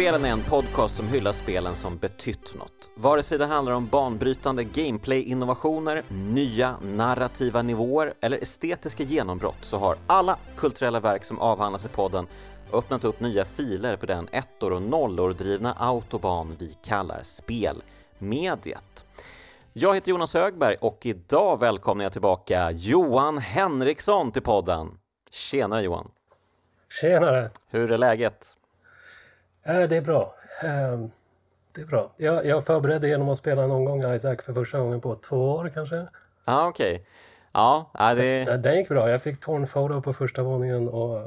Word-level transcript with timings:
Spelen 0.00 0.24
är 0.24 0.30
en 0.30 0.42
podcast 0.42 0.96
som 0.96 1.08
hyllar 1.08 1.32
spelen 1.32 1.76
som 1.76 1.98
betytt 1.98 2.54
något. 2.54 2.90
Vare 2.96 3.22
sig 3.22 3.38
det 3.38 3.46
handlar 3.46 3.72
om 3.72 3.86
banbrytande 3.86 4.64
gameplay-innovationer, 4.64 6.02
nya 6.08 6.76
narrativa 6.82 7.62
nivåer 7.62 8.14
eller 8.20 8.38
estetiska 8.38 9.02
genombrott 9.02 9.56
så 9.60 9.76
har 9.78 9.96
alla 10.06 10.38
kulturella 10.56 11.00
verk 11.00 11.24
som 11.24 11.38
avhandlas 11.38 11.84
i 11.84 11.88
podden 11.88 12.26
öppnat 12.72 13.04
upp 13.04 13.20
nya 13.20 13.44
filer 13.44 13.96
på 13.96 14.06
den 14.06 14.28
ettor 14.32 14.72
och 14.72 14.82
nollor 14.82 15.32
drivna 15.32 15.72
autobahn 15.72 16.56
vi 16.58 16.76
kallar 16.84 17.20
spelmediet. 17.22 19.04
Jag 19.72 19.94
heter 19.94 20.10
Jonas 20.10 20.34
Högberg 20.34 20.76
och 20.80 21.06
idag 21.06 21.60
välkomnar 21.60 22.04
jag 22.04 22.12
tillbaka 22.12 22.70
Johan 22.70 23.38
Henriksson 23.38 24.32
till 24.32 24.42
podden. 24.42 24.98
Tjenare 25.30 25.82
Johan! 25.82 26.10
Tjenare! 27.00 27.50
Hur 27.70 27.92
är 27.92 27.98
läget? 27.98 28.56
Äh, 29.64 29.88
det 29.88 29.96
är 29.96 30.02
bra. 30.02 30.34
Äh, 30.62 30.98
det 31.74 31.80
är 31.80 31.86
bra. 31.86 32.12
Jag, 32.16 32.46
jag 32.46 32.66
förberedde 32.66 33.08
genom 33.08 33.28
att 33.28 33.38
spela 33.38 33.66
någon 33.66 33.84
gång 33.84 34.14
Isaac 34.14 34.36
för 34.36 34.54
första 34.54 34.78
gången 34.78 35.00
på 35.00 35.14
två 35.14 35.50
år 35.50 35.70
kanske. 35.74 35.96
Ja, 35.96 36.06
ah, 36.44 36.68
okej. 36.68 36.92
Okay. 36.92 37.04
Ja, 37.52 37.90
det... 38.16 38.44
Den, 38.44 38.62
den 38.62 38.76
gick 38.76 38.88
bra. 38.88 39.10
Jag 39.10 39.22
fick 39.22 39.40
torn 39.40 39.66
photo 39.66 40.00
på 40.02 40.12
första 40.12 40.42
våningen 40.42 40.88
och 40.88 41.20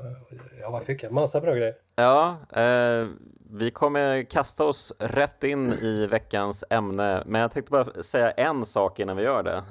ja, 0.62 0.70
vad 0.70 0.84
fick 0.84 1.04
jag? 1.04 1.12
Massa 1.12 1.42
bra 1.42 1.54
grejer. 1.54 1.76
Ja, 1.96 2.38
eh, 2.56 3.08
vi 3.56 3.72
kommer 3.72 4.24
kasta 4.24 4.64
oss 4.64 4.94
rätt 5.00 5.44
in 5.44 5.74
i 5.74 6.08
veckans 6.08 6.64
ämne, 6.70 7.24
men 7.26 7.42
jag 7.42 7.52
tänkte 7.52 7.72
bara 7.72 8.04
säga 8.04 8.32
en 8.32 8.66
sak 8.66 9.00
innan 9.00 9.18
vi 9.18 9.24
gör 9.24 9.44
det. 9.44 9.64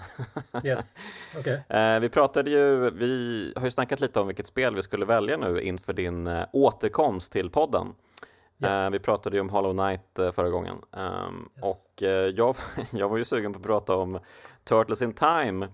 Yes, 0.69 0.99
okay. 1.39 1.59
Eh, 1.69 2.01
vi 2.01 2.09
pratade 2.09 2.51
ju, 2.51 2.91
vi 2.91 3.53
har 3.57 3.65
ju 3.65 3.71
snackat 3.71 4.01
lite 4.01 4.21
om 4.21 4.27
vilket 4.27 4.47
spel 4.47 4.75
vi 4.75 4.83
skulle 4.83 5.05
välja 5.05 5.37
nu 5.37 5.61
inför 5.61 5.93
din 5.93 6.27
eh, 6.27 6.45
återkomst 6.53 7.33
till 7.33 7.51
podden. 7.51 7.95
Yeah. 8.63 8.91
vi 8.91 8.99
pratade 8.99 9.37
ju 9.37 9.41
om 9.41 9.49
Hollow 9.49 9.73
Knight 9.73 10.19
eh, 10.19 10.33
förra 10.33 10.51
gången 10.51 10.77
ehm, 10.97 11.49
yes. 11.57 11.65
och 11.65 12.03
jag, 12.35 12.57
jag 12.93 13.09
var 13.09 13.17
ju 13.17 13.25
sugen 13.25 13.53
på 13.53 13.59
att 13.59 13.65
prata 13.65 13.97
om 13.97 14.19
Turtles 14.65 15.03
in 15.03 15.13
Time 15.13 15.69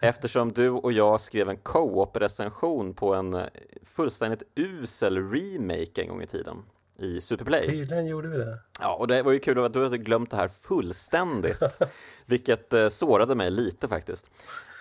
Eftersom 0.00 0.52
du 0.52 0.70
och 0.70 0.92
jag 0.92 1.20
skrev 1.20 1.48
en 1.48 1.56
co-op 1.56 2.16
recension 2.16 2.94
på 2.94 3.14
en 3.14 3.40
fullständigt 3.86 4.42
usel 4.54 5.30
remake 5.30 6.02
en 6.02 6.08
gång 6.08 6.22
i 6.22 6.26
tiden 6.26 6.56
i 6.98 7.20
Superplay. 7.20 7.66
Tydligen 7.66 8.06
gjorde 8.06 8.28
vi 8.28 8.38
det. 8.38 8.58
Ja, 8.80 8.96
och 8.96 9.08
det 9.08 9.22
var 9.22 9.32
ju 9.32 9.38
kul 9.38 9.64
att 9.64 9.72
du 9.72 9.82
hade 9.82 9.98
glömt 9.98 10.30
det 10.30 10.36
här 10.36 10.48
fullständigt, 10.48 11.62
vilket 12.26 12.72
eh, 12.72 12.88
sårade 12.88 13.34
mig 13.34 13.50
lite 13.50 13.88
faktiskt. 13.88 14.30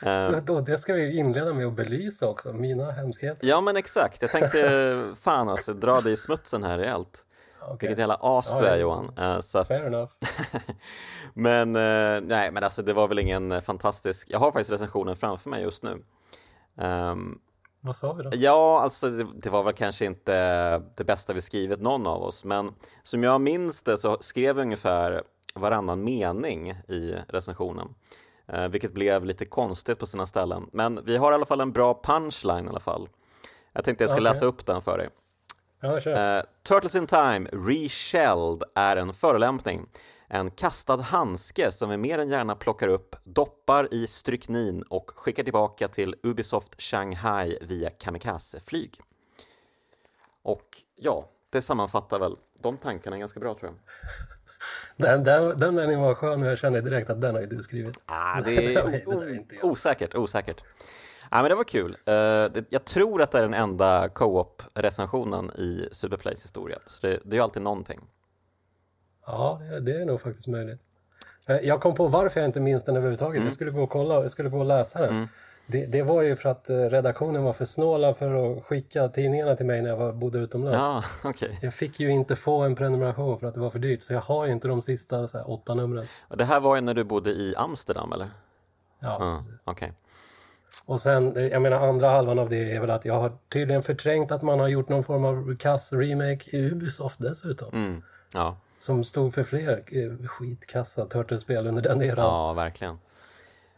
Eh, 0.03 0.31
då, 0.31 0.61
det 0.61 0.77
ska 0.77 0.93
vi 0.93 1.17
inleda 1.17 1.53
med 1.53 1.67
att 1.67 1.73
belysa 1.73 2.27
också, 2.27 2.53
mina 2.53 2.91
hemskheter. 2.91 3.47
Ja, 3.47 3.61
men 3.61 3.77
exakt. 3.77 4.21
Jag 4.21 4.31
tänkte 4.31 5.13
fan 5.21 5.49
alltså, 5.49 5.73
dra 5.73 6.01
dig 6.01 6.13
i 6.13 6.17
smutsen 6.17 6.63
här 6.63 6.77
rejält. 6.77 7.25
Okay. 7.67 7.87
Vilket 7.87 7.99
jävla 7.99 8.17
as 8.21 8.49
ja, 8.53 8.59
du 8.59 8.65
är 8.65 8.77
Johan. 8.77 9.11
Uh, 9.19 9.39
så 9.39 9.59
att... 9.59 9.67
Fair 9.67 9.87
enough. 9.87 10.11
men 11.33 11.75
uh, 11.75 12.21
nej, 12.21 12.51
men 12.51 12.63
alltså 12.63 12.81
det 12.81 12.93
var 12.93 13.07
väl 13.07 13.19
ingen 13.19 13.61
fantastisk. 13.61 14.27
Jag 14.29 14.39
har 14.39 14.51
faktiskt 14.51 14.71
recensionen 14.71 15.15
framför 15.15 15.49
mig 15.49 15.61
just 15.63 15.83
nu. 15.83 16.03
Um, 16.75 17.39
vad 17.81 17.95
sa 17.95 18.13
vi 18.13 18.23
då? 18.23 18.29
Ja, 18.33 18.79
alltså 18.81 19.09
det, 19.09 19.27
det, 19.35 19.49
var 19.49 19.63
väl 19.63 19.73
kanske 19.73 20.05
inte 20.05 20.33
det 20.77 21.03
bästa 21.03 21.33
vi 21.33 21.41
skrivit 21.41 21.81
någon 21.81 22.07
av 22.07 22.23
oss, 22.23 22.43
men 22.43 22.73
som 23.03 23.23
jag 23.23 23.41
minns 23.41 23.83
det 23.83 23.97
så 23.97 24.17
skrev 24.19 24.55
vi 24.55 24.61
ungefär 24.61 25.21
varannan 25.55 26.03
mening 26.03 26.69
i 26.69 27.15
recensionen, 27.27 27.87
eh, 28.47 28.67
vilket 28.67 28.93
blev 28.93 29.25
lite 29.25 29.45
konstigt 29.45 29.99
på 29.99 30.05
sina 30.05 30.27
ställen. 30.27 30.69
Men 30.71 30.99
vi 31.03 31.17
har 31.17 31.31
i 31.31 31.35
alla 31.35 31.45
fall 31.45 31.61
en 31.61 31.71
bra 31.71 32.01
punchline 32.03 32.65
i 32.65 32.69
alla 32.69 32.79
fall. 32.79 33.09
Jag 33.73 33.83
tänkte 33.83 34.03
jag 34.03 34.09
ska 34.09 34.15
okay. 34.15 34.23
läsa 34.23 34.45
upp 34.45 34.65
den 34.65 34.81
för 34.81 34.97
dig. 34.97 35.09
Ja, 35.79 36.01
sure. 36.01 36.37
eh, 36.37 36.43
Turtles 36.63 36.95
in 36.95 37.07
Time 37.07 37.49
Reshelled 37.51 38.63
är 38.75 38.97
en 38.97 39.13
förolämpning 39.13 39.85
en 40.29 40.51
kastad 40.51 41.01
handske 41.01 41.71
som 41.71 41.89
vi 41.89 41.97
mer 41.97 42.19
än 42.19 42.29
gärna 42.29 42.55
plockar 42.55 42.87
upp, 42.87 43.15
doppar 43.23 43.93
i 43.93 44.07
stryknin 44.07 44.81
och 44.81 45.11
skickar 45.15 45.43
tillbaka 45.43 45.87
till 45.87 46.15
Ubisoft 46.23 46.81
Shanghai 46.81 47.57
via 47.61 47.89
kamikazeflyg. 47.89 48.99
Och 50.43 50.67
ja, 50.95 51.29
det 51.49 51.61
sammanfattar 51.61 52.19
väl 52.19 52.35
de 52.61 52.77
tankarna 52.77 53.17
ganska 53.17 53.39
bra 53.39 53.53
tror 53.53 53.71
jag. 53.71 53.79
Den, 54.97 55.23
den, 55.23 55.59
den 55.59 55.75
meningen 55.75 56.01
var 56.01 56.15
skön 56.15 56.43
och 56.43 56.47
jag 56.47 56.57
kände 56.57 56.81
direkt 56.81 57.09
att 57.09 57.21
den 57.21 57.35
har 57.35 57.41
ju 57.41 57.47
du 57.47 57.63
skrivit. 57.63 57.99
Ah, 58.05 58.41
det 58.41 58.75
är 58.75 58.87
det 58.87 59.63
osäkert, 59.63 60.15
osäkert. 60.15 60.63
Ja, 61.31 61.41
men 61.41 61.49
det 61.49 61.55
var 61.55 61.63
kul. 61.63 61.97
Uh, 62.07 62.63
jag 62.69 62.85
tror 62.85 63.21
att 63.21 63.31
det 63.31 63.37
är 63.37 63.41
den 63.41 63.53
enda 63.53 64.09
co-op-recensionen 64.09 65.51
i 65.51 65.89
Superplays 65.91 66.45
historia, 66.45 66.79
så 66.87 67.07
det, 67.07 67.19
det 67.23 67.31
är 67.31 67.35
ju 67.35 67.43
alltid 67.43 67.63
någonting. 67.63 67.99
Ja, 69.25 69.61
det 69.81 69.91
är 69.91 70.05
nog 70.05 70.21
faktiskt 70.21 70.47
möjligt. 70.47 70.81
Eh, 71.47 71.57
jag 71.57 71.81
kom 71.81 71.95
på 71.95 72.07
varför 72.07 72.39
jag 72.39 72.49
inte 72.49 72.59
minns 72.59 72.83
den 72.83 72.95
överhuvudtaget. 72.95 73.35
Mm. 73.35 73.45
Jag 73.45 73.53
skulle 73.53 73.71
gå 73.71 73.83
och 73.83 73.89
kolla, 73.89 74.13
jag 74.21 74.31
skulle 74.31 74.49
gå 74.49 74.59
och 74.59 74.65
läsa 74.65 75.01
den. 75.01 75.09
Mm. 75.09 75.27
Det, 75.69 75.85
det, 75.85 76.03
var 76.03 76.21
ju 76.21 76.35
för 76.35 76.49
att 76.49 76.69
eh, 76.69 76.75
redaktionen 76.75 77.43
var 77.43 77.53
för 77.53 77.65
snåla 77.65 78.13
för 78.13 78.57
att 78.57 78.63
skicka 78.63 79.09
tidningarna 79.09 79.55
till 79.55 79.65
mig 79.65 79.81
när 79.81 79.89
jag 79.89 79.97
var, 79.97 80.13
bodde 80.13 80.39
utomlands. 80.39 80.77
Ja, 81.23 81.29
okay. 81.29 81.49
Jag 81.61 81.73
fick 81.73 81.99
ju 81.99 82.09
inte 82.09 82.35
få 82.35 82.61
en 82.61 82.75
prenumeration 82.75 83.39
för 83.39 83.47
att 83.47 83.53
det 83.53 83.59
var 83.59 83.69
för 83.69 83.79
dyrt, 83.79 84.03
så 84.03 84.13
jag 84.13 84.21
har 84.21 84.45
ju 84.45 84.51
inte 84.51 84.67
de 84.67 84.81
sista 84.81 85.27
så 85.27 85.37
här, 85.37 85.51
åtta 85.51 85.73
numren. 85.73 86.07
Det 86.37 86.45
här 86.45 86.59
var 86.59 86.75
ju 86.75 86.81
när 86.81 86.93
du 86.93 87.03
bodde 87.03 87.29
i 87.29 87.53
Amsterdam, 87.57 88.13
eller? 88.13 88.29
Ja, 88.99 89.21
mm, 89.21 89.37
precis. 89.37 89.53
Okay. 89.65 89.89
Och 90.85 90.99
sen, 90.99 91.49
jag 91.51 91.61
menar 91.61 91.87
andra 91.87 92.09
halvan 92.09 92.39
av 92.39 92.49
det 92.49 92.75
är 92.75 92.81
väl 92.81 92.89
att 92.89 93.05
jag 93.05 93.13
har 93.13 93.31
tydligen 93.49 93.83
förträngt 93.83 94.31
att 94.31 94.41
man 94.41 94.59
har 94.59 94.67
gjort 94.67 94.89
någon 94.89 95.03
form 95.03 95.25
av 95.25 95.55
kass 95.55 95.93
remake 95.93 96.57
i 96.57 96.71
Ubisoft 96.71 97.19
dessutom. 97.19 97.69
Mm, 97.73 98.03
ja. 98.33 98.57
Som 98.79 99.03
stod 99.03 99.33
för 99.33 99.43
fler 99.43 99.83
eh, 99.87 100.27
skitkassa 100.27 101.05
Turtles-spel 101.05 101.67
under 101.67 101.81
den 101.81 102.01
eran. 102.01 102.25
Ja, 102.25 102.53
verkligen. 102.53 102.97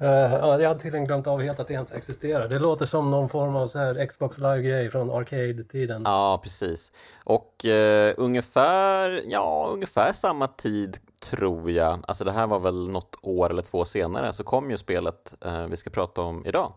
Uh, 0.02 0.08
ja, 0.08 0.62
jag 0.62 0.68
hade 0.68 0.80
tydligen 0.80 1.08
glömt 1.08 1.28
av 1.28 1.42
helt 1.42 1.60
att 1.60 1.68
det 1.68 1.74
ens 1.74 1.92
existerar. 1.92 2.48
Det 2.48 2.60
låter 2.60 2.86
som 2.86 3.12
någon 3.12 3.30
form 3.30 3.56
av 3.56 3.68
så 3.68 3.80
här 3.80 4.06
Xbox 4.06 4.38
Live-grej 4.38 4.92
från 4.92 5.12
Arcade-tiden. 5.12 6.02
Ja, 6.06 6.40
precis. 6.44 6.92
Och 7.24 7.66
uh, 7.66 8.14
ungefär, 8.18 9.22
ja, 9.26 9.70
ungefär 9.74 10.14
samma 10.14 10.48
tid 10.48 10.98
tror 11.24 11.72
jag, 11.72 12.00
alltså 12.08 12.24
det 12.24 12.31
här 12.31 12.48
var 12.48 12.60
väl 12.60 12.90
något 12.90 13.16
år 13.22 13.50
eller 13.50 13.62
två 13.62 13.86
senare, 13.86 14.34
så 14.34 14.44
kom 14.44 14.72
ju 14.72 14.78
spelet 14.78 15.34
uh, 15.46 15.66
vi 15.68 15.78
ska 15.78 15.90
prata 15.90 16.22
om 16.22 16.46
idag. 16.46 16.74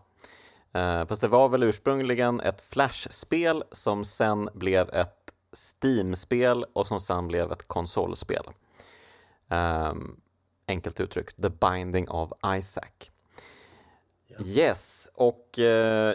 Uh, 0.75 1.05
fast 1.05 1.21
det 1.21 1.27
var 1.27 1.49
väl 1.49 1.63
ursprungligen 1.63 2.39
ett 2.39 2.61
Flash-spel 2.61 3.63
som 3.71 4.05
sen 4.05 4.49
blev 4.53 4.89
ett 4.89 5.23
Steam-spel 5.53 6.65
och 6.73 6.87
som 6.87 6.99
sen 6.99 7.27
blev 7.27 7.51
ett 7.51 7.67
konsolspel. 7.67 8.43
Um, 9.49 10.19
enkelt 10.67 10.99
uttryckt, 10.99 11.41
The 11.41 11.49
Binding 11.49 12.09
of 12.09 12.31
Isaac. 12.57 13.11
Yes, 14.45 15.09
och 15.13 15.55
uh, 15.57 15.65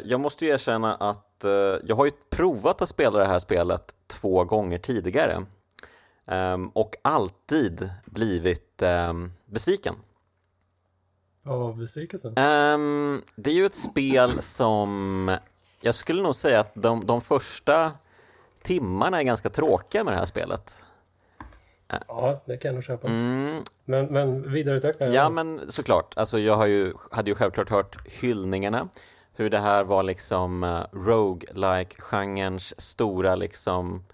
jag 0.05 0.21
måste 0.21 0.45
ju 0.45 0.51
erkänna 0.51 0.95
att 0.95 1.45
uh, 1.45 1.51
jag 1.85 1.97
har 1.97 2.05
ju 2.05 2.11
provat 2.31 2.83
att 2.83 2.89
spela 2.89 3.19
det 3.19 3.27
här 3.27 3.39
spelet 3.39 3.95
två 4.07 4.45
gånger 4.45 4.79
tidigare 4.79 5.47
um, 6.25 6.69
och 6.69 6.97
alltid 7.03 7.91
blivit 8.05 8.83
um, 8.83 9.33
besviken. 9.47 9.95
Vad 11.43 11.59
var 11.59 11.73
besvikelsen? 11.73 12.35
det 13.37 13.51
är 13.51 13.55
ju 13.55 13.67
ett 13.67 13.75
spel 13.75 14.43
som 14.43 15.31
jag 15.81 15.95
skulle 15.95 16.23
nog 16.23 16.35
säga 16.35 16.61
att 16.61 16.71
de, 16.75 17.07
de 17.07 17.21
första 17.21 17.93
timmarna 18.63 19.19
är 19.19 19.23
ganska 19.23 19.51
tråkiga 19.51 20.05
med 20.05 20.13
det 20.13 20.19
här 20.19 20.27
spelet. 20.27 20.83
Ja, 22.09 22.43
det 22.45 22.57
kan 22.57 22.69
jag 22.69 22.75
nog 22.75 22.85
köpa. 22.85 23.09
Mm. 23.09 23.63
Men, 23.85 24.07
men 24.07 24.53
vidareutveckla? 24.53 25.07
Ja, 25.07 25.31
men 25.31 25.73
såklart. 25.73 26.15
Alltså, 26.17 26.39
jag 26.39 26.57
har 26.57 26.67
ju, 26.67 26.93
hade 27.11 27.31
ju 27.31 27.35
självklart 27.35 27.71
hört 27.71 28.09
hyllningarna. 28.09 28.89
Hur 29.35 29.51
det 29.51 29.59
här 29.59 29.85
var 29.85 30.03
liksom 30.03 30.65
uh, 30.65 30.85
roguelike-genrens 30.93 32.81
stora 32.81 33.35
liksom 33.35 34.05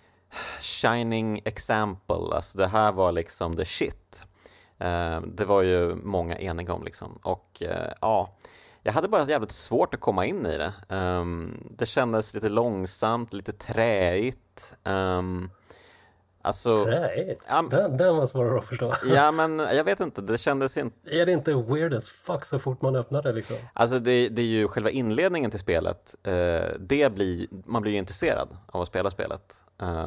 shining 0.60 1.42
example. 1.44 2.34
Alltså 2.34 2.58
det 2.58 2.66
här 2.66 2.92
var 2.92 3.12
liksom 3.12 3.56
the 3.56 3.64
shit. 3.64 4.26
Uh, 4.82 5.20
det 5.26 5.44
var 5.44 5.62
ju 5.62 5.94
många 5.94 6.38
eniga 6.38 6.72
om 6.72 6.84
liksom. 6.84 7.18
Och 7.22 7.62
uh, 7.62 7.92
ja, 8.00 8.36
jag 8.82 8.92
hade 8.92 9.08
bara 9.08 9.24
jävligt 9.24 9.52
svårt 9.52 9.94
att 9.94 10.00
komma 10.00 10.26
in 10.26 10.46
i 10.46 10.58
det. 10.58 10.96
Um, 10.96 11.68
det 11.70 11.86
kändes 11.86 12.34
lite 12.34 12.48
långsamt, 12.48 13.32
lite 13.32 13.52
träigt. 13.52 14.74
Um, 14.84 15.50
alltså, 16.42 16.84
träigt? 16.84 17.44
Ja, 17.48 17.64
den, 17.70 17.96
den 17.96 18.16
var 18.16 18.26
svårare 18.26 18.58
att 18.58 18.64
förstå. 18.64 18.92
ja, 19.06 19.32
men 19.32 19.58
jag 19.58 19.84
vet 19.84 20.00
inte, 20.00 20.20
det 20.20 20.38
kändes 20.38 20.76
inte... 20.76 21.16
Är 21.20 21.26
det 21.26 21.32
inte 21.32 21.54
weird 21.54 21.94
as 21.94 22.08
fuck 22.08 22.44
så 22.44 22.58
fort 22.58 22.82
man 22.82 22.96
öppnar 22.96 23.22
det 23.22 23.32
liksom? 23.32 23.56
Alltså 23.72 23.98
det, 23.98 24.28
det 24.28 24.42
är 24.42 24.46
ju 24.46 24.68
själva 24.68 24.90
inledningen 24.90 25.50
till 25.50 25.60
spelet. 25.60 26.14
Uh, 26.28 26.32
det 26.78 27.14
blir, 27.14 27.46
man 27.66 27.82
blir 27.82 27.92
ju 27.92 27.98
intresserad 27.98 28.48
av 28.66 28.80
att 28.80 28.88
spela 28.88 29.10
spelet. 29.10 29.54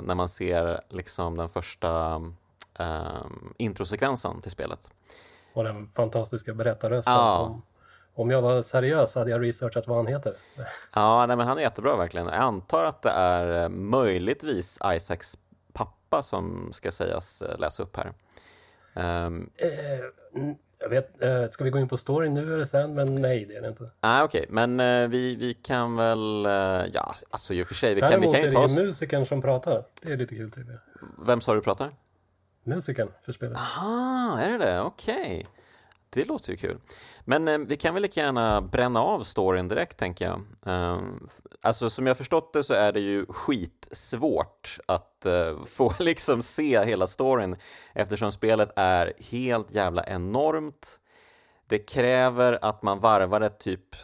När 0.03 0.15
man 0.15 0.29
ser 0.29 0.81
liksom 0.89 1.37
den 1.37 1.49
första 1.49 2.21
uh, 2.79 3.25
introsekvensen 3.57 4.41
till 4.41 4.51
spelet. 4.51 4.91
Och 5.53 5.63
den 5.63 5.87
fantastiska 5.87 6.53
berättarrösten 6.53 7.13
ja. 7.13 7.35
som 7.37 7.61
om 8.15 8.31
jag 8.31 8.41
var 8.41 8.61
seriös 8.61 9.15
hade 9.15 9.31
jag 9.31 9.41
researchat 9.41 9.87
vad 9.87 9.97
han 9.97 10.07
heter. 10.07 10.33
Ja, 10.93 11.25
nej, 11.27 11.37
men 11.37 11.47
han 11.47 11.57
är 11.57 11.61
jättebra 11.61 11.97
verkligen. 11.97 12.27
Jag 12.27 12.35
antar 12.35 12.83
att 12.83 13.01
det 13.01 13.09
är 13.09 13.63
eh, 13.63 13.69
möjligtvis 13.69 14.79
Isaacs 14.95 15.37
pappa 15.73 16.23
som 16.23 16.69
ska 16.73 16.91
sägas 16.91 17.41
eh, 17.41 17.59
läsa 17.59 17.83
upp 17.83 17.97
här. 17.97 18.13
Um, 19.25 19.49
eh, 19.57 19.69
jag 20.79 20.89
vet, 20.89 21.23
eh, 21.23 21.47
ska 21.47 21.63
vi 21.63 21.69
gå 21.69 21.79
in 21.79 21.87
på 21.87 21.97
storyn 21.97 22.33
nu 22.33 22.53
eller 22.53 22.65
sen? 22.65 22.93
Men 22.93 23.15
nej, 23.15 23.45
det 23.45 23.55
är 23.55 23.61
det 23.61 23.67
inte. 23.67 23.91
Nej, 24.01 24.23
okej, 24.23 24.41
okay. 24.41 24.67
men 24.67 24.79
eh, 25.03 25.09
vi, 25.09 25.35
vi 25.35 25.53
kan 25.53 25.95
väl, 25.95 26.45
eh, 26.45 26.51
ja, 26.93 27.15
alltså 27.29 27.53
i 27.53 27.63
och 27.63 27.67
för 27.67 27.75
sig, 27.75 27.95
vi 27.95 28.01
Däremot 28.01 28.23
kan, 28.23 28.31
vi 28.31 28.37
kan 28.37 28.45
ju 28.45 28.51
ta 28.51 28.63
oss... 28.63 28.71
är 28.71 28.81
det 28.81 28.87
musikern 28.87 29.25
som 29.25 29.41
pratar. 29.41 29.83
Det 30.01 30.11
är 30.11 30.17
lite 30.17 30.35
kul 30.35 30.51
tycker 30.51 30.71
jag. 30.71 30.79
Vem 31.25 31.41
sa 31.41 31.53
du 31.53 31.61
pratar? 31.61 31.91
Musiken 32.65 33.11
för 33.21 33.31
spelet. 33.31 33.57
Aha, 33.57 34.39
är 34.39 34.49
det 34.49 34.57
det? 34.57 34.81
Okej. 34.81 35.15
Okay. 35.15 35.45
Det 36.15 36.25
låter 36.25 36.51
ju 36.51 36.57
kul. 36.57 36.79
Men 37.25 37.47
eh, 37.47 37.57
vi 37.57 37.77
kan 37.77 37.93
väl 37.93 38.03
lika 38.03 38.21
gärna 38.21 38.61
bränna 38.61 38.99
av 39.01 39.23
storyn 39.23 39.67
direkt, 39.67 39.97
tänker 39.97 40.25
jag. 40.25 40.41
Eh, 40.65 40.99
alltså, 41.61 41.89
som 41.89 42.07
jag 42.07 42.17
förstått 42.17 42.53
det 42.53 42.63
så 42.63 42.73
är 42.73 42.93
det 42.93 42.99
ju 42.99 43.25
skitsvårt 43.25 44.77
att 44.85 45.25
eh, 45.25 45.63
få 45.65 45.93
liksom 45.99 46.41
se 46.41 46.85
hela 46.85 47.07
storyn 47.07 47.55
eftersom 47.93 48.31
spelet 48.31 48.71
är 48.75 49.13
helt 49.19 49.71
jävla 49.71 50.05
enormt. 50.05 50.99
Det 51.67 51.79
kräver 51.79 52.59
att 52.61 52.83
man 52.83 52.99
varvar 52.99 53.39
det 53.39 53.49
typ 53.49 53.95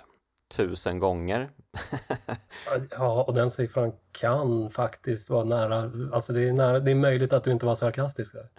tusen 0.51 0.99
gånger. 0.99 1.49
ja, 2.91 3.23
och 3.23 3.33
den 3.33 3.51
siffran 3.51 3.93
kan 4.11 4.69
faktiskt 4.69 5.29
vara 5.29 5.43
nära. 5.43 5.91
Alltså 6.13 6.33
det 6.33 6.49
är, 6.49 6.53
nära, 6.53 6.79
det 6.79 6.91
är 6.91 6.95
möjligt 6.95 7.33
att 7.33 7.43
du 7.43 7.51
inte 7.51 7.65
var 7.65 7.75
sarkastisk 7.75 8.33
där. 8.33 8.49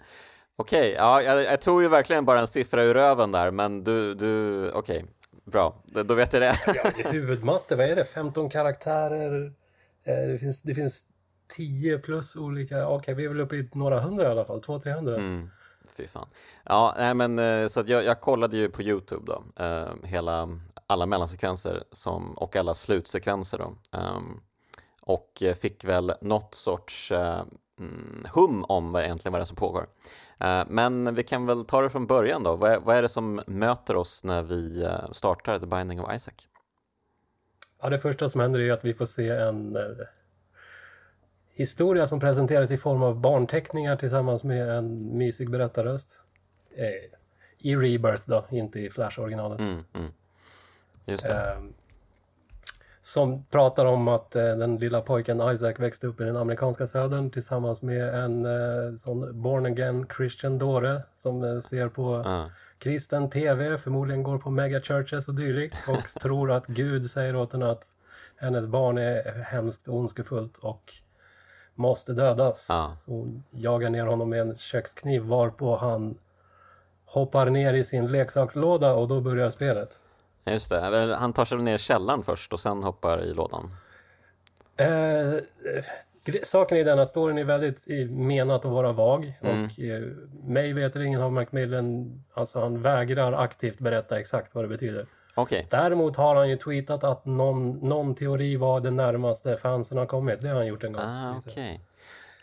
Okej, 0.55 0.79
okay, 0.79 0.91
ja, 0.91 1.21
jag, 1.21 1.43
jag 1.43 1.61
tror 1.61 1.81
ju 1.81 1.87
verkligen 1.87 2.25
bara 2.25 2.39
en 2.39 2.47
siffra 2.47 2.83
ur 2.83 2.93
röven 2.93 3.31
där, 3.31 3.51
men 3.51 3.83
du, 3.83 4.15
du 4.15 4.69
okej, 4.69 4.97
okay, 4.97 5.09
bra, 5.45 5.83
då 5.85 6.13
vet 6.13 6.33
jag 6.33 6.41
det. 6.41 6.55
ja, 6.65 6.91
huvudmatte, 7.11 7.75
vad 7.75 7.85
är 7.85 7.95
det, 7.95 8.05
15 8.05 8.49
karaktärer, 8.49 9.53
eh, 10.03 10.27
det 10.27 10.37
finns, 10.37 10.61
det 10.61 10.75
finns 10.75 11.03
10 11.55 11.97
plus 11.97 12.35
olika, 12.35 12.87
okej, 12.87 12.95
okay, 12.95 13.13
vi 13.13 13.25
är 13.25 13.29
väl 13.29 13.39
uppe 13.39 13.55
i 13.55 13.69
några 13.73 13.99
hundra 13.99 14.23
i 14.23 14.27
alla 14.27 14.45
fall, 14.45 14.59
200-300. 14.59 15.15
Mm. 15.15 15.49
Fy 15.97 16.07
fan. 16.07 16.27
Ja, 16.63 16.95
nej 16.97 17.13
men 17.13 17.39
eh, 17.39 17.67
så 17.67 17.83
jag, 17.87 18.03
jag 18.03 18.21
kollade 18.21 18.57
ju 18.57 18.69
på 18.69 18.81
Youtube 18.81 19.25
då, 19.25 19.63
eh, 19.63 19.93
hela, 20.03 20.59
alla 20.87 21.05
mellansekvenser 21.05 21.83
som, 21.91 22.33
och 22.33 22.55
alla 22.55 22.73
slutsekvenser 22.73 23.57
då. 23.57 23.75
Um, 23.99 24.41
och 25.01 25.43
fick 25.57 25.83
väl 25.83 26.13
något 26.21 26.55
sorts 26.55 27.11
uh, 27.11 27.43
hum 28.33 28.63
om 28.63 28.91
vad 28.91 29.03
egentligen 29.03 29.31
vad 29.31 29.39
det 29.39 29.43
är 29.43 29.45
som 29.45 29.55
pågår. 29.55 29.87
Eh, 30.43 30.63
men 30.67 31.15
vi 31.15 31.23
kan 31.23 31.45
väl 31.45 31.65
ta 31.65 31.81
det 31.81 31.89
från 31.89 32.07
början 32.07 32.43
då. 32.43 32.55
Vad 32.55 32.97
är, 32.97 33.01
det 33.01 33.09
som 33.09 33.41
möter 33.47 33.95
oss 33.95 34.23
när 34.23 34.43
vi 34.43 34.83
eh, 34.83 35.11
startar 35.11 35.59
The 35.59 35.65
Binding 35.65 36.01
of 36.01 36.15
Isaac? 36.15 36.33
Ja, 37.81 37.89
det 37.89 37.99
första 37.99 38.29
som 38.29 38.41
händer 38.41 38.59
är 38.59 38.71
att 38.71 38.85
vi 38.85 38.93
får 38.93 39.05
se 39.05 39.29
en 39.29 39.77
historia 41.53 42.07
som 42.07 42.19
presenteras 42.19 42.71
i 42.71 42.77
form 42.77 43.03
av 43.03 43.21
barnteckningar 43.21 43.95
tillsammans 43.95 44.43
med 44.43 44.69
en 44.69 45.17
mysig 45.17 45.49
berättarröst. 45.49 46.23
Eh, 46.75 47.19
I 47.57 47.75
Rebirth 47.75 48.23
då, 48.25 48.45
inte 48.51 48.79
i 48.79 48.89
Flash-originalet. 48.89 49.59
Mm, 49.59 49.83
mm. 49.93 50.11
Just 51.05 51.27
det. 51.27 51.33
Eh, 51.33 51.63
som 53.05 53.43
pratar 53.43 53.85
om 53.85 54.07
att 54.07 54.35
eh, 54.35 54.43
den 54.43 54.77
lilla 54.77 55.01
pojken 55.01 55.41
Isaac 55.51 55.73
växte 55.77 56.07
upp 56.07 56.21
i 56.21 56.23
den 56.23 56.37
amerikanska 56.37 56.87
södern 56.87 57.29
tillsammans 57.29 57.81
med 57.81 58.15
en 58.15 58.45
eh, 58.45 58.95
sån 58.97 59.41
born 59.41 59.65
again 59.65 60.05
Christian 60.17 60.57
dåre 60.57 61.01
som 61.13 61.43
eh, 61.43 61.59
ser 61.59 61.89
på 61.89 62.15
uh. 62.15 62.45
kristen 62.77 63.29
tv, 63.29 63.77
förmodligen 63.77 64.23
går 64.23 64.37
på 64.37 64.49
megachurches 64.49 65.27
och 65.27 65.35
dylikt 65.35 65.75
och 65.87 66.07
tror 66.21 66.51
att 66.51 66.67
Gud 66.67 67.09
säger 67.09 67.35
åt 67.35 67.53
henne 67.53 67.71
att 67.71 67.85
hennes 68.35 68.67
barn 68.67 68.97
är 68.97 69.43
hemskt 69.43 69.87
ondskefullt 69.87 70.57
och 70.57 70.93
måste 71.75 72.13
dödas. 72.13 72.69
Uh. 72.69 72.95
Så 72.95 73.11
hon 73.11 73.43
jagar 73.51 73.89
ner 73.89 74.05
honom 74.05 74.29
med 74.29 74.41
en 74.41 74.55
kökskniv 74.55 75.21
varpå 75.21 75.75
han 75.75 76.17
hoppar 77.05 77.49
ner 77.49 77.73
i 77.73 77.83
sin 77.83 78.07
leksakslåda 78.07 78.93
och 78.93 79.07
då 79.07 79.21
börjar 79.21 79.49
spelet. 79.49 80.02
Just 80.45 80.69
det, 80.69 81.15
han 81.19 81.33
tar 81.33 81.45
sig 81.45 81.57
ner 81.57 81.75
i 81.75 81.77
källaren 81.77 82.23
först 82.23 82.53
och 82.53 82.59
sen 82.59 82.83
hoppar 82.83 83.23
i 83.25 83.33
lådan. 83.33 83.75
Eh, 84.77 85.33
saken 86.43 86.77
är 86.77 86.85
den 86.85 86.99
att 86.99 87.09
storyn 87.09 87.37
är 87.37 87.43
väldigt 87.43 87.87
menat 88.09 88.65
att 88.65 88.71
vara 88.71 88.91
vag 88.91 89.33
mm. 89.41 89.65
och 89.65 89.79
eh, 89.79 90.01
mig 90.43 90.73
veterligen 90.73 91.21
har 91.21 91.29
Macmillan, 91.29 92.23
alltså 92.33 92.59
han 92.59 92.81
vägrar 92.81 93.33
aktivt 93.33 93.79
berätta 93.79 94.19
exakt 94.19 94.55
vad 94.55 94.63
det 94.63 94.67
betyder. 94.67 95.05
Okay. 95.35 95.65
Däremot 95.69 96.15
har 96.15 96.35
han 96.35 96.49
ju 96.49 96.57
tweetat 96.57 97.03
att 97.03 97.25
någon, 97.25 97.71
någon 97.71 98.15
teori 98.15 98.55
var 98.55 98.79
det 98.79 98.91
närmaste 98.91 99.57
fansen 99.57 99.97
har 99.97 100.05
kommit. 100.05 100.41
Det 100.41 100.47
har 100.47 100.55
han 100.55 100.67
gjort 100.67 100.83
en 100.83 100.93
gång. 100.93 101.03
Ah, 101.03 101.37
okay. 101.37 101.79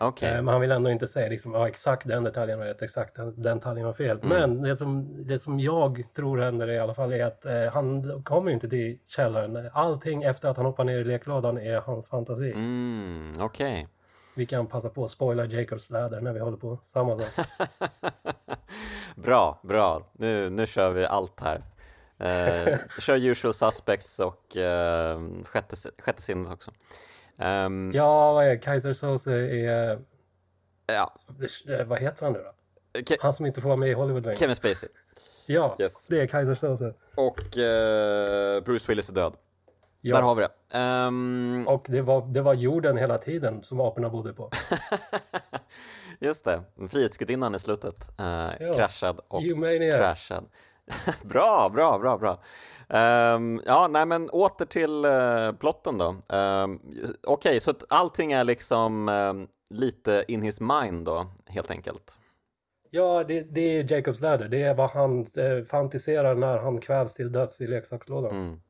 Okay. 0.00 0.28
Eh, 0.28 0.34
men 0.34 0.48
han 0.48 0.60
vill 0.60 0.70
ändå 0.70 0.90
inte 0.90 1.06
säga 1.06 1.28
liksom, 1.28 1.54
ja, 1.54 1.68
exakt 1.68 2.08
den 2.08 2.24
detaljen 2.24 2.58
var 2.58 2.66
rätt, 2.66 2.82
exakt 2.82 3.16
den, 3.16 3.42
den 3.42 3.58
detaljen 3.58 3.86
var 3.86 3.92
fel. 3.92 4.18
Mm. 4.22 4.28
Men 4.28 4.62
det 4.62 4.76
som, 4.76 5.08
det 5.26 5.38
som 5.38 5.60
jag 5.60 6.02
tror 6.16 6.38
händer 6.38 6.70
i 6.70 6.78
alla 6.78 6.94
fall 6.94 7.12
är 7.12 7.24
att 7.24 7.46
eh, 7.46 7.64
han 7.72 8.22
kommer 8.22 8.50
inte 8.50 8.68
till 8.68 8.98
källaren. 9.06 9.70
Allting 9.72 10.22
efter 10.22 10.48
att 10.48 10.56
han 10.56 10.66
hoppar 10.66 10.84
ner 10.84 10.98
i 10.98 11.04
leklådan 11.04 11.58
är 11.58 11.80
hans 11.80 12.08
fantasi. 12.08 12.52
Mm, 12.52 13.32
Okej. 13.40 13.72
Okay. 13.72 13.86
Vi 14.36 14.46
kan 14.46 14.66
passa 14.66 14.88
på 14.88 15.04
att 15.04 15.10
spoila 15.10 15.44
Jacobs 15.44 15.90
läder 15.90 16.20
när 16.20 16.32
vi 16.32 16.40
håller 16.40 16.56
på. 16.56 16.78
Samma 16.82 17.16
sak. 17.16 17.46
bra, 19.14 19.60
bra. 19.62 20.10
Nu, 20.12 20.50
nu 20.50 20.66
kör 20.66 20.90
vi 20.90 21.06
allt 21.06 21.40
här. 21.40 21.60
Eh, 22.18 22.78
kör 23.00 23.26
usual 23.26 23.54
suspects 23.54 24.18
och 24.18 24.56
eh, 24.56 25.20
sjätte, 25.44 25.76
sjätte 25.98 26.22
sinnet 26.22 26.52
också. 26.52 26.70
Um, 27.40 27.92
ja, 27.94 28.32
vad 28.32 28.46
är 28.46 28.56
Kaiser 28.56 28.92
Sose 28.92 29.32
är... 29.32 29.98
Ja. 30.86 31.14
Eh, 31.68 31.86
vad 31.86 31.98
heter 31.98 32.24
han 32.24 32.32
nu 32.32 32.38
då? 32.38 33.02
Ke 33.02 33.16
han 33.20 33.34
som 33.34 33.46
inte 33.46 33.60
får 33.60 33.68
vara 33.68 33.78
med 33.78 33.88
i 33.88 33.92
Hollywood 33.92 34.24
längre. 34.24 34.38
Kevin 34.38 34.56
Spacey. 34.56 34.88
Ja, 35.46 35.76
yes. 35.78 36.06
det 36.08 36.20
är 36.20 36.26
Kaiser 36.26 36.54
Sose. 36.54 36.94
Och 37.14 37.38
uh, 37.38 38.64
Bruce 38.64 38.84
Willis 38.88 39.10
är 39.10 39.14
död. 39.14 39.34
Ja. 40.00 40.16
Där 40.16 40.22
har 40.22 40.34
vi 40.34 40.42
det. 40.42 40.78
Um... 40.78 41.68
Och 41.68 41.84
det 41.88 42.02
var, 42.02 42.26
det 42.26 42.42
var 42.42 42.54
jorden 42.54 42.96
hela 42.96 43.18
tiden 43.18 43.62
som 43.62 43.80
aporna 43.80 44.10
bodde 44.10 44.32
på. 44.32 44.50
Just 46.18 46.44
det, 46.44 46.62
Frihetsgudinnan 46.90 47.54
i 47.54 47.58
slutet. 47.58 48.10
Uh, 48.20 48.26
ja. 48.60 48.74
Kraschad 48.74 49.20
och 49.28 49.42
trashad. 49.98 50.44
bra, 51.22 51.70
bra, 51.74 51.98
bra, 51.98 52.18
bra. 52.18 52.40
Um, 52.88 53.62
ja, 53.66 53.88
nej 53.90 54.06
men 54.06 54.30
åter 54.30 54.66
till 54.66 55.04
uh, 55.04 55.52
plotten 55.52 55.98
då. 55.98 56.08
Um, 56.08 56.80
Okej, 56.80 57.16
okay, 57.22 57.60
så 57.60 57.70
att 57.70 57.84
allting 57.88 58.32
är 58.32 58.44
liksom 58.44 59.08
um, 59.08 59.48
lite 59.70 60.24
in 60.28 60.42
his 60.42 60.60
mind 60.60 61.04
då, 61.04 61.26
helt 61.46 61.70
enkelt. 61.70 62.16
Ja, 62.90 63.24
det, 63.28 63.54
det 63.54 63.60
är 63.60 63.92
Jacobs 63.92 64.20
läder. 64.20 64.48
Det 64.48 64.62
är 64.62 64.74
vad 64.74 64.90
han 64.90 65.20
eh, 65.20 65.64
fantiserar 65.64 66.34
när 66.34 66.58
han 66.58 66.80
kvävs 66.80 67.14
till 67.14 67.32
döds 67.32 67.60
i 67.60 67.66
leksakslådan. 67.66 68.36
Mm. 68.36 68.60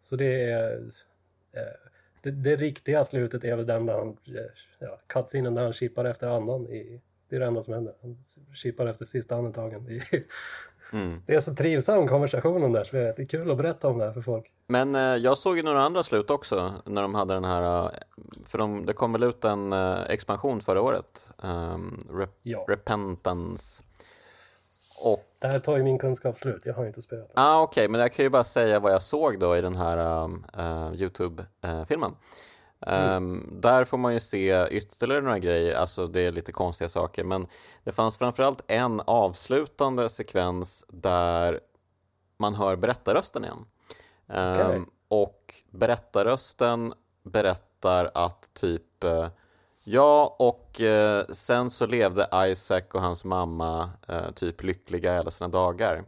Så 0.00 0.16
det 0.16 0.42
är... 0.42 0.76
Eh, 1.52 1.62
det, 2.22 2.30
det, 2.30 2.56
riktiga 2.56 3.04
slutet 3.04 3.44
är 3.44 3.56
väl 3.56 3.66
den 3.66 3.86
där 3.86 3.94
han... 3.98 4.08
Eh, 4.08 4.42
ja, 4.78 5.00
cutscenen 5.06 5.54
där 5.54 5.62
han 5.62 5.72
chippar 5.72 6.04
efter 6.04 6.28
andan. 6.28 6.66
I, 6.66 7.00
det 7.28 7.36
är 7.36 7.40
det 7.40 7.46
enda 7.46 7.62
som 7.62 7.74
händer. 7.74 7.94
Han 8.02 8.24
chippar 8.54 8.86
efter 8.86 9.04
sista 9.04 9.36
andetagen 9.36 9.88
i, 9.90 10.00
Mm. 10.92 11.22
Det 11.26 11.34
är 11.34 11.40
så 11.40 11.54
trivsam 11.54 12.08
konversation 12.08 12.64
om 12.64 12.72
det 12.72 12.78
här 12.78 12.84
spelet. 12.84 13.16
Det 13.16 13.22
är 13.22 13.26
kul 13.26 13.50
att 13.50 13.56
berätta 13.56 13.88
om 13.88 13.98
det 13.98 14.04
här 14.04 14.12
för 14.12 14.22
folk. 14.22 14.52
Men 14.66 14.94
eh, 14.94 15.00
jag 15.00 15.38
såg 15.38 15.56
ju 15.56 15.62
några 15.62 15.80
andra 15.80 16.02
slut 16.02 16.30
också 16.30 16.72
när 16.84 17.02
de 17.02 17.14
hade 17.14 17.34
den 17.34 17.44
här, 17.44 17.84
eh, 17.84 17.90
för 18.46 18.58
de, 18.58 18.86
det 18.86 18.92
kom 18.92 19.12
väl 19.12 19.22
ut 19.22 19.44
en 19.44 19.72
eh, 19.72 20.02
expansion 20.08 20.60
förra 20.60 20.80
året, 20.80 21.30
um, 21.42 22.08
Rep 22.10 22.30
ja. 22.42 22.64
Repentance. 22.68 23.82
Och... 25.02 25.22
Det 25.38 25.46
här 25.46 25.58
tar 25.58 25.76
ju 25.76 25.82
min 25.82 25.98
kunskap 25.98 26.36
slut, 26.36 26.62
jag 26.64 26.74
har 26.74 26.86
inte 26.86 27.02
spelat 27.02 27.28
den. 27.28 27.44
Ah, 27.44 27.62
Okej, 27.62 27.82
okay. 27.82 27.88
men 27.88 28.00
jag 28.00 28.12
kan 28.12 28.24
ju 28.24 28.30
bara 28.30 28.44
säga 28.44 28.80
vad 28.80 28.92
jag 28.92 29.02
såg 29.02 29.38
då 29.38 29.56
i 29.56 29.60
den 29.60 29.76
här 29.76 30.24
uh, 30.58 30.94
Youtube-filmen. 30.94 32.14
Mm. 32.86 33.48
Där 33.52 33.84
får 33.84 33.98
man 33.98 34.14
ju 34.14 34.20
se 34.20 34.66
ytterligare 34.70 35.22
några 35.22 35.38
grejer, 35.38 35.74
alltså 35.74 36.06
det 36.06 36.20
är 36.20 36.32
lite 36.32 36.52
konstiga 36.52 36.88
saker, 36.88 37.24
men 37.24 37.46
det 37.84 37.92
fanns 37.92 38.18
framförallt 38.18 38.62
en 38.66 39.02
avslutande 39.04 40.08
sekvens 40.08 40.84
där 40.88 41.60
man 42.38 42.54
hör 42.54 42.76
berättarrösten 42.76 43.44
igen. 43.44 43.64
Um, 44.26 44.52
okay. 44.52 44.80
Och 45.08 45.54
berättarrösten 45.70 46.94
berättar 47.22 48.10
att 48.14 48.50
typ 48.54 49.04
uh, 49.04 49.28
Ja, 49.88 50.36
och 50.38 50.80
uh, 50.80 51.34
sen 51.34 51.70
så 51.70 51.86
levde 51.86 52.28
Isaac 52.46 52.82
och 52.92 53.00
hans 53.00 53.24
mamma 53.24 53.90
uh, 54.10 54.30
typ 54.30 54.62
lyckliga 54.62 55.14
hela 55.14 55.30
sina 55.30 55.48
dagar. 55.48 56.04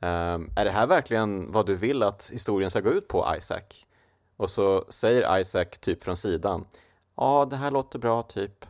Um, 0.00 0.50
är 0.56 0.64
det 0.64 0.70
här 0.70 0.86
verkligen 0.86 1.52
vad 1.52 1.66
du 1.66 1.74
vill 1.74 2.02
att 2.02 2.30
historien 2.32 2.70
ska 2.70 2.80
gå 2.80 2.90
ut 2.90 3.08
på, 3.08 3.34
Isaac? 3.38 3.86
Och 4.40 4.50
så 4.50 4.84
säger 4.88 5.40
Isaac 5.40 5.64
typ 5.64 6.02
från 6.02 6.16
sidan 6.16 6.66
Ja, 7.16 7.46
det 7.50 7.56
här 7.56 7.70
låter 7.70 7.98
bra, 7.98 8.22
typ. 8.22 8.66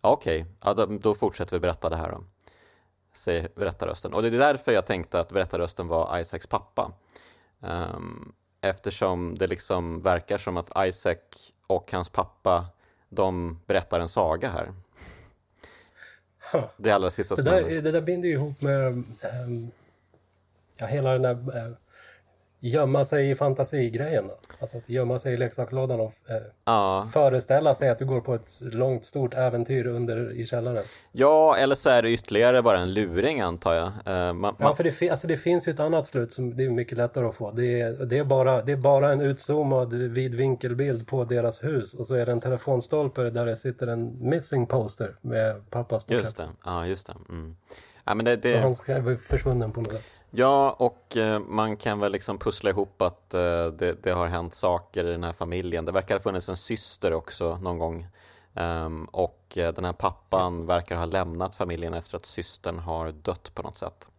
Okej, 0.00 0.40
okay. 0.40 0.52
ja, 0.64 0.74
då, 0.74 0.86
då, 0.86 1.14
fortsätter 1.14 1.56
vi 1.56 1.60
berätta 1.60 1.88
det 1.88 1.96
här 1.96 2.10
då. 2.10 2.24
Säger 3.12 3.48
berättarrösten. 3.54 4.14
Och 4.14 4.22
det 4.22 4.28
är 4.28 4.32
därför 4.32 4.72
jag 4.72 4.86
tänkte 4.86 5.20
att 5.20 5.28
berättarrösten 5.28 5.88
var 5.88 6.20
Isaacs 6.20 6.46
pappa. 6.46 6.92
Um, 7.60 8.32
eftersom 8.60 9.34
det 9.38 9.46
liksom 9.46 10.00
verkar 10.00 10.38
som 10.38 10.56
att 10.56 10.88
Isaac 10.88 11.52
och 11.66 11.92
hans 11.92 12.08
pappa, 12.08 12.66
de 13.08 13.60
berättar 13.66 14.00
en 14.00 14.08
saga 14.08 14.50
här. 14.50 14.72
Det 16.76 16.90
allra 16.90 17.10
sista 17.10 17.34
Det 17.34 17.42
där, 17.42 17.82
det 17.82 17.90
där 17.90 18.02
binder 18.02 18.28
ju 18.28 18.34
ihop 18.34 18.60
med 18.60 18.86
ehm, 18.86 19.70
ja, 20.78 20.86
hela 20.86 21.12
den 21.12 21.22
där 21.22 21.56
eh, 21.56 21.72
gömma 22.60 23.04
sig 23.04 23.30
i 23.30 23.34
fantasigrejen. 23.34 24.28
Då. 24.28 24.34
Alltså 24.60 24.76
att 24.78 24.88
gömma 24.88 25.18
sig 25.18 25.34
i 25.34 25.36
leksakslådan 25.36 26.00
och 26.00 26.12
eh, 26.28 26.36
Ja. 26.64 27.08
föreställa 27.12 27.74
sig 27.74 27.88
att 27.88 27.98
du 27.98 28.04
går 28.04 28.20
på 28.20 28.34
ett 28.34 28.48
långt, 28.60 29.04
stort 29.04 29.34
äventyr 29.34 29.86
under 29.86 30.32
i 30.32 30.46
källaren. 30.46 30.84
ja, 31.12 31.56
eller 31.56 31.74
så 31.74 31.90
är 31.90 32.02
det 32.02 32.10
ytterligare 32.10 32.62
bara 32.62 32.78
en 32.78 32.94
luring 32.94 33.40
antar 33.40 33.74
jag. 33.74 33.86
Eh, 34.06 34.32
man, 34.32 34.54
Ja, 34.58 34.74
för 34.74 34.84
det, 34.84 35.10
alltså 35.10 35.26
det 35.26 35.36
finns 35.36 35.68
ju 35.68 35.72
ett 35.72 35.80
annat 35.80 36.06
slut 36.06 36.32
som 36.32 36.56
det 36.56 36.64
är 36.64 36.70
mycket 36.70 36.98
lättare 36.98 37.26
att 37.26 37.34
få. 37.34 37.50
Det 37.50 37.80
är, 37.80 37.92
det 37.92 38.18
är, 38.18 38.24
bara, 38.24 38.62
det 38.62 38.72
är 38.72 38.76
bara 38.76 39.12
en 39.12 39.20
utzoomad 39.20 39.92
vidvinkelbild 39.94 41.06
på 41.06 41.24
deras 41.24 41.64
hus 41.64 41.94
och 41.94 42.06
så 42.06 42.14
är 42.14 42.26
det 42.26 42.32
en 42.32 42.40
telefonstolpe 42.40 43.22
där 43.30 43.46
det 43.46 43.56
sitter 43.56 43.86
en 43.86 44.28
missing 44.30 44.66
poster 44.66 45.14
med 45.20 45.70
pappas 45.70 46.04
porträtt. 46.04 46.24
just 46.24 46.36
det. 46.36 46.48
Ja, 46.64 46.86
just 46.86 47.06
det. 47.06 47.14
Mm. 47.28 47.56
Ja, 48.04 48.14
men 48.14 48.24
det, 48.24 48.32
Så 48.34 48.40
det, 48.48 48.58
han 48.58 48.74
ska 48.74 49.00
vara 49.00 49.16
försvunnen 49.16 49.72
på 49.72 49.80
något 49.80 49.92
sätt. 49.92 50.02
Ja, 50.30 50.76
och 50.78 51.16
eh, 51.16 51.40
man 51.40 51.76
kan 51.76 52.00
väl 52.00 52.12
liksom 52.12 52.38
pussla 52.38 52.70
ihop 52.70 53.02
att 53.02 53.34
eh, 53.34 53.66
det, 53.66 54.02
det 54.02 54.10
har 54.10 54.26
hänt 54.26 54.54
saker 54.54 55.04
i 55.04 55.10
den 55.10 55.24
här 55.24 55.32
familjen. 55.32 55.84
Det 55.84 55.92
verkar 55.92 56.14
ha 56.14 56.20
funnits 56.22 56.48
en 56.48 56.56
syster 56.56 57.12
också 57.12 57.58
någon 57.62 57.78
gång. 57.78 58.06
Ehm, 58.54 59.04
och 59.04 59.58
eh, 59.58 59.74
den 59.74 59.84
här 59.84 59.92
pappan 59.92 60.66
verkar 60.66 60.96
ha 60.96 61.04
lämnat 61.04 61.54
familjen 61.54 61.94
efter 61.94 62.16
att 62.16 62.26
systern 62.26 62.78
har 62.78 63.12
dött 63.12 63.50
på 63.54 63.62
något 63.62 63.76
sätt. 63.76 64.10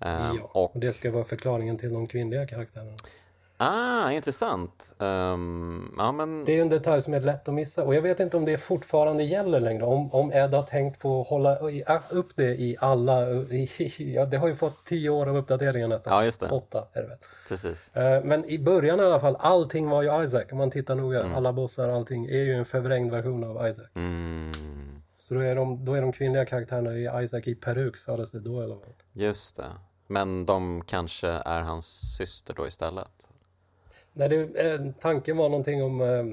Ehm, 0.00 0.36
Ja, 0.36 0.50
och, 0.52 0.74
och 0.74 0.80
det 0.80 0.92
ska 0.92 1.10
vara 1.10 1.24
förklaringen 1.24 1.78
till 1.78 1.92
de 1.92 2.06
kvinnliga 2.06 2.46
karaktärerna. 2.46 2.96
Ah, 3.56 4.10
intressant. 4.10 4.94
Ehm, 4.98 5.94
ja, 5.98 6.12
men, 6.12 6.44
Det 6.44 6.58
är 6.58 6.62
en 6.62 6.68
detalj 6.68 7.02
som 7.02 7.14
är 7.14 7.20
lätt 7.20 7.48
att 7.48 7.54
missa 7.54 7.84
och 7.84 7.94
jag 7.94 8.02
vet 8.02 8.20
inte 8.20 8.36
om 8.36 8.44
det 8.44 8.58
fortfarande 8.58 9.22
gäller 9.24 9.60
längre. 9.60 9.84
Om, 9.84 10.12
om 10.14 10.32
Ed 10.32 10.54
har 10.54 10.62
tänkt 10.62 10.98
på 11.00 11.20
att 11.20 11.26
hålla 11.26 11.70
i- 11.70 11.84
upp 12.10 12.36
det 12.36 12.54
i 12.54 12.76
alla... 12.80 13.26
I, 13.30 13.68
ja, 14.16 14.24
det 14.26 14.36
har 14.36 14.48
ju 14.48 14.54
fått 14.54 14.84
tio 14.84 15.10
år 15.10 15.26
av 15.28 15.36
uppdateringar 15.36 15.88
nästan. 15.88 16.12
Ja, 16.12 16.24
just 16.24 16.40
det. 16.40 16.48
Åtta 16.50 16.84
är 16.92 17.02
det 17.02 17.08
väl. 17.08 17.18
precis. 17.48 17.96
Eh, 17.96 18.24
Men 18.24 18.44
i 18.44 18.58
början 18.58 19.00
i 19.00 19.02
alla 19.02 19.20
fall, 19.20 19.36
allting 19.40 19.88
var 19.88 20.02
ju 20.02 20.24
Isaac. 20.24 20.44
Om 20.52 20.58
man 20.58 20.70
tittar 20.70 20.94
noga, 20.94 21.20
Mm. 21.20 21.34
alla 21.34 21.52
bossar, 21.52 21.88
allting 21.88 22.26
är 22.26 22.42
ju 22.42 22.54
en 22.54 22.64
förvrängd 22.64 23.10
version 23.10 23.44
av 23.44 23.68
Isaac. 23.68 23.86
Mm, 23.94 24.52
Så 25.12 25.34
då 25.34 25.40
är, 25.40 25.54
de, 25.56 25.84
då 25.84 25.94
är 25.94 26.02
de 26.02 26.12
kvinnliga 26.12 26.44
karaktärerna 26.46 26.92
i 27.20 27.24
Isaac 27.24 27.40
i 27.44 27.54
peruk, 27.54 27.96
sades 27.96 28.32
det 28.32 28.40
då 28.40 28.60
eller 28.62 28.74
vad? 28.74 28.84
just 29.12 29.56
det. 29.56 29.64
Men 30.08 30.46
de 30.46 30.82
kanske 30.86 31.28
är 31.28 31.62
hans 31.62 32.16
syster 32.16 32.54
då 32.56 32.66
istället. 32.66 33.28
Nej, 34.16 34.28
det, 34.28 34.72
eh, 34.72 34.80
tanken 35.00 35.36
var 35.36 35.48
någonting 35.48 35.82
om... 35.84 36.00
Eh, 36.00 36.24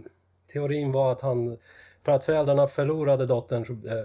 teorin 0.54 0.92
var 0.92 1.12
att 1.12 1.22
han... 1.22 1.58
För 2.06 2.12
att 2.12 2.24
föräldrarna 2.24 2.68
förlorade 2.68 3.26
dottern 3.26 3.84
eh, 3.88 3.96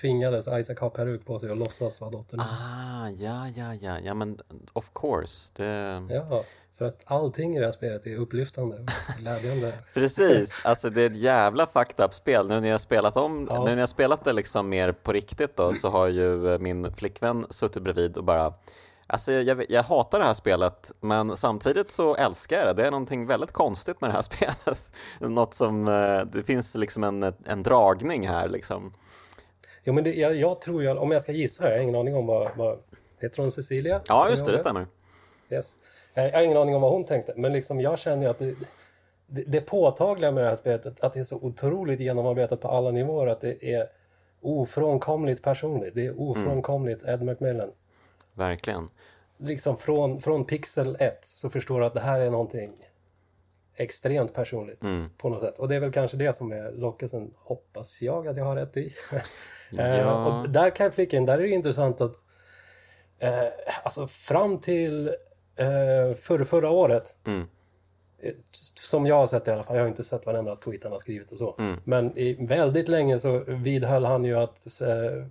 tvingades 0.00 0.48
Isaac 0.48 0.76
ha 0.80 0.90
peruk 0.90 1.26
på 1.26 1.38
sig 1.38 1.50
och 1.50 1.56
låtsas 1.56 2.00
vara 2.00 2.10
dottern. 2.10 2.40
Ah, 2.40 3.08
ja, 3.08 3.48
ja, 3.56 3.74
ja, 3.74 3.98
ja, 3.98 4.14
men 4.14 4.38
of 4.72 4.90
course. 4.94 5.52
Det... 5.56 6.02
Ja, 6.14 6.44
för 6.78 6.84
att 6.84 7.02
allting 7.04 7.56
i 7.56 7.58
det 7.58 7.64
här 7.64 7.72
spelet 7.72 8.06
är 8.06 8.16
upplyftande 8.16 8.76
och 8.76 9.20
glädjande. 9.20 9.72
Precis, 9.94 10.62
alltså 10.64 10.90
det 10.90 11.02
är 11.02 11.10
ett 11.10 11.16
jävla 11.16 11.66
fucked 11.66 12.04
up 12.04 12.14
spel. 12.14 12.48
Nu 12.48 12.60
när 12.60 12.68
jag 12.68 12.80
spelat 12.80 13.16
om, 13.16 13.46
Ja. 13.50 13.64
nu 13.64 13.70
när 13.70 13.80
jag 13.80 13.88
spelat 13.88 14.24
det 14.24 14.32
liksom 14.32 14.68
mer 14.68 14.92
på 14.92 15.12
riktigt 15.12 15.56
då 15.56 15.72
så 15.72 15.88
har 15.88 16.08
ju 16.08 16.58
min 16.58 16.92
flickvän 16.94 17.46
suttit 17.50 17.82
bredvid 17.82 18.16
och 18.16 18.24
bara 18.24 18.54
Alltså 19.06 19.32
jag, 19.32 19.64
jag 19.68 19.82
hatar 19.82 20.18
det 20.18 20.24
här 20.24 20.34
spelet 20.34 20.92
men 21.00 21.36
samtidigt 21.36 21.90
så 21.90 22.16
älskar 22.16 22.56
jag 22.56 22.66
det. 22.66 22.82
Det 22.82 22.86
är 22.86 22.90
någonting 22.90 23.26
väldigt 23.26 23.52
konstigt 23.52 24.00
med 24.00 24.10
det 24.10 24.14
här 24.14 24.22
spelet. 24.62 24.90
Något 25.20 25.54
som, 25.54 25.88
eh, 25.88 26.20
det 26.32 26.42
finns 26.42 26.74
liksom 26.74 27.04
en, 27.04 27.22
en 27.44 27.62
dragning 27.62 28.28
här 28.28 28.48
liksom. 28.48 28.92
Jo, 29.84 29.92
men 29.92 30.04
det, 30.04 30.14
jag, 30.14 30.36
jag 30.36 30.60
tror 30.60 30.82
ju, 30.82 30.90
om 30.90 31.10
jag 31.10 31.22
ska 31.22 31.32
gissa, 31.32 31.64
jag 31.64 31.76
har 31.76 31.82
ingen 31.82 31.94
aning 31.94 32.16
om 32.16 32.26
vad... 32.26 32.50
vad 32.56 32.78
heter 33.22 33.42
hon 33.42 33.52
Cecilia? 33.52 34.00
Ja 34.08 34.30
just 34.30 34.44
det, 34.44 34.50
jag 34.50 34.54
det 34.54 34.60
stämmer. 34.60 34.86
Yes. 35.50 35.78
Jag 36.14 36.32
har 36.32 36.42
ingen 36.42 36.56
aning 36.56 36.74
om 36.74 36.82
vad 36.82 36.92
hon 36.92 37.04
tänkte, 37.04 37.32
men 37.36 37.52
liksom 37.52 37.80
jag 37.80 37.98
känner 37.98 38.28
att 38.28 38.38
det, 38.38 38.54
det, 39.26 39.44
det 39.46 39.60
påtagliga 39.60 40.30
med 40.30 40.44
det 40.44 40.48
här 40.48 40.56
spelet 40.56 41.04
att 41.04 41.12
det 41.12 41.20
är 41.20 41.24
så 41.24 41.36
otroligt 41.36 42.00
genomarbetat 42.00 42.60
på 42.60 42.68
alla 42.68 42.90
nivåer 42.90 43.26
att 43.26 43.40
det 43.40 43.64
är 43.64 43.86
ofrånkomligt 44.42 45.42
personligt. 45.42 45.94
Det 45.94 46.06
är 46.06 46.20
ofrånkomligt 46.20 47.04
Ed 47.04 47.22
McMillan. 47.22 47.70
Verkligen. 48.34 48.88
Liksom 49.38 49.76
från, 49.78 50.20
från 50.20 50.44
pixel 50.44 50.96
1 51.00 51.18
så 51.26 51.50
förstår 51.50 51.80
du 51.80 51.86
att 51.86 51.94
det 51.94 52.00
här 52.00 52.20
är 52.20 52.30
någonting 52.30 52.72
extremt 53.76 54.34
personligt 54.34 54.82
Mm. 54.82 55.10
på 55.18 55.28
något 55.28 55.40
sätt. 55.40 55.58
Och 55.58 55.68
det 55.68 55.76
är 55.76 55.80
väl 55.80 55.92
kanske 55.92 56.16
det 56.16 56.36
som 56.36 56.52
är 56.52 56.72
lockelsen, 56.72 57.30
hoppas 57.36 58.02
jag 58.02 58.28
att 58.28 58.36
jag 58.36 58.44
har 58.44 58.56
rätt 58.56 58.76
i. 58.76 58.94
Ja. 59.74 59.82
Eh, 59.82 60.26
och 60.42 60.50
där 60.50 60.70
kan 60.70 60.84
jag 60.84 60.94
flika 60.94 61.16
in, 61.16 61.26
där 61.26 61.38
är 61.38 61.42
det 61.42 61.48
intressant 61.50 62.00
att 62.00 62.14
eh, 63.18 63.44
alltså 63.82 64.06
fram 64.06 64.58
till 64.58 65.08
eh, 65.56 66.16
förra, 66.20 66.44
förra 66.44 66.70
året 66.70 67.18
Mm. 67.26 67.48
Som 68.80 69.06
jag 69.06 69.14
har 69.14 69.26
sett 69.26 69.48
i 69.48 69.50
alla 69.50 69.62
fall, 69.62 69.76
jag 69.76 69.82
har 69.82 69.88
inte 69.88 70.04
sett 70.04 70.26
varenda 70.26 70.56
tweet 70.56 70.82
han 70.82 70.92
har 70.92 70.98
skrivit 70.98 71.32
och 71.32 71.38
så. 71.38 71.54
Mm. 71.58 71.76
Men 71.84 72.18
i 72.18 72.46
väldigt 72.46 72.88
länge 72.88 73.18
så 73.18 73.44
vidhöll 73.46 74.04
han 74.04 74.24
ju 74.24 74.34
att 74.38 74.80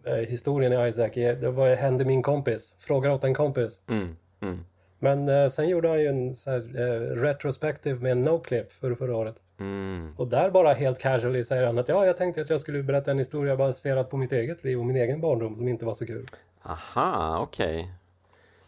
eh, 0.06 0.14
historien 0.14 0.74
i 0.74 0.90
Isaac, 0.90 1.18
är, 1.18 1.36
det 1.36 1.52
var, 1.52 1.76
hände 1.76 2.06
min 2.06 2.22
kompis, 2.22 2.76
frågar 2.80 3.12
åt 3.12 3.24
en 3.24 3.34
kompis. 3.34 3.82
Mm. 3.90 4.16
Mm. 4.42 4.60
Men 5.00 5.30
eh, 5.30 5.50
sen 5.50 5.70
gjorde 5.70 5.90
han 5.90 6.00
ju 6.00 6.08
en 6.08 6.36
så 6.36 6.52
här, 6.52 6.58
eh, 6.58 7.00
retrospective 7.16 8.00
med 8.00 8.12
en 8.12 8.28
no-clip 8.28 8.72
för 8.72 8.96
förra 8.96 9.16
året. 9.16 9.36
Mm. 9.60 10.14
Och 10.18 10.28
där 10.28 10.52
bara 10.52 10.74
helt 10.74 11.00
casually 11.00 11.44
säger 11.44 11.66
han 11.66 11.78
att 11.78 11.88
ja, 11.88 12.06
jag 12.06 12.18
tänkte 12.18 12.42
att 12.42 12.50
jag 12.50 12.62
skulle 12.62 12.84
berätta 12.84 13.12
en 13.12 13.20
historia 13.20 13.56
baserat 13.56 14.10
på 14.10 14.18
mitt 14.18 14.32
eget 14.32 14.64
liv 14.64 14.80
och 14.80 14.86
min 14.86 14.96
egen 14.96 15.22
barndom 15.22 15.58
som 15.58 15.68
inte 15.68 15.86
var 15.86 15.94
så 15.94 16.06
kul. 16.06 16.26
Aha, 16.64 17.40
okej. 17.42 17.94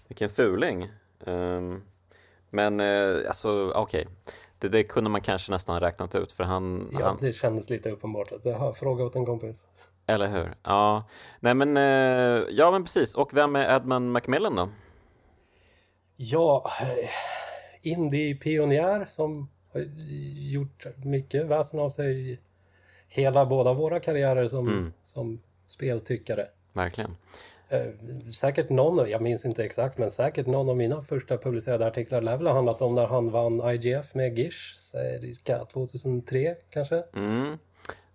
Vilken 0.07 0.29
fuling. 0.29 0.89
Ehm, 1.25 1.81
men 2.53 2.79
eh, 2.79 3.27
alltså, 3.27 3.71
okej. 3.75 4.07
Det, 4.59 4.69
det 4.69 4.83
kunde 4.83 5.09
man 5.09 5.21
kanske 5.21 5.51
nästan 5.51 5.79
räknat 5.79 6.15
ut 6.15 6.31
för 6.31 6.43
han, 6.43 6.89
Ja, 6.91 7.05
han 7.05 7.17
det 7.21 7.33
kändes 7.33 7.69
lite 7.69 7.91
uppenbart 7.91 8.31
att 8.31 8.45
jag 8.45 8.57
har 8.57 8.73
fråga 8.73 9.03
åt 9.03 9.15
en 9.15 9.25
kompis. 9.25 9.67
eller 10.07 10.27
hur? 10.27 10.53
Ja, 10.63 11.03
nej 11.39 11.53
men, 11.53 11.77
eh, 11.77 12.43
ja 12.49 12.71
men 12.71 12.83
precis. 12.83 13.15
Och 13.15 13.37
vem 13.37 13.55
är 13.55 13.75
Edmund 13.75 14.11
Macmillan 14.11 14.55
då? 14.55 14.69
Ja, 16.15 16.71
eh, 16.81 17.09
indie-pionjär 17.81 19.05
som 19.05 19.49
har 19.73 19.81
gjort 20.51 20.85
mycket 21.05 21.45
väsen 21.45 21.79
av 21.79 21.89
sig 21.89 22.31
i 22.31 22.39
hela 23.07 23.45
båda 23.45 23.73
våra 23.73 23.99
karriärer 23.99 24.47
som, 24.47 24.93
som 25.03 25.41
speltyckare. 25.65 26.45
Verkligen. 26.73 27.17
Eh, 27.73 28.31
säkert 28.31 28.69
någon, 28.69 29.09
jag 29.09 29.21
minns 29.21 29.45
inte 29.45 29.63
exakt, 29.63 29.97
men 29.97 30.11
säkert 30.11 30.47
någon 30.47 30.69
av 30.69 30.77
mina 30.77 31.03
första 31.03 31.37
publicerade 31.37 31.87
artiklar 31.87 32.21
lär 32.21 32.37
väl 32.37 32.47
ha 32.47 32.53
handlat 32.53 32.81
om 32.81 32.95
när 32.95 33.07
han 33.07 33.31
vann 33.31 33.69
IGF 33.69 34.15
med 34.15 34.39
Gish, 34.39 34.75
cirka 34.75 35.65
2003 35.65 36.55
kanske. 36.69 37.03
Mm. 37.15 37.57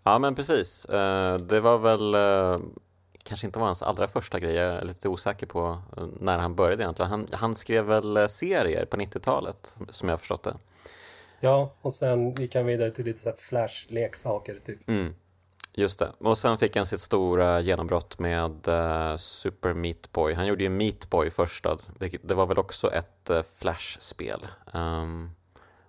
Ja 0.05 0.19
men 0.19 0.35
precis. 0.35 0.85
Eh, 0.85 1.39
det 1.39 1.61
var 1.61 1.79
väl 1.79 2.15
eh, 2.15 2.67
kanske 3.23 3.47
inte 3.47 3.59
var 3.59 3.67
hans 3.67 3.83
allra 3.83 4.09
första 4.09 4.41
grej. 4.41 4.55
Jag 4.55 4.75
är 4.75 4.85
lite 4.85 5.09
osäker 5.09 5.47
på 5.47 5.79
när 6.21 6.39
han 6.39 6.55
började 6.55 6.83
egentligen. 6.83 7.11
Han, 7.11 7.27
han 7.33 7.57
skrev 7.57 7.85
väl 7.85 8.29
serier 8.29 8.85
på 8.85 8.97
90-talet 8.97 9.79
som 9.91 10.09
jag 10.09 10.13
har 10.13 10.19
förstått 10.19 10.43
det. 10.43 10.55
Ja, 11.41 11.75
och 11.81 11.93
sen 11.93 12.35
gick 12.35 12.55
han 12.55 12.67
vidare 12.67 12.91
till 12.91 13.05
lite 13.05 13.21
så 13.21 13.29
här 13.29 13.37
flash-leksaker 13.37 14.59
typ. 14.65 14.89
Mm. 14.89 15.15
Just 15.79 15.99
det. 15.99 16.13
Och 16.19 16.39
sen 16.39 16.59
fick 16.59 16.77
han 16.77 16.87
sitt 16.87 17.01
stora 17.01 17.61
genombrott 17.61 18.19
med 18.19 18.69
uh, 18.69 19.17
Super 19.17 19.73
Meat 19.73 20.13
Boy. 20.13 20.35
Han 20.35 20.47
gjorde 20.47 20.63
ju 20.63 20.69
Meat 20.69 21.11
Boy 21.11 21.31
först 21.31 21.65
då, 21.65 21.79
vilket, 21.99 22.29
det 22.29 22.35
var 22.35 22.47
väl 22.47 22.59
också 22.59 22.93
ett 22.93 23.31
uh, 23.31 23.43
Flash-spel. 23.59 24.47
Um, 24.73 25.31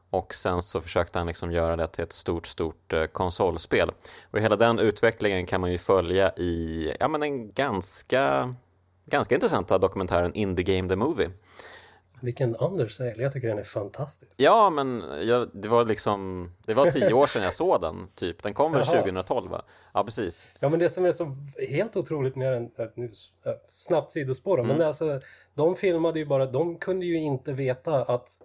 och 0.09 0.35
sen 0.35 0.61
så 0.61 0.81
försökte 0.81 1.19
han 1.19 1.27
liksom 1.27 1.51
göra 1.51 1.75
det 1.75 1.87
till 1.87 2.03
ett 2.03 2.13
stort, 2.13 2.47
stort 2.47 2.93
uh, 2.93 3.05
konsolspel. 3.05 3.91
Och 4.31 4.39
hela 4.39 4.55
den 4.55 4.79
utvecklingen 4.79 5.45
kan 5.45 5.61
man 5.61 5.71
ju 5.71 5.77
följa 5.77 6.31
i 6.37 6.91
ja, 6.99 7.07
men 7.07 7.23
en 7.23 7.51
ganska, 7.51 8.55
ganska 9.05 9.35
intressanta 9.35 9.77
dokumentären 9.77 10.33
Indie 10.33 10.77
Game 10.77 10.89
The 10.89 10.95
Movie. 10.95 11.29
Vilken 12.21 12.55
undersale, 12.55 13.13
jag 13.17 13.33
tycker 13.33 13.47
den 13.47 13.59
är 13.59 13.63
fantastisk. 13.63 14.31
Ja, 14.37 14.69
men 14.69 15.03
jag, 15.21 15.49
det 15.53 15.67
var 15.67 15.85
liksom, 15.85 16.51
det 16.65 16.73
var 16.73 16.91
tio 16.91 17.13
år 17.13 17.25
sedan 17.25 17.43
jag 17.43 17.53
såg 17.53 17.81
den, 17.81 18.07
typ. 18.15 18.43
Den 18.43 18.53
kom 18.53 18.71
väl 18.71 18.83
Jaha. 18.87 18.97
2012, 18.97 19.51
va? 19.51 19.65
Ja, 19.93 20.03
precis. 20.03 20.47
Ja, 20.59 20.69
men 20.69 20.79
det 20.79 20.89
som 20.89 21.05
är 21.05 21.11
så 21.11 21.37
helt 21.69 21.95
otroligt 21.95 22.35
med 22.35 22.51
den, 22.51 22.71
äh, 22.77 22.85
nu 22.95 23.11
äh, 23.45 23.53
snabbt 23.69 24.11
sidospår 24.11 24.57
då, 24.57 24.63
men 24.63 24.77
det 24.77 24.87
alltså, 24.87 25.21
de 25.53 25.75
filmade 25.75 26.19
ju 26.19 26.25
bara, 26.25 26.45
de 26.45 26.77
kunde 26.77 27.05
ju 27.05 27.15
inte 27.15 27.53
veta 27.53 28.03
att 28.03 28.41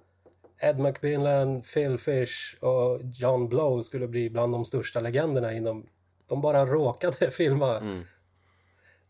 Ed 0.60 0.78
McMillan, 0.78 1.62
Phil 1.62 1.98
Fish 1.98 2.56
och 2.60 3.00
John 3.14 3.48
Blow 3.48 3.82
skulle 3.82 4.08
bli 4.08 4.30
bland 4.30 4.52
de 4.52 4.64
största 4.64 5.00
legenderna 5.00 5.52
inom, 5.52 5.86
de 6.28 6.40
bara 6.40 6.66
råkade 6.66 7.30
filma. 7.30 8.02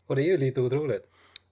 Och 0.07 0.15
det 0.15 0.21
är 0.21 0.27
ju 0.27 0.37
lite 0.37 0.61
otroligt. 0.61 1.05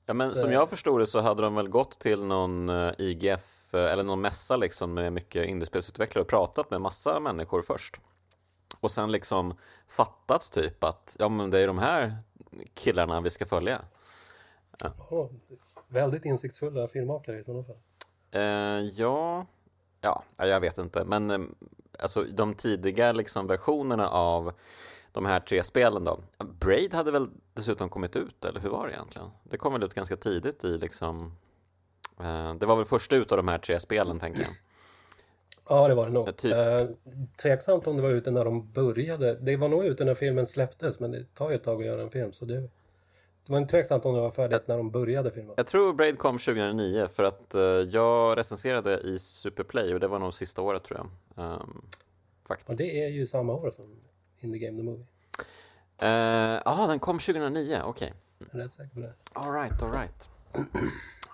Ja, 0.05 0.13
men 0.13 0.35
som 0.35 0.51
jag 0.51 0.69
förstod 0.69 1.01
det 1.01 1.07
så 1.07 1.21
hade 1.21 1.41
de 1.41 1.55
väl 1.55 1.69
gått 1.69 1.99
till 1.99 2.23
någon 2.23 2.69
eh, 2.69 2.91
IGF 2.97 3.73
eh, 3.73 3.91
eller 3.91 4.03
någon 4.03 4.21
mässa 4.21 4.57
liksom 4.57 4.93
med 4.93 5.13
mycket 5.13 5.45
indiespelsutvecklare 5.47 6.21
och 6.21 6.29
pratat 6.29 6.71
med 6.71 6.81
massa 6.81 7.19
människor 7.19 7.61
först. 7.61 7.99
Och 8.79 8.91
sen 8.91 9.11
liksom 9.11 9.57
fattat 9.87 10.51
typ 10.51 10.83
att 10.83 11.15
ja 11.19 11.29
men 11.29 11.51
det 11.51 11.59
är 11.59 11.67
de 11.67 11.77
här 11.77 12.17
killarna 12.73 13.21
vi 13.21 13.29
ska 13.29 13.45
följa. 13.45 13.81
Oh, 15.09 15.29
väldigt 15.87 16.25
insiktsfulla 16.25 16.87
filmmakare 16.87 17.39
i 17.39 17.43
sådana 17.43 17.63
fall. 17.63 17.77
Eh, 18.31 18.89
ja, 18.93 19.45
ja, 20.01 20.23
jag 20.37 20.59
vet 20.59 20.77
inte, 20.77 21.05
men 21.05 21.31
eh, 21.31 21.39
alltså 21.99 22.23
de 22.23 22.53
tidiga 22.53 23.11
liksom, 23.11 23.47
versionerna 23.47 24.09
av 24.09 24.53
de 25.13 25.25
här 25.25 25.39
tre 25.39 25.63
spelen 25.63 26.03
då. 26.03 26.19
Braid 26.59 26.93
hade 26.93 27.11
väl 27.11 27.27
dessutom 27.53 27.89
kommit 27.89 28.15
ut, 28.15 28.45
eller 28.45 28.59
hur 28.59 28.69
var 28.69 28.87
det 28.87 28.93
egentligen? 28.93 29.27
Det 29.43 29.57
kom 29.57 29.73
väl 29.73 29.83
ut 29.83 29.93
ganska 29.93 30.15
tidigt 30.15 30.63
i 30.63 30.77
liksom 30.77 31.35
eh, 32.19 32.53
Det 32.53 32.65
var 32.65 32.75
väl 32.75 32.85
första 32.85 33.15
ut 33.15 33.31
av 33.31 33.37
de 33.37 33.47
här 33.47 33.57
tre 33.57 33.79
spelen, 33.79 34.19
tänker 34.19 34.41
jag. 34.41 34.51
Ja, 35.69 35.87
det 35.87 35.95
var 35.95 36.05
det 36.05 36.13
nog. 36.13 36.37
Typ. 36.37 36.53
Eh, 36.53 36.87
tveksamt 37.41 37.87
om 37.87 37.95
det 37.95 38.01
var 38.01 38.09
ute 38.09 38.31
när 38.31 38.45
de 38.45 38.71
började. 38.71 39.35
Det 39.35 39.57
var 39.57 39.69
nog 39.69 39.85
ute 39.85 40.05
när 40.05 40.15
filmen 40.15 40.47
släpptes, 40.47 40.99
men 40.99 41.11
det 41.11 41.33
tar 41.33 41.49
ju 41.49 41.55
ett 41.55 41.63
tag 41.63 41.81
att 41.81 41.85
göra 41.85 42.01
en 42.01 42.09
film, 42.09 42.33
så 42.33 42.45
det 42.45 42.69
det 43.45 43.53
var 43.53 43.65
tveksamt 43.65 44.05
om 44.05 44.15
det 44.15 44.21
var 44.21 44.31
färdigt 44.31 44.67
när 44.67 44.77
de 44.77 44.91
började 44.91 45.31
filma. 45.31 45.53
Jag 45.57 45.67
tror 45.67 45.93
Braid 45.93 46.17
kom 46.17 46.39
2009 46.39 47.07
för 47.07 47.23
att 47.23 47.55
uh, 47.55 47.61
jag 47.61 48.37
recenserade 48.37 48.99
i 48.99 49.19
Superplay 49.19 49.93
och 49.93 49.99
det 49.99 50.07
var 50.07 50.19
nog 50.19 50.33
sista 50.33 50.61
året 50.61 50.83
tror 50.83 50.99
jag. 50.99 51.45
Um, 51.45 51.85
faktiskt. 52.47 52.69
Och 52.69 52.75
det 52.75 53.03
är 53.03 53.09
ju 53.09 53.25
samma 53.25 53.53
år 53.53 53.71
som 53.71 53.85
In 54.43 54.51
the 54.51 54.59
Game 54.59 54.77
the 54.77 54.83
Movie. 54.83 55.05
Ja, 55.99 56.61
uh, 56.67 56.87
den 56.87 56.99
kom 56.99 57.19
2009, 57.19 57.81
okej. 57.83 57.89
Okay. 57.89 58.09
Jag 58.39 58.59
är 58.59 58.63
rätt 58.63 58.71
säker 58.71 58.93
på 58.93 58.99
det. 58.99 59.13
Alright, 59.33 59.83
alright. 59.83 60.29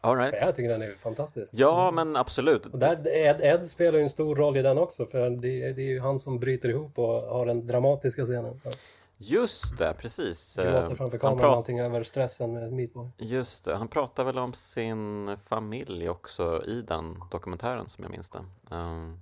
All 0.01 0.17
right. 0.17 0.33
Jag 0.41 0.55
tycker 0.55 0.69
den 0.69 0.81
är 0.81 0.91
fantastisk. 0.99 1.53
Ja, 1.55 1.91
men 1.91 2.15
absolut. 2.15 2.65
Och 2.65 2.79
där, 2.79 3.07
Ed, 3.07 3.41
Ed 3.41 3.69
spelar 3.69 3.97
ju 3.97 4.03
en 4.03 4.09
stor 4.09 4.35
roll 4.35 4.57
i 4.57 4.61
den 4.61 4.77
också, 4.77 5.05
för 5.05 5.29
det, 5.29 5.73
det 5.73 5.81
är 5.81 5.89
ju 5.89 5.99
han 5.99 6.19
som 6.19 6.39
bryter 6.39 6.69
ihop 6.69 6.99
och 6.99 7.21
har 7.21 7.45
den 7.45 7.67
dramatiska 7.67 8.25
scenen. 8.25 8.61
Just 9.17 9.77
det, 9.77 9.93
precis. 9.97 10.55
Gråter 10.55 10.95
framför 10.95 11.17
kameran 11.17 11.39
prat... 11.39 11.55
allting 11.55 11.79
över 11.79 12.03
stressen 12.03 12.53
med 12.53 12.73
Meatboy. 12.73 13.07
Just 13.17 13.65
det, 13.65 13.75
han 13.75 13.87
pratar 13.87 14.23
väl 14.23 14.37
om 14.37 14.53
sin 14.53 15.37
familj 15.45 16.09
också 16.09 16.63
i 16.65 16.81
den 16.81 17.23
dokumentären 17.31 17.89
som 17.89 18.03
jag 18.03 18.11
minns 18.11 18.29
det. 18.29 18.45
Um... 18.75 19.19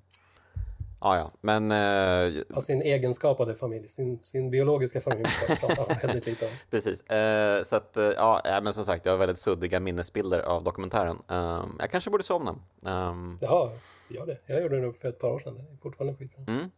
Ja, 1.00 1.18
ja, 1.18 1.32
men... 1.42 1.72
Uh... 1.72 2.44
Ja, 2.50 2.62
sin 2.62 2.82
egenskapade 2.82 3.56
familj, 3.56 3.88
sin, 3.88 4.20
sin 4.24 4.52
biologiska 4.52 5.02
familj 5.02 5.26
pratar 5.60 5.86
han 5.88 5.98
väldigt 6.02 6.26
lite 6.26 6.46
om. 6.46 6.52
Precis, 6.70 7.02
uh, 7.02 7.64
så 7.64 7.76
att, 7.76 7.98
uh, 7.98 8.04
ja, 8.04 8.60
men 8.64 8.74
som 8.74 8.86
sagt, 8.86 9.06
jag 9.06 9.14
har 9.14 9.18
väldigt 9.18 9.40
suddiga 9.40 9.80
minnesbilder 9.80 10.40
av 10.40 10.64
dokumentären. 10.64 11.18
Um, 11.28 11.78
jag 11.80 11.92
kanske 11.92 12.10
borde 12.10 12.24
se 12.24 12.34
om 12.34 12.46
den. 12.46 12.94
Um... 12.94 13.38
Ja, 13.42 13.74
gör 14.10 14.26
det. 14.26 14.38
Jag 14.46 14.62
gjorde 14.62 14.82
den 14.82 14.94
för 14.94 15.10
ett 15.10 15.20
par 15.20 15.30
år 15.30 15.40
sedan, 15.40 15.56
det 15.56 15.62
är 15.62 15.78
fortfarande 15.82 16.18
skitbra. 16.18 16.44
Mm. 16.48 16.70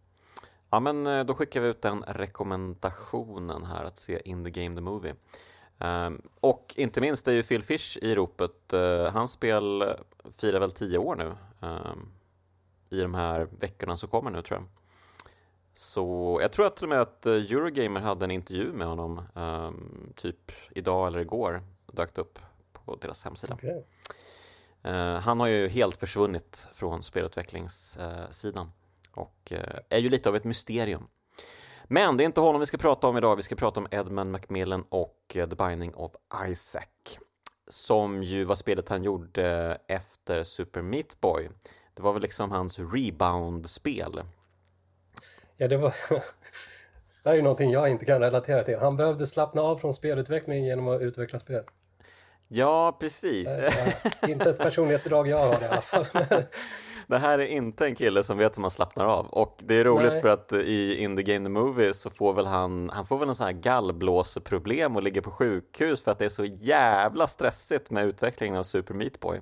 Ja, 0.72 0.80
men 0.80 1.08
eh, 1.08 1.26
då 1.26 1.34
skickar 1.34 1.62
vi 1.62 1.68
ut 1.68 1.82
den 1.82 2.04
rekommendationen 2.08 3.66
här 3.66 3.84
att 3.84 3.98
se 3.98 4.22
In 4.26 4.46
the 4.46 4.52
Game 4.52 4.76
the 4.76 4.82
Movie. 4.82 5.14
Um, 5.78 6.22
och 6.40 6.74
inte 6.78 7.02
minst 7.02 7.28
är 7.28 7.32
ju 7.32 7.44
Phil 7.44 7.64
Fish 7.64 7.98
i 8.02 8.16
ropet. 8.16 8.74
Uh, 8.74 9.04
hans 9.04 9.32
spel 9.32 9.84
firar 10.38 10.60
väl 10.60 10.72
tio 10.72 10.98
år 10.98 11.16
nu 11.16 11.32
um, 11.68 12.12
i 12.90 13.02
de 13.02 13.14
här 13.14 13.48
veckorna 13.60 13.98
som 13.98 14.10
kommer 14.10 14.32
nu 14.32 14.42
tror 14.42 14.60
jag. 14.60 14.68
Så 15.74 16.38
jag 16.42 16.52
tror 16.52 16.66
att 16.66 16.76
till 16.76 16.86
och 16.86 16.90
med 16.90 17.02
att 17.02 17.26
eh, 17.26 17.34
Eurogamer 17.34 18.00
hade 18.00 18.26
en 18.26 18.32
intervju 18.32 18.72
med 18.74 18.88
honom 18.88 19.22
um, 19.34 20.14
typ 20.16 20.52
idag 20.72 21.08
eller 21.08 21.20
igår 21.20 21.64
dök 21.94 22.18
upp 22.18 22.40
på 22.74 22.96
deras 22.96 23.24
hemsida. 23.24 23.54
Okay. 23.54 23.82
Uh, 24.86 25.20
han 25.20 25.40
har 25.40 25.48
ju 25.48 25.68
helt 25.68 25.96
försvunnit 25.96 26.68
från 26.74 27.04
spelutvecklingssidan. 27.04 28.66
Uh, 28.66 28.72
och 29.20 29.52
eh, 29.52 29.80
är 29.90 29.98
ju 29.98 30.10
lite 30.10 30.30
av 30.30 30.36
ett 30.36 30.44
mysterium. 30.44 31.08
Men 31.88 32.18
det 32.18 32.24
är 32.24 32.26
inte 32.26 32.42
honom 32.42 32.60
vi 32.60 32.66
ska 32.66 32.78
prata 32.78 33.08
om 33.08 33.18
idag, 33.18 33.36
vi 33.36 33.44
ska 33.44 33.56
prata 33.56 33.80
om 33.80 33.88
Edmund 33.92 34.32
Macmillan 34.32 34.86
och 34.90 35.36
eh, 35.36 35.50
The 35.50 35.56
Binding 35.56 35.96
of 35.96 36.12
Isaac 36.48 37.18
som 37.68 38.24
ju 38.24 38.44
var 38.44 38.56
spelet 38.56 38.90
han 38.90 39.04
gjorde 39.04 39.78
efter 39.88 40.44
Super 40.44 40.82
Meat 40.82 41.22
Boy. 41.22 41.50
Det 42.00 42.04
var 42.04 42.14
väl 42.14 42.22
liksom 42.22 42.52
hans 42.52 42.80
rebound-spel. 42.80 44.22
Ja, 45.58 45.68
det 45.68 45.78
var... 45.78 45.94
det 46.10 46.24
här 47.26 47.32
är 47.32 47.36
ju 47.36 47.42
någonting 47.42 47.72
jag 47.72 47.90
inte 47.90 48.06
kan 48.06 48.20
relatera 48.20 48.64
till. 48.64 48.78
Han 48.80 48.98
behövde 48.98 49.28
slappna 49.28 49.62
av 49.62 49.78
från 49.78 49.94
spelutveckling 49.94 50.66
genom 50.66 50.88
att 50.88 51.02
utveckla 51.02 51.40
spel. 51.40 51.64
Ja, 52.48 52.98
precis. 53.00 53.48
Äh, 53.48 54.30
inte 54.30 54.50
ett 54.50 54.58
personlighetsdrag 54.58 55.28
jag 55.28 55.38
har 55.38 55.62
i 55.62 55.66
alla 55.66 55.82
fall. 55.82 56.06
det 57.08 57.18
här 57.18 57.40
är 57.40 57.48
inte 57.48 57.86
en 57.86 57.96
kille 57.96 58.24
som 58.24 58.38
vet 58.38 58.58
hur 58.58 58.62
man 58.62 58.72
slappnar 58.72 59.06
av 59.06 59.26
och 59.28 59.58
det 59.60 59.76
är 59.76 59.84
roligt 59.84 60.12
Nej. 60.12 60.22
för 60.22 60.30
att 60.30 60.54
i 60.54 60.96
In 60.96 61.16
the 61.16 61.24
Game 61.24 61.46
the 61.46 61.52
Movie 61.52 61.94
så 61.94 62.10
får 62.10 62.34
väl 62.34 62.46
han, 62.46 62.90
han 62.90 63.06
får 63.06 63.18
väl 63.18 63.30
en 63.30 63.36
sån 63.36 63.46
här 63.46 63.54
gallblåseproblem 63.54 64.96
och 64.96 65.04
ligger 65.04 65.22
på 65.22 65.32
sjukhus 65.32 66.04
för 66.04 66.12
att 66.12 66.20
det 66.20 66.26
är 66.26 66.30
så 66.30 66.46
jävla 66.46 67.28
stressigt 67.28 67.90
med 67.90 68.06
utvecklingen 68.06 68.56
av 68.56 68.64
Super 68.64 68.94
Meat 68.94 69.20
Boy. 69.20 69.42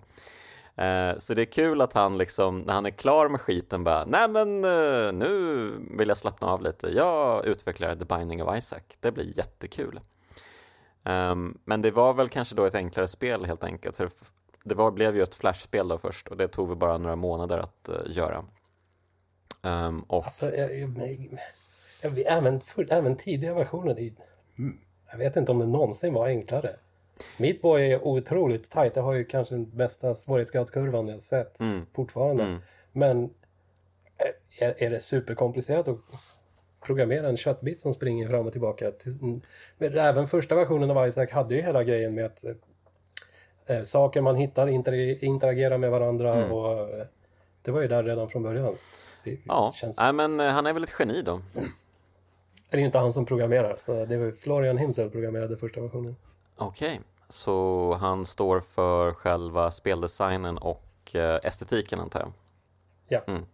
Eh, 0.78 1.18
så 1.18 1.34
det 1.34 1.42
är 1.42 1.46
kul 1.46 1.82
att 1.82 1.94
han 1.94 2.18
liksom, 2.18 2.60
när 2.60 2.74
han 2.74 2.86
är 2.86 2.92
klar 2.92 3.30
med 3.30 3.42
skiten 3.42 3.84
bara, 3.84 4.06
nej 4.06 4.30
men 4.30 4.64
eh, 4.64 5.14
nu 5.14 5.72
vill 5.98 6.08
jag 6.08 6.18
slappna 6.18 6.48
av 6.48 6.62
lite, 6.62 6.88
jag 6.88 7.46
utvecklar 7.46 7.96
The 7.96 8.06
Binding 8.06 8.44
of 8.44 8.58
Isaac, 8.58 8.82
det 9.00 9.12
blir 9.12 9.38
jättekul. 9.38 10.00
Um, 11.04 11.58
men 11.66 11.82
det 11.82 11.92
var 11.92 12.14
väl 12.14 12.30
kanske 12.30 12.56
då 12.56 12.66
ett 12.66 12.76
enklare 12.76 13.08
spel 13.08 13.46
helt 13.46 13.64
enkelt, 13.64 13.98
för 13.98 14.10
det 14.64 14.76
var, 14.76 14.92
blev 14.92 15.16
ju 15.16 15.24
ett 15.24 15.36
flashspel 15.36 15.88
då 15.88 15.98
först 15.98 16.28
och 16.28 16.38
det 16.38 16.48
tog 16.48 16.68
väl 16.68 16.78
bara 16.78 16.98
några 16.98 17.16
månader 17.16 17.58
att 17.58 17.90
uh, 17.90 17.96
göra. 18.06 18.46
Um, 19.62 20.02
och... 20.02 20.26
Alltså, 20.26 20.56
jag, 20.56 20.80
jag, 20.80 21.40
jag, 22.02 22.20
även, 22.26 22.62
för, 22.62 22.94
även 22.94 23.16
tidiga 23.16 23.54
versioner, 23.54 23.92
mm. 24.58 24.78
jag 25.12 25.18
vet 25.18 25.36
inte 25.36 25.52
om 25.52 25.60
det 25.60 25.68
någonsin 25.68 26.14
var 26.14 26.28
enklare. 26.28 26.70
Meatboy 27.38 27.92
är 27.92 28.08
otroligt 28.08 28.72
tajt, 28.72 28.94
det 28.94 29.02
har 29.02 29.14
ju 29.14 29.26
kanske 29.26 29.56
den 29.56 29.70
bästa 29.70 30.16
svårighetsgradskurvan 30.16 31.08
jag 31.08 31.22
sett 31.22 31.60
mm. 31.60 31.86
fortfarande. 31.96 32.44
Mm. 32.44 32.60
Men 32.92 33.24
eh, 33.24 34.68
är, 34.68 34.84
är 34.84 34.90
det 34.90 35.00
superkomplicerat 35.00 35.88
att 35.88 35.98
programmera 36.86 37.28
en 37.28 37.38
köttbit 37.38 37.82
som 37.82 37.94
springer 37.94 38.30
fram 38.30 38.46
och 38.46 38.52
tillbaka? 38.52 38.92
Men 39.78 39.98
även 39.98 40.28
första 40.28 40.56
versionen 40.56 40.92
av 40.92 41.08
Isaac 41.08 41.28
hade 41.32 41.56
ju 41.56 41.62
hela 41.62 41.84
grejen 41.84 42.16
med 42.16 42.26
att 42.26 42.44
eh, 43.66 43.82
saker 43.82 44.22
man 44.22 44.36
hittar 44.36 44.68
interagerar 45.24 45.78
med 45.78 45.92
varandra 45.92 46.36
mm. 46.36 46.52
och 46.52 46.90
det 47.62 47.72
var 47.72 47.82
ju 47.82 47.88
där 47.88 48.04
redan 48.04 48.30
från 48.30 48.44
början. 48.44 48.76
Det 49.24 49.38
ja, 49.46 49.72
känns... 49.76 49.98
Nej, 49.98 50.14
men 50.14 50.40
han 50.40 50.66
är 50.66 50.74
väl 50.74 50.84
ett 50.84 50.94
geni 51.00 51.22
då. 51.22 51.42
Det 52.70 52.78
är 52.78 52.82
inte 52.82 52.98
han 52.98 53.14
som 53.14 53.26
programmerar, 53.26 53.76
så 53.80 54.06
det 54.06 54.18
var 54.18 54.32
Florian 54.32 54.78
himself 54.78 55.12
programmerade 55.12 55.58
första 55.58 55.82
versionen. 55.82 56.16
Okej, 56.58 56.94
okay. 56.94 57.00
så 57.30 57.98
han 58.02 58.26
står 58.26 58.62
för 58.62 59.14
själva 59.14 59.72
speldesignen 59.72 60.58
och 60.58 61.16
eh, 61.16 61.40
estetiken 61.44 62.00
antar 62.00 62.20
jag? 62.20 62.34
Ja. 63.08 63.22
Mm. 63.28 63.46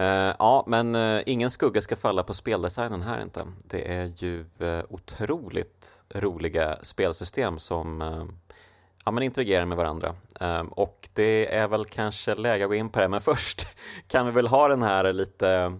Uh, 0.00 0.34
ja, 0.38 0.64
men 0.66 0.94
uh, 0.94 1.22
ingen 1.26 1.50
skugga 1.50 1.80
ska 1.80 1.96
falla 1.96 2.22
på 2.22 2.34
speldesignen 2.34 3.02
här 3.02 3.22
inte. 3.22 3.46
Det 3.64 3.92
är 3.92 4.12
ju 4.16 4.44
uh, 4.62 4.84
otroligt 4.88 6.02
roliga 6.14 6.78
spelsystem 6.82 7.58
som 7.58 8.00
ja, 9.04 9.12
man 9.12 9.22
interagerar 9.22 9.66
med 9.66 9.76
varandra. 9.76 10.14
Um, 10.40 10.68
och 10.68 11.08
det 11.12 11.54
är 11.54 11.68
väl 11.68 11.84
kanske 11.84 12.34
läge 12.34 12.64
att 12.64 12.70
gå 12.70 12.74
in 12.74 12.88
på 12.88 13.00
det, 13.00 13.08
men 13.08 13.20
först 13.20 13.68
kan 14.08 14.26
vi 14.26 14.32
väl 14.32 14.46
ha 14.46 14.68
den 14.68 14.82
här 14.82 15.12
lite 15.12 15.78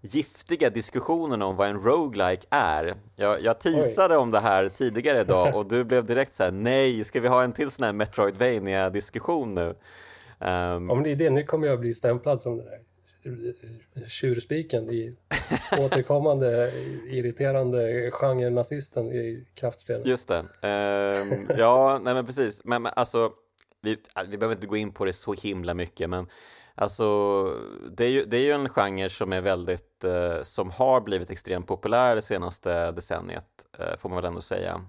giftiga 0.00 0.70
diskussionen 0.70 1.42
om 1.42 1.56
vad 1.56 1.68
en 1.68 1.82
roguelike 1.82 2.46
är. 2.50 2.94
Jag, 3.16 3.42
jag 3.42 3.60
teasade 3.60 4.14
Oj. 4.14 4.22
om 4.22 4.30
det 4.30 4.40
här 4.40 4.68
tidigare 4.68 5.20
idag 5.20 5.56
och 5.56 5.66
du 5.66 5.84
blev 5.84 6.06
direkt 6.06 6.34
så 6.34 6.42
här: 6.42 6.50
nej, 6.50 7.04
ska 7.04 7.20
vi 7.20 7.28
ha 7.28 7.42
en 7.44 7.52
till 7.52 7.70
sån 7.70 7.84
här 7.84 7.92
Metroidvania 7.92 8.90
diskussion 8.90 9.54
nu? 9.54 9.74
Um, 10.38 10.90
om 10.90 11.02
det 11.02 11.12
är 11.12 11.16
det, 11.16 11.30
nu 11.30 11.42
kommer 11.42 11.66
jag 11.66 11.80
bli 11.80 11.94
stämplad 11.94 12.42
som 12.42 12.56
det 12.56 12.64
där 12.64 12.80
tjurspiken 14.08 14.90
i 14.90 15.16
återkommande 15.78 16.72
irriterande 17.06 18.10
genre-nazisten 18.10 19.12
i 19.12 19.46
kraftspel. 19.54 20.02
Just 20.04 20.28
det. 20.28 20.38
Uh, 20.38 21.58
ja, 21.58 22.00
nej 22.02 22.14
men 22.14 22.26
precis. 22.26 22.64
Men, 22.64 22.82
men 22.82 22.92
alltså, 22.96 23.30
vi, 23.82 23.96
vi 24.28 24.38
behöver 24.38 24.54
inte 24.54 24.66
gå 24.66 24.76
in 24.76 24.92
på 24.92 25.04
det 25.04 25.12
så 25.12 25.32
himla 25.32 25.74
mycket, 25.74 26.10
men 26.10 26.26
alltså, 26.80 27.44
det 27.90 28.04
är 28.04 28.08
ju, 28.08 28.24
det 28.24 28.36
är 28.36 28.40
ju 28.40 28.52
en 28.52 28.68
genre 28.68 29.08
som 29.08 29.32
är 29.32 29.40
väldigt, 29.40 30.04
uh, 30.04 30.42
som 30.42 30.70
har 30.70 31.00
blivit 31.00 31.30
extremt 31.30 31.66
populär 31.66 32.14
det 32.14 32.22
senaste 32.22 32.92
decenniet, 32.92 33.46
uh, 33.80 33.96
får 33.98 34.08
man 34.08 34.16
väl 34.16 34.24
ändå 34.24 34.40
säga. 34.40 34.80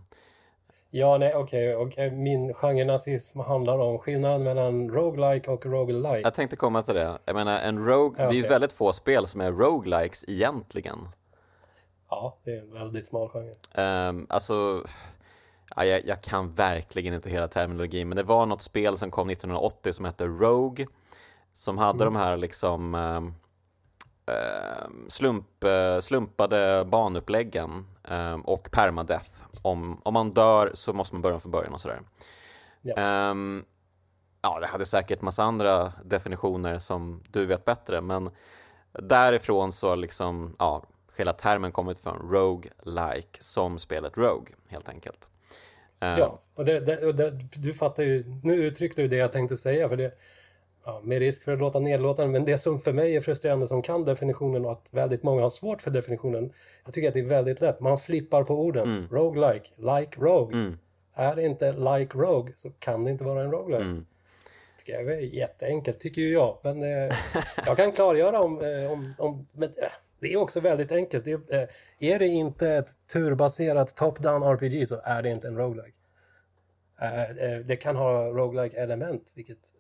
Ja, 0.94 1.18
nej, 1.18 1.36
okej. 1.36 1.76
Okay, 1.76 1.88
okay. 1.88 2.18
Min 2.18 2.54
genre-nazism 2.54 3.40
handlar 3.40 3.78
om 3.78 4.00
skillnaden 4.00 4.44
mellan 4.44 4.90
roguelike 4.90 5.52
och 5.52 5.66
roguelite. 5.66 6.22
Jag 6.24 6.34
tänkte 6.34 6.56
komma 6.56 6.84
till 6.84 6.96
det. 6.96 7.18
Jag 7.26 7.36
menar, 7.36 7.60
en 7.60 7.86
rogue, 7.86 8.22
ja, 8.22 8.26
okay. 8.26 8.28
det 8.28 8.34
är 8.36 8.44
ju 8.44 8.50
väldigt 8.50 8.72
få 8.72 8.94
spel 8.94 9.28
som 9.28 9.42
är 9.42 9.52
roguelikes 9.52 10.26
egentligen. 10.28 10.98
Ja, 12.10 12.38
det 12.44 12.52
är 12.52 12.62
en 12.62 12.74
väldigt 12.74 13.08
smal 13.08 13.30
genre. 13.30 14.10
Um, 14.10 14.28
alltså, 14.30 14.84
ja, 15.76 15.86
jag, 15.86 16.06
jag, 16.06 16.22
kan 16.22 16.54
verkligen 16.54 17.14
inte 17.14 17.30
hela 17.30 17.48
terminologin, 17.48 18.10
men 18.10 18.16
det 18.16 18.24
var 18.24 18.46
något 18.46 18.62
spel 18.62 18.98
som 18.98 19.12
kom 19.12 19.30
1980 19.30 19.94
som 19.94 20.06
hette 20.06 20.26
Rogue, 20.26 20.86
som 21.54 21.78
hade 21.78 22.04
mm. 22.04 22.14
de 22.14 22.20
här 22.20 22.38
liksom 22.38 22.96
eh, 24.26 24.90
slump, 25.08 25.64
eh, 25.64 26.00
slumpade 26.00 26.86
banuppläggen 26.86 27.86
eh, 28.04 28.34
och 28.34 28.72
permadeath. 28.72 29.44
Om, 29.62 30.02
om 30.04 30.14
man 30.14 30.32
dör 30.32 30.72
så 30.74 30.94
måste 30.94 31.16
man 31.16 31.22
börja 31.22 31.40
från 31.40 31.52
början 31.52 31.74
och 31.74 31.82
sådär. 31.82 32.00
Ja. 32.82 32.96
Ehm, 32.96 33.66
ja, 34.42 34.60
det 34.60 34.68
hade 34.68 34.86
säkert 34.86 35.22
massa 35.22 35.44
andra 35.44 35.94
definitioner 36.06 36.80
som 36.80 37.24
du 37.28 37.46
vet 37.46 37.66
bättre, 37.66 38.02
men 38.02 38.30
därifrån 38.92 39.72
så 39.72 39.96
liksom, 39.96 40.56
ja, 40.60 40.84
hela 41.18 41.34
termen 41.34 41.72
kommit 41.72 42.00
från 42.00 42.32
Rogue-like 42.32 43.38
som 43.40 43.80
spelet 43.80 44.18
Rogue, 44.18 44.56
helt 44.68 44.90
enkelt. 44.90 45.30
Ehm, 46.00 46.20
Ja, 46.20 46.42
och, 46.56 46.66
det, 46.66 46.80
det, 46.80 47.06
och 47.06 47.16
det, 47.16 47.32
du 47.56 47.74
fattar 47.74 48.04
ju, 48.04 48.24
nu 48.44 48.54
uttryckte 48.54 49.02
du 49.02 49.08
det 49.08 49.16
jag 49.16 49.32
tänkte 49.32 49.58
säga, 49.58 49.90
för 49.90 49.98
det, 49.98 50.12
ja, 50.86 51.02
med 51.04 51.20
risk 51.20 51.44
för 51.44 51.54
att 51.54 51.60
låta 51.60 51.80
nedlåtande, 51.80 52.32
men 52.32 52.46
det 52.46 52.58
som 52.58 52.82
för 52.82 52.94
mig 52.94 53.16
är 53.16 53.22
frustrerande 53.22 53.68
som 53.68 53.82
kan 53.82 54.06
definitionen 54.06 54.66
och 54.66 54.72
att 54.72 54.90
väldigt 54.94 55.24
många 55.24 55.42
har 55.42 55.50
svårt 55.50 55.82
för 55.82 55.92
definitionen, 55.92 56.54
jag 56.86 56.94
tycker 56.94 57.08
att 57.08 57.14
det 57.14 57.20
är 57.20 57.26
väldigt 57.26 57.62
lätt, 57.62 57.80
man 57.80 57.98
flippar 57.98 58.44
på 58.44 58.54
orden. 58.54 58.84
Mm. 58.84 59.08
Roguelike, 59.12 59.70
like 59.78 60.22
rogue. 60.22 60.74
Är 61.14 61.36
det 61.36 61.44
inte 61.44 61.72
like 61.72 62.18
rogue 62.18 62.54
så 62.56 62.70
kan 62.70 63.04
det 63.04 63.12
inte 63.12 63.24
vara 63.24 63.44
en 63.44 63.52
roguelike. 63.52 63.92
Mm. 63.92 64.06
Tycker 64.78 64.94
jag 64.94 65.14
är 65.14 65.20
jätteenkelt, 65.20 66.00
tycker 66.00 66.22
ju 66.22 66.34
jag. 66.34 66.58
Men 66.64 66.84
eh, 66.84 67.16
jag 67.66 67.78
kan 67.78 67.92
klargöra 67.92 68.40
om... 68.40 68.62
Eh, 68.62 68.92
om, 68.92 69.14
om 69.18 69.48
men, 69.54 69.70
eh, 69.70 69.92
det 70.20 70.34
är 70.34 70.38
också 70.38 70.60
väldigt 70.60 70.92
enkelt. 70.92 71.26
Det 71.26 71.32
är, 71.32 71.62
eh, 71.62 71.68
är 72.00 72.20
det 72.20 72.28
inte 72.28 72.70
ett 72.70 72.90
turbaserat 73.14 73.96
top-down 73.96 74.44
RPG 74.44 74.88
så 74.88 75.02
är 75.04 75.22
det 75.22 75.30
inte 75.30 75.48
en 75.48 75.58
roguelike. 75.58 75.98
Eh, 77.02 77.22
eh, 77.22 77.60
det 77.66 77.76
kan 77.76 77.96
ha 77.96 78.28
roguelike 78.28 78.78
element, 78.78 79.32
vilket 79.36 79.74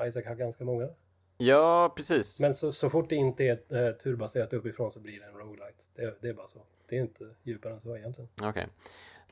Isaac 0.00 0.24
har 0.26 0.34
ganska 0.34 0.64
många. 0.64 0.88
ja, 1.36 1.92
precis. 1.96 2.40
Men 2.40 2.54
så, 2.54 2.72
så 2.72 2.90
fort 2.90 3.08
det 3.08 3.16
inte 3.16 3.44
är 3.44 3.52
ett, 3.52 3.72
eh, 3.72 3.90
turbaserat 3.90 4.52
uppifrån 4.52 4.90
så 4.90 5.00
blir 5.00 5.20
det 5.20 5.26
en 5.26 5.34
roguelite. 5.34 5.84
Det, 5.94 6.14
det 6.20 6.28
är 6.28 6.34
bara 6.34 6.46
så. 6.46 6.58
Det 6.88 6.96
är 6.96 7.00
inte 7.00 7.24
djupare 7.42 7.72
än 7.72 7.80
så 7.80 7.96
egentligen. 7.96 8.30
Okej. 8.42 8.66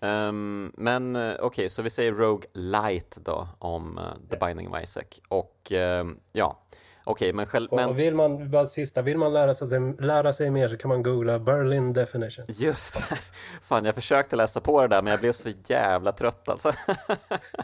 Ehm, 0.00 0.72
men 0.76 1.16
eh, 1.16 1.34
okej, 1.40 1.68
så 1.68 1.82
vi 1.82 1.90
säger 1.90 2.12
Rogue 2.12 2.48
Light 2.52 3.18
då 3.24 3.48
om 3.58 3.98
eh, 3.98 4.04
The 4.30 4.46
Binding 4.46 4.68
of 4.68 4.82
Isaac. 4.82 5.20
Och 5.28 5.72
ehm, 5.72 6.18
ja, 6.32 6.62
okej, 7.10 7.32
men 7.32 7.46
själv... 7.46 7.68
Och 7.70 7.76
Men, 7.76 7.96
vill 7.96 8.14
man, 8.14 8.50
bara 8.50 8.66
sista, 8.66 9.02
vill 9.02 9.18
man 9.18 9.32
lära 9.32 9.54
sig, 9.54 9.94
lära 9.98 10.32
sig 10.32 10.50
mer 10.50 10.68
så 10.68 10.76
kan 10.76 10.88
man 10.88 11.02
googla 11.02 11.38
Berlin 11.38 11.92
definition. 11.92 12.44
Just 12.48 12.94
det. 12.94 13.18
Fan, 13.62 13.84
jag 13.84 13.94
försökte 13.94 14.36
läsa 14.36 14.60
på 14.60 14.82
det 14.82 14.88
där, 14.88 15.02
men 15.02 15.10
jag 15.10 15.20
blev 15.20 15.32
så 15.32 15.50
jävla 15.66 16.12
trött 16.12 16.48
alltså. 16.48 16.72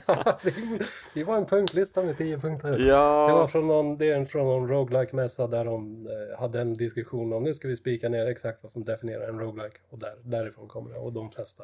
det 1.14 1.24
var 1.24 1.36
en 1.36 1.46
punktlista 1.46 2.02
med 2.02 2.18
tio 2.18 2.38
punkter. 2.38 2.70
Det 2.70 2.92
var 2.92 3.40
ja, 3.40 3.48
från 3.48 3.66
någon, 3.66 3.98
det 3.98 4.10
är 4.10 4.24
från 4.24 4.46
någon 4.46 4.68
roguelike-mässa 4.68 5.46
där 5.46 5.64
de 5.64 6.06
eh, 6.06 6.40
hade 6.40 6.60
en 6.60 6.76
diskussion 6.76 7.32
om 7.32 7.42
nu 7.42 7.54
ska 7.54 7.68
vi 7.68 7.76
spika 7.76 8.08
ner 8.08 8.26
exakt 8.26 8.62
vad 8.62 8.72
som 8.72 8.84
definierar 8.84 9.28
en 9.28 9.38
roguelike. 9.38 9.76
Och 9.90 9.98
där, 9.98 10.14
därifrån 10.22 10.68
kommer 10.68 10.90
det. 10.90 10.98
Och 10.98 11.12
de 11.12 11.30
flesta 11.30 11.62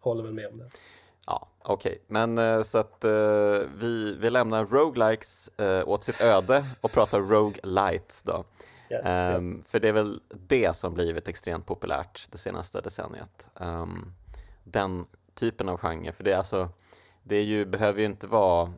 håller 0.00 0.22
väl 0.22 0.32
med 0.32 0.46
om 0.46 0.58
det. 0.58 0.70
Ja 1.26 1.48
okej. 1.62 2.04
Men 2.08 2.38
eh, 2.38 2.62
så 2.62 2.78
att 2.78 3.04
eh, 3.04 3.10
vi, 3.78 4.16
vi 4.20 4.30
lämnar 4.30 4.66
roguelikes 4.66 5.48
eh, 5.48 5.88
åt 5.88 6.04
sitt 6.04 6.20
öde 6.20 6.66
och 6.80 6.92
pratar 6.92 7.20
Rogue 7.20 7.60
Lights 7.62 8.22
då. 8.22 8.44
Yes, 8.90 9.06
Ehm, 9.06 9.52
yes. 9.52 9.66
För 9.66 9.80
det 9.80 9.88
är 9.88 9.92
väl 9.92 10.20
det 10.28 10.76
som 10.76 10.94
blivit 10.94 11.28
extremt 11.28 11.66
populärt 11.66 12.26
det 12.32 12.38
senaste 12.38 12.80
decenniet. 12.80 13.50
Ehm, 13.60 14.12
den 14.64 15.06
typen 15.34 15.68
av 15.68 15.76
genre, 15.76 16.12
för 16.12 16.24
det 16.24 16.32
är 16.32 16.38
alltså, 16.38 16.68
det 17.22 17.36
är 17.36 17.42
ju, 17.42 17.64
behöver 17.64 18.00
ju 18.00 18.06
inte 18.06 18.26
vara 18.26 18.72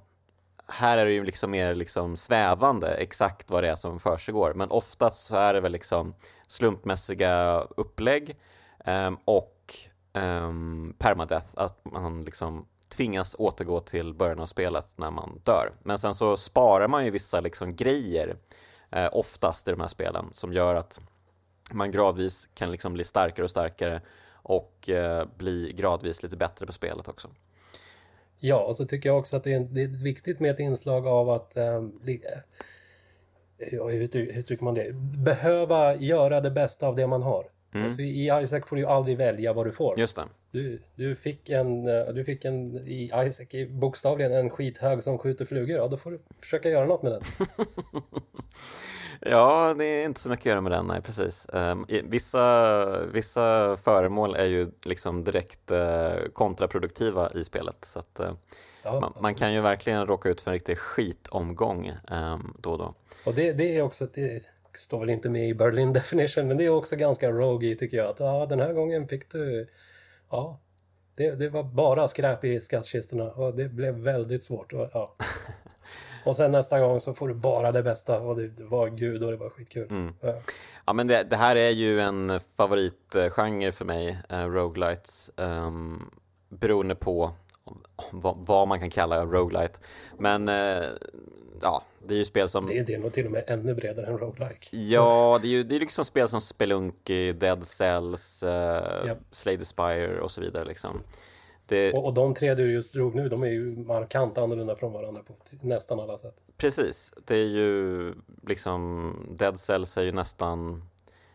här 0.69 0.99
är 0.99 1.07
det 1.07 1.13
ju 1.13 1.25
liksom 1.25 1.51
mer 1.51 1.75
liksom 1.75 2.17
svävande 2.17 2.89
exakt 2.89 3.51
vad 3.51 3.65
det 3.65 3.69
är 3.71 3.75
som 3.75 4.01
försiggår, 4.01 4.55
men 4.55 4.71
oftast 4.71 5.27
så 5.27 5.37
är 5.37 5.55
det 5.55 5.61
väl 5.61 5.73
liksom 5.73 6.15
slumpmässiga 6.47 7.61
upplägg 7.77 8.37
ehm, 8.85 9.17
och 9.25 9.58
um, 10.13 10.95
permadeath, 10.99 11.47
att 11.55 11.85
man 11.85 12.25
liksom 12.25 12.67
tvingas 12.89 13.37
återgå 13.39 13.81
till 13.81 14.15
början 14.15 14.41
av 14.41 14.47
spelet 14.47 14.87
när 14.97 15.11
man 15.11 15.41
dör. 15.45 15.73
Men 15.83 15.99
sen 15.99 16.15
så 16.15 16.37
sparar 16.37 16.89
man 16.89 17.05
ju 17.05 17.11
vissa 17.11 17.41
liksom 17.41 17.77
grejer 17.77 18.37
eh, 18.91 19.09
oftast 19.13 19.69
i 19.69 19.71
de 19.71 19.81
här 19.81 19.89
spelen 19.89 20.29
som 20.33 20.53
gör 20.53 20.75
att 20.75 21.01
man 21.73 21.91
gradvis 21.91 22.49
kan 22.55 22.73
liksom 22.73 22.93
bli 22.93 23.05
starkare 23.05 23.45
och 23.45 23.51
starkare 23.51 24.01
och 24.33 24.89
eh, 24.89 25.27
bli 25.37 25.73
gradvis 25.73 26.23
lite 26.23 26.37
bättre 26.37 26.67
på 26.67 26.73
spelet 26.73 27.09
också. 27.09 27.29
Ja, 28.41 28.65
och 28.65 28.77
så 28.77 28.85
tycker 28.85 29.09
jag 29.09 29.19
också 29.19 29.37
att 29.37 29.45
det 29.45 29.55
är, 29.55 29.61
det 29.61 29.83
är 29.83 30.05
viktigt 30.05 30.41
med 30.41 30.51
ett 30.51 30.59
inslag 30.59 31.07
av 31.07 31.31
att 31.31 31.57
ehm, 31.57 31.93
eh, 32.07 32.39
hur, 33.59 34.33
hur 34.33 34.43
tycker 34.43 34.65
man 34.65 34.75
det? 34.75 34.95
Behöva 35.25 35.95
göra 35.95 36.41
det 36.41 36.51
bästa 36.51 36.87
av 36.87 36.97
det 36.97 37.07
man 37.07 37.23
har. 37.23 37.45
Alltså, 37.85 38.03
I 38.03 38.31
Isaac 38.43 38.63
får 38.67 38.77
du 38.77 38.83
ju 38.83 38.89
aldrig 38.89 39.17
välja 39.17 39.53
vad 39.53 39.67
du 39.67 39.73
får. 39.73 39.99
Just 39.99 40.17
det. 40.17 40.25
Du, 40.51 40.83
du 40.95 41.17
fick 41.17 41.49
en, 41.49 41.87
eh, 41.87 42.07
du 42.15 42.25
fick 42.25 42.45
en 42.45 42.77
i 42.77 43.11
Isaac, 43.15 43.67
bokstavligen 43.71 44.33
en 44.33 44.51
skithög 44.51 45.03
som 45.03 45.19
skjuter 45.19 45.45
flugor. 45.45 45.79
Ja, 45.79 45.89
då 45.89 45.97
får 45.97 46.11
du 46.11 46.21
försöka 46.41 46.69
göra 46.69 46.87
något 46.87 47.03
med 47.03 47.13
den. 47.13 47.23
Ja, 49.21 49.75
det 49.79 49.85
är 49.85 50.05
inte 50.05 50.21
så 50.21 50.31
mycket 50.31 50.43
att 50.43 50.51
göra 50.51 50.61
med 50.61 50.73
den, 50.73 50.87
nej 50.87 51.03
precis. 51.03 51.47
Ehm, 51.49 51.87
vissa, 52.05 53.07
vissa 53.07 53.77
föremål 53.77 54.35
är 54.35 54.45
ju 54.45 54.71
liksom 54.85 55.25
direkt 55.25 55.71
eh, 55.71 56.13
kontraproduktiva 56.33 57.31
i 57.35 57.45
spelet. 57.45 57.85
Så 57.85 57.99
att, 57.99 58.21
eh, 58.21 58.33
Ja, 58.83 59.01
man, 59.01 59.13
man 59.21 59.35
kan 59.35 59.55
ju 59.55 59.61
verkligen 59.61 60.07
råka 60.07 60.29
ut 60.29 60.41
för 60.41 60.51
en 60.51 60.55
riktig 60.55 60.79
skitomgång 60.79 61.93
ehm, 62.11 62.55
då 62.59 62.71
och 62.73 62.79
då. 62.79 62.95
Och 63.27 63.35
det, 63.35 63.53
det 63.53 63.77
är 63.77 63.83
också, 63.83 64.07
det 64.15 64.43
står 64.79 65.01
väl 65.01 65.11
inte 65.11 65.31
med 65.31 65.49
i 65.49 65.55
Berlin 65.55 65.93
definition, 65.93 66.49
men 66.49 66.57
det 66.57 66.65
är 66.65 66.71
också 66.71 66.97
ganska 66.97 67.31
rogue 67.31 67.75
tycker 67.75 67.97
jag. 67.97 68.07
Att 68.07 68.21
ja, 68.21 68.47
den 68.49 68.61
här 68.61 68.73
gången 68.73 69.09
fick 69.09 69.33
du, 69.33 69.69
ja, 70.31 70.61
det, 71.17 71.31
det 71.31 71.49
var 71.49 71.63
bara 71.63 72.09
skräp 72.09 72.45
i 72.45 72.61
skattkistorna 72.61 73.31
och 73.31 73.55
det 73.57 73.69
blev 73.69 73.95
väldigt 73.95 74.45
svårt. 74.45 74.73
Och, 74.73 74.91
ja. 74.93 75.17
och 76.25 76.37
sen 76.37 76.53
nästa 76.53 76.81
gång 76.81 77.01
så 77.01 77.15
får 77.15 77.29
du 77.29 77.35
bara 77.35 77.73
det 77.73 77.83
bästa 77.83 78.21
och 78.21 78.37
det, 78.37 78.65
var 78.65 78.89
gud 78.89 79.23
och 79.23 79.31
det 79.31 79.37
var 79.37 79.51
skitkul. 79.51 80.13
Ja. 80.21 80.43
Ja, 80.87 80.93
men 80.93 81.07
det, 81.07 81.23
det 81.31 81.37
här 81.37 81.57
är 81.57 81.71
ju 81.71 82.01
en 82.01 82.41
favoritgenre 82.57 83.73
för 83.73 83.85
mig, 83.85 84.19
eh, 84.29 84.47
roguelites, 84.47 85.31
um, 85.37 86.11
beroende 86.49 86.95
på 86.95 87.33
vad, 88.11 88.37
vad 88.47 88.69
man 88.69 88.81
kan 88.81 88.91
kalla 88.91 89.25
roguelite. 89.25 89.79
Men 90.19 90.49
eh, 90.49 90.85
ja, 91.63 91.83
det 92.09 92.15
är 92.15 92.19
ju 92.19 92.25
spel 92.25 92.49
som... 92.49 92.67
Det, 92.67 92.83
det 92.83 92.95
är 92.95 92.99
nog 92.99 93.13
till 93.13 93.27
och 93.27 93.33
med 93.33 93.45
ännu 93.47 93.75
bredare 93.75 94.07
än 94.07 94.19
roguelike. 94.19 94.77
Ja, 94.77 95.39
det 95.43 95.49
är 95.49 95.51
ju 95.51 95.63
det 95.63 95.77
är 95.77 95.81
liksom 95.81 96.05
spel 96.05 96.29
som 96.29 96.41
Spelunky, 96.41 97.33
Dead 97.33 97.67
Cells, 97.67 98.43
eh, 98.43 99.07
Japp. 99.07 99.19
Slay 99.31 99.59
the 99.59 99.65
Spire 99.65 100.21
och 100.21 100.31
så 100.31 100.41
vidare. 100.41 100.65
Liksom. 100.65 101.03
Det, 101.67 101.93
Och, 101.93 102.05
och 102.07 102.15
de 102.15 102.35
tre 102.35 102.55
du 102.55 102.73
just 102.73 102.93
drog 102.93 103.15
nu, 103.15 103.29
de 103.29 103.43
är 103.43 103.49
ju 103.49 103.85
markant 103.87 104.39
annorlunda 104.39 104.77
från 104.77 104.93
varandra 104.93 105.23
på 105.23 105.35
nästan 105.61 106.01
alla 106.01 106.19
sätt. 106.19 106.35
Precis, 106.57 107.13
det 107.27 107.35
är 107.37 107.47
ju 107.47 108.15
liksom 108.47 109.15
Dead 109.39 109.61
Cells 109.61 109.97
är 109.97 110.03
ju 110.03 110.13
nästan 110.13 110.83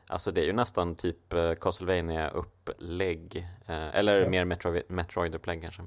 Alltså 0.08 0.32
det 0.32 0.42
är 0.42 0.46
ju 0.46 0.54
nästan 0.54 0.96
typ 0.96 1.34
eh, 1.34 1.54
castlevania 1.54 2.30
upplägg 2.30 3.48
eh, 3.68 3.96
Eller 3.96 4.20
Ja. 4.22 4.30
mer 4.30 4.46
Metroid, 4.46 4.84
Metroid-upplägg 4.88 5.62
kanske 5.62 5.82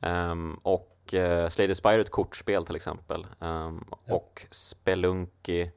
Ehm, 0.00 0.58
Och 0.62 0.95
uh, 1.14 1.48
Slay 1.48 1.68
the 1.68 1.74
Spire 1.74 1.94
är 1.94 1.98
ett 1.98 2.10
kortspel 2.10 2.66
till 2.66 2.76
exempel 2.76 3.26
Ehm, 3.40 3.84
Ja. 4.04 4.14
Och 4.14 4.46
Spelunky 4.50 5.70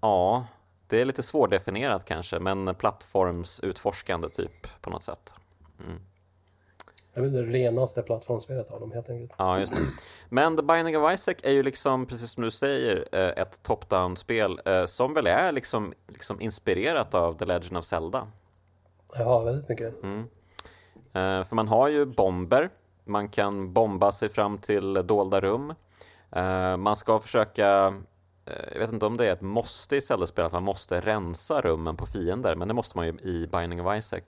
Ja, 0.00 0.46
det 0.86 1.00
är 1.00 1.04
lite 1.04 1.22
svårdefinierat 1.22 2.04
kanske 2.04 2.38
men 2.38 2.74
plattformsutforskande 2.74 4.28
typ 4.28 4.80
på 4.80 4.90
något 4.90 5.02
sätt 5.02 5.34
Det 7.14 7.20
är 7.20 7.22
väl 7.22 7.32
det 7.32 7.42
renaste 7.42 8.02
plattformsspelet 8.02 8.70
av 8.70 8.80
dem 8.80 8.92
helt 8.92 9.10
enkelt. 9.10 9.32
Ja, 9.38 9.60
just 9.60 9.74
det. 9.74 9.80
Men 10.28 10.56
The 10.56 10.62
Binding 10.62 10.98
of 10.98 11.12
Isaac 11.14 11.34
är 11.42 11.52
ju 11.52 11.62
liksom, 11.62 12.06
precis 12.06 12.30
som 12.30 12.42
du 12.44 12.50
säger, 12.50 13.08
eh, 13.12 13.42
ett 13.42 13.62
top-down-spel 13.62 14.60
eh, 14.64 14.86
som 14.86 15.14
väl 15.14 15.26
är 15.26 15.52
liksom, 15.52 15.92
liksom 16.08 16.40
inspirerat 16.40 17.14
av 17.14 17.38
The 17.38 17.44
Legend 17.44 17.76
of 17.76 17.84
Zelda. 17.84 18.28
Ja, 19.14 19.38
väldigt 19.40 19.68
mycket. 19.68 19.94
Eh, 20.04 21.44
För 21.44 21.54
man 21.54 21.68
har 21.68 21.88
ju 21.88 22.04
bomber, 22.06 22.70
man 23.10 23.28
kan 23.28 23.72
bomba 23.72 24.12
sig 24.12 24.28
fram 24.28 24.58
till 24.58 24.94
dolda 25.06 25.40
rum. 25.40 25.74
Eh, 26.32 26.76
Man 26.76 26.96
ska 26.96 27.18
försöka, 27.18 27.94
eh, 28.46 28.54
jag 28.72 28.78
vet 28.80 28.92
inte 28.92 29.06
om 29.06 29.16
det 29.16 29.28
är 29.28 29.32
ett 29.32 29.40
måste 29.40 29.96
i 29.96 30.00
Zelda-spel, 30.00 30.44
att 30.44 30.52
man 30.52 30.62
måste 30.62 31.00
rensa 31.00 31.60
rummen 31.60 31.96
på 31.96 32.06
fiender, 32.06 32.54
men 32.56 32.68
det 32.68 32.74
måste 32.74 32.96
man 32.98 33.06
ju 33.06 33.12
i 33.12 33.48
Binding 33.52 33.86
of 33.86 33.96
Isaac. 33.98 34.20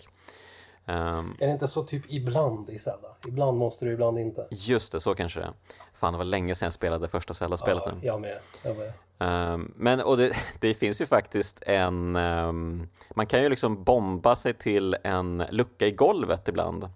Ehm, 0.86 1.36
Är 1.40 1.46
det 1.46 1.52
inte 1.52 1.68
så 1.68 1.82
typ 1.82 2.02
ibland 2.08 2.70
i 2.70 2.78
Zelda? 2.78 3.08
Ibland 3.28 3.58
måste 3.58 3.84
du, 3.84 3.92
ibland 3.92 4.18
inte. 4.18 4.46
Just 4.50 4.92
det, 4.92 5.00
så 5.00 5.14
kanske 5.14 5.40
det 5.40 5.46
är. 5.46 5.52
Fan, 5.94 6.12
det 6.12 6.18
var 6.18 6.24
länge 6.24 6.54
sedan 6.54 6.66
jag 6.66 6.72
spelade 6.72 7.08
första 7.08 7.34
Zelda-spelet 7.34 7.82
Ja, 7.86 7.92
nu. 8.00 8.06
jag 8.06 8.20
med. 8.20 8.38
Jag 8.64 8.76
med. 8.76 8.92
Ehm, 9.18 9.72
men 9.76 10.00
och 10.00 10.16
det, 10.16 10.32
det 10.60 10.74
finns 10.74 11.00
ju 11.00 11.06
faktiskt 11.06 11.62
en... 11.66 12.16
ehm, 12.16 12.88
man 13.14 13.26
kan 13.26 13.42
ju 13.42 13.48
liksom 13.48 13.84
bomba 13.84 14.36
sig 14.36 14.54
till 14.54 14.96
en 15.04 15.44
lucka 15.50 15.86
i 15.86 15.90
golvet 15.90 16.48
ibland. 16.48 16.88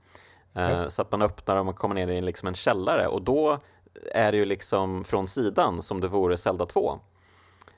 Eh, 0.56 0.70
Ja. 0.70 0.90
Så 0.90 1.02
att 1.02 1.12
man 1.12 1.22
öppnar 1.22 1.56
och 1.56 1.64
man 1.64 1.74
kommer 1.74 1.94
ner 1.94 2.08
i 2.08 2.20
liksom 2.20 2.48
en 2.48 2.54
källare 2.54 3.06
och 3.06 3.22
då 3.22 3.58
är 4.12 4.32
det 4.32 4.38
ju 4.38 4.44
liksom 4.44 5.04
från 5.04 5.28
sidan 5.28 5.82
som 5.82 6.00
det 6.00 6.08
vore 6.08 6.36
Zelda 6.36 6.66
2. 6.66 6.98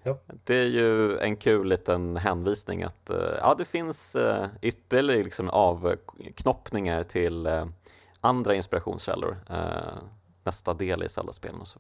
Ja. 0.03 0.19
Det 0.45 0.55
är 0.57 0.67
ju 0.67 1.19
en 1.19 1.37
kul 1.37 1.69
liten 1.69 2.17
hänvisning 2.17 2.83
att 2.83 3.11
eh, 3.11 3.17
ja, 3.41 3.55
det 3.59 3.65
finns 3.65 4.15
eh, 4.15 4.47
ytterligare 4.63 5.23
liksom 5.23 5.51
avknoppningar 5.51 7.03
till 7.03 7.47
eh, 7.47 7.67
andra 8.21 8.55
inspirationskällor. 8.55 9.37
Nästa 10.45 10.75
del 10.75 11.03
i 11.03 11.09
Zelda-spelen 11.09 11.61
och 11.61 11.69
så. 11.69 11.79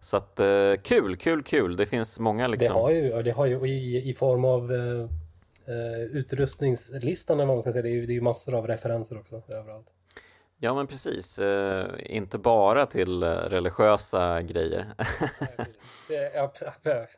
Så 0.00 0.16
att 0.16 0.40
kul, 0.82 1.16
kul, 1.16 1.42
kul. 1.42 1.76
Det 1.76 1.86
finns 1.86 2.18
många 2.18 2.48
liksom. 2.48 2.74
Det 2.74 2.80
har 2.80 2.90
ju, 2.90 3.22
det 3.22 3.30
har 3.30 3.46
ju 3.46 3.66
i, 3.68 4.10
i 4.10 4.14
form 4.14 4.44
av 4.44 4.72
utrustningslistan, 6.10 7.36
eller 7.36 7.46
vad 7.46 7.56
man 7.56 7.62
ska 7.62 7.72
säga, 7.72 7.82
det 7.82 7.88
är 7.88 7.92
ju 7.92 8.06
det 8.06 8.16
är 8.16 8.20
massor 8.20 8.54
av 8.54 8.66
referenser 8.66 9.18
också 9.18 9.42
överallt. 9.48 9.86
Ja 10.60 10.74
men 10.74 10.86
precis, 10.86 11.38
eh, 11.38 11.86
inte 11.98 12.38
bara 12.38 12.86
till 12.86 13.22
eh, 13.22 13.28
religiösa 13.28 14.42
grejer. 14.42 14.86
ja, 16.34 16.52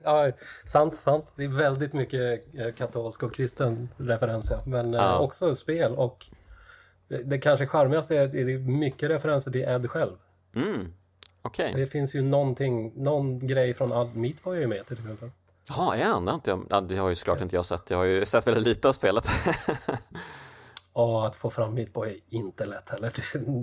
ja, 0.04 0.32
sant, 0.64 0.96
sant. 0.96 1.26
Det 1.36 1.44
är 1.44 1.48
väldigt 1.48 1.92
mycket 1.92 2.54
eh, 2.54 2.72
katolsk 2.72 3.22
och 3.22 3.34
kristen 3.34 3.88
referens, 3.96 4.50
ja. 4.50 4.62
men 4.66 4.92
ja. 4.92 5.18
också 5.18 5.54
spel 5.54 5.92
och 5.92 6.26
det 7.24 7.38
kanske 7.38 7.66
charmigaste 7.66 8.16
är 8.16 8.24
att 8.24 8.32
det 8.32 8.40
är 8.40 8.58
mycket 8.58 9.10
referenser 9.10 9.50
till 9.50 9.62
Ed 9.62 9.90
själv. 9.90 10.12
Mm. 10.56 10.92
Okay. 11.42 11.72
Det 11.74 11.86
finns 11.86 12.14
ju 12.14 12.22
någonting, 12.22 12.92
någon 13.04 13.46
grej 13.46 13.74
från 13.74 13.92
Ad 13.92 14.10
Meat 14.14 14.44
var 14.44 14.54
ju 14.54 14.66
med 14.66 14.86
till 14.86 14.98
exempel. 14.98 15.30
Ja, 15.68 15.94
är 15.94 16.04
han? 16.04 16.24
Det 16.24 16.30
har, 16.30 16.58
inte, 16.58 16.80
det 16.80 16.96
har 16.96 17.08
ju 17.08 17.14
såklart 17.14 17.36
yes. 17.36 17.42
inte 17.42 17.56
jag 17.56 17.64
sett. 17.64 17.90
Jag 17.90 17.98
har 17.98 18.04
ju 18.04 18.26
sett 18.26 18.46
väldigt 18.46 18.66
lite 18.66 18.88
av 18.88 18.92
spelet. 18.92 19.24
Och 20.92 21.26
att 21.26 21.36
få 21.36 21.50
fram 21.50 21.74
mitt 21.74 21.94
på 21.94 22.06
är 22.06 22.16
inte 22.28 22.66
lätt 22.66 22.88
heller. 22.88 23.12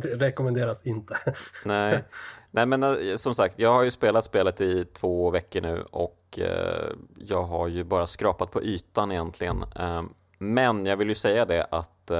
Det 0.02 0.08
rekommenderas 0.26 0.86
inte. 0.86 1.18
Nej. 1.66 2.04
Nej, 2.52 2.66
men 2.66 2.84
eh, 2.84 3.16
som 3.16 3.36
sagt, 3.36 3.60
jag 3.60 3.74
har 3.74 3.84
ju 3.84 3.92
spelat 3.92 4.26
spelet 4.26 4.62
i 4.62 4.86
två 4.86 5.30
veckor 5.30 5.62
nu 5.62 5.86
och 5.92 6.40
eh, 6.40 6.92
jag 7.16 7.44
har 7.44 7.68
ju 7.68 7.84
bara 7.84 8.08
skrapat 8.08 8.52
på 8.52 8.64
ytan 8.64 9.12
egentligen. 9.12 9.66
Eh, 9.76 10.04
men 10.38 10.86
jag 10.86 10.98
vill 10.98 11.10
ju 11.10 11.16
säga 11.16 11.46
det 11.46 11.68
att 11.72 12.12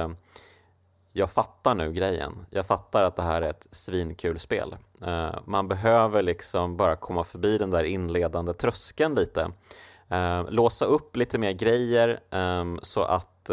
jag 1.12 1.30
fattar 1.30 1.74
nu 1.74 1.92
grejen. 1.92 2.46
Jag 2.50 2.66
fattar 2.66 3.04
att 3.04 3.16
det 3.16 3.22
här 3.22 3.42
är 3.42 3.50
ett 3.50 3.66
svinkul 3.70 4.38
spel. 4.38 4.76
Man 5.44 5.68
behöver 5.68 6.22
liksom 6.22 6.76
bara 6.76 6.96
komma 6.96 7.24
förbi 7.24 7.58
den 7.58 7.70
där 7.70 7.84
inledande 7.84 8.52
tröskeln 8.52 9.14
lite. 9.14 9.50
Låsa 10.48 10.84
upp 10.84 11.16
lite 11.16 11.38
mer 11.38 11.52
grejer 11.52 12.20
så 12.82 13.02
att 13.02 13.50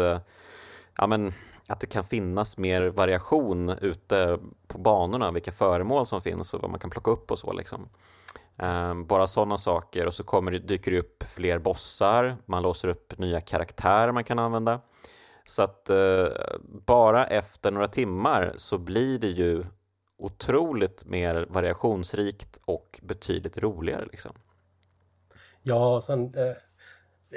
ja, 0.96 1.06
men, 1.06 1.32
att 1.66 1.80
det 1.80 1.86
kan 1.86 2.04
finnas 2.04 2.58
mer 2.58 2.82
variation 2.82 3.68
ute 3.68 4.38
på 4.66 4.78
banorna, 4.78 5.30
vilka 5.30 5.52
föremål 5.52 6.06
som 6.06 6.20
finns 6.20 6.54
och 6.54 6.62
vad 6.62 6.70
man 6.70 6.80
kan 6.80 6.90
plocka 6.90 7.10
upp 7.10 7.30
och 7.30 7.38
så. 7.38 7.52
Liksom. 7.52 7.88
Um, 8.56 9.06
bara 9.06 9.26
sådana 9.26 9.58
saker 9.58 10.06
och 10.06 10.14
så 10.14 10.24
kommer 10.24 10.52
det, 10.52 10.58
dyker 10.58 10.90
det 10.90 10.98
upp 10.98 11.22
fler 11.22 11.58
bossar, 11.58 12.36
man 12.46 12.62
låser 12.62 12.88
upp 12.88 13.18
nya 13.18 13.40
karaktärer 13.40 14.12
man 14.12 14.24
kan 14.24 14.38
använda. 14.38 14.80
Så 15.44 15.62
att 15.62 15.90
uh, 15.90 16.28
bara 16.86 17.26
efter 17.26 17.70
några 17.70 17.88
timmar 17.88 18.52
så 18.56 18.78
blir 18.78 19.18
det 19.18 19.28
ju 19.28 19.64
otroligt 20.18 21.04
mer 21.04 21.46
variationsrikt 21.48 22.60
och 22.64 23.00
betydligt 23.02 23.58
roligare. 23.58 24.04
Liksom. 24.04 24.32
Ja, 25.62 26.00
sen 26.00 26.24
eh, 26.24 26.54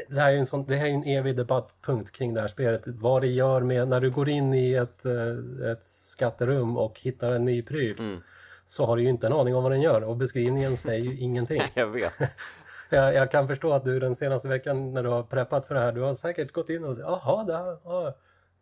det 0.10 0.20
här 0.20 0.30
är 0.30 0.34
ju 0.34 0.40
en, 0.40 0.46
sån, 0.46 0.66
det 0.66 0.76
här 0.76 0.86
är 0.86 0.94
en 0.94 1.04
evig 1.04 1.38
debattpunkt 1.38 2.12
kring 2.12 2.34
det 2.34 2.42
här 2.42 2.48
spelet. 2.48 2.82
Vad 2.86 3.22
det 3.22 3.28
gör 3.28 3.62
med 3.62 3.88
när 3.88 4.02
du 4.02 4.12
går 4.12 4.30
in 4.30 4.54
i 4.54 4.74
ett, 4.74 5.06
eh, 5.06 5.72
ett 5.72 5.84
skatterum 5.84 6.78
och 6.78 7.00
hittar 7.00 7.32
en 7.32 7.46
ny 7.46 7.62
pryl 7.62 8.00
mm. 8.00 8.22
så 8.66 8.86
har 8.86 8.98
du 8.98 9.04
ju 9.04 9.10
inte 9.10 9.28
en 9.28 9.34
aning 9.34 9.56
om 9.56 9.64
vad 9.64 9.72
den 9.72 9.82
gör 9.82 10.04
och 10.04 10.18
beskrivningen 10.18 10.78
säger 10.78 11.06
ju 11.06 11.18
ingenting. 11.18 11.62
jag 11.74 11.88
vet. 11.88 12.14
jag, 12.90 13.14
jag, 13.14 13.32
kan 13.32 13.48
förstå 13.48 13.72
att 13.72 13.86
du 13.86 14.00
den 14.00 14.16
senaste 14.16 14.48
veckan 14.48 14.94
när 14.94 15.04
du 15.04 15.10
har 15.10 15.24
preppat 15.24 15.66
för 15.66 15.76
det 15.76 15.82
här, 15.82 15.92
du 15.92 16.02
har 16.02 16.14
säkert 16.14 16.52
gått 16.52 16.70
in 16.70 16.84
och 16.84 16.96
sagt 16.96 17.08
jaha, 17.08 17.44
det, 17.44 17.80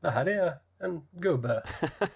det 0.01 0.09
här 0.09 0.25
är 0.29 0.53
en 0.79 1.07
gubbe. 1.11 1.63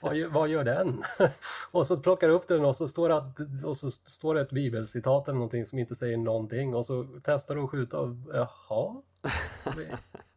Vad 0.02 0.16
gör, 0.16 0.30
vad 0.30 0.50
gör 0.50 0.64
den? 0.64 1.04
och 1.72 1.88
så 1.88 1.98
plockar 1.98 2.28
du 2.28 2.34
upp 2.34 2.48
den 2.48 2.66
och 2.66 2.76
så, 2.76 2.88
står 2.88 3.10
det, 3.10 3.68
och 3.68 3.78
så 3.78 3.92
står 3.92 4.36
det 4.36 4.42
ett 4.42 4.52
bibelcitat 4.52 5.28
eller 5.28 5.36
någonting 5.36 5.66
som 5.66 5.80
inte 5.80 5.96
säger 5.96 6.18
någonting 6.18 6.76
och 6.76 6.86
så 6.86 7.08
testar 7.24 7.56
du 7.56 7.62
att 7.62 7.70
skjuta 7.70 8.00
och 8.00 8.16
jaha? 8.34 9.02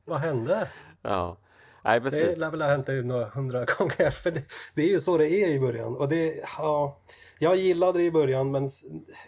Vad 0.05 0.21
hände? 0.21 0.69
Ja. 1.03 1.39
Nej, 1.85 2.01
precis. 2.01 2.35
Det 2.35 2.41
lär 2.41 2.51
väl 2.51 2.63
ha 2.63 2.69
hänt 2.69 2.89
några 2.89 3.25
hundra 3.25 3.65
gånger. 3.79 4.11
För 4.11 4.31
det, 4.31 4.43
det, 4.75 4.83
är 4.83 4.89
ju 4.89 5.01
så 5.01 5.19
det 5.19 5.29
är 5.29 5.49
i 5.49 5.61
början. 5.61 5.97
Och 5.97 6.09
det, 6.09 6.45
ja, 6.59 7.01
jag 7.39 7.57
gillade 7.57 7.99
det 7.99 8.05
i 8.05 8.11
början 8.11 8.51
men 8.51 8.69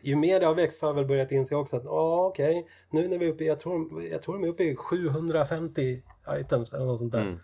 ju 0.02 0.16
mer 0.16 0.40
det 0.40 0.46
har 0.46 0.54
växt 0.54 0.82
har 0.82 0.88
jag 0.88 0.94
väl 0.94 1.06
börjat 1.06 1.32
inse 1.32 1.54
också 1.54 1.76
att 1.76 1.84
ja 1.84 2.26
okej, 2.26 2.58
okay, 2.58 2.70
nu 2.90 3.08
när 3.08 3.18
vi 3.18 3.26
är 3.26 3.32
uppe 3.32 3.44
i, 3.44 3.46
jag 3.46 3.58
tror, 3.58 4.02
jag 4.02 4.22
tror 4.22 4.34
de 4.34 4.44
är 4.44 4.48
uppe 4.48 4.64
i 4.64 4.76
750 4.76 6.02
items 6.40 6.72
eller 6.72 6.84
något 6.84 6.98
sånt 6.98 7.12
där. 7.12 7.20
Mm 7.20 7.38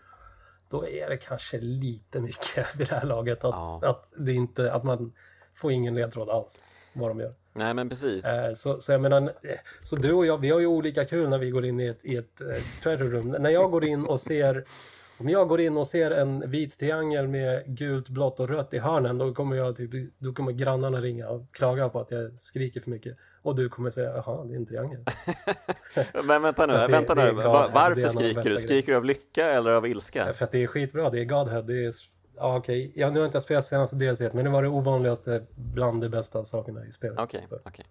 då 0.73 0.89
är 0.89 1.09
det 1.09 1.17
kanske 1.17 1.59
lite 1.61 2.21
mycket 2.21 2.77
vid 2.77 2.89
det 2.89 2.95
här 2.95 3.07
laget 3.07 3.45
att, 3.45 3.55
ja. 3.55 3.81
att, 3.83 4.13
det 4.17 4.33
inte, 4.33 4.73
att 4.73 4.85
man 4.85 5.13
får 5.55 5.73
ingen 5.73 5.95
ledtråd 5.95 6.31
alls 6.31 6.63
vad 6.93 7.11
de 7.11 7.21
gör. 7.21 7.35
Nej 7.55 7.75
men 7.75 7.89
precis. 7.89 8.25
Eh, 8.25 8.53
så, 8.53 8.81
så 8.81 8.93
jag 8.93 9.01
menar, 9.01 9.23
eh, 9.23 9.59
så 9.83 9.97
du 9.97 10.13
och 10.13 10.27
jag, 10.27 10.39
vi 10.39 10.51
har 10.51 10.61
ju 10.61 10.67
olika 10.67 11.05
kul 11.05 11.29
när 11.29 11.39
vi 11.39 11.51
går 11.51 11.65
in 11.65 11.81
i 11.81 11.87
ett, 11.87 12.05
i 12.05 12.17
ett 12.17 12.41
uh, 12.43 12.55
treasure 12.83 13.11
room. 13.11 13.29
När 13.29 13.51
jag 13.51 13.71
går 13.71 13.85
in 13.85 14.07
och 14.07 14.21
ser 14.21 14.65
om 15.23 15.29
jag 15.29 15.49
går 15.49 15.61
in 15.61 15.77
och 15.77 15.87
ser 15.87 16.11
en 16.11 16.51
vit 16.51 16.79
triangel 16.79 17.29
med 17.29 17.63
gult, 17.67 18.09
blått 18.09 18.41
och 18.41 18.49
rött 18.49 18.75
i 18.75 18.79
hörnen 18.79 19.19
då 19.19 19.35
kommer, 19.35 19.57
jag 19.57 19.77
typ, 19.77 19.91
då 20.19 20.33
kommer 20.33 20.53
grannarna 20.53 21.01
ringa 21.01 21.29
och 21.29 21.51
klaga 21.53 21.89
på 21.89 22.01
att 22.01 22.11
jag 22.11 22.39
skriker 22.39 22.81
för 22.81 22.91
mycket. 22.91 23.17
Och 23.43 23.57
du 23.57 23.69
kommer 23.69 23.91
säga, 23.91 24.11
jaha, 24.17 24.45
det 24.45 24.55
är 24.55 24.57
en 24.57 24.67
triangel. 24.67 25.05
Men 26.25 26.43
vänta 26.43 26.67
nu, 26.67 26.73
det, 26.87 26.87
vänta 26.87 27.15
nu. 27.15 27.31
Var, 27.31 27.71
varför 27.75 28.09
skriker 28.09 28.51
du? 28.51 28.59
Skriker 28.59 28.93
du 28.93 28.99
av 28.99 29.05
lycka 29.05 29.47
eller 29.47 29.71
av 29.71 29.87
ilska? 29.87 30.33
För 30.33 30.45
att 30.45 30.51
det 30.51 30.63
är 30.63 30.67
skitbra, 30.67 31.11
det 31.11 31.21
är 31.21 31.25
Godhead. 31.25 31.63
Det 31.63 31.85
är, 31.85 31.93
ja, 32.37 32.57
okej. 32.57 32.93
Ja, 32.95 33.07
nu 33.07 33.13
har 33.13 33.21
jag 33.21 33.29
inte 33.29 33.41
spelat 33.41 33.65
senaste 33.65 33.97
DLC, 33.97 34.21
men 34.21 34.45
det 34.45 34.51
var 34.51 34.63
det 34.63 34.69
ovanligaste 34.69 35.43
bland 35.55 36.01
de 36.01 36.09
bästa 36.09 36.45
sakerna 36.45 36.85
i 36.85 36.93
spelet. 36.93 37.19
Okej, 37.19 37.47
okay, 37.47 37.59
okej. 37.65 37.65
Eh, 37.65 37.71
okay. 37.71 37.85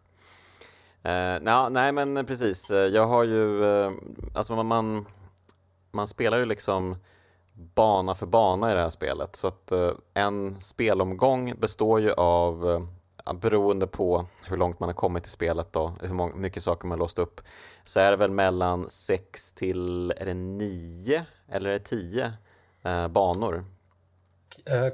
Uh, 1.36 1.44
na, 1.44 1.70
nej 1.70 1.92
men 1.92 2.26
precis, 2.26 2.72
eh, 2.72 2.78
jag 2.78 3.08
har 3.08 3.24
ju, 3.24 3.64
uh, 3.64 3.92
alltså 4.36 4.64
man, 4.64 5.06
man 5.92 6.08
spelar 6.08 6.38
ju 6.38 6.46
liksom 6.46 6.96
bana 7.54 8.16
för 8.16 8.26
bana 8.26 8.72
i 8.72 8.76
det 8.76 8.82
här 8.82 8.90
spelet. 8.90 9.36
Så 9.36 9.48
att 9.48 9.72
uh, 9.72 9.92
en 10.14 10.62
spelomgång 10.62 11.54
består 11.60 12.02
ju 12.02 12.12
av, 12.12 12.68
uh, 12.68 13.34
beroende 13.34 13.88
på 13.88 14.26
hur 14.46 14.58
långt 14.58 14.80
man 14.80 14.90
har 14.90 14.94
kommit 14.94 15.28
i 15.28 15.30
spelet 15.30 15.74
då, 15.74 15.94
hur 16.02 16.36
mycket 16.36 16.64
saker 16.64 16.88
man 16.88 16.92
har 17.00 17.06
låst 17.06 17.20
upp, 17.20 17.42
så 17.84 18.00
är 18.00 18.12
det 18.12 18.18
väl 18.18 18.32
mellan 18.32 18.90
6 18.90 19.54
till, 19.54 20.12
är 20.12 20.26
det 20.26 20.34
9 20.34 21.26
eller 21.50 21.70
är 21.70 21.74
det 21.74 21.80
10 21.80 22.34
uh, 22.86 23.08
banor? 23.08 23.66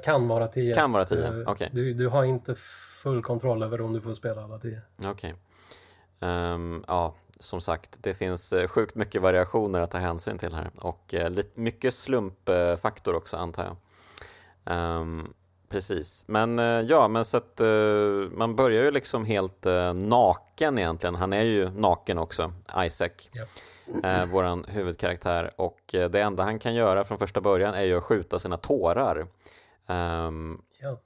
Kan 0.04 0.28
vara 0.28 0.46
10. 0.46 0.74
Kan 0.74 0.92
vara 0.92 1.04
10, 1.04 1.28
okej. 1.28 1.44
Okay. 1.46 1.68
Du, 1.72 1.94
du 1.94 2.08
har 2.08 2.24
inte 2.24 2.54
full 3.02 3.22
kontroll 3.22 3.62
över 3.62 3.80
om 3.80 3.92
du 3.92 4.00
får 4.00 4.14
spela 4.14 4.44
alla 4.44 4.58
10. 4.58 4.80
Okej. 4.98 5.10
Okay. 5.10 5.32
Um, 6.20 6.28
ehm, 6.30 6.84
ja, 6.88 7.14
som 7.38 7.60
sagt, 7.60 7.96
det 8.00 8.14
finns 8.14 8.52
eh, 8.52 8.68
sjukt 8.68 8.94
mycket 8.94 9.22
variationer 9.22 9.80
att 9.80 9.90
ta 9.90 9.98
hänsyn 9.98 10.38
till 10.38 10.54
här 10.54 10.70
och 10.76 11.14
eh, 11.14 11.32
mycket 11.54 11.94
slumpfaktor 11.94 13.14
också 13.14 13.36
antar 13.36 13.64
jag. 13.64 13.76
Um, 14.76 15.34
precis, 15.68 16.24
men 16.28 16.58
eh, 16.58 16.64
ja, 16.64 17.08
men 17.08 17.24
så 17.24 17.36
att 17.36 17.60
man 18.30 18.56
börjar 18.56 18.84
ju 18.84 18.90
liksom 18.90 19.24
helt 19.24 19.66
naken 19.94 20.78
egentligen. 20.78 21.14
Han 21.14 21.32
är 21.32 21.42
ju 21.42 21.70
naken 21.70 22.18
också, 22.18 22.52
Isaac, 22.86 23.30
yep. 23.34 23.48
Eh, 24.04 24.26
våran 24.26 24.64
huvudkaraktär 24.68 25.50
och 25.56 25.80
det 25.90 26.20
enda 26.20 26.42
han 26.42 26.58
kan 26.58 26.74
göra 26.74 27.04
från 27.04 27.18
första 27.18 27.40
början 27.40 27.74
är 27.74 27.84
ju 27.84 27.98
att 27.98 28.04
skjuta 28.04 28.38
sina 28.38 28.56
tårar 28.56 29.26
um, 29.88 30.62
ja. 30.80 31.00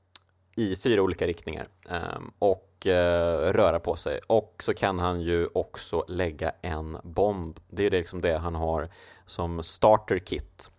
i 0.56 0.76
fyra 0.76 1.02
olika 1.02 1.26
riktningar. 1.26 1.66
Um, 1.88 2.32
och 2.38 2.86
eh, 2.86 3.52
röra 3.52 3.80
på 3.80 3.96
sig. 3.96 4.20
Och 4.26 4.54
så 4.58 4.74
kan 4.74 4.98
han 4.98 5.20
ju 5.20 5.48
också 5.54 6.04
lägga 6.08 6.52
en 6.62 6.96
bomb. 7.02 7.60
Det 7.70 7.86
är 7.86 7.90
liksom 7.90 8.20
det 8.20 8.38
han 8.38 8.54
har 8.54 8.88
som 9.26 9.62
starter 9.62 10.18
kit. 10.18 10.70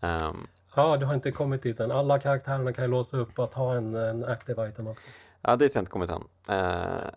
Um, 0.00 0.46
ja, 0.76 0.96
du 0.96 1.06
har 1.06 1.14
inte 1.14 1.32
kommit 1.32 1.62
dit 1.62 1.80
än. 1.80 1.90
Alla 1.90 2.18
karaktärerna 2.18 2.72
kan 2.72 2.84
ju 2.84 2.90
låsa 2.90 3.16
upp 3.16 3.38
att 3.38 3.54
ha 3.54 3.74
en, 3.74 3.94
en 3.94 4.24
active 4.24 4.68
item 4.68 4.86
också. 4.86 5.08
Ja, 5.42 5.56
dit 5.56 5.74
har 5.74 5.78
jag 5.78 5.82
inte 5.82 5.92
kommit 5.92 6.10
än. 6.10 6.22
Uh, 6.50 7.08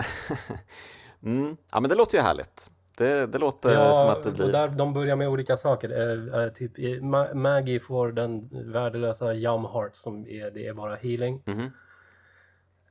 mm. 1.23 1.57
Ja, 1.71 1.79
men 1.79 1.89
det 1.89 1.95
låter 1.95 2.17
ju 2.17 2.23
härligt. 2.23 2.69
Det, 2.97 3.27
det 3.27 3.37
låter 3.37 3.73
ja, 3.73 3.93
som 3.93 4.09
att 4.09 4.23
det 4.23 4.31
blir... 4.31 4.51
Där 4.51 4.67
de 4.67 4.93
börjar 4.93 5.15
med 5.15 5.27
olika 5.29 5.57
saker. 5.57 5.89
Eh, 5.89 6.43
eh, 6.43 6.49
typ, 6.49 6.71
Maggie 7.33 7.79
får 7.79 8.11
den 8.11 8.49
värdelösa 8.71 9.33
Yum 9.33 9.65
Heart 9.65 9.95
som 9.95 10.27
är, 10.27 10.51
det 10.51 10.67
är 10.67 10.73
bara 10.73 10.95
healing. 10.95 11.43
Mm 11.45 11.59
-hmm. 11.59 11.71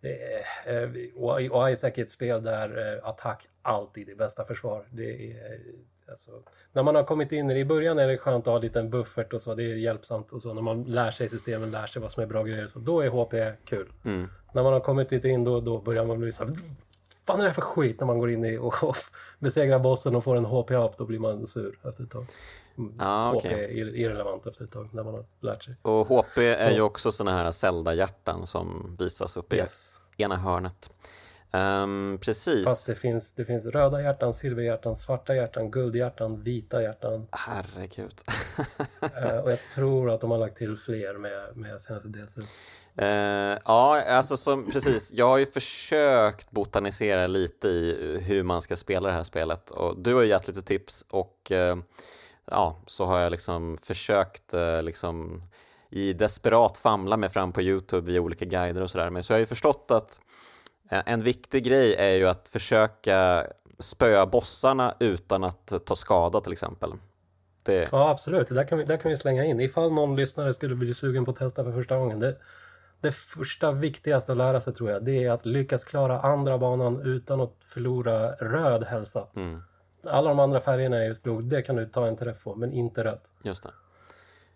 Det 0.05 0.23
är, 0.67 0.83
eh, 0.83 1.53
och 1.53 1.71
Isaac 1.71 1.93
är 1.95 2.03
ett 2.03 2.11
spel 2.11 2.43
där 2.43 2.95
eh, 2.95 3.09
attack 3.09 3.47
alltid 3.63 4.09
är 4.09 4.15
bästa 4.15 4.45
försvar. 4.45 4.89
Det 4.91 5.33
är, 5.33 5.61
alltså, 6.09 6.31
när 6.73 6.83
man 6.83 6.95
har 6.95 7.05
kommit 7.05 7.33
in 7.33 7.51
i 7.51 7.55
det, 7.55 7.61
i 7.61 7.65
början 7.65 7.99
är 7.99 8.09
det 8.09 8.19
skönt 8.19 8.47
att 8.47 8.51
ha 8.51 8.57
en 8.57 8.63
liten 8.63 8.91
buffert 8.91 9.33
och 9.33 9.41
så, 9.41 9.55
det 9.55 9.65
är 9.65 9.77
hjälpsamt 9.77 10.33
och 10.33 10.43
så. 10.43 10.55
När 10.55 10.63
man 10.63 10.83
lär 10.83 11.11
sig 11.11 11.29
systemen, 11.29 11.71
lär 11.71 11.87
sig 11.87 12.03
vad 12.03 12.13
som 12.13 12.23
är 12.23 12.27
bra 12.27 12.43
grejer 12.43 12.67
så, 12.67 12.79
då 12.79 13.01
är 13.01 13.09
HP 13.09 13.35
kul. 13.65 13.93
Mm. 14.05 14.29
När 14.55 14.63
man 14.63 14.73
har 14.73 14.81
kommit 14.81 15.11
lite 15.11 15.29
in 15.29 15.45
då, 15.45 15.61
då 15.61 15.81
börjar 15.81 16.05
man 16.05 16.19
bli 16.19 16.33
så 16.33 16.45
här, 16.45 16.53
fan 17.27 17.39
är 17.39 17.43
det 17.43 17.49
här 17.49 17.55
för 17.55 17.63
skit 17.63 18.01
när 18.01 18.07
man 18.07 18.19
går 18.19 18.31
in 18.31 18.45
i 18.45 18.59
och, 18.59 18.85
och 18.85 18.97
besegrar 19.39 19.79
bossen 19.79 20.17
och 20.17 20.25
får 20.25 20.37
en 20.37 20.45
HP 20.45 20.71
up, 20.71 20.97
då 20.99 21.05
blir 21.07 21.19
man 21.19 21.47
sur 21.47 21.79
efter 21.83 22.03
ett 22.05 22.11
tag. 22.11 22.27
Ah, 22.99 23.31
HP 23.31 23.37
okej. 23.37 23.81
är 23.81 23.97
irrelevant 23.97 24.47
efter 24.47 24.65
ett 24.65 24.71
tag 24.71 24.89
när 24.93 25.05
man 25.05 25.15
har 25.15 25.25
lärt 25.41 25.65
sig. 25.65 25.77
Och 25.83 26.07
HP 26.09 26.39
är 26.39 26.69
Så- 26.69 26.75
ju 26.75 26.81
också 26.81 27.13
såna 27.13 27.33
här 27.33 27.51
Zelda-hjärtan 27.53 28.47
som 28.47 28.97
visas 28.99 29.37
uppe 29.37 29.57
Yes. 29.57 30.01
i 30.17 30.23
ena 30.23 30.37
hörnet. 30.37 30.91
Ehm, 31.55 32.19
precis. 32.21 32.65
Fast 32.65 32.87
det 32.87 32.95
finns, 32.95 33.33
det 33.33 33.45
finns 33.45 33.67
röda 33.67 34.03
hjärtan, 34.03 34.35
silverhjärtan, 34.35 34.97
svarta 34.97 35.35
hjärtan, 35.35 35.71
guldhjärtan, 35.71 36.43
vita 36.43 36.83
hjärtan. 36.83 37.27
Herregud. 37.31 38.21
Eh, 39.17 39.39
och 39.39 39.51
jag 39.51 39.59
tror 39.75 40.11
att 40.11 40.21
de 40.21 40.31
har 40.31 40.39
lagt 40.39 40.57
till 40.57 40.77
fler 40.77 41.19
med, 41.19 41.57
med 41.57 41.81
senaste 41.81 42.09
delset. 42.09 42.45
Eh, 42.97 43.07
ja, 43.65 44.03
alltså 44.09 44.37
som, 44.37 44.71
precis. 44.71 45.13
Jag 45.13 45.29
har 45.29 45.39
ju 45.39 45.47
försökt 45.47 46.51
botanisera 46.51 47.27
lite 47.27 47.69
i 47.69 48.21
hur 48.25 48.43
man 48.43 48.63
ska 48.63 48.77
spela 48.77 49.09
det 49.09 49.15
här 49.15 49.25
spelet 49.25 49.71
och 49.71 49.99
du 49.99 50.15
har 50.15 50.23
ju 50.23 50.29
gett 50.29 50.49
lite 50.49 50.63
tips 50.63 51.05
och 51.09 51.53
eh, 51.53 51.77
ja, 52.51 52.83
så 52.87 53.05
har 53.05 53.19
jag 53.19 53.31
liksom 53.31 53.79
försökt 53.83 54.55
liksom 54.83 55.43
i 55.91 56.13
desperat 56.13 56.79
famla 56.79 57.17
mig 57.17 57.29
fram 57.29 57.53
på 57.53 57.63
Youtube 57.63 58.11
via 58.11 58.21
olika 58.21 58.45
guider 58.45 58.81
och 58.81 58.91
sådär. 58.91 59.11
Men 59.11 59.25
så 59.25 59.33
jag 59.33 59.37
har 59.37 59.41
ju 59.41 59.47
förstått 59.47 59.91
att 59.91 60.21
en 60.89 61.23
viktig 61.23 61.65
grej 61.65 61.95
är 61.95 62.15
ju 62.15 62.29
att 62.29 62.49
försöka 62.49 63.47
spöa 63.79 64.27
bossarna 64.27 64.95
utan 65.01 65.45
att 65.45 65.73
ta 65.87 65.97
skada 65.97 66.41
till 66.41 66.53
exempel. 66.53 66.93
Det, 67.63 67.89
Ja, 67.93 68.11
absolut. 68.11 68.49
Det 68.49 68.55
där 68.55 68.65
kan, 68.65 68.79
vi, 68.79 68.85
där 68.85 68.97
kan 68.97 69.11
vi 69.11 69.17
slänga 69.17 69.45
in. 69.45 69.61
Ifall 69.61 69.93
någon 69.93 70.17
lyssnare 70.17 70.55
skulle 70.55 70.75
bli 70.75 70.95
sugen 70.95 71.25
på 71.25 71.31
att 71.31 71.37
testa 71.37 71.65
för 71.65 71.73
första 71.73 71.97
gången. 71.97 72.21
Det, 72.21 72.37
det 73.01 73.13
första 73.13 73.73
viktigaste 73.73 74.33
att 74.33 74.39
lära 74.39 74.61
sig 74.61 74.75
tror 74.75 74.91
jag, 74.91 75.05
det 75.05 75.25
är 75.25 75.31
att 75.31 75.47
lyckas 75.47 75.85
klara 75.85 76.21
andra 76.21 76.59
banan 76.59 77.01
utan 77.07 77.41
att 77.41 77.55
förlora 77.61 78.31
röd 78.33 78.85
hälsa. 78.85 79.27
mm, 79.37 79.63
Alla 80.07 80.29
de 80.29 80.39
andra 80.39 80.61
färgerna 80.61 80.97
är 80.97 81.05
just 81.07 81.23
blod, 81.23 81.45
det 81.45 81.63
kan 81.63 81.77
du 81.77 81.87
ta 81.87 82.07
en 82.07 82.17
träff 82.17 82.45
på, 82.45 82.55
men 82.55 82.73
inte 82.73 83.05
rött. 83.05 83.33
just 83.43 83.63
det. 83.63 83.71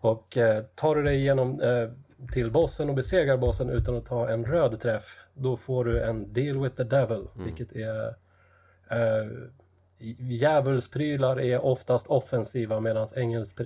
Och 0.01 0.37
eh, 0.37 0.63
tar 0.75 0.95
du 0.95 1.03
dig 1.03 1.17
igenom 1.17 1.61
eh, 1.61 1.89
till 2.33 2.51
bossen 2.51 2.89
och 2.89 2.95
besegrar 2.95 3.37
bossen 3.37 3.71
utan 3.71 3.97
att 3.97 4.07
ta 4.07 4.29
en 4.29 4.45
röd 4.45 4.81
träff, 4.81 5.19
då 5.39 5.57
får 5.57 5.85
du 5.85 6.03
en 6.03 6.33
deal 6.33 6.63
with 6.63 6.77
the 6.77 6.85
devil, 6.85 7.29
vilket 7.35 7.77
är... 7.77 8.09
Eh, 8.91 9.27
Djävulsprylar 10.19 11.41
är 11.41 11.65
oftast 11.65 12.07
offensiva 12.07 12.81
medan 12.81 13.09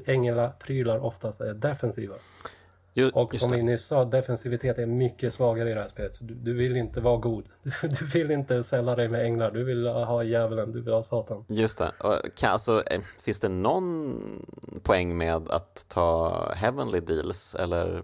änglaprylar 0.06 0.98
oftast 0.98 1.40
är 1.40 1.54
defensiva. 1.54 2.14
Ju, 2.94 3.10
Och 3.10 3.34
som 3.34 3.50
vi 3.52 3.62
nyss 3.62 3.84
sa, 3.84 4.04
defensivitet 4.04 4.78
är 4.78 4.86
mycket 4.86 5.32
svagare 5.32 5.70
i 5.70 5.74
det 5.74 5.80
här 5.80 5.88
spelet. 5.88 6.14
Så 6.14 6.24
du, 6.24 6.34
du 6.34 6.52
vill 6.52 6.76
inte 6.76 7.00
vara 7.00 7.16
god. 7.16 7.48
Du, 7.62 7.70
du 7.88 8.06
vill 8.06 8.30
inte 8.30 8.64
sälla 8.64 8.96
dig 8.96 9.08
med 9.08 9.24
änglar. 9.24 9.50
Du 9.50 9.64
vill 9.64 9.86
ha 9.86 10.22
djävulen, 10.22 10.72
du 10.72 10.80
vill 10.80 10.92
ha 10.92 11.02
Satan. 11.02 11.44
Just 11.48 11.78
det. 11.78 11.92
Kan, 12.34 12.50
alltså, 12.50 12.82
eh, 12.86 13.00
finns 13.20 13.40
det 13.40 13.48
någon 13.48 14.20
poäng 14.82 15.16
med 15.18 15.48
att 15.48 15.86
ta 15.88 16.52
heavenly 16.54 17.00
deals? 17.00 17.54
Eller? 17.54 18.02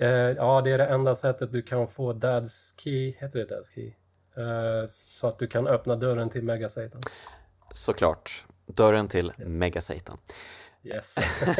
Eh, 0.00 0.08
ja, 0.08 0.60
det 0.64 0.70
är 0.70 0.78
det 0.78 0.86
enda 0.86 1.14
sättet 1.14 1.52
du 1.52 1.62
kan 1.62 1.88
få 1.88 2.12
Dad's 2.12 2.80
Key, 2.80 3.14
heter 3.18 3.38
det 3.38 3.54
Dad's 3.54 3.74
Key? 3.74 3.92
Eh, 4.36 4.86
så 4.88 5.26
att 5.26 5.38
du 5.38 5.46
kan 5.46 5.66
öppna 5.66 5.96
dörren 5.96 6.28
till 6.28 6.42
Mega 6.42 6.68
Satan. 6.68 7.00
Såklart, 7.72 8.46
dörren 8.66 9.08
till 9.08 9.32
Mega 9.36 9.80
Satan. 9.80 10.18
Yes. 10.82 11.16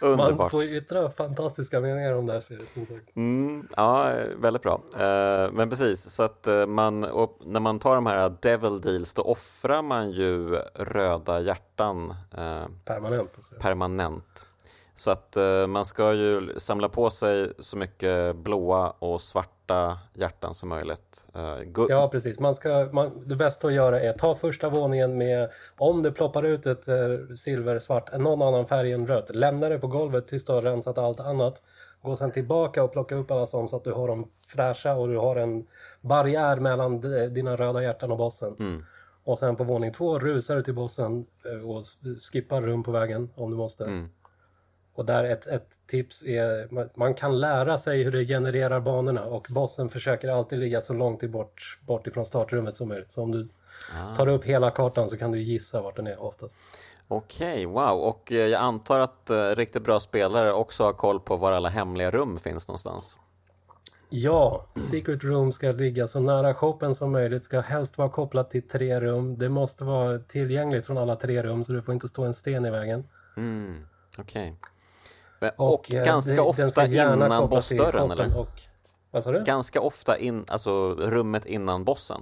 Man 0.00 0.10
Underbart. 0.20 0.50
får 0.50 0.64
ju 0.64 0.76
yttra 0.76 1.10
fantastiska 1.10 1.80
meningar 1.80 2.14
om 2.14 2.26
det 2.26 2.32
här 2.32 2.40
spelet 2.40 2.68
som 2.74 2.86
sagt. 2.86 3.16
Mm, 3.16 3.68
ja, 3.76 4.12
väldigt 4.36 4.62
bra. 4.62 4.82
Eh, 4.94 5.52
men 5.52 5.70
precis, 5.70 6.10
så 6.10 6.22
att 6.22 6.46
eh, 6.46 6.66
man, 6.66 7.00
när 7.44 7.60
man 7.60 7.78
tar 7.78 7.94
de 7.94 8.06
här 8.06 8.36
devil 8.42 8.80
deals 8.80 9.14
då 9.14 9.22
offrar 9.22 9.82
man 9.82 10.10
ju 10.10 10.54
röda 10.74 11.40
hjärtan 11.40 12.10
eh, 12.38 12.66
Permanent 12.84 13.30
också. 13.38 13.54
permanent. 13.54 14.45
Så 14.98 15.10
att 15.10 15.36
eh, 15.36 15.66
man 15.66 15.84
ska 15.84 16.12
ju 16.12 16.54
samla 16.58 16.88
på 16.88 17.10
sig 17.10 17.52
så 17.58 17.76
mycket 17.76 18.36
blåa 18.36 18.90
och 18.98 19.20
svarta 19.20 19.98
hjärtan 20.14 20.54
som 20.54 20.68
möjligt. 20.68 21.28
Eh, 21.34 21.58
Ja, 21.88 22.08
precis. 22.08 22.38
Man 22.40 22.54
ska, 22.54 22.88
man, 22.92 23.22
det 23.26 23.36
bästa 23.36 23.66
att 23.66 23.72
göra 23.72 24.00
är 24.00 24.12
ta 24.12 24.34
första 24.34 24.68
våningen 24.68 25.18
med, 25.18 25.50
om 25.76 26.02
det 26.02 26.12
ploppar 26.12 26.42
ut 26.44 26.66
ett 26.66 26.88
eh, 26.88 26.94
silver, 27.36 27.78
svart, 27.78 28.18
någon 28.18 28.42
annan 28.42 28.66
färg 28.66 28.92
än 28.92 29.06
rött, 29.06 29.34
lämna 29.34 29.68
det 29.68 29.78
på 29.78 29.86
golvet 29.86 30.28
tills 30.28 30.44
du 30.44 30.52
har 30.52 30.62
rensat 30.62 30.98
allt 30.98 31.20
annat. 31.20 31.62
Gå 32.02 32.16
sen 32.16 32.32
tillbaka 32.32 32.82
och 32.84 32.92
plocka 32.92 33.14
upp 33.14 33.30
alla 33.30 33.46
sånt 33.46 33.70
så 33.70 33.76
att 33.76 33.84
du 33.84 33.92
har 33.92 34.08
dem 34.08 34.30
fräscha 34.48 34.94
och 34.94 35.08
du 35.08 35.18
har 35.18 35.36
en 35.36 35.66
barriär 36.00 36.56
mellan 36.56 37.00
dina 37.34 37.56
röda 37.56 37.82
hjärtan 37.82 38.10
och 38.10 38.18
bossen. 38.18 38.84
Och 39.24 39.38
sen 39.38 39.56
på 39.56 39.64
våning 39.64 39.92
två 39.92 40.18
rusar 40.18 40.56
du 40.56 40.62
till 40.62 40.74
bossen 40.74 41.26
eh, 41.52 41.70
och 41.70 41.82
skippar 42.32 42.62
rum 42.62 42.82
på 42.82 42.90
vägen 42.90 43.30
om 43.34 43.50
du 43.50 43.56
måste. 43.56 43.84
Och 44.96 45.04
där 45.04 45.24
ett, 45.24 45.46
ett 45.46 45.80
tips 45.86 46.22
är, 46.22 46.68
man, 46.98 47.14
kan 47.14 47.40
lära 47.40 47.78
sig 47.78 48.02
hur 48.02 48.12
det 48.12 48.24
genererar 48.24 48.80
banorna 48.80 49.24
och 49.24 49.46
bossen 49.50 49.88
försöker 49.88 50.28
alltid 50.28 50.58
ligga 50.58 50.80
så 50.80 50.92
långt 50.92 51.22
bort, 51.30 51.78
bort 51.86 52.06
ifrån 52.06 52.26
startrummet 52.26 52.76
som 52.76 52.88
möjligt. 52.88 53.10
Så 53.10 53.22
om 53.22 53.32
du 53.32 53.48
tar 54.16 54.28
upp 54.28 54.44
hela 54.44 54.70
kartan 54.70 55.08
så 55.08 55.16
kan 55.16 55.32
du 55.32 55.38
gissa 55.38 55.82
vart 55.82 55.96
den 55.96 56.06
är 56.06 56.22
oftast. 56.22 56.56
Okej, 57.08 57.66
wow. 57.66 58.00
Och 58.00 58.32
eh, 58.32 58.38
jag 58.38 58.62
antar 58.62 59.00
att 59.00 59.30
eh, 59.30 59.48
riktigt 59.48 59.82
bra 59.82 60.00
spelare 60.00 60.52
också 60.52 60.84
har 60.84 60.92
koll 60.92 61.20
på 61.20 61.36
var 61.36 61.52
alla 61.52 61.68
hemliga 61.68 62.10
rum 62.10 62.38
finns 62.38 62.68
någonstans. 62.68 63.18
Ja, 64.08 64.64
Secret 64.74 65.24
Room 65.24 65.52
ska 65.52 65.72
ligga 65.72 66.06
så 66.06 66.20
nära 66.20 66.54
shoppen 66.54 66.94
som 66.94 67.12
möjligt, 67.12 67.44
ska 67.44 67.60
helst 67.60 67.98
vara 67.98 68.08
kopplat 68.08 68.50
till 68.50 68.62
tre 68.62 69.00
rum. 69.00 69.38
Det 69.38 69.48
måste 69.48 69.84
vara 69.84 70.18
tillgängligt 70.18 70.86
från 70.86 70.98
alla 70.98 71.16
tre 71.16 71.42
rum 71.42 71.64
så 71.64 71.72
du 71.72 71.82
får 71.82 71.94
inte 71.94 72.08
stå 72.08 72.24
en 72.24 72.34
sten 72.34 72.64
i 72.64 72.70
vägen. 72.70 73.04
Mm, 73.36 73.86
Okej. 74.18 74.50
Men- 74.50 74.75
Och, 75.56 75.94
eh, 75.94 76.04
ganska 76.04 76.32
det- 76.34 76.40
ofta 76.40 76.86
innan 76.86 77.48
bossdörren, 77.50 78.10
eller? 78.10 78.38
Och, 78.38 78.60
vad 79.10 79.24
sa 79.24 79.32
du? 79.32 79.44
Ganska 79.44 79.80
ofta 79.80 80.18
in, 80.18 80.44
alltså 80.48 80.94
rummet 80.94 81.46
innan 81.46 81.84
bossen. 81.84 82.20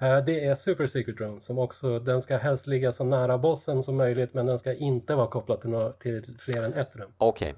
Eh, 0.00 0.18
Det 0.18 0.44
är 0.44 0.54
Super 0.54 0.86
Secret 0.86 1.20
Room 1.20 1.40
som 1.40 1.58
också, 1.58 1.98
den 1.98 2.22
ska 2.22 2.36
helst 2.36 2.66
ligga 2.66 2.92
så 2.92 3.04
nära 3.04 3.38
bossen 3.38 3.82
som 3.82 3.96
möjligt 3.96 4.34
men 4.34 4.46
den 4.46 4.58
ska 4.58 4.74
inte 4.74 5.14
vara 5.14 5.26
kopplad 5.26 5.60
till, 5.60 5.70
några, 5.70 5.92
till 5.92 6.36
fler 6.38 6.62
än 6.62 6.74
ett 6.74 6.96
rum. 6.96 7.10
Okej. 7.18 7.54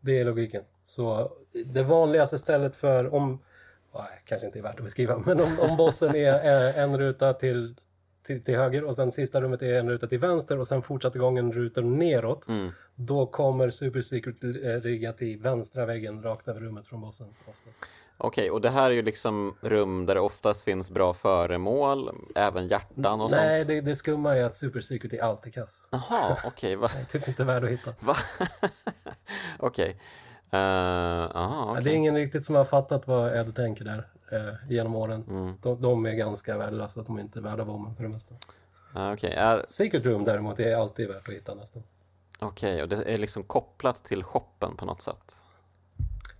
Det 0.00 0.20
är 0.20 0.24
logiken. 0.24 0.62
Så 0.82 1.30
det 1.66 1.82
vanligaste 1.82 2.38
stället 2.38 2.76
för 2.76 3.14
om, 3.14 3.38
nej, 3.94 4.22
kanske 4.24 4.46
inte 4.46 4.58
är 4.58 4.62
värt 4.62 4.78
att 4.78 4.84
beskriva, 4.84 5.22
men 5.26 5.40
om, 5.40 5.56
om 5.70 5.76
bossen 5.76 6.14
är 6.16 6.78
en 6.78 6.98
ruta 6.98 7.32
till, 7.32 7.74
till, 8.22 8.44
till 8.44 8.56
höger 8.56 8.84
och 8.84 8.96
sen 8.96 9.12
sista 9.12 9.40
rummet 9.40 9.62
är 9.62 9.78
en 9.78 9.90
ruta 9.90 10.06
till 10.06 10.18
vänster 10.20 10.58
och 10.58 10.68
sen 10.68 10.82
fortsätter 10.82 11.18
gången 11.18 11.52
rutor 11.52 11.82
neråt, 11.82 12.46
då 12.94 13.26
kommer 13.26 13.70
Super 13.70 14.02
Secret 14.02 14.42
ligga 14.84 15.12
till 15.12 15.38
vänstra 15.38 15.86
väggen 15.86 16.22
rakt 16.22 16.48
över 16.48 16.60
rummet 16.60 16.86
från 16.86 17.00
bossen. 17.00 17.26
Oftast. 17.46 17.78
Okej, 18.18 18.50
och 18.50 18.60
det 18.60 18.70
här 18.70 18.90
är 18.90 18.94
ju 18.94 19.02
liksom 19.02 19.54
rum 19.60 20.06
där 20.06 20.14
det 20.14 20.20
oftast 20.20 20.64
finns 20.64 20.90
bra 20.90 21.14
föremål, 21.14 22.10
även 22.34 22.68
hjärtan 22.68 23.20
och 23.20 23.30
Nej, 23.30 23.60
sånt. 23.62 23.68
det, 23.68 23.80
det 23.80 23.96
skumma 23.96 24.36
är 24.36 24.44
att 24.44 24.54
Super 24.54 24.80
Secret 24.80 25.12
är 25.12 25.22
alltid 25.22 25.54
kass. 25.54 25.88
Jaha, 25.90 26.36
okej. 26.44 26.76
va? 26.76 26.88
Typ 27.08 27.28
inte 27.28 27.44
värd 27.44 27.64
att 27.64 27.70
hitta. 27.70 27.94
Okej. 29.58 29.96
Eh, 30.52 31.36
aha, 31.36 31.70
okej. 31.70 31.84
Det 31.84 31.90
är 31.90 31.94
ingen 31.94 32.14
riktigt 32.16 32.44
som 32.44 32.54
har 32.54 32.64
fattat 32.64 33.06
vad 33.06 33.36
Ed 33.36 33.54
tänker 33.56 33.84
där 33.84 34.06
eh, 34.32 34.54
genom 34.68 34.96
åren. 34.96 35.24
Mm. 35.28 35.54
De, 35.62 35.80
de 35.80 36.06
är 36.06 36.12
ganska 36.12 36.58
värdelösa, 36.58 37.00
att 37.00 37.06
de 37.06 37.18
inte 37.18 37.38
är 37.38 37.42
värda 37.42 37.64
bomben 37.64 37.96
för 37.96 38.02
det 38.02 38.08
mesta. 38.08 38.34
Ah, 38.92 39.12
Okej, 39.12 39.32
eh, 39.32 39.58
Secret 39.68 40.06
Room 40.06 40.24
däremot 40.24 40.60
är 40.60 40.76
alltid 40.76 41.08
värt 41.08 41.28
att 41.28 41.34
hitta 41.34 41.54
nästan. 41.54 41.82
okej, 42.40 42.82
och 42.82 42.88
det 42.88 43.12
är 43.12 43.16
liksom 43.16 43.42
kopplat 43.42 44.04
till 44.04 44.22
shoppen 44.24 44.76
på 44.76 44.84
något 44.84 45.00
sätt? 45.00 45.42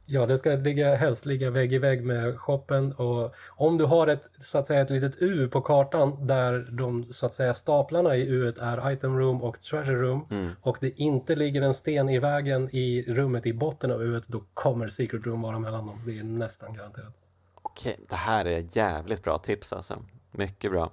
Ja, 0.07 0.27
det 0.27 0.39
ska 0.39 0.51
ligga, 0.51 0.95
helst 0.95 1.27
ligga 1.27 1.51
vägg 1.51 1.73
i 1.73 1.79
vägg 1.79 2.05
med 2.05 2.41
shoppen 2.41 2.93
och 2.93 3.35
om 3.49 3.79
du 3.79 3.85
har 3.85 4.07
ett, 4.07 4.31
så 4.39 4.59
att 4.59 4.67
säga, 4.67 4.81
ett 4.81 4.91
litet 4.91 5.23
U 5.23 5.49
på 5.49 5.61
kartan 5.61 6.27
där 6.27 6.67
de 6.71 7.05
så 7.05 7.27
att 7.27 7.35
säga 7.35 7.55
staplarna 7.55 8.17
i 8.17 8.29
U 8.29 8.55
är 8.61 8.91
item 8.91 9.19
room 9.19 9.43
och 9.43 9.61
treasure 9.61 10.03
room 10.03 10.55
och 10.63 10.79
det 10.81 11.01
inte 11.01 11.37
ligger 11.37 11.63
en 11.63 11.75
sten 11.75 12.09
i 12.09 12.19
vägen 12.19 12.69
i 12.73 13.05
rummet 13.09 13.47
i 13.47 13.53
botten 13.53 13.93
av 13.93 14.03
U 14.03 14.21
då 14.27 14.43
kommer 14.55 14.89
secret 14.89 15.27
room 15.27 15.43
vara 15.43 15.59
mellan 15.59 15.87
dem. 15.87 16.03
Det 16.07 16.19
är 16.19 16.25
nästan 16.25 16.75
garanterat. 16.75 17.15
Okej, 17.63 18.01
det 18.09 18.17
här 18.17 18.45
är 18.45 18.65
jävligt 18.71 19.23
bra 19.23 19.39
tips 19.39 19.73
alltså. 19.73 20.03
Mycket 20.31 20.71
bra. 20.71 20.93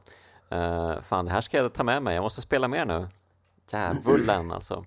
Uh, 0.53 1.01
fan, 1.01 1.25
det 1.25 1.31
här 1.31 1.41
ska 1.41 1.57
jag 1.57 1.73
ta 1.73 1.83
med 1.83 2.03
mig. 2.03 2.15
Jag 2.15 2.21
måste 2.21 2.41
spela 2.41 2.67
mer 2.67 2.85
nu. 2.85 3.07
Djävulen 3.71 4.51
alltså. 4.51 4.85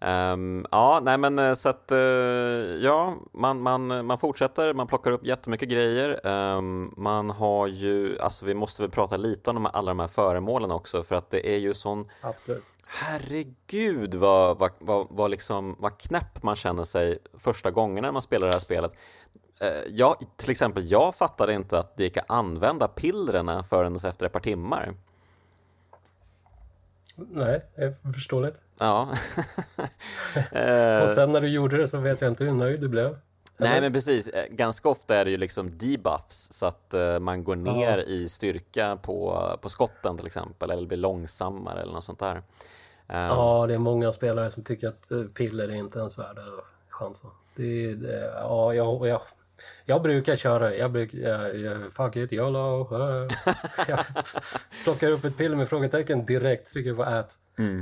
Ehm, 0.00 0.66
ja, 0.70 1.00
nej 1.02 1.18
men 1.18 1.38
eh, 1.38 1.54
så 1.54 1.68
att 1.68 1.92
eh, 1.92 1.98
ja, 2.80 3.14
man, 3.32 3.60
man, 3.60 4.06
man 4.06 4.18
fortsätter, 4.18 4.74
man 4.74 4.86
plockar 4.86 5.12
upp 5.12 5.26
jättemycket 5.26 5.68
grejer. 5.68 6.26
Ehm, 6.26 6.94
man 6.96 7.30
har 7.30 7.66
ju, 7.66 8.18
alltså 8.18 8.46
vi 8.46 8.54
måste 8.54 8.82
väl 8.82 8.90
prata 8.90 9.16
lite 9.16 9.50
om 9.50 9.56
de 9.56 9.64
här, 9.64 9.72
alla 9.72 9.90
de 9.90 10.00
här 10.00 10.08
föremålen 10.08 10.70
också 10.70 11.02
för 11.02 11.14
att 11.14 11.30
det 11.30 11.54
är 11.54 11.58
ju 11.58 11.74
sån 11.74 12.08
Absolut. 12.20 12.64
Herregud 12.88 14.14
vad, 14.14 14.58
vad, 14.58 14.70
vad, 14.78 15.06
vad, 15.10 15.30
liksom, 15.30 15.76
vad 15.78 15.98
knäpp 15.98 16.42
man 16.42 16.56
känner 16.56 16.84
sig 16.84 17.18
första 17.38 17.70
gångerna 17.70 18.12
man 18.12 18.22
spelar 18.22 18.46
det 18.46 18.52
här 18.52 18.60
spelet. 18.60 18.92
eh, 19.60 19.68
jag, 19.88 20.16
till 20.36 20.50
exempel, 20.50 20.90
jag 20.90 21.14
fattade 21.14 21.54
inte 21.54 21.78
att 21.78 21.96
det 21.96 22.04
gick 22.04 22.16
att 22.16 22.30
använda 22.30 22.88
pillrena 22.88 23.62
förrän 23.64 23.96
efter 23.96 24.26
ett 24.26 24.32
par 24.32 24.40
timmar. 24.40 24.94
Nej, 27.16 27.60
det 27.74 27.82
är 27.82 28.12
förståeligt. 28.12 28.62
Ja. 28.78 29.08
Och 31.02 31.10
sen 31.10 31.32
när 31.32 31.40
du 31.40 31.48
gjorde 31.48 31.76
det 31.76 31.88
så 31.88 31.98
vet 31.98 32.20
jag 32.20 32.30
inte 32.30 32.44
hur 32.44 32.52
nöjd 32.52 32.80
du 32.80 32.88
blev. 32.88 33.18
Nej 33.58 33.80
men 33.80 33.92
precis, 33.92 34.28
Eh, 34.28 34.44
ganska 34.50 34.88
ofta 34.88 35.16
är 35.16 35.24
det 35.24 35.30
ju 35.30 35.36
liksom 35.36 35.78
debuffs 35.78 36.52
så 36.52 36.66
att 36.66 36.94
eh, 36.94 37.18
man 37.18 37.44
går 37.44 37.56
ner 37.56 37.98
i 37.98 38.28
styrka 38.28 38.98
på, 39.02 39.42
på 39.60 39.68
skotten 39.68 40.16
till 40.16 40.26
exempel 40.26 40.70
eller 40.70 40.86
blir 40.86 40.98
långsammare 40.98 41.82
eller 41.82 41.92
något 41.92 42.04
sånt 42.04 42.18
där. 42.18 42.36
Eh, 43.08 43.16
Ja, 43.26 43.64
det 43.68 43.74
är 43.74 43.78
många 43.78 44.12
spelare 44.12 44.50
som 44.50 44.62
tycker 44.62 44.88
att 44.88 45.10
eh, 45.10 45.22
piller 45.22 45.68
är 45.68 45.74
inte 45.74 45.98
ens 45.98 46.18
värda 46.18 46.42
chansen. 46.88 47.30
Det, 47.56 47.94
det, 47.94 48.32
ja, 48.34 48.74
jag, 48.74 49.06
jag, 49.08 49.20
jag 49.84 50.02
brukar 50.02 50.36
köra 50.36 50.68
det. 50.68 50.76
Jag 50.76 50.92
brukar... 50.92 51.18
Jag, 51.18 51.56
jag, 51.56 51.92
fuck 51.92 52.16
it, 52.16 52.32
YOLO. 52.32 52.94
eh. 52.94 53.28
Jag 53.88 53.98
plockar 54.84 55.10
upp 55.10 55.24
ett 55.24 55.36
piller 55.36 55.56
med 55.56 55.68
frågetecken 55.68 56.26
direkt, 56.26 56.72
trycker 56.72 56.94
på 56.94 57.04
ät. 57.04 57.38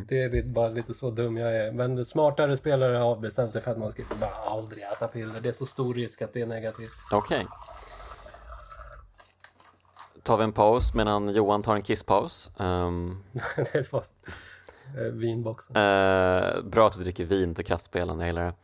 Det 0.08 0.22
är 0.22 0.42
bara 0.44 0.68
lite 0.68 0.94
så 0.94 1.10
dum 1.10 1.36
jag 1.36 1.56
är. 1.56 1.72
Men 1.72 2.04
smartare 2.04 2.56
spelare 2.56 2.96
har 2.96 3.16
bestämt 3.16 3.52
sig 3.52 3.62
för 3.62 3.70
att 3.70 3.78
man 3.78 3.92
ska 3.92 4.02
bara 4.20 4.30
aldrig 4.30 4.82
äta 4.82 5.08
piller. 5.08 5.40
Det 5.40 5.48
är 5.48 5.52
så 5.52 5.66
stor 5.66 5.94
risk 5.94 6.22
att 6.22 6.32
det 6.32 6.40
är 6.42 6.46
negativt. 6.46 6.90
Okej. 7.12 7.46
Tar 10.22 10.36
vi 10.36 10.44
en 10.44 10.52
paus 10.52 10.94
medan 10.94 11.34
Johan 11.34 11.62
tar 11.62 11.74
en 11.74 11.82
kisspaus. 11.82 12.50
Ehm, 12.58 13.22
det 13.72 13.92
var 13.92 14.04
eh, 14.98 15.12
vinboxen. 15.12 15.76
Eh, 15.76 16.62
bra 16.64 16.86
att 16.86 16.92
du 16.94 17.00
dricker 17.00 17.24
vin 17.24 17.54
till 17.54 17.64
kraftspelen, 17.64 18.20
jag 18.20 18.26
gillar 18.26 18.44
det. 18.44 18.54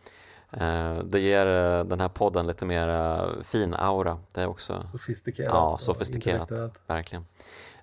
Eh, 0.53 0.98
det 1.05 1.20
ger 1.20 1.46
eh, 1.46 1.84
den 1.84 2.01
här 2.01 2.09
podden 2.09 2.46
lite 2.46 2.64
mer 2.64 2.88
eh, 2.88 3.42
fin 3.42 3.74
aura. 3.78 4.18
Det 4.34 4.40
är 4.40 4.46
också 4.46 4.80
Sofistikerat. 4.82 5.48
ja, 5.55 5.76
sofistikerat, 5.80 6.51
verkligen. 6.86 7.24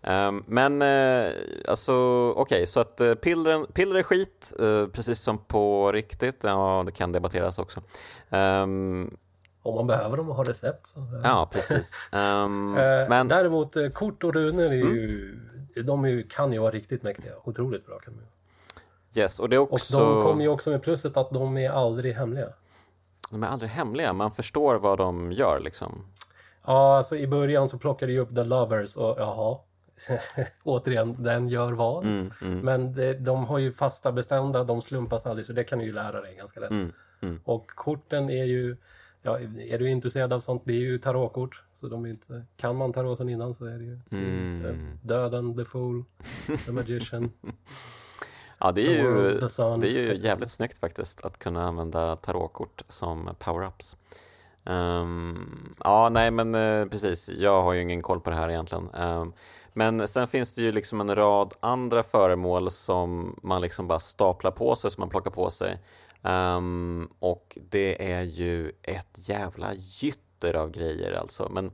Ehm, 0.01 0.43
men 0.47 0.81
alltså, 1.67 1.93
okej, 2.35 2.67
så 2.67 2.79
att 2.79 2.97
piller, 3.21 3.71
piller 3.73 3.95
är 3.95 4.03
skit, 4.03 4.53
precis 4.93 5.19
som 5.19 5.37
på 5.37 5.91
riktigt. 5.91 6.43
Ja, 6.43 6.83
det 6.85 6.91
kan 6.91 7.11
debatteras 7.11 7.59
också. 7.59 7.81
Ehm, 8.29 9.17
Om 9.63 9.75
man 9.75 9.87
behöver 9.87 10.17
dem 10.17 10.29
och 10.29 10.35
har 10.35 10.45
recept. 10.45 10.87
Så, 10.87 10.99
ja, 11.23 11.49
precis. 11.53 11.93
Eh, 12.11 13.09
men 13.09 13.27
Däremot 13.27 13.75
kort 13.93 14.23
och 14.23 14.33
runor 14.33 14.65
är 14.65 14.73
ju, 14.73 15.35
de 15.83 16.05
är 16.05 16.09
ju, 16.09 16.23
kan 16.23 16.53
ju 16.53 16.59
vara 16.59 16.71
riktigt 16.71 17.03
mäktiga. 17.03 17.31
Otroligt 17.43 17.85
bra 17.85 17.99
kan 17.99 18.13
de 18.13 18.19
ju. 18.19 18.27
Yes, 19.17 19.39
och 19.39 19.49
det 19.49 19.55
är 19.55 19.59
Och 19.59 19.73
också... 19.73 19.97
de 19.99 20.23
kommer 20.23 20.43
ju 20.43 20.49
också 20.49 20.69
med 20.69 20.81
plusset 20.83 21.17
att 21.17 21.31
de 21.31 21.57
är 21.57 21.69
aldrig 21.69 22.13
hemliga. 22.15 22.47
De 23.31 23.43
är 23.43 23.47
aldrig 23.47 23.71
hemliga, 23.71 24.13
man 24.13 24.31
förstår 24.31 24.75
vad 24.75 24.97
de 24.97 25.31
gör 25.31 25.59
liksom. 25.59 26.05
Ja, 26.65 26.97
alltså 26.97 27.15
i 27.17 27.27
början 27.27 27.69
så 27.69 27.77
plockar 27.77 28.07
du 28.07 28.19
upp 28.19 28.35
The 28.35 28.43
Lovers 28.43 28.97
och 28.97 29.15
jaha. 29.19 29.57
Återigen, 30.63 31.23
den 31.23 31.49
gör 31.49 31.71
vad. 31.73 32.03
Mm, 32.03 32.31
mm, 32.41 32.59
Men 32.59 32.93
det, 32.93 33.13
de 33.13 33.45
har 33.45 33.57
ju 33.59 33.73
fasta 33.73 34.11
bestämda, 34.11 34.63
de 34.63 34.81
slumpas 34.81 35.25
aldrig 35.25 35.45
så 35.45 35.53
det 35.53 35.63
kan 35.63 35.79
du 35.79 35.85
ju 35.85 35.93
lära 35.93 36.21
dig 36.21 36.35
ganska 36.35 36.59
lätt. 36.59 36.71
mm, 36.71 36.91
mm. 37.21 37.39
Och 37.43 37.67
korten 37.75 38.29
är 38.29 38.43
ju, 38.43 38.77
ja, 39.21 39.39
är 39.69 39.79
du 39.79 39.89
intresserad 39.89 40.33
av 40.33 40.39
sånt, 40.39 40.61
det 40.65 40.73
är 40.73 40.79
ju 40.79 40.97
tarotkort. 40.99 41.63
Så 41.73 41.87
de 41.87 42.05
inte, 42.05 42.45
kan 42.57 42.75
man 42.75 42.93
taroten 42.93 43.29
innan 43.29 43.53
så 43.53 43.65
är 43.65 43.77
det 43.77 43.83
ju 43.83 43.99
Mm. 44.11 44.99
Döden, 45.03 45.57
The 45.57 45.65
Fool, 45.65 46.03
The 46.65 46.71
Magician. 46.71 47.31
Ja, 48.59 48.71
det 48.71 48.81
är 48.81 49.03
ju, 49.03 49.39
det 49.79 49.87
är 49.87 50.13
ju 50.13 50.17
jävligt 50.17 50.51
snyggt 50.51 50.79
faktiskt 50.79 51.25
att 51.25 51.39
kunna 51.39 51.67
använda 51.67 52.15
tarotkort 52.15 52.81
som 52.87 53.29
power-ups. 53.39 53.95
Ehm, 54.65 55.73
ja, 55.83 56.09
nej 56.11 56.31
men 56.31 56.55
eh, 56.55 56.85
precis, 56.85 57.29
jag 57.29 57.63
har 57.63 57.73
ju 57.73 57.81
ingen 57.81 58.01
koll 58.01 58.19
på 58.19 58.29
det 58.29 58.35
här 58.35 58.49
egentligen. 58.49 58.89
Ehm, 58.89 59.33
men 59.73 60.07
sen 60.07 60.27
finns 60.27 60.55
det 60.55 60.61
ju 60.61 60.71
liksom 60.71 61.01
en 61.01 61.15
rad 61.15 61.53
andra 61.59 62.03
föremål 62.03 62.71
som 62.71 63.39
man 63.43 63.61
liksom 63.61 63.87
bara 63.87 63.99
staplar 63.99 64.51
på 64.51 64.75
sig, 64.75 64.91
som 64.91 65.01
man 65.01 65.09
plockar 65.09 65.31
på 65.31 65.49
sig. 65.49 65.79
Ehm, 66.23 67.09
och 67.19 67.57
det 67.69 68.11
är 68.11 68.21
ju 68.21 68.71
ett 68.83 69.29
jävla 69.29 69.73
gytter 69.73 70.55
av 70.55 70.71
grejer 70.71 71.19
alltså. 71.19 71.49
Men 71.51 71.71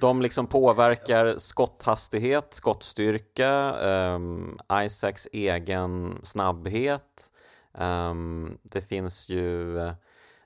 de 0.00 0.22
liksom 0.22 0.46
påverkar 0.46 1.38
skotthastighet, 1.38 2.54
skottstyrka, 2.54 3.74
um, 4.14 4.58
Isaacs 4.84 5.28
egen 5.32 6.20
snabbhet. 6.22 7.32
Um, 7.72 8.58
det 8.62 8.80
finns 8.80 9.28
ju, 9.28 9.78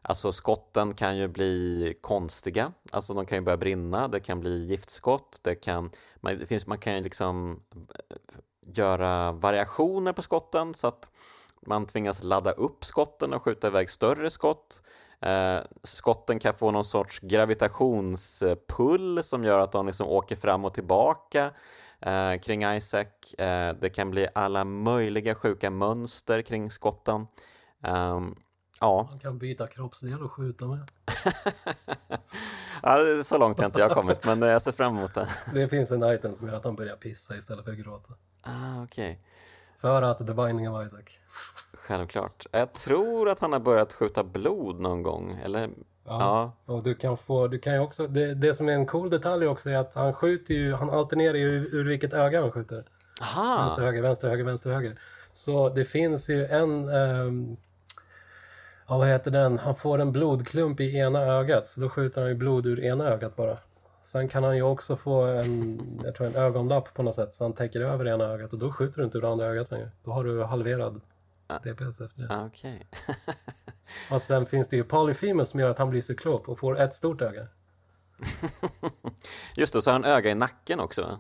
alltså 0.03 0.33
skotten 0.33 0.95
kan 0.95 1.17
ju 1.17 1.29
bli 1.29 1.95
konstiga, 2.01 2.73
alltså 2.93 3.15
de 3.15 3.27
kan 3.27 3.39
ju 3.39 3.43
börja 3.45 3.57
brinna, 3.57 4.09
det 4.09 4.21
kan 4.21 4.41
bli 4.41 4.67
giftskott, 4.67 5.41
det 5.43 5.55
kan, 5.55 5.91
man, 6.21 6.39
det 6.39 6.47
finns, 6.47 6.67
man 6.67 6.79
kan 6.79 6.95
ju 6.95 7.03
liksom 7.03 7.63
eh, 7.73 8.17
göra 8.75 9.33
variationer 9.33 10.13
på 10.13 10.23
skotten 10.23 10.75
så 10.75 10.87
att 10.87 11.09
man 11.67 11.87
tvingas 11.87 12.23
ladda 12.23 12.51
upp 12.51 12.85
skotten 12.85 13.33
och 13.33 13.43
skjuta 13.43 13.67
iväg 13.67 13.91
större 13.91 14.31
skott. 14.31 14.83
Eh, 15.23 15.61
skotten 15.83 16.39
kan 16.39 16.55
få 16.55 16.71
någon 16.71 16.85
sorts 16.85 17.21
gravitationspull 17.21 19.25
som 19.25 19.45
gör 19.45 19.59
att 19.59 19.73
de 19.73 19.87
liksom 19.87 20.09
åker 20.09 20.37
fram 20.37 20.65
och 20.65 20.75
tillbaka 20.75 21.51
eh, 22.01 22.37
kring 22.37 22.65
Isaac. 22.65 23.07
Eh, 23.39 23.75
det 23.81 23.91
kan 23.91 24.11
bli 24.11 24.29
alla 24.35 24.65
möjliga 24.65 25.35
sjuka 25.35 25.71
mönster 25.71 26.43
kring 26.43 26.71
skotten. 26.71 27.27
Ehm, 27.83 28.35
ja. 28.81 29.07
Man 29.11 29.19
kan 29.19 29.39
byta 29.39 29.67
kroppsdel 29.67 30.23
och 30.23 30.33
skjuta 30.33 30.67
med. 30.67 30.79
ja, 32.83 32.99
det 32.99 33.11
är 33.11 33.23
så 33.23 33.39
långt 33.39 33.59
har 33.59 33.67
inte 33.67 33.81
jag 33.81 33.91
kommit 33.91 34.27
men 34.27 34.43
eh, 34.43 34.49
jag 34.49 34.63
ser 34.63 34.73
fram 34.73 34.97
emot 34.97 35.15
det. 35.15 35.29
Det 35.55 35.69
finns 35.69 35.91
en 35.91 36.13
item 36.13 36.35
som 36.35 36.49
gör 36.49 36.57
att 36.57 36.65
han 36.65 36.77
börjar 36.77 36.97
pissa 36.97 37.37
istället 37.37 37.65
för 37.65 37.73
att 37.73 37.79
gråta. 37.79 38.15
Ah, 38.43 38.83
Okej, 38.83 39.21
För 39.79 40.03
att 40.03 40.19
The 40.19 40.35
Binding 40.35 40.71
of 40.71 40.87
Isaac. 40.87 41.05
Självklart. 41.91 42.47
Jag 42.51 42.73
tror 42.73 43.29
att 43.29 43.41
han 43.41 43.53
har 43.53 43.61
börjat 43.61 43.93
skjuta 43.93 44.25
blod 44.25 44.81
någon 44.81 45.03
gång, 45.03 45.41
eller? 45.45 45.69
Ja. 46.05 46.53
Och 46.67 46.83
du 46.83 46.95
kan 46.95 47.17
få, 47.17 47.49
du 47.49 47.59
kan 47.59 47.81
också, 47.81 48.07
det, 48.07 48.35
det 48.35 48.55
som 48.55 48.69
är 48.69 48.73
en 48.73 48.87
cool 48.87 49.11
detalj 49.11 49.47
också 49.47 49.71
är 49.71 49.77
att 49.77 49.95
han 49.95 50.13
skjuter 50.13 50.55
ju, 50.55 50.75
han 50.75 50.91
alternerar 50.91 51.35
ju 51.35 51.49
ur 51.49 51.85
vilket 51.85 52.13
öga 52.13 52.41
han 52.41 52.53
skjuter. 52.53 52.85
Aha! 53.21 53.63
Vänster, 53.63 53.83
höger, 53.83 54.03
vänster, 54.03 54.29
höger, 54.29 54.45
vänster, 54.45 54.71
höger. 54.71 54.99
Så 55.33 55.69
det 55.69 55.85
finns 55.85 56.31
ju 56.31 56.47
en, 56.47 56.89
ehm, 56.89 57.57
ja 58.89 58.99
vad 58.99 59.09
heter 59.09 59.31
den, 59.31 59.59
han 59.59 59.75
får 59.75 59.99
en 59.99 60.13
blodklump 60.13 60.81
i 60.81 60.99
ena 60.99 61.21
ögat 61.21 61.69
så 61.69 61.81
då 61.81 61.89
skjuter 61.89 62.21
han 62.21 62.31
ju 62.31 62.37
blod 62.37 62.67
ur 62.67 62.85
ena 62.85 63.05
ögat 63.05 63.37
bara. 63.37 63.57
Sen 64.03 64.29
kan 64.29 64.45
han 64.45 64.57
ju 64.57 64.63
också 64.63 64.97
få 64.97 65.23
en, 65.23 65.81
jag 66.05 66.15
tror 66.15 66.27
en 66.27 66.37
ögonlapp 66.37 66.95
på 66.95 67.03
något 67.03 67.15
sätt 67.15 67.35
så 67.35 67.45
han 67.45 67.53
täcker 67.53 67.81
över 67.81 68.09
ena 68.09 68.25
ögat 68.25 68.53
och 68.53 68.59
då 68.59 68.73
skjuter 68.73 68.99
du 68.99 69.05
inte 69.05 69.19
ur 69.19 69.33
andra 69.33 69.47
ögat 69.47 69.71
längre. 69.71 69.91
Då 70.05 70.11
har 70.11 70.25
du 70.25 70.43
halverad 70.43 71.01
DPS 71.59 72.01
efter 72.01 72.23
det. 72.23 72.35
Ah, 72.35 72.47
Okej. 72.47 72.87
Och 74.11 74.23
sen 74.23 74.47
finns 74.47 74.69
det 74.69 74.77
ju 74.77 74.85
Polyphemus 74.85 75.49
som 75.49 75.61
gör 75.61 75.71
att 75.71 75.79
han 75.79 75.91
blir 75.91 76.01
cyklop 76.03 76.49
och 76.49 76.59
får 76.59 76.79
ett 76.81 76.95
stort 76.95 77.21
öga. 77.23 77.47
Just 79.55 79.73
det, 79.73 79.83
så 79.83 79.91
har 79.91 79.93
han 79.93 80.05
öga 80.05 80.31
i 80.31 80.35
nacken 80.35 80.81
också. 80.81 81.03
va? 81.03 81.19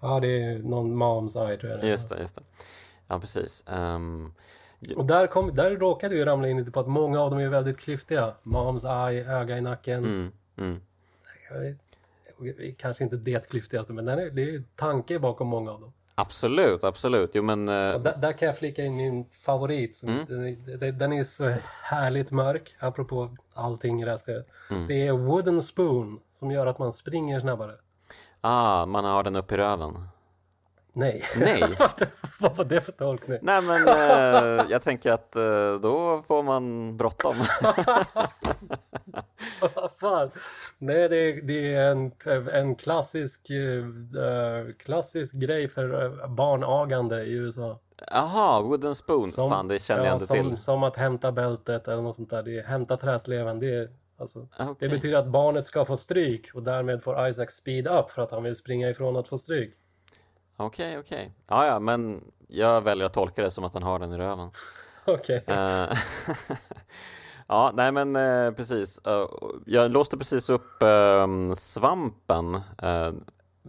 Ja, 0.00 0.20
det 0.20 0.42
är 0.44 0.58
någon 0.58 1.02
mom's 1.02 1.48
eye 1.48 1.56
tror 1.56 1.70
jag 1.72 1.80
det 1.80 1.86
är. 1.86 1.90
Just 1.90 2.08
det, 2.08 2.18
just 2.20 2.34
det. 2.34 2.42
Ja, 3.06 3.20
precis. 3.20 3.64
Ehm, 3.66 4.32
Och 4.96 5.06
där, 5.06 5.26
kom, 5.26 5.54
där 5.54 5.70
råkade 5.76 6.14
vi 6.14 6.24
ramla 6.24 6.48
in 6.48 6.56
lite 6.58 6.70
på 6.70 6.80
att 6.80 6.86
många 6.88 7.20
av 7.20 7.30
dem 7.30 7.38
är 7.40 7.48
väldigt 7.48 7.78
klyftiga. 7.78 8.34
Mom's 8.42 9.08
eye, 9.08 9.24
öga 9.40 9.58
i 9.58 9.60
nacken. 9.60 10.04
mm, 10.04 10.32
mm. 10.58 10.80
Jag 11.50 11.60
vet- 11.60 11.78
Kanske 12.78 13.04
inte 13.04 13.16
det 13.16 13.48
klyftigaste, 13.50 13.92
men 13.92 14.08
är, 14.08 14.16
det 14.30 14.42
är 14.42 14.46
ju 14.52 14.62
tanke 14.74 15.18
bakom 15.18 15.48
många 15.48 15.70
av 15.70 15.80
dem. 15.80 15.92
Absolut, 16.18 16.84
absolut. 16.84 17.30
Jo, 17.34 17.42
men... 17.42 17.68
eh, 17.68 17.74
där, 17.74 18.16
där 18.20 18.32
kan 18.32 18.46
jag 18.48 18.58
flika 18.58 18.84
in 18.84 18.96
min 18.96 19.24
favorit. 19.30 20.00
Mm. 20.02 20.24
den, 20.28 20.46
är- 20.46 20.92
den 20.92 21.12
är 21.12 21.24
så 21.24 21.52
härligt 21.82 22.30
mörk, 22.30 22.76
apropå 22.80 23.36
allting 23.54 24.02
i 24.02 24.04
det 24.04 24.10
här 24.10 24.18
spelet. 24.18 24.46
Mm. 24.70 24.86
Det 24.86 25.06
är 25.06 25.12
Wooden 25.12 25.62
Spoon 25.62 26.20
som 26.30 26.50
gör 26.50 26.66
att 26.66 26.78
man 26.78 26.92
springer 26.92 27.40
snabbare. 27.40 27.72
ah, 28.40 28.86
man 28.86 29.04
har 29.04 29.22
den 29.24 29.36
upp 29.36 29.52
i 29.52 29.56
röven. 29.56 30.08
Nej. 30.96 31.22
Nej. 31.40 31.62
Vad 32.40 32.56
var 32.56 32.64
det 32.64 32.80
för 32.80 32.92
tolkning? 32.92 33.38
Nej, 33.42 33.62
men 33.62 33.88
eh, 33.88 34.64
jag 34.70 34.82
tänker 34.82 35.12
att 35.12 35.36
eh, 35.36 35.74
då 35.82 36.22
får 36.26 36.42
man 36.42 36.96
bråttom. 36.96 37.34
Vad 39.74 39.90
fan? 40.00 40.30
Nej, 40.78 41.08
det 41.08 41.16
är, 41.16 41.42
det 41.42 41.74
är 41.74 41.90
en, 41.90 42.12
en 42.52 42.74
klassisk, 42.74 43.50
eh, 43.50 44.72
klassisk 44.78 45.34
grej 45.34 45.68
för 45.68 46.04
eh, 46.04 46.28
barnagande 46.28 47.22
i 47.22 47.32
USA. 47.36 47.80
Jaha, 48.10 48.60
wooden 48.62 48.94
spoon. 48.94 49.30
Som- 49.30 49.50
Fan, 49.50 49.68
det 49.68 49.82
känner 49.82 50.00
ja, 50.00 50.06
jag 50.06 50.14
inte 50.14 50.26
som, 50.26 50.36
till. 50.50 50.56
Som 50.56 50.82
att 50.82 50.96
hämta 50.96 51.32
bältet 51.32 51.88
eller 51.88 52.02
något 52.02 52.16
sånt 52.16 52.30
där. 52.30 52.42
Det 52.42 52.58
är 52.58 52.62
hämta 52.62 52.96
träsleven. 52.96 53.58
Det, 53.58 53.74
är, 53.74 53.88
alltså, 54.18 54.48
Ah, 54.56 54.74
det 54.78 54.88
betyder 54.88 55.18
att 55.18 55.26
barnet 55.28 55.66
ska 55.66 55.84
få 55.84 55.96
stryk 55.96 56.50
och 56.54 56.62
därmed 56.62 57.02
får 57.02 57.28
Isaac 57.28 57.46
speed 57.48 57.86
up 57.86 58.10
för 58.10 58.22
att 58.22 58.30
han 58.30 58.42
vill 58.42 58.56
springa 58.56 58.90
ifrån 58.90 59.16
att 59.16 59.28
få 59.28 59.38
stryk. 59.38 59.74
Okej, 60.56 60.98
okej. 60.98 61.32
Ja, 61.48 61.66
ja, 61.66 61.78
men 61.78 62.24
jag 62.48 62.82
väljer 62.82 63.06
att 63.06 63.12
tolka 63.12 63.42
det 63.42 63.50
som 63.50 63.64
att 63.64 63.74
han 63.74 63.82
har 63.82 63.98
den 63.98 64.12
i 64.12 64.16
röven. 64.16 64.50
Okej. 65.04 65.44
Eh, 65.46 65.88
Ja, 67.48 67.72
nej 67.74 67.92
men 67.92 68.16
eh, 68.16 68.52
precis. 68.52 69.00
Uh, 69.06 69.26
jag 69.66 69.90
låste 69.90 70.16
precis 70.16 70.50
upp 70.50 70.82
uh, 70.82 71.54
svampen. 71.54 72.54
Uh, 72.54 73.12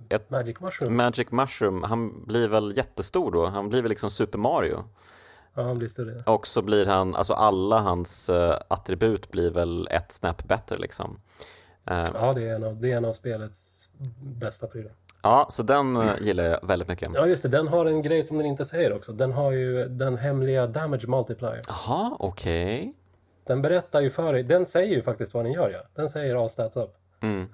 ett 0.10 0.30
Magic 0.30 0.60
Mushroom. 0.62 0.98
Magic 0.98 1.32
Mushroom, 1.32 1.84
han 1.84 2.26
blir 2.26 2.48
väl 2.48 2.78
jättestor 2.78 3.32
då? 3.32 3.46
Han 3.46 3.70
blir 3.70 3.82
väl 3.82 3.90
liksom 3.90 4.10
Super 4.10 4.38
Mario? 4.38 4.84
Ja, 5.54 5.64
han 5.64 5.78
blir 5.78 5.88
större. 5.88 6.24
Och 6.26 6.48
så 6.48 6.62
blir 6.62 6.86
han, 6.86 7.16
alltså 7.16 7.34
alla 7.34 7.80
hans 7.80 8.30
attribut 8.68 9.32
blir 9.32 9.52
väl 9.52 9.88
ett 9.92 10.12
snäpp 10.12 10.48
bättre 10.48 10.78
liksom. 10.78 11.20
ja, 11.86 12.34
det 12.36 12.50
är, 12.50 12.56
en 12.56 12.64
av, 12.64 12.82
det 12.82 12.92
är 12.92 12.98
en 12.98 13.06
av 13.06 13.14
spelets 13.14 13.90
bästa 14.20 14.68
prylar. 14.68 14.92
Ja, 15.22 15.48
så 15.50 15.64
den 15.64 16.02
gillar 16.22 16.44
jag 16.44 16.68
väldigt 16.68 16.88
mycket. 16.88 17.10
Ja, 17.14 17.28
just 17.28 17.44
det. 17.44 17.50
Den 17.50 17.68
har 17.68 17.86
en 17.86 18.02
grej 18.02 18.24
som 18.24 18.38
den 18.38 18.46
inte 18.46 18.66
säger 18.66 18.94
också. 18.94 19.12
Den 19.12 19.34
har 19.34 19.52
ju 19.52 19.88
den 19.88 20.18
hemliga 20.18 20.68
damage 20.68 21.08
multiplier. 21.08 21.62
Jaha, 21.68 22.16
okej. 22.20 22.78
Okay. 22.78 22.94
Den 23.48 23.62
berättar 23.62 24.02
ju 24.02 24.10
för 24.10 24.34
dig, 24.34 24.44
den 24.44 24.66
säger 24.66 24.96
ju 24.96 25.02
faktiskt 25.02 25.34
vad 25.34 25.46
den 25.46 25.54
gör 25.54 25.70
ja. 25.70 25.80
Den 25.96 26.10
säger 26.10 26.36
all 26.36 26.50
stats 26.50 26.78
up. 26.78 26.96
Mm. 27.22 27.46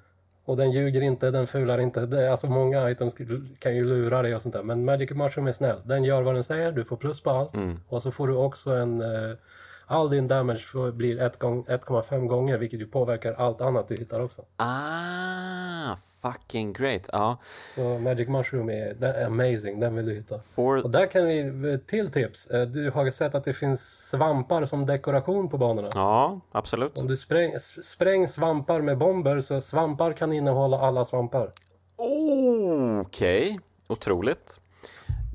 Och 0.46 0.58
den 0.58 0.72
ljuger 0.72 1.02
inte, 1.02 1.32
den 1.32 1.48
fular 1.48 1.78
inte. 1.78 2.06
Det, 2.06 2.32
alltså 2.32 2.48
många 2.48 2.90
items 2.90 3.16
kan 3.60 3.76
ju 3.76 3.86
lura 3.86 4.22
dig 4.22 4.36
och 4.36 4.42
sånt 4.42 4.54
där. 4.54 4.64
Men 4.64 4.86
Magic 4.86 5.12
Mushroom 5.12 5.48
är 5.48 5.52
snäll. 5.52 5.78
Den 5.84 6.04
gör 6.04 6.22
vad 6.22 6.36
den 6.36 6.44
säger, 6.44 6.72
du 6.72 6.86
får 6.86 6.98
plus 6.98 7.22
på 7.22 7.30
allt. 7.30 7.56
Mm. 7.56 7.80
Och 7.90 8.02
så 8.02 8.12
får 8.12 8.28
du 8.28 8.36
också 8.36 8.72
en... 8.72 9.02
Uh, 9.02 9.36
all 9.86 10.10
din 10.10 10.28
damage 10.28 10.92
blir 10.94 11.18
1,5 11.18 12.28
gånger 12.28 12.58
vilket 12.58 12.80
ju 12.80 12.88
påverkar 12.88 13.34
allt 13.34 13.62
annat 13.62 13.88
du 13.88 13.96
hittar 13.96 14.20
också. 14.20 14.42
Ah, 14.56 15.96
fucking 16.24 16.74
great. 16.74 17.10
Ja. 17.12 17.38
Så 17.76 18.00
Magic 18.00 18.28
Mushroom 18.28 18.70
är, 18.70 19.04
är 19.04 19.26
amazing, 19.26 19.80
den 19.80 19.96
vill 19.96 20.06
du 20.06 20.14
hitta. 20.14 20.40
For... 20.56 20.84
Och 20.84 20.90
där 20.90 21.06
kan 21.06 21.26
vi, 21.26 21.80
till 21.88 22.12
tips, 22.12 22.48
eh, 22.48 22.68
du 22.68 22.90
har 22.90 23.12
sett 23.12 23.36
att 23.36 23.44
det 23.44 23.54
finns 23.54 24.10
svampar 24.10 24.66
som 24.66 24.86
dekoration 24.86 25.50
på 25.50 25.58
banorna. 25.58 25.90
Ja, 25.96 26.40
absolut. 26.52 27.00
Om 27.00 27.08
du 27.08 27.18
spräng, 27.18 27.60
spräng 27.84 28.28
svampar 28.28 28.82
med 28.82 28.98
bomber 28.98 29.42
så 29.42 29.62
svampar 29.62 30.14
kan 30.14 30.34
innehålla 30.34 30.80
alla 30.80 31.06
svampar. 31.06 31.52
Oh, 31.98 33.00
Okej, 33.00 33.42
okay. 33.42 33.60
otroligt. 33.88 34.60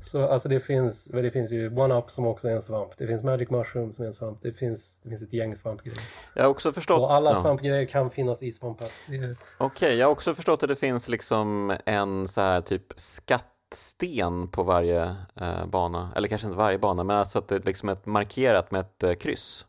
Så 0.09 0.27
alltså 0.27 0.49
det 0.49 0.59
finns, 0.59 1.05
det 1.05 1.31
finns 1.31 1.51
ju 1.51 1.69
One-Up 1.69 2.09
som 2.09 2.27
också 2.27 2.47
är 2.47 2.51
en 2.51 2.61
svamp. 2.61 2.97
Det 2.97 3.07
finns 3.07 3.23
Magic 3.23 3.49
Mushroom 3.49 3.93
som 3.93 4.03
är 4.03 4.07
en 4.07 4.13
svamp. 4.13 4.39
Det 4.41 4.53
finns, 4.53 4.99
det 5.03 5.09
finns 5.09 5.21
ett 5.21 5.33
gäng 5.33 5.55
svampgrejer. 5.55 6.01
Jag 6.33 6.43
har 6.43 6.49
också 6.49 6.71
förstått... 6.71 6.99
Och 6.99 7.13
alla 7.13 7.31
ja. 7.31 7.41
svampgrejer 7.41 7.85
kan 7.85 8.09
finnas 8.09 8.43
i 8.43 8.51
svampar. 8.51 8.87
Okej, 9.07 9.35
okay, 9.57 9.93
jag 9.93 10.07
har 10.07 10.11
också 10.11 10.33
förstått 10.33 10.63
att 10.63 10.69
det 10.69 10.75
finns 10.75 11.09
liksom 11.09 11.77
en 11.85 12.27
så 12.27 12.41
här 12.41 12.61
typ 12.61 12.83
skattsten 12.95 14.47
på 14.47 14.63
varje 14.63 15.15
eh, 15.41 15.65
bana. 15.65 16.13
Eller 16.15 16.27
kanske 16.27 16.47
inte 16.47 16.57
varje 16.57 16.77
bana, 16.77 17.03
men 17.03 17.15
alltså 17.15 17.39
att 17.39 17.47
det 17.47 17.65
liksom 17.65 17.89
är 17.89 17.97
markerat 18.03 18.71
med 18.71 18.81
ett 18.81 19.03
eh, 19.03 19.13
kryss. 19.13 19.65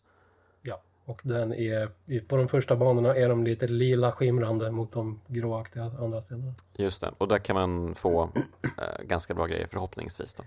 Och 1.11 1.21
den 1.25 1.55
är, 1.55 1.89
på 2.21 2.37
de 2.37 2.49
första 2.49 2.77
banorna 2.77 3.15
är 3.15 3.29
de 3.29 3.45
lite 3.45 3.67
lila 3.67 4.13
skimrande 4.13 4.71
mot 4.71 4.93
de 4.93 5.21
gråaktiga 5.27 5.91
andra 5.99 6.23
stenarna. 6.23 6.55
Just 6.77 7.01
det, 7.01 7.11
och 7.19 7.29
där 7.29 7.39
kan 7.39 7.57
man 7.57 7.95
få 7.95 8.23
eh, 8.63 9.05
ganska 9.05 9.35
bra 9.35 9.47
grejer 9.47 9.67
förhoppningsvis. 9.67 10.35
Då. 10.35 10.45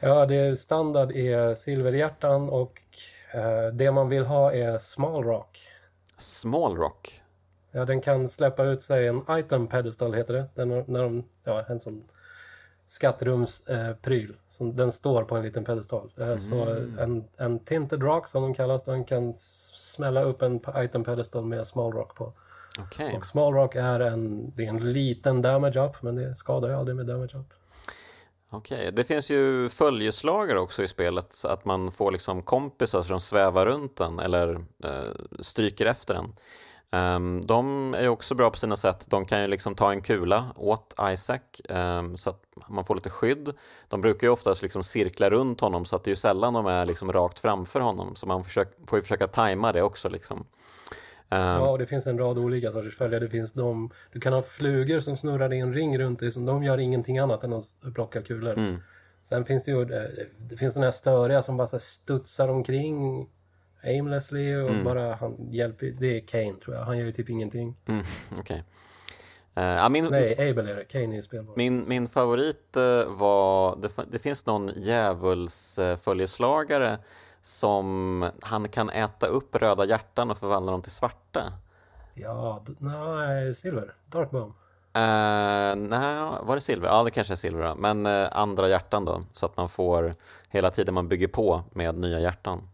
Ja, 0.00 0.26
det 0.26 0.56
standard 0.56 1.12
är 1.12 1.54
silverhjärtan 1.54 2.48
och 2.48 2.72
eh, 3.34 3.66
det 3.72 3.90
man 3.90 4.08
vill 4.08 4.24
ha 4.24 4.52
är 4.52 4.78
small 4.78 5.22
rock. 5.22 5.58
Small 6.16 6.76
rock? 6.76 7.22
Ja, 7.70 7.84
den 7.84 8.00
kan 8.00 8.28
släppa 8.28 8.64
ut 8.64 8.82
sig 8.82 9.06
en 9.06 9.22
item 9.30 9.66
pedestal 9.66 10.14
heter 10.14 10.34
det. 10.34 10.48
Den, 10.54 10.68
när 10.68 11.02
de, 11.02 11.24
ja, 11.44 11.64
en 11.68 11.80
sån 11.80 12.04
skattrumspryl. 12.88 14.30
Eh, 14.60 14.66
den 14.66 14.92
står 14.92 15.24
på 15.24 15.36
en 15.36 15.42
liten 15.42 15.64
pedestal. 15.64 16.10
Eh, 16.16 16.26
mm. 16.26 16.38
Så 16.38 16.64
en, 17.00 17.24
en 17.36 17.58
tinted 17.58 18.02
rock 18.02 18.28
som 18.28 18.42
den 18.42 18.54
kallas, 18.54 18.84
den 18.84 19.04
kan 19.04 19.32
smälla 19.32 20.22
upp 20.22 20.42
en 20.42 20.60
item 20.76 21.04
pedestal 21.04 21.44
med 21.44 21.66
small 21.66 21.92
rock 21.92 22.14
på. 22.14 22.32
Okay. 22.86 23.16
Och 23.16 23.26
small 23.26 23.52
rock 23.52 23.74
är 23.74 24.00
en, 24.00 24.52
det 24.56 24.64
är 24.64 24.68
en 24.68 24.92
liten 24.92 25.42
damage 25.42 25.80
up, 25.80 26.02
men 26.02 26.16
det 26.16 26.34
skadar 26.34 26.68
ju 26.68 26.74
aldrig 26.74 26.96
med 26.96 27.06
damage 27.06 27.36
up. 27.36 27.46
Okej, 28.50 28.78
okay. 28.78 28.90
det 28.90 29.04
finns 29.04 29.30
ju 29.30 29.68
följeslagare 29.68 30.58
också 30.58 30.82
i 30.82 30.88
spelet, 30.88 31.32
så 31.32 31.48
att 31.48 31.64
man 31.64 31.92
får 31.92 32.12
liksom 32.12 32.42
kompisar 32.42 33.02
som 33.02 33.20
svävar 33.20 33.66
runt 33.66 33.96
den 33.96 34.18
eller 34.18 34.54
eh, 34.84 35.12
stryker 35.40 35.86
efter 35.86 36.14
den. 36.14 36.32
Um, 36.92 37.40
de 37.46 37.94
är 37.94 38.08
också 38.08 38.34
bra 38.34 38.50
på 38.50 38.56
sina 38.56 38.76
sätt. 38.76 39.06
De 39.08 39.24
kan 39.24 39.40
ju 39.40 39.46
liksom 39.46 39.74
ta 39.74 39.92
en 39.92 40.00
kula 40.00 40.52
åt 40.56 40.94
Isaac 41.12 41.40
um, 41.68 42.16
så 42.16 42.30
att 42.30 42.42
man 42.68 42.84
får 42.84 42.94
lite 42.94 43.10
skydd. 43.10 43.52
De 43.88 44.00
brukar 44.00 44.26
ju 44.26 44.32
oftast 44.32 44.62
liksom 44.62 44.84
cirkla 44.84 45.30
runt 45.30 45.60
honom 45.60 45.84
så 45.84 45.96
att 45.96 46.04
det 46.04 46.08
är 46.08 46.12
ju 46.12 46.16
sällan 46.16 46.54
de 46.54 46.66
är 46.66 46.86
liksom 46.86 47.12
rakt 47.12 47.40
framför 47.40 47.80
honom. 47.80 48.16
Så 48.16 48.26
man 48.26 48.44
försök, 48.44 48.68
får 48.86 48.98
ju 48.98 49.02
försöka 49.02 49.26
tajma 49.26 49.72
det 49.72 49.82
också. 49.82 50.08
Liksom. 50.08 50.38
Um, 51.30 51.38
ja, 51.38 51.70
och 51.70 51.78
det 51.78 51.86
finns 51.86 52.06
en 52.06 52.18
rad 52.18 52.38
olika 52.38 52.72
sorters 52.72 52.96
följare. 52.96 53.24
Det 53.24 53.30
finns 53.30 53.52
de, 53.52 53.90
du 54.12 54.20
kan 54.20 54.32
ha 54.32 54.42
flugor 54.42 55.00
som 55.00 55.16
snurrar 55.16 55.52
i 55.52 55.58
en 55.58 55.74
ring 55.74 55.98
runt 55.98 56.20
dig. 56.20 56.30
Som 56.30 56.46
de 56.46 56.62
gör 56.62 56.78
ingenting 56.78 57.18
annat 57.18 57.44
än 57.44 57.52
att 57.52 57.94
plocka 57.94 58.22
kulor. 58.22 58.52
Mm. 58.58 58.76
Sen 59.22 59.44
finns 59.44 59.64
det 59.64 59.70
ju 59.70 59.82
eh, 59.82 60.02
det 60.38 60.56
finns 60.56 60.74
den 60.74 60.82
här 60.82 60.90
störiga 60.90 61.42
som 61.42 61.56
bara 61.56 61.66
studsar 61.66 62.48
omkring 62.48 63.28
aimlessly 63.82 64.56
och 64.56 64.70
mm. 64.70 64.84
bara 64.84 65.14
han 65.14 65.48
hjälper. 65.50 65.94
Det 65.98 66.16
är 66.16 66.20
Kane 66.20 66.54
tror 66.64 66.76
jag. 66.76 66.84
Han 66.84 66.98
gör 66.98 67.06
ju 67.06 67.12
typ 67.12 67.30
ingenting. 67.30 67.76
Mm, 67.86 68.04
okay. 68.40 68.62
Uh, 69.58 69.64
eh, 69.64 69.88
min, 69.88 70.04
Nej, 70.04 70.50
Abel 70.50 70.68
är 70.68 70.76
det. 70.76 70.84
Kane 70.84 71.18
är 71.18 71.22
spelbar. 71.22 71.54
Min, 71.56 71.88
min 71.88 72.08
favorit 72.08 72.76
uh, 72.76 72.82
var, 73.16 73.76
det, 73.76 73.90
det, 74.10 74.18
finns 74.18 74.46
någon 74.46 74.70
djävulsföljeslagare 74.76 76.98
som 77.42 78.30
han 78.42 78.68
kan 78.68 78.90
äta 78.90 79.26
upp 79.26 79.56
röda 79.56 79.84
hjärtan 79.84 80.30
och 80.30 80.38
förvandla 80.38 80.72
dem 80.72 80.82
till 80.82 80.92
svarta. 80.92 81.52
Ja, 82.14 82.64
nej, 82.78 83.54
silver. 83.54 83.94
Dark 84.06 84.30
bomb. 84.30 84.54
Uh, 84.96 85.76
nej, 85.76 86.38
var 86.42 86.54
det 86.54 86.60
silver? 86.60 86.88
Ja, 86.88 87.04
det 87.04 87.10
kanske 87.10 87.34
är 87.34 87.36
silver. 87.36 87.74
Men 87.74 88.06
uh, 88.06 88.28
andra 88.32 88.68
hjärtan 88.68 89.04
då, 89.04 89.22
så 89.32 89.46
att 89.46 89.56
man 89.56 89.68
får 89.68 90.14
hela 90.48 90.70
tiden 90.70 90.94
man 90.94 91.08
bygger 91.08 91.28
på 91.28 91.62
med 91.72 91.94
nya 91.94 92.20
hjärtan. 92.20 92.68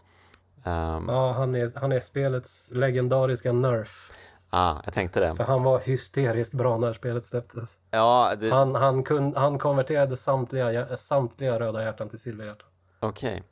Um, 0.67 1.09
ja, 1.09 1.33
han 1.33 1.55
är, 1.55 1.81
han 1.81 1.93
är 1.93 2.01
spelets 2.01 2.71
legendariska 2.73 3.53
Nerf. 3.53 4.11
Ja, 4.51 4.59
ah, 4.59 4.83
jag 4.85 4.95
tänkte 4.95 5.21
det. 5.21 5.35
För 5.35 5.45
han 5.45 5.63
var 5.63 5.79
hysteriskt 5.79 6.55
bra 6.55 6.79
när 6.79 6.93
spelet 6.93 7.27
släpptes. 7.27 7.81
Ja, 7.91 8.35
det... 8.41 8.51
han, 8.51 8.75
han, 8.75 9.03
kun, 9.03 9.35
han 9.37 9.59
konverterade 9.59 10.17
samtliga, 10.17 10.97
samtliga 10.97 11.61
röda 11.61 11.83
hjärtan 11.83 12.09
till 12.09 12.19
silverhjärtan. 12.19 12.69
Okej. 13.01 13.43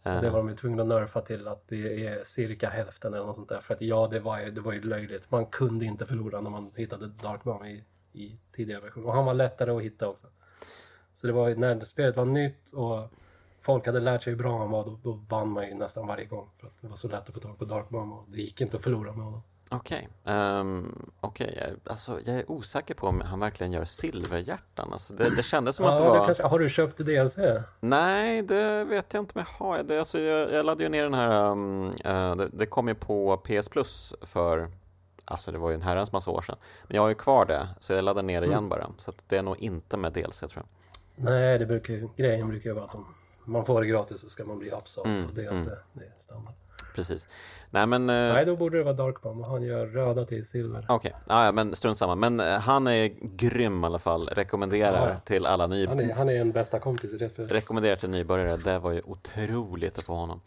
Okay. 0.00 0.20
Det 0.20 0.30
var 0.30 0.42
de 0.44 0.56
tvungna 0.56 0.82
att 0.82 0.88
nerfa 0.88 1.20
till 1.20 1.48
att 1.48 1.68
det 1.68 2.06
är 2.06 2.24
cirka 2.24 2.68
hälften 2.68 3.14
eller 3.14 3.24
något 3.26 3.36
sånt 3.36 3.48
där. 3.48 3.60
För 3.60 3.74
att 3.74 3.80
ja, 3.80 4.08
det 4.10 4.20
var, 4.20 4.38
det 4.38 4.60
var 4.60 4.72
ju 4.72 4.82
löjligt. 4.82 5.30
Man 5.30 5.46
kunde 5.46 5.84
inte 5.84 6.06
förlora 6.06 6.40
när 6.40 6.50
man 6.50 6.72
hittade 6.76 7.06
Dark 7.06 7.44
Bomb 7.44 7.64
i, 7.64 7.84
i 8.12 8.38
tidigare 8.52 8.80
versioner. 8.80 9.06
Och 9.06 9.14
han 9.14 9.24
var 9.24 9.34
lättare 9.34 9.70
att 9.70 9.82
hitta 9.82 10.08
också. 10.08 10.26
Så 11.12 11.26
det 11.26 11.32
var 11.32 11.50
när 11.50 11.80
spelet 11.80 12.16
var 12.16 12.24
nytt 12.24 12.72
och 12.74 13.12
folk 13.68 13.86
hade 13.86 14.00
lärt 14.00 14.22
sig 14.22 14.32
hur 14.32 14.38
bra 14.38 14.58
han 14.58 14.70
var, 14.70 14.84
då, 14.84 14.98
då 15.02 15.12
vann 15.28 15.50
man 15.50 15.68
ju 15.68 15.74
nästan 15.74 16.06
varje 16.06 16.24
gång. 16.24 16.48
För 16.60 16.66
att 16.66 16.82
det 16.82 16.88
var 16.88 16.96
så 16.96 17.08
lätt 17.08 17.28
att 17.28 17.34
få 17.34 17.40
tag 17.40 17.58
på 17.58 17.64
Dark 17.64 17.88
Bomb 17.88 18.12
och 18.12 18.24
det 18.28 18.40
gick 18.40 18.60
inte 18.60 18.76
att 18.76 18.82
förlora 18.82 19.12
med 19.12 19.24
honom. 19.24 19.42
Okej, 19.70 20.08
okay. 20.24 20.36
um, 20.36 21.10
okay. 21.20 21.54
jag, 21.56 21.92
alltså, 21.92 22.20
jag 22.24 22.36
är 22.36 22.50
osäker 22.50 22.94
på 22.94 23.06
om 23.06 23.20
han 23.20 23.40
verkligen 23.40 23.72
gör 23.72 23.84
silverhjärtan. 23.84 24.92
Alltså, 24.92 25.14
det, 25.14 25.36
det 25.36 25.42
kändes 25.42 25.76
som 25.76 25.84
ja, 25.84 25.92
att 25.92 25.98
det 25.98 26.04
var... 26.04 26.20
Det 26.20 26.26
kanske, 26.26 26.42
har 26.42 26.58
du 26.58 26.68
köpt 26.68 26.98
DLC? 26.98 27.38
Nej, 27.80 28.42
det 28.42 28.84
vet 28.84 29.14
jag 29.14 29.22
inte 29.22 29.38
om 29.38 29.44
jag 29.46 29.66
har. 29.66 29.82
Det, 29.82 29.98
alltså, 29.98 30.20
jag, 30.20 30.52
jag 30.52 30.66
laddade 30.66 30.82
ju 30.82 30.88
ner 30.88 31.02
den 31.02 31.14
här, 31.14 31.50
um, 31.50 31.84
uh, 31.84 32.36
det, 32.36 32.48
det 32.52 32.66
kom 32.66 32.88
ju 32.88 32.94
på 32.94 33.36
PS 33.36 33.68
Plus 33.68 34.14
för 34.22 34.70
Alltså 35.24 35.52
det 35.52 35.58
var 35.58 35.68
ju 35.70 35.74
en 35.74 35.82
herrans 35.82 36.12
massa 36.12 36.30
år 36.30 36.42
sedan. 36.42 36.56
Men 36.86 36.94
jag 36.94 37.02
har 37.02 37.08
ju 37.08 37.14
kvar 37.14 37.46
det, 37.46 37.68
så 37.80 37.92
jag 37.92 38.04
laddar 38.04 38.22
ner 38.22 38.40
det 38.40 38.46
igen 38.46 38.58
mm. 38.58 38.68
bara. 38.68 38.90
Så 38.96 39.12
det 39.26 39.36
är 39.36 39.42
nog 39.42 39.58
inte 39.58 39.96
med 39.96 40.12
DLC 40.12 40.38
tror 40.38 40.52
jag. 40.54 40.64
Nej, 41.14 41.58
det 41.58 41.66
brukar, 41.66 42.16
grejen 42.16 42.48
brukar 42.48 42.70
ju 42.70 42.74
vara 42.74 42.84
att 42.84 42.92
de 42.92 43.06
man 43.48 43.64
får 43.66 43.80
det 43.80 43.86
gratis 43.86 44.20
så 44.20 44.28
ska 44.28 44.44
man 44.44 44.58
bli 44.58 44.70
upsold. 44.70 45.06
Mm, 45.06 45.26
det, 45.34 45.44
är 45.44 45.50
alltså, 45.50 45.66
mm. 45.66 45.78
det 45.92 46.04
är 46.04 46.12
standard. 46.16 46.54
Precis. 46.94 47.26
Nej, 47.70 47.86
men, 47.86 48.10
eh, 48.10 48.34
Nej, 48.34 48.44
då 48.44 48.56
borde 48.56 48.78
det 48.78 48.84
vara 48.84 48.94
Dark 48.94 49.22
Bomb. 49.22 49.44
Han 49.44 49.62
gör 49.62 49.86
röda 49.86 50.24
till 50.24 50.46
silver. 50.46 50.84
Okej, 50.88 51.14
okay. 51.14 51.36
ah, 51.36 51.44
ja, 51.44 51.52
men 51.52 51.76
strunt 51.76 51.98
samma. 51.98 52.14
Men 52.14 52.40
eh, 52.40 52.46
han 52.46 52.86
är 52.86 53.06
grym 53.36 53.84
i 53.84 53.86
alla 53.86 53.98
fall. 53.98 54.28
Rekommenderar 54.28 55.10
ja. 55.10 55.18
till 55.18 55.46
alla 55.46 55.66
nybörjare. 55.66 56.02
Han 56.02 56.10
är, 56.10 56.14
han 56.14 56.28
är 56.28 56.40
en 56.40 56.52
bästa 56.52 56.78
kompis 56.78 57.18
det 57.18 57.38
Rekommenderar 57.38 57.96
till 57.96 58.10
nybörjare. 58.10 58.56
Det 58.56 58.78
var 58.78 58.92
ju 58.92 59.02
otroligt 59.04 59.98
att 59.98 60.04
få 60.04 60.14
honom. 60.14 60.40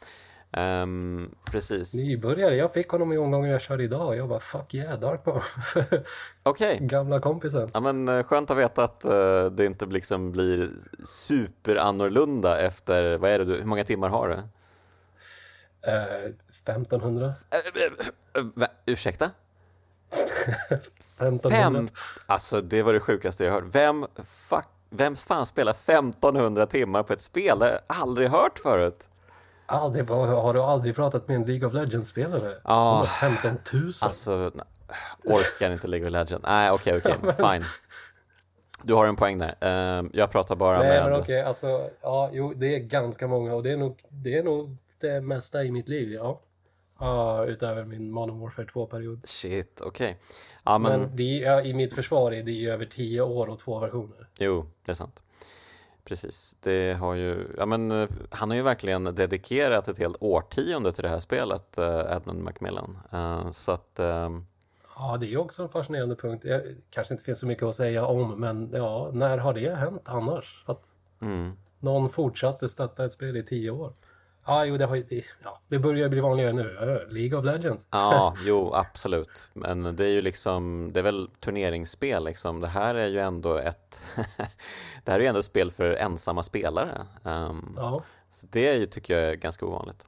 Um, 0.57 1.35
precis. 1.45 1.93
Nybörjare, 1.93 2.55
jag 2.55 2.73
fick 2.73 2.89
honom 2.89 3.13
i 3.13 3.17
omgången 3.17 3.51
jag 3.51 3.61
körde 3.61 3.83
idag. 3.83 4.17
Jag 4.17 4.29
bara 4.29 4.39
fuck 4.39 4.73
yeah, 4.73 4.99
Dark. 4.99 5.21
Okej. 6.43 6.75
Okay. 6.75 6.87
Gamla 6.87 7.19
kompisen. 7.19 7.69
Ja, 7.73 7.79
men 7.79 8.09
uh, 8.09 8.23
skönt 8.23 8.51
att 8.51 8.57
veta 8.57 8.83
att 8.83 9.05
uh, 9.05 9.45
det 9.45 9.65
inte 9.65 9.85
liksom 9.85 10.31
blir 10.31 10.69
superannorlunda 11.03 12.61
efter, 12.61 13.17
vad 13.17 13.31
är 13.31 13.39
det 13.39 13.45
du, 13.45 13.55
hur 13.55 13.65
många 13.65 13.83
timmar 13.83 14.09
har 14.09 14.29
du? 14.29 14.35
Uh, 14.35 14.43
1500. 16.49 17.33
Uh, 18.37 18.65
ursäkta? 18.85 19.31
1500. 21.19 21.49
Fem, 21.49 21.89
alltså 22.25 22.61
det 22.61 22.83
var 22.83 22.93
det 22.93 22.99
sjukaste 22.99 23.43
jag 23.43 23.51
hört. 23.51 23.63
Vem, 23.71 24.05
fuck, 24.25 24.67
vem 24.89 25.15
fan 25.15 25.45
spelar 25.45 25.71
1500 25.71 26.65
timmar 26.65 27.03
på 27.03 27.13
ett 27.13 27.21
spel? 27.21 27.59
Det 27.59 27.65
har 27.65 27.71
jag 27.71 27.81
aldrig 27.87 28.29
hört 28.29 28.59
förut. 28.59 29.07
Aldrig, 29.71 30.09
har 30.09 30.53
du 30.53 30.61
aldrig 30.61 30.95
pratat 30.95 31.27
med 31.27 31.35
en 31.35 31.45
League 31.45 31.67
of 31.67 31.73
Legends-spelare? 31.73 32.53
De 32.63 32.71
har 32.71 33.05
15 33.05 33.57
000. 33.73 33.91
Alltså, 34.01 34.51
orkar 35.23 35.71
inte 35.71 35.87
League 35.87 36.07
of 36.07 36.11
Legends. 36.11 36.43
Nej, 36.43 36.71
okej, 36.71 36.97
okej, 36.97 37.15
fine. 37.37 37.63
Du 38.83 38.93
har 38.93 39.05
en 39.05 39.15
poäng 39.15 39.37
där. 39.37 39.55
Ehm, 39.59 40.09
jag 40.13 40.31
pratar 40.31 40.55
bara 40.55 40.79
Nej, 40.79 40.89
med... 40.89 41.03
men 41.03 41.19
okej, 41.19 41.41
alltså, 41.41 41.89
ja, 42.01 42.29
jo, 42.33 42.53
det 42.55 42.75
är 42.75 42.79
ganska 42.79 43.27
många 43.27 43.55
och 43.55 43.63
det 43.63 43.71
är 43.71 43.77
nog 43.77 43.99
det, 44.09 44.37
är 44.37 44.43
nog 44.43 44.77
det 45.01 45.21
mesta 45.21 45.63
i 45.63 45.71
mitt 45.71 45.87
liv, 45.87 46.11
ja. 46.11 46.39
Ja, 46.99 47.45
utöver 47.45 47.85
min 47.85 48.11
Modern 48.11 48.39
Warfare 48.39 48.65
2-period. 48.65 49.21
Shit, 49.25 49.81
okej. 49.81 50.17
Ja, 50.63 50.77
men... 50.77 50.99
Men 50.99 51.15
det 51.15 51.43
är, 51.43 51.65
i 51.65 51.73
mitt 51.73 51.93
försvar 51.93 52.31
är 52.31 52.43
det 52.43 52.51
ju 52.51 52.69
över 52.69 52.85
10 52.85 53.21
år 53.21 53.47
och 53.47 53.59
två 53.59 53.79
versioner. 53.79 54.27
Jo, 54.39 54.65
det 54.85 54.91
är 54.91 54.95
sant. 54.95 55.21
Precis. 56.03 56.55
Det 56.59 56.93
har 56.93 57.13
ju, 57.13 57.47
ja, 57.57 57.65
men, 57.65 57.91
eh, 57.91 58.09
han 58.29 58.49
har 58.49 58.57
ju 58.57 58.63
verkligen 58.63 59.03
dedikerat 59.03 59.87
ett 59.87 59.99
helt 59.99 60.17
årtionde 60.19 60.91
till 60.91 61.03
det 61.03 61.09
här 61.09 61.19
spelet, 61.19 61.77
eh, 61.77 62.15
Edmund 62.15 62.43
Macmillan. 62.43 62.97
Eh, 63.11 63.51
så 63.51 63.71
att, 63.71 63.99
ehm, 63.99 64.45
Ja, 64.95 65.17
det 65.17 65.33
är 65.33 65.37
också 65.37 65.63
en 65.63 65.69
fascinerande 65.69 66.15
punkt. 66.15 66.41
Det 66.43 66.63
kanske 66.89 67.13
inte 67.13 67.23
finns 67.23 67.39
så 67.39 67.45
mycket 67.45 67.63
att 67.63 67.75
säga 67.75 68.05
om, 68.05 68.39
men 68.39 68.69
ja, 68.73 69.09
när 69.13 69.37
har 69.37 69.53
det 69.53 69.75
hänt 69.75 70.01
annars? 70.05 70.63
Att 70.67 70.85
mm, 71.21 71.57
någon 71.79 72.09
fortsatte 72.09 72.69
stötta 72.69 73.05
ett 73.05 73.11
spel 73.11 73.37
i 73.37 73.43
10 73.43 73.71
år? 73.71 73.93
Ja, 74.45 74.65
jo, 74.65 74.77
det, 74.77 74.85
har, 74.85 74.95
det, 74.95 75.23
ja, 75.43 75.59
det 75.67 75.79
börjar 75.79 76.09
bli 76.09 76.19
vanligare 76.19 76.53
nu. 76.53 77.07
League 77.09 77.39
of 77.39 77.45
Legends. 77.45 77.87
ja, 77.91 78.33
jo, 78.45 78.73
absolut. 78.73 79.43
Men 79.53 79.95
det 79.95 80.05
är 80.05 80.09
ju 80.09 80.21
liksom, 80.21 80.89
det 80.93 80.99
är 80.99 81.03
väl 81.03 81.29
turneringsspel 81.39 82.23
liksom. 82.25 82.59
Det 82.59 82.67
här 82.67 82.95
är 82.95 83.07
ju 83.07 83.19
ändå 83.19 83.57
ett, 83.57 84.01
det 85.03 85.11
här 85.11 85.19
är 85.19 85.23
ju 85.23 85.27
ändå 85.27 85.39
ett 85.39 85.45
spel 85.45 85.71
för 85.71 85.93
ensamma 85.93 86.43
spelare. 86.43 87.05
Ehm, 87.25 87.73
Ja. 87.77 88.03
Så 88.31 88.47
det 88.49 88.67
är 88.67 88.77
ju, 88.77 88.85
tycker 88.85 89.17
jag 89.19 89.31
är 89.31 89.35
ganska 89.35 89.65
ovanligt. 89.65 90.05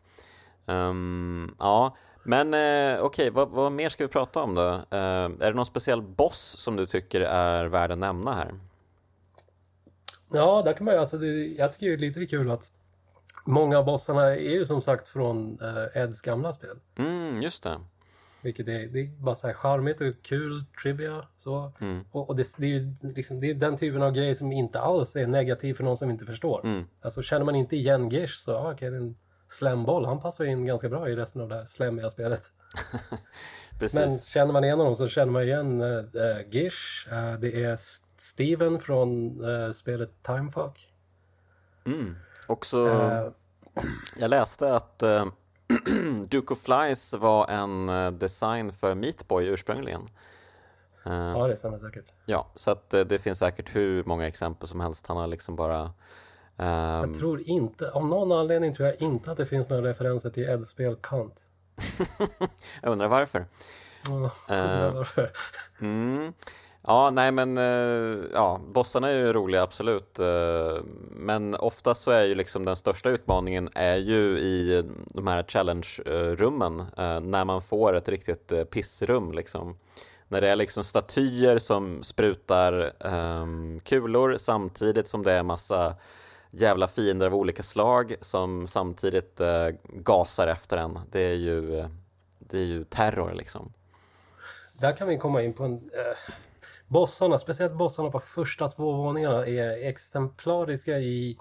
Ehm, 0.68 1.56
ja, 1.60 1.98
men 2.24 2.54
eh, 2.54 3.02
okej, 3.04 3.30
vad, 3.32 3.50
vad 3.50 3.72
mer 3.72 3.90
ska 3.90 4.04
vi 4.04 4.08
prata 4.08 4.44
om 4.44 4.56
då? 4.56 4.62
Ehm, 4.98 5.42
är 5.42 5.52
det 5.52 5.54
någon 5.54 5.66
speciell 5.66 6.02
boss 6.02 6.56
som 6.60 6.76
du 6.76 6.86
tycker 6.86 7.22
är 7.22 7.66
värd 7.66 7.92
att 7.92 7.98
nämna 7.98 8.34
här? 8.34 8.52
Ja, 10.32 10.62
där 10.66 10.74
kan 10.74 10.86
man 10.86 10.94
ju, 10.94 11.00
alltså, 11.00 11.18
det, 11.18 11.28
jag 11.46 11.74
tycker 11.74 11.86
det 11.88 11.94
är 11.94 11.98
lite 11.98 12.26
kul 12.26 12.52
att 12.52 12.72
många 13.44 13.78
av 13.78 13.86
bossarna 13.86 14.24
är 14.24 14.54
ju 14.54 14.66
som 14.66 14.82
sagt 14.82 15.08
från 15.08 15.60
eh, 15.62 16.02
Eds 16.02 16.22
gamla 16.22 16.54
spel. 16.54 16.78
Mm, 16.98 17.42
just 17.42 17.64
det. 17.64 17.80
Vilket 18.42 18.68
är, 18.68 18.88
det 18.88 19.00
är 19.00 19.08
bara 19.08 19.36
så 19.36 19.48
här 19.48 19.54
charmigt 19.54 20.02
och 20.02 20.08
kul 20.22 20.66
trivia. 20.82 21.28
Så. 21.38 21.72
Mm. 21.80 22.06
Och, 22.12 22.30
och 22.30 22.36
det, 22.36 22.58
det, 22.58 22.66
är 22.66 22.70
ju 22.70 22.94
liksom, 23.16 23.40
det 23.40 23.50
är 23.50 23.54
den 23.54 23.78
typen 23.78 24.04
av 24.04 24.12
grej 24.12 24.36
som 24.36 24.52
inte 24.52 24.80
alls 24.80 25.16
är 25.16 25.28
negativ 25.28 25.74
för 25.74 25.84
någon 25.84 25.98
som 25.98 26.12
inte 26.12 26.26
förstår. 26.26 26.62
Mm. 26.64 26.84
Alltså 27.02 27.22
känner 27.22 27.46
man 27.46 27.56
inte 27.56 27.76
igen 27.76 28.10
Gish 28.10 28.40
så, 28.40 28.52
ja, 28.52 28.72
okej, 28.72 28.88
är 28.88 28.92
en 28.92 29.16
slemboll. 29.48 30.06
Han 30.06 30.20
passar 30.20 30.46
in 30.46 30.66
ganska 30.66 30.90
bra 30.90 31.10
i 31.10 31.16
resten 31.16 31.42
av 31.42 31.50
det 31.50 31.56
här 31.56 31.66
slemmiga 31.66 32.10
spelet. 32.10 32.42
Men 33.94 34.20
känner 34.20 34.54
man 34.54 34.64
igen 34.64 34.80
honom 34.80 34.96
så 34.96 35.08
känner 35.08 35.32
man 35.32 35.44
igen 35.44 35.82
uh, 35.82 36.04
Gish. 36.50 37.08
Eh, 37.12 37.40
det 37.40 37.64
är 37.64 37.78
Steven 38.18 38.80
från 38.80 39.40
eh, 39.50 39.72
spelet 39.72 40.10
Timefuck. 40.22 40.94
Mm. 41.86 42.16
Också, 42.48 42.88
Eh, 42.88 43.32
jag 44.18 44.30
läste 44.30 44.76
att 44.76 45.04
eh, 45.04 45.26
Duke 46.28 46.54
of 46.54 46.60
Flies 46.60 47.14
var 47.14 47.48
en 47.48 47.90
eh, 47.90 48.12
design 48.12 48.74
för 48.74 48.96
Meatboy 48.96 49.46
ursprungligen. 49.48 50.02
Eh, 51.06 51.14
ja, 51.14 51.48
det 51.48 51.56
stämmer 51.56 51.78
säkert. 51.78 52.06
ja, 52.26 52.52
så 52.56 52.72
att 52.72 52.90
det 52.90 53.22
finns 53.22 53.40
säkert 53.40 53.76
hur 53.76 54.04
många 54.04 54.28
exempel 54.28 54.68
som 54.68 54.80
helst. 54.80 55.08
Han 55.08 55.18
har 55.18 55.28
liksom 55.28 55.56
bara 55.56 55.94
ehm, 56.58 57.10
Jag 57.10 57.14
tror 57.20 57.42
inte, 57.46 57.92
av 57.92 58.06
någon 58.06 58.32
anledning 58.32 58.74
tror 58.74 58.88
jag 58.88 59.02
inte 59.02 59.32
att 59.32 59.38
det 59.38 59.46
finns 59.46 59.70
några 59.70 59.90
referenser 59.90 60.30
till 60.30 60.50
Eds 60.50 60.70
spel 60.70 60.96
Kant. 61.02 61.42
jag 62.82 62.92
undrar 62.92 63.08
varför. 63.08 63.46
Mm, 64.10 64.24
Eh. 64.50 64.94
varför? 64.94 65.32
Mm. 65.82 66.34
Ja, 66.88 67.10
nej 67.10 67.32
men 67.32 67.58
eh, 67.58 68.26
ja, 68.34 68.62
bossarna 68.74 69.10
är 69.10 69.18
ju 69.18 69.34
roliga 69.34 69.62
absolut. 69.62 70.20
Eh, 70.20 70.84
men 71.10 71.56
oftast 71.56 72.02
så 72.02 72.12
är 72.12 72.24
ju 72.24 72.36
liksom 72.36 72.66
den 72.66 72.76
största 72.76 73.10
utmaningen 73.10 73.70
är 73.76 73.96
ju 73.96 74.40
i 74.40 74.84
de 75.06 75.28
här 75.28 75.44
challenge-rummen 75.44 76.80
eh, 76.80 77.20
när 77.20 77.46
man 77.46 77.62
får 77.62 77.96
ett 77.96 78.10
riktigt 78.10 78.70
pissrum 78.70 79.32
liksom. 79.32 79.78
När 80.28 80.42
det 80.42 80.50
är 80.50 80.56
liksom 80.56 80.84
statyer 80.84 81.58
som 81.58 82.04
sprutar 82.04 82.92
um, 83.00 83.80
kulor 83.80 84.38
samtidigt 84.38 85.08
som 85.08 85.24
det 85.24 85.32
är 85.32 85.44
massa 85.44 85.96
jävla 86.52 86.88
fiender 86.88 87.26
av 87.26 87.36
olika 87.36 87.64
slag 87.64 88.16
som 88.22 88.68
samtidigt 88.68 89.42
uh, 89.42 89.70
gasar 89.94 90.48
efter 90.48 90.78
en. 90.78 91.00
Det 91.12 91.22
är 91.22 91.36
ju, 91.36 91.88
det 92.40 92.58
är 92.58 92.66
ju 92.66 92.84
terror 92.84 93.34
liksom. 93.34 93.74
Där 94.80 94.92
kan 94.92 95.08
vi 95.08 95.18
komma 95.18 95.42
in 95.42 95.54
på 95.54 95.64
en... 95.64 95.74
Uh 95.74 96.34
bossarna, 96.88 97.38
speciellt 97.38 97.74
bossarna 97.74 98.10
på 98.10 98.20
första 98.20 98.68
två 98.68 98.92
våningarna 98.92 99.46
är 99.48 99.88
exemplariska 99.88 101.00
i 101.00 101.38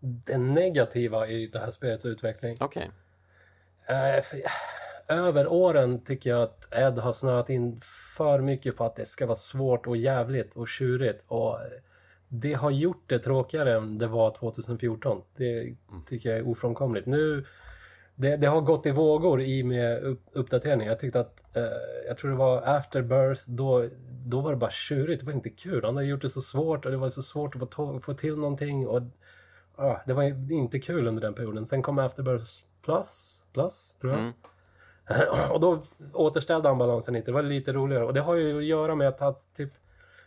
det 0.00 0.38
negativa 0.38 1.26
i 1.26 1.46
det 1.46 1.58
här 1.58 1.70
spelets 1.70 2.04
utveckling. 2.04 2.56
Okej. 2.60 2.90
Eh, 3.86 4.22
för, 4.22 4.40
över 5.08 5.46
åren 5.46 6.04
tycker 6.04 6.30
jag 6.30 6.42
att 6.42 6.74
Ed 6.74 6.98
har 6.98 7.12
snöat 7.12 7.50
in 7.50 7.80
för 8.16 8.40
mycket 8.40 8.76
på 8.76 8.84
att 8.84 8.96
det 8.96 9.06
ska 9.06 9.26
vara 9.26 9.36
svårt 9.36 9.86
och 9.86 9.96
jävligt 9.96 10.56
och 10.56 10.68
tjurigt. 10.68 11.24
Och 11.28 11.54
eh, 11.54 11.66
det 12.28 12.52
har 12.52 12.70
gjort 12.70 13.04
det 13.06 13.18
tråkigare 13.18 13.74
än 13.76 13.98
det 13.98 14.06
var 14.06 14.30
2014. 14.30 15.22
Det 15.36 15.74
tycker 16.06 16.28
jag 16.28 16.38
är 16.38 16.48
ofrånkomligt. 16.48 17.06
Nu, 17.06 17.44
det, 18.20 18.36
det 18.36 18.46
har 18.46 18.60
gått 18.60 18.86
i 18.86 18.90
vågor 18.90 19.42
i 19.42 19.62
med 19.62 20.02
upp. 20.32 20.52
Jag 20.52 20.98
tyckte 20.98 21.20
att, 21.20 21.56
eh, 21.56 21.62
jag 22.08 22.16
tror 22.16 22.30
det 22.30 22.36
var 22.36 22.62
Afterbirth, 22.62 23.42
då, 23.46 23.84
då 24.26 24.40
var 24.40 24.50
det 24.50 24.56
bara 24.56 24.70
tjurigt. 24.70 25.20
Det 25.20 25.26
var 25.26 25.32
inte 25.32 25.50
kul. 25.50 25.84
Han 25.84 25.96
hade 25.96 26.06
gjort 26.06 26.22
det 26.22 26.28
så 26.28 26.40
svårt 26.40 26.84
och 26.84 26.90
det 26.90 26.96
var 26.96 27.08
så 27.08 27.22
svårt 27.22 27.56
att 27.56 27.74
få, 27.74 28.00
få 28.00 28.12
till 28.12 28.36
någonting. 28.36 28.88
Och, 28.88 29.02
ah, 29.76 29.96
det 30.06 30.12
var 30.12 30.52
inte 30.52 30.78
kul 30.78 31.06
under 31.06 31.22
den 31.22 31.34
perioden. 31.34 31.66
Sen 31.66 31.82
kom 31.82 31.98
Afterbirth 31.98 32.70
Plus, 32.84 33.44
plus 33.52 33.96
tror 34.00 34.12
jag. 34.12 34.20
Mm. 34.20 34.32
Och 35.50 35.60
då 35.60 35.82
återställde 36.12 36.68
han 36.68 36.78
balansen 36.78 37.14
lite. 37.14 37.26
Det 37.30 37.34
var 37.34 37.42
lite 37.42 37.72
roligare. 37.72 38.04
Och 38.04 38.14
det 38.14 38.20
har 38.20 38.34
ju 38.34 38.58
att 38.58 38.64
göra 38.64 38.94
med 38.94 39.08
att 39.08 39.20
han 39.20 39.34
typ... 39.56 39.70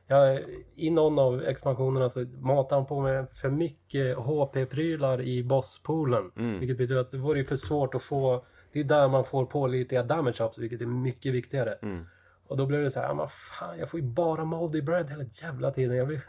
Ja, 0.08 0.38
I 0.76 0.90
någon 0.90 1.20
av 1.20 1.44
expansionerna 1.44 2.10
så 2.10 2.26
matar 2.40 2.76
han 2.76 2.86
på 2.86 3.02
med 3.02 3.30
för 3.30 3.50
mycket 3.50 4.18
HP-prylar 4.18 5.22
i 5.22 5.44
bosspoolen. 5.44 6.32
Vilket 6.60 6.78
betyder 6.78 7.02
att 7.02 7.10
det 7.12 7.18
vore 7.18 7.44
för 7.44 7.56
svårt 7.56 7.96
att 7.96 8.02
få... 8.04 8.46
Det 8.74 8.80
är 8.80 8.84
där 8.84 9.08
man 9.10 9.24
får 9.24 9.46
pålitliga 9.46 10.04
damage 10.04 10.42
ups, 10.44 10.58
vilket 10.58 10.82
är 10.82 10.86
mycket 10.86 11.34
viktigare. 11.34 11.76
Och 12.48 12.58
då 12.58 12.66
blev 12.66 12.84
det 12.84 12.92
så 12.92 13.00
här, 13.00 13.08
"Ja, 13.08 13.14
men 13.14 13.28
fan, 13.28 13.80
jag 13.80 13.90
får 13.90 14.00
ju 14.00 14.06
bara 14.06 14.46
moldy 14.46 14.82
bread 14.82 15.10
hela 15.10 15.24
jävla 15.32 15.72
tiden. 15.72 15.98
Jag 15.98 16.06
vill 16.06 16.20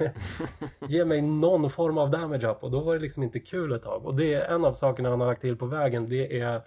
ge 0.89 1.05
mig 1.05 1.23
någon 1.23 1.71
form 1.71 1.99
av 1.99 2.11
damage 2.11 2.45
up. 2.45 2.63
Och 2.63 2.71
då 2.71 2.81
var 2.81 2.95
det 2.95 3.01
liksom 3.01 3.23
inte 3.23 3.41
kul 3.41 3.73
ett 3.73 3.83
tag. 3.83 4.07
Och 4.07 4.17
det 4.17 4.35
är 4.35 4.55
en 4.55 4.65
av 4.65 4.73
sakerna 4.73 5.09
han 5.11 5.21
har 5.21 5.27
lagt 5.27 5.41
till 5.41 5.57
på 5.57 5.67
vägen. 5.67 6.09
Det 6.09 6.41
är 6.41 6.61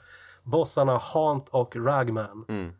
bossarna 0.43 0.97
Haunt 0.97 1.49
och 1.49 1.75
Ragman. 1.75 2.45
Mm. 2.49 2.71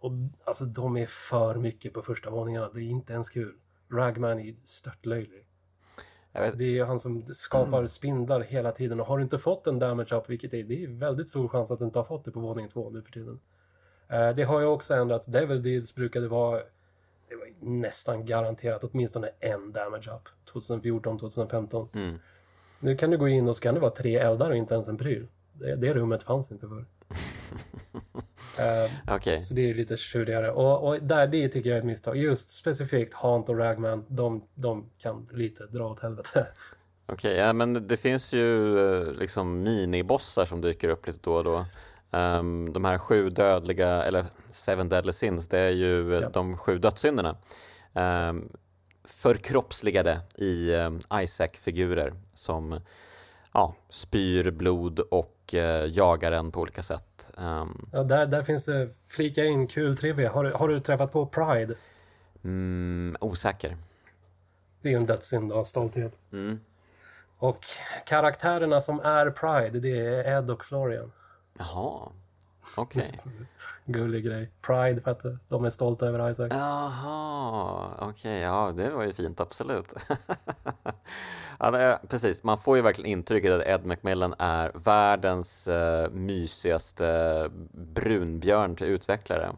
Och 0.00 0.12
alltså 0.44 0.64
de 0.64 0.96
är 0.96 1.06
för 1.06 1.54
mycket 1.54 1.92
på 1.92 2.02
första 2.02 2.30
våningarna. 2.30 2.70
Det 2.74 2.80
är 2.80 2.90
inte 2.90 3.12
ens 3.12 3.28
kul. 3.28 3.54
Ragman 3.92 4.40
är 4.40 4.54
störtlöjlig. 4.64 5.46
Det 6.32 6.64
är 6.64 6.70
ju 6.70 6.84
han 6.84 7.00
som 7.00 7.26
skapar 7.26 7.86
spindlar 7.86 8.40
hela 8.40 8.72
tiden. 8.72 9.00
Och 9.00 9.06
har 9.06 9.18
du 9.18 9.24
inte 9.24 9.38
fått 9.38 9.66
en 9.66 9.78
damage 9.78 10.12
up, 10.12 10.30
vilket 10.30 10.54
är, 10.54 10.62
det 10.62 10.84
är 10.84 10.88
väldigt 10.88 11.28
stor 11.28 11.48
chans 11.48 11.70
att 11.70 11.78
du 11.78 11.84
inte 11.84 11.98
har 11.98 12.04
fått 12.04 12.24
det 12.24 12.30
på 12.30 12.40
våning 12.40 12.68
två 12.68 12.90
nu 12.90 13.02
för 13.02 13.12
tiden. 13.12 13.40
Eh, 14.08 14.30
det 14.30 14.42
har 14.42 14.60
ju 14.60 14.66
också 14.66 14.94
ändrats. 14.94 15.26
Devil 15.26 15.62
Deeds 15.62 15.94
brukade 15.94 16.28
vara 16.28 16.60
det 17.28 17.36
var 17.36 17.46
nästan 17.60 18.24
garanterat 18.24 18.84
åtminstone 18.84 19.30
en 19.40 19.72
damage 19.72 20.10
up. 20.10 20.28
2014, 20.52 21.18
2015. 21.18 21.88
Mm. 21.94 22.18
Nu 22.80 22.96
kan 22.96 23.10
du 23.10 23.18
gå 23.18 23.28
in 23.28 23.48
och 23.48 23.56
så 23.56 23.62
kan 23.62 23.74
det 23.74 23.80
vara 23.80 23.90
tre 23.90 24.16
eldar 24.16 24.50
och 24.50 24.56
inte 24.56 24.74
ens 24.74 24.88
en 24.88 24.96
pryl. 24.96 25.28
Det, 25.52 25.76
det 25.76 25.94
rummet 25.94 26.22
fanns 26.22 26.52
inte 26.52 26.68
förr. 26.68 26.86
Eh, 28.60 28.90
Okej, 29.14 29.42
så 29.42 29.54
det 29.54 29.70
är 29.70 29.74
lite 29.74 29.96
tjurigare. 29.96 30.50
Och, 30.50 30.88
och 30.88 31.02
där, 31.02 31.26
det 31.26 31.48
tycker 31.48 31.70
jag 31.70 31.76
är 31.76 31.80
ett 31.80 31.86
misstag. 31.86 32.16
Just 32.16 32.50
specifikt 32.50 33.14
Haunt 33.14 33.48
och 33.48 33.58
Ragman, 33.58 34.04
de, 34.08 34.42
de 34.54 34.90
kan 34.98 35.28
lite 35.32 35.66
dra 35.66 35.84
åt 35.90 36.00
helvete. 36.00 36.46
okej, 37.06 37.36
ja, 37.36 37.52
men 37.52 37.88
det 37.88 37.96
finns 37.96 38.32
ju 38.32 38.78
eh, 38.78 39.12
liksom 39.12 39.62
minibossar 39.62 40.44
som 40.44 40.60
dyker 40.60 40.88
upp 40.88 41.06
lite 41.06 41.18
då 41.22 41.34
och 41.34 41.44
då. 41.44 41.64
Ehm, 42.10 42.72
de 42.72 42.84
här 42.84 42.98
sju 42.98 43.30
dödliga, 43.30 44.02
eller 44.02 44.24
seven 44.50 44.88
deadly 44.88 45.12
sins, 45.12 45.48
det 45.48 45.60
är 45.60 45.70
ju 45.70 46.14
eh, 46.14 46.20
Ja. 46.22 46.28
de 46.28 46.58
sju 46.58 46.78
dödssynderna. 46.78 47.36
Um, 48.28 48.48
förkroppsligade 49.04 50.20
i 50.34 50.72
um, 50.74 51.00
Isaac-figurer 51.22 52.14
som 52.34 52.80
ja, 53.52 53.74
spyr 53.90 54.50
blod 54.50 55.00
och 55.00 55.54
eh, 55.54 55.84
jagar 55.86 56.32
en 56.32 56.52
på 56.52 56.60
olika 56.60 56.82
sätt. 56.82 57.15
Ehm, 57.38 57.88
Ja, 57.92 58.02
där, 58.02 58.26
där 58.26 58.42
finns 58.42 58.64
det 58.64 58.88
flika 59.06 59.44
in 59.44 59.66
kul 59.66 59.96
trivia. 59.96 60.30
Har, 60.32 60.44
du- 60.44 60.52
har 60.52 60.68
du 60.68 60.80
träffat 60.80 61.12
på 61.12 61.26
Pride? 61.26 61.74
mm, 62.44 63.16
osäker. 63.20 63.76
Det 64.82 64.88
är 64.88 64.92
ju 64.92 64.98
en 64.98 65.06
dödssynd 65.06 65.52
av 65.52 65.64
stolthet. 65.64 66.18
Mm. 66.32 66.60
Och 67.38 67.58
karaktärerna 68.06 68.80
som 68.80 69.00
är 69.00 69.30
Pride, 69.30 69.80
det 69.80 70.06
är 70.06 70.38
Ed 70.38 70.50
och 70.50 70.64
Florian. 70.64 71.12
Jaha, 71.58 72.08
okej. 72.76 73.18
Gullig 73.84 74.24
grej. 74.24 74.50
Pride 74.62 75.00
för 75.00 75.10
att 75.10 75.24
de 75.48 75.64
är 75.64 75.70
stolta 75.70 76.06
över 76.06 76.30
Isaac. 76.30 76.48
Jaha, 76.50 77.90
okej, 77.98 78.40
ja 78.40 78.72
det 78.76 78.90
var 78.90 79.04
ju 79.04 79.12
fint, 79.12 79.40
absolut. 79.40 79.94
ja, 81.58 82.00
precis, 82.08 82.42
man 82.42 82.58
får 82.58 82.76
ju 82.76 82.82
verkligen 82.82 83.10
intrycket 83.10 83.52
att 83.52 83.66
Ed 83.66 83.86
McMillan 83.86 84.34
är 84.38 84.72
världens 84.74 85.68
eh, 85.68 86.10
mysigaste 86.10 87.50
brunbjörn 87.72 88.76
till 88.76 88.86
utvecklare. 88.86 89.52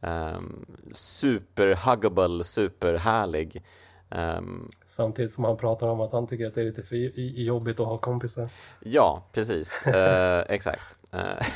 Um, 0.00 0.66
superhuggable, 0.92 2.44
superhärlig. 2.44 3.62
Um, 4.08 4.70
Samtidigt 4.84 5.32
som 5.32 5.44
han 5.44 5.56
pratar 5.56 5.88
om 5.88 6.00
att 6.00 6.12
han 6.12 6.26
tycker 6.26 6.46
att 6.46 6.54
det 6.54 6.60
är 6.60 6.64
lite 6.64 6.82
för 6.82 6.96
jobbigt 7.40 7.80
att 7.80 7.86
ha 7.86 7.98
kompisar. 7.98 8.48
Ja, 8.80 9.24
precis. 9.32 9.84
uh, 9.86 9.94
exakt. 10.48 10.98
Eh, 11.12 11.46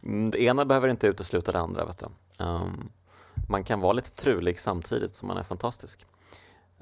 det 0.30 0.42
ena 0.42 0.64
behöver 0.64 0.88
inte 0.88 1.06
utesluta 1.06 1.52
det 1.52 1.58
andra. 1.58 1.84
Vet 1.84 1.98
du. 1.98 2.06
Um, 2.44 2.90
man 3.48 3.64
kan 3.64 3.80
vara 3.80 3.92
lite 3.92 4.10
trulig 4.10 4.60
samtidigt 4.60 5.16
som 5.16 5.28
man 5.28 5.36
är 5.36 5.42
fantastisk. 5.42 6.06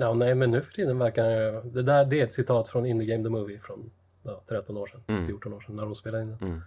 Ja, 0.01 0.14
nej, 0.14 0.34
men 0.34 0.51
nu 0.51 0.61
för 0.61 0.72
tiden 0.72 0.99
verkar 0.99 1.53
han 1.55 1.72
det 1.72 1.82
där 1.82 2.05
Det 2.05 2.20
är 2.20 2.24
ett 2.24 2.32
citat 2.32 2.68
från 2.68 2.86
Indie 2.86 3.09
Game 3.09 3.24
The 3.24 3.30
Movie 3.30 3.59
från 3.59 3.90
ja, 4.22 4.42
13 4.49 4.76
år 4.76 4.86
sedan, 4.86 5.01
mm. 5.07 5.26
14 5.26 5.53
år 5.53 5.61
sedan 5.61 5.76
när 5.76 5.82
de 5.82 5.94
spelade 5.94 6.22
in 6.22 6.30
den. 6.30 6.49
Mm. 6.49 6.61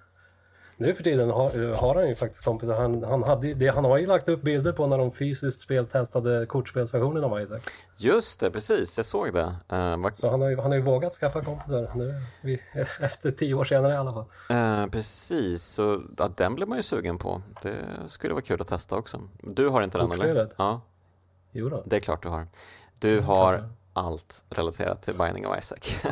Nu 0.77 0.93
för 0.93 1.03
tiden 1.03 1.29
har, 1.29 1.75
har, 1.75 1.95
han 1.95 2.09
ju 2.09 2.15
faktiskt 2.15 2.43
kompisar. 2.43 2.75
Han, 2.75 3.03
han, 3.03 3.23
hade, 3.23 3.53
det, 3.53 3.67
han 3.67 3.85
har 3.85 3.97
ju 3.97 4.07
lagt 4.07 4.29
upp 4.29 4.41
bilder 4.41 4.71
på 4.71 4.87
när 4.87 4.97
de 4.97 5.11
fysiskt 5.11 5.61
speltestade 5.61 6.45
kortspelsversionen 6.45 7.23
av 7.23 7.41
Isaac. 7.41 7.59
Just 7.97 8.39
det, 8.39 8.51
precis. 8.51 8.97
Jag 8.97 9.05
såg 9.05 9.33
det. 9.33 9.55
Uh, 9.73 9.97
var... 9.97 10.11
Så 10.11 10.29
han 10.29 10.41
har, 10.41 10.49
ju, 10.49 10.57
han 10.57 10.71
har 10.71 10.77
ju 10.77 10.81
vågat 10.81 11.13
skaffa 11.13 11.43
kompisar 11.43 11.91
nu, 11.95 12.21
vi, 12.41 12.61
efter 13.01 13.31
tio 13.31 13.53
år 13.53 13.63
senare 13.63 13.93
i 13.93 13.95
alla 13.95 14.13
fall. 14.13 14.25
Uh, 14.51 14.91
precis, 14.91 15.63
så 15.63 16.01
ja, 16.17 16.31
den 16.37 16.55
blir 16.55 16.65
man 16.65 16.77
ju 16.77 16.83
sugen 16.83 17.17
på. 17.17 17.41
Det 17.61 17.77
skulle 18.07 18.33
vara 18.33 18.43
kul 18.43 18.61
att 18.61 18.67
testa 18.67 18.95
också. 18.95 19.21
Du 19.41 19.67
har 19.67 19.81
inte 19.81 19.97
den 19.97 20.11
eller? 20.11 20.49
Ja. 20.57 20.81
Jo 21.51 21.69
då. 21.69 21.83
Det 21.85 21.95
är 21.95 21.99
klart 21.99 22.23
du 22.23 22.29
har. 22.29 22.47
Du 23.01 23.19
har 23.19 23.63
allt 23.93 24.43
relaterat 24.49 25.01
till 25.01 25.13
Binding 25.17 25.47
of 25.47 25.57
Isaac. 25.57 26.03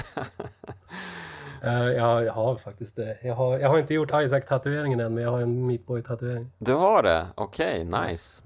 Uh, 1.64 1.72
ja, 1.98 2.22
jag 2.24 2.34
har 2.34 2.56
faktiskt 2.56 2.96
det. 2.96 3.18
Jag 3.22 3.36
har, 3.36 3.60
jag 3.60 3.70
har 3.70 3.80
inte 3.80 3.94
gjort 3.94 4.12
Isaac-tatueringen 4.14 5.00
än, 5.00 5.14
men 5.14 5.24
jag 5.24 5.32
har 5.32 5.42
en 5.42 5.68
Meatboy-tatuering. 5.68 6.52
Du 6.58 6.74
har 6.74 7.04
det? 7.04 7.28
Okej, 7.36 7.88
okay, 7.88 8.08
nice. 8.08 8.42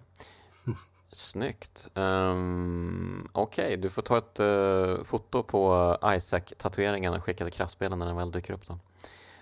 Snyggt. 1.12 1.90
Um, 1.94 3.30
Okej, 3.34 3.66
okay, 3.66 3.78
du 3.78 3.90
får 3.90 4.02
ta 4.02 4.18
ett 4.18 4.40
uh, 4.40 5.04
foto 5.04 5.44
på 5.44 5.98
Isaac-tatueringen 6.16 7.14
och 7.14 7.24
skicka 7.24 7.44
till 7.44 7.54
kraftspelen 7.54 8.00
när 8.00 8.06
den 8.06 8.16
väl 8.16 8.32
dyker 8.32 8.54
upp. 8.54 8.66
Då. 8.68 8.80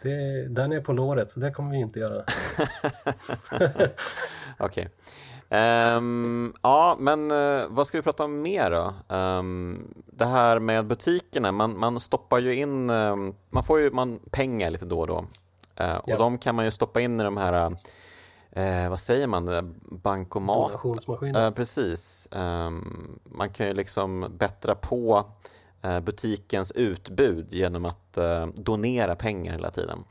Det, 0.02 0.48
den 0.50 0.72
är 0.72 0.82
på 0.82 0.94
låret, 0.94 1.32
så 1.32 1.40
det 1.40 1.52
kommer 1.52 1.72
vi 1.72 1.78
inte 1.78 2.00
göra. 2.00 2.24
Okej. 3.52 3.90
Okay. 4.60 4.88
Um, 5.52 6.54
ja, 6.62 6.96
men 7.00 7.32
uh, 7.32 7.66
vad 7.70 7.88
ska 7.88 7.98
vi 7.98 8.02
prata 8.02 8.24
om 8.24 8.42
mer 8.42 8.72
då? 8.72 9.16
Um, 9.16 9.94
det 10.06 10.26
här 10.26 10.60
med 10.60 10.88
butikerna, 10.88 11.52
man, 11.52 11.80
man 11.80 12.00
stoppar 12.00 12.40
ju 12.40 12.56
in, 12.56 12.90
um, 12.90 13.36
man 13.50 13.64
får 13.64 13.80
ju 13.80 13.92
man, 13.92 14.20
pengar 14.32 14.70
lite 14.70 14.86
då 14.86 15.00
och 15.00 15.08
då. 15.08 15.26
Uh, 15.82 15.96
och 15.96 16.10
ja. 16.10 16.18
de 16.18 16.38
kan 16.38 16.56
man 16.56 16.66
ju 16.66 16.72
stoppa 16.72 17.02
in 17.02 17.20
i 17.20 17.24
de 17.24 17.38
här, 17.38 17.72
uh, 18.58 18.90
vad 18.90 19.00
säger 19.00 19.28
man, 19.28 19.76
bankomat? 19.84 20.70
Donationsmaskiner. 20.70 21.52
precis. 21.52 22.28
man 23.24 23.50
kan 23.54 23.68
ju 23.68 23.74
liksom 23.74 24.26
bättra 24.38 24.76
på 24.76 25.26
butikens 26.04 26.72
utbud 26.72 27.54
genom 27.54 27.86
att 27.86 28.18
donera 28.56 29.16
pengar 29.16 29.52
hela 29.52 29.72
tiden. 29.72 30.04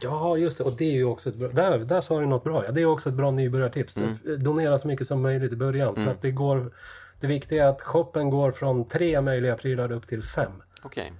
Ja, 0.00 0.36
just 0.36 0.58
det. 0.58 0.64
Och 0.64 0.72
det 0.76 0.84
är 0.84 0.96
ju 0.96 1.04
också 1.04 1.28
ett 1.28 1.36
bra... 1.36 1.48
Där, 1.48 1.78
där 1.78 2.00
sa 2.00 2.20
du 2.20 2.26
något 2.26 2.44
bra. 2.44 2.64
Ja, 2.64 2.72
det 2.72 2.80
är 2.80 2.86
också 2.86 3.08
ett 3.08 3.14
bra 3.14 3.30
nybörjartips. 3.30 3.98
Mm. 3.98 4.16
Donera 4.38 4.78
så 4.78 4.88
mycket 4.88 5.06
som 5.06 5.22
möjligt 5.22 5.52
i 5.52 5.56
början. 5.56 5.94
Mm. 5.94 6.04
För 6.04 6.12
att 6.12 6.22
det 6.22 6.30
går... 6.30 6.72
Det 7.20 7.26
viktiga 7.26 7.64
är 7.64 7.68
att 7.68 7.82
shoppen 7.82 8.30
går 8.30 8.52
från 8.52 8.88
tre 8.88 9.20
möjliga 9.20 9.56
prylar 9.56 9.92
upp 9.92 10.06
till 10.06 10.22
fem. 10.22 10.52
Okej. 10.82 11.02
Okay. 11.02 11.16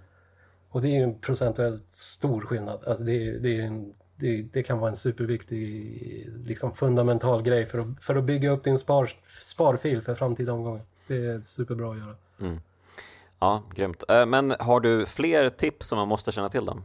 Och 0.71 0.83
det 0.83 0.89
är 0.89 0.93
ju 0.93 1.03
en 1.03 1.21
procentuellt 1.21 1.93
stor 1.93 2.41
skillnad. 2.41 2.85
Alltså 2.87 3.05
det, 3.05 3.39
det, 3.39 3.61
en, 3.61 3.93
det, 4.16 4.43
det, 4.43 4.62
kan 4.62 4.79
vara 4.79 4.91
en 4.91 4.97
superviktig, 4.97 6.29
liksom 6.47 6.73
fundamental 6.73 7.43
grej 7.43 7.66
för 7.66 7.79
att, 7.79 7.87
för 8.01 8.16
att 8.16 8.25
bygga 8.25 8.51
upp 8.51 8.64
din 8.64 8.79
spar, 8.79 9.11
sparfil 9.41 10.03
för 10.03 10.14
framtida 10.14 10.53
omgångar. 10.53 10.83
Det 11.07 11.27
är 11.27 11.41
superbra 11.41 11.93
att 11.93 11.99
göra. 11.99 12.14
Mm. 12.41 12.61
Ja, 13.39 13.62
grymt. 13.75 14.05
Eh, 14.09 14.27
men 14.27 14.55
har 14.59 14.81
du 14.81 15.07
fler 15.07 15.49
tips 15.49 15.87
som 15.87 15.99
man 15.99 16.09
måste 16.09 16.33
känna 16.33 16.49
till 16.49 16.64
då? 16.64 16.77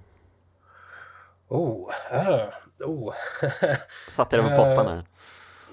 Oh, 1.53 1.89
uh, 2.13 2.45
oh. 2.85 3.13
Satte 4.09 4.37
dig 4.37 4.49
på 4.49 4.55
pottan 4.55 4.87
här. 4.87 5.03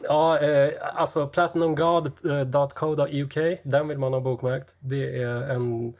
Ja, 0.02 0.38
eh, 0.38 0.72
alltså 0.94 1.26
platinumgod.co.uk, 1.26 3.38
den 3.62 3.88
vill 3.88 3.98
man 3.98 4.12
ha 4.12 4.20
bokmärkt. 4.20 4.76
Det 4.80 5.22
är 5.22 5.50
en, 5.50 5.94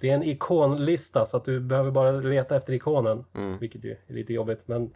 det 0.00 0.10
är 0.10 0.14
en 0.14 0.22
ikonlista 0.22 1.26
så 1.26 1.36
att 1.36 1.44
du 1.44 1.60
behöver 1.60 1.90
bara 1.90 2.10
leta 2.10 2.56
efter 2.56 2.72
ikonen, 2.72 3.24
mm. 3.34 3.58
vilket 3.58 3.84
ju 3.84 3.96
är 4.06 4.14
lite 4.14 4.32
jobbigt. 4.32 4.68
Men 4.68 4.90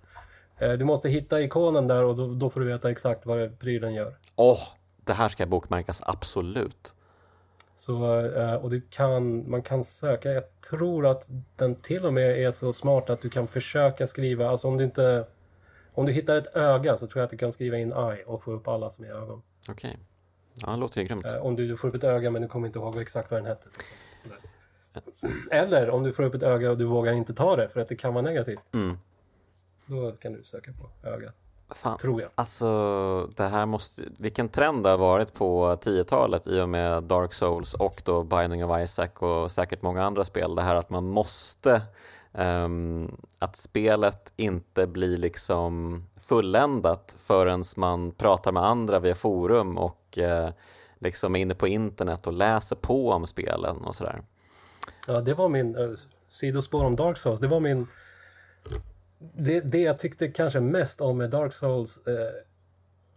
eh, 0.58 0.72
du 0.72 0.84
måste 0.84 1.08
hitta 1.08 1.40
ikonen 1.40 1.86
där 1.86 2.04
och 2.04 2.16
då, 2.16 2.26
då 2.26 2.50
får 2.50 2.60
du 2.60 2.66
veta 2.66 2.90
exakt 2.90 3.26
vad 3.26 3.58
prylen 3.58 3.94
gör. 3.94 4.14
Åh, 4.36 4.52
oh, 4.52 4.60
det 5.04 5.12
här 5.12 5.28
ska 5.28 5.46
bokmärkas, 5.46 6.02
absolut. 6.04 6.94
Så, 7.80 8.20
eh, 8.20 8.54
och 8.54 8.70
du 8.70 8.80
kan, 8.90 9.50
man 9.50 9.62
kan 9.62 9.84
söka, 9.84 10.32
jag 10.32 10.60
tror 10.70 11.06
att 11.06 11.28
den 11.56 11.74
till 11.74 12.04
och 12.04 12.12
med 12.12 12.38
är 12.38 12.50
så 12.50 12.72
smart 12.72 13.10
att 13.10 13.20
du 13.20 13.30
kan 13.30 13.48
försöka 13.48 14.06
skriva, 14.06 14.48
alltså 14.48 14.68
om 14.68 14.76
du 14.76 14.84
inte 14.84 15.26
om 15.92 16.06
du 16.06 16.12
hittar 16.12 16.36
ett 16.36 16.56
öga 16.56 16.96
så 16.96 17.06
tror 17.06 17.20
jag 17.20 17.24
att 17.24 17.30
du 17.30 17.36
kan 17.36 17.52
skriva 17.52 17.78
in 17.78 17.92
eye 17.92 18.24
och 18.24 18.42
få 18.42 18.52
upp 18.52 18.68
alla 18.68 18.90
som 18.90 19.04
är 19.04 19.08
ögon. 19.08 19.42
Okej. 19.68 19.90
Okay. 19.90 20.00
Ja, 20.54 20.70
det 20.70 20.76
låter 20.76 21.00
ju 21.00 21.06
grymt. 21.06 21.26
Eh, 21.26 21.46
om 21.46 21.56
du 21.56 21.76
får 21.76 21.88
upp 21.88 21.94
ett 21.94 22.04
öga 22.04 22.30
men 22.30 22.42
du 22.42 22.48
kommer 22.48 22.66
inte 22.66 22.78
ihåg 22.78 22.96
exakt 22.96 23.30
vad 23.30 23.40
den 23.40 23.46
hette. 23.46 23.68
Eller 25.50 25.90
om 25.90 26.02
du 26.02 26.12
får 26.12 26.22
upp 26.22 26.34
ett 26.34 26.42
öga 26.42 26.70
och 26.70 26.78
du 26.78 26.84
vågar 26.84 27.12
inte 27.12 27.34
ta 27.34 27.56
det 27.56 27.68
för 27.68 27.80
att 27.80 27.88
det 27.88 27.96
kan 27.96 28.14
vara 28.14 28.24
negativt. 28.24 28.74
Mm. 28.74 28.98
Då 29.86 30.12
kan 30.12 30.32
du 30.32 30.44
söka 30.44 30.72
på 30.72 31.08
ögat. 31.08 31.34
Fan. 31.74 31.98
Tror 31.98 32.22
jag. 32.22 32.30
Alltså, 32.34 33.30
det 33.36 33.46
här 33.46 33.66
måste, 33.66 34.02
vilken 34.18 34.48
trend 34.48 34.82
det 34.82 34.90
har 34.90 34.98
varit 34.98 35.34
på 35.34 35.76
10-talet 35.76 36.46
i 36.46 36.60
och 36.60 36.68
med 36.68 37.02
Dark 37.02 37.34
Souls 37.34 37.74
och 37.74 38.02
då 38.04 38.22
Binding 38.22 38.64
of 38.64 38.80
Isaac 38.82 39.08
och 39.18 39.50
säkert 39.50 39.82
många 39.82 40.04
andra 40.04 40.24
spel. 40.24 40.54
Det 40.54 40.62
här 40.62 40.74
att 40.74 40.90
man 40.90 41.04
måste, 41.04 41.82
um, 42.32 43.16
att 43.38 43.56
spelet 43.56 44.32
inte 44.36 44.86
blir 44.86 45.16
liksom 45.16 46.04
fulländat 46.20 47.16
förrän 47.18 47.64
man 47.76 48.12
pratar 48.12 48.52
med 48.52 48.64
andra 48.64 48.98
via 48.98 49.14
forum 49.14 49.78
och 49.78 50.18
uh, 50.18 50.50
liksom 50.98 51.36
är 51.36 51.40
inne 51.40 51.54
på 51.54 51.68
internet 51.68 52.26
och 52.26 52.32
läser 52.32 52.76
på 52.76 53.10
om 53.10 53.26
spelen 53.26 53.76
och 53.76 53.94
sådär. 53.94 54.22
Ja, 55.06 55.20
det 55.20 55.34
var 55.34 55.48
min, 55.48 55.76
uh, 55.76 55.96
sidospår 56.28 56.84
om 56.84 56.96
Dark 56.96 57.18
Souls, 57.18 57.40
det 57.40 57.48
var 57.48 57.60
min 57.60 57.86
det, 59.20 59.60
det 59.60 59.80
jag 59.80 59.98
tyckte 59.98 60.28
kanske 60.28 60.60
mest 60.60 61.00
om 61.00 61.18
med 61.18 61.30
Dark 61.30 61.52
Souls 61.52 62.06
eh, 62.06 62.14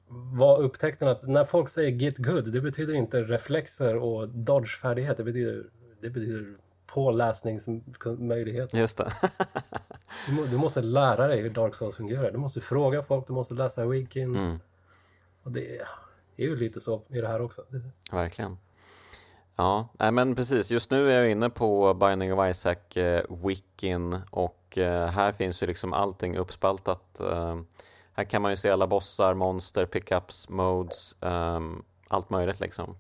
var 0.08 0.62
upptäckten 0.62 1.08
att 1.08 1.28
när 1.28 1.44
folk 1.44 1.70
säger 1.70 1.92
get 1.92 2.18
good, 2.18 2.54
det 2.54 2.62
betyder 2.62 2.94
inte 2.94 3.24
reflexer 3.24 3.96
och 3.96 4.30
dodge-färdighet, 4.30 5.18
det 5.18 5.24
betyder, 5.24 5.64
det 6.02 6.10
betyder 6.10 6.58
påläsningsmöjlighet. 6.86 8.74
Just 8.74 8.98
det. 8.98 9.12
du, 10.28 10.48
du, 10.48 10.58
måste 10.58 10.82
lära 10.82 11.28
dig 11.28 11.42
hur 11.42 11.50
Dark 11.50 11.76
Souls 11.76 11.96
fungerar. 11.96 12.32
Du 12.32 12.38
måste 12.38 12.62
fråga 12.62 13.04
folk, 13.04 13.28
du 13.28 13.34
måste 13.34 13.54
läsa 13.54 13.86
wikin. 13.86 14.36
Mm. 14.36 14.60
Och 15.44 15.52
det 15.52 15.78
är 16.38 16.46
ju 16.46 16.56
lite 16.56 16.80
så 16.80 17.02
i 17.08 17.22
det 17.22 17.28
här 17.28 17.42
också. 17.42 17.62
Verkligen. 18.12 18.58
Ja, 19.56 19.90
men 20.12 20.36
precis. 20.36 20.72
Just 20.72 20.92
nu 20.92 21.12
är 21.12 21.20
jag 21.20 21.32
inne 21.32 21.50
på 21.50 21.94
Binding 21.94 22.34
of 22.34 22.50
Isaac 22.50 22.98
eh, 22.98 23.24
wikin 23.30 24.22
och 24.32 24.60
Eh, 24.78 25.08
här 25.08 25.32
finns 25.32 25.64
ju 25.64 25.68
liksom 25.68 25.94
allting 25.94 26.38
uppspaltat. 26.38 27.20
Eh, 27.20 27.58
här 28.14 28.24
kan 28.24 28.42
man 28.42 28.52
ju 28.52 28.58
se 28.58 28.70
alla 28.70 28.88
bossar, 28.88 29.34
monster, 29.34 29.86
pickups, 29.86 30.50
modes, 30.50 31.16
ehm, 31.22 31.84
allt 32.08 32.30
möjligt 32.30 32.60
liksom. 32.60 32.96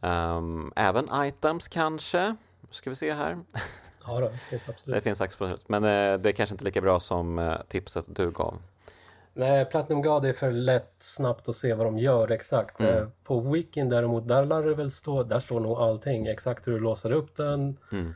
Ehm, 0.00 0.72
även 0.76 1.06
items 1.14 1.68
kanske, 1.68 2.36
ska 2.70 2.90
vi 2.90 2.96
se 2.96 3.14
här. 3.14 3.36
Ja, 4.06 4.20
då, 4.20 4.28
det 4.28 4.38
finns 4.38 4.68
absolut. 4.68 4.96
Det 4.96 5.00
finns 5.00 5.20
absolut, 5.20 5.68
men 5.68 5.82
det 5.82 6.28
är 6.28 6.32
kanske 6.32 6.54
inte 6.54 6.64
lika 6.64 6.80
bra 6.80 7.00
som 7.00 7.56
tipset 7.68 8.04
du 8.08 8.30
gav. 8.30 8.58
Nej, 9.34 9.64
Platinum 9.64 10.02
God 10.02 10.24
är 10.24 10.32
för 10.32 10.52
lätt 10.52 10.94
snabbt 10.98 11.48
att 11.48 11.56
se 11.56 11.74
vad 11.74 11.86
de 11.86 11.98
gör 11.98 12.30
exakt. 12.30 12.80
Mm. 12.80 13.10
På 13.24 13.40
Wikin 13.40 13.88
däremot, 13.88 14.28
där 14.28 14.44
lär 14.44 14.62
det 14.62 14.74
väl 14.74 14.90
stå, 14.90 15.22
där 15.22 15.40
står 15.40 15.60
nog 15.60 15.78
allting. 15.78 16.26
Exakt 16.26 16.66
hur 16.66 16.72
du 16.72 16.78
låser 16.78 17.12
upp 17.12 17.36
den, 17.36 17.78
mm. 17.92 18.14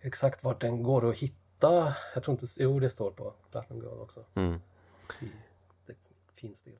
exakt 0.00 0.44
vart 0.44 0.60
den 0.60 0.82
går 0.82 1.08
att 1.08 1.16
hitta 1.16 1.36
jag 2.14 2.22
tror 2.22 2.32
inte, 2.32 2.46
jo 2.58 2.80
det 2.80 2.90
står 2.90 3.10
på 3.10 3.34
Platinum 3.50 3.82
Gold 3.82 4.00
också. 4.00 4.20
Mm. 4.34 4.60
I, 5.20 5.24
det 5.86 5.94
finns 6.40 6.62
det. 6.62 6.70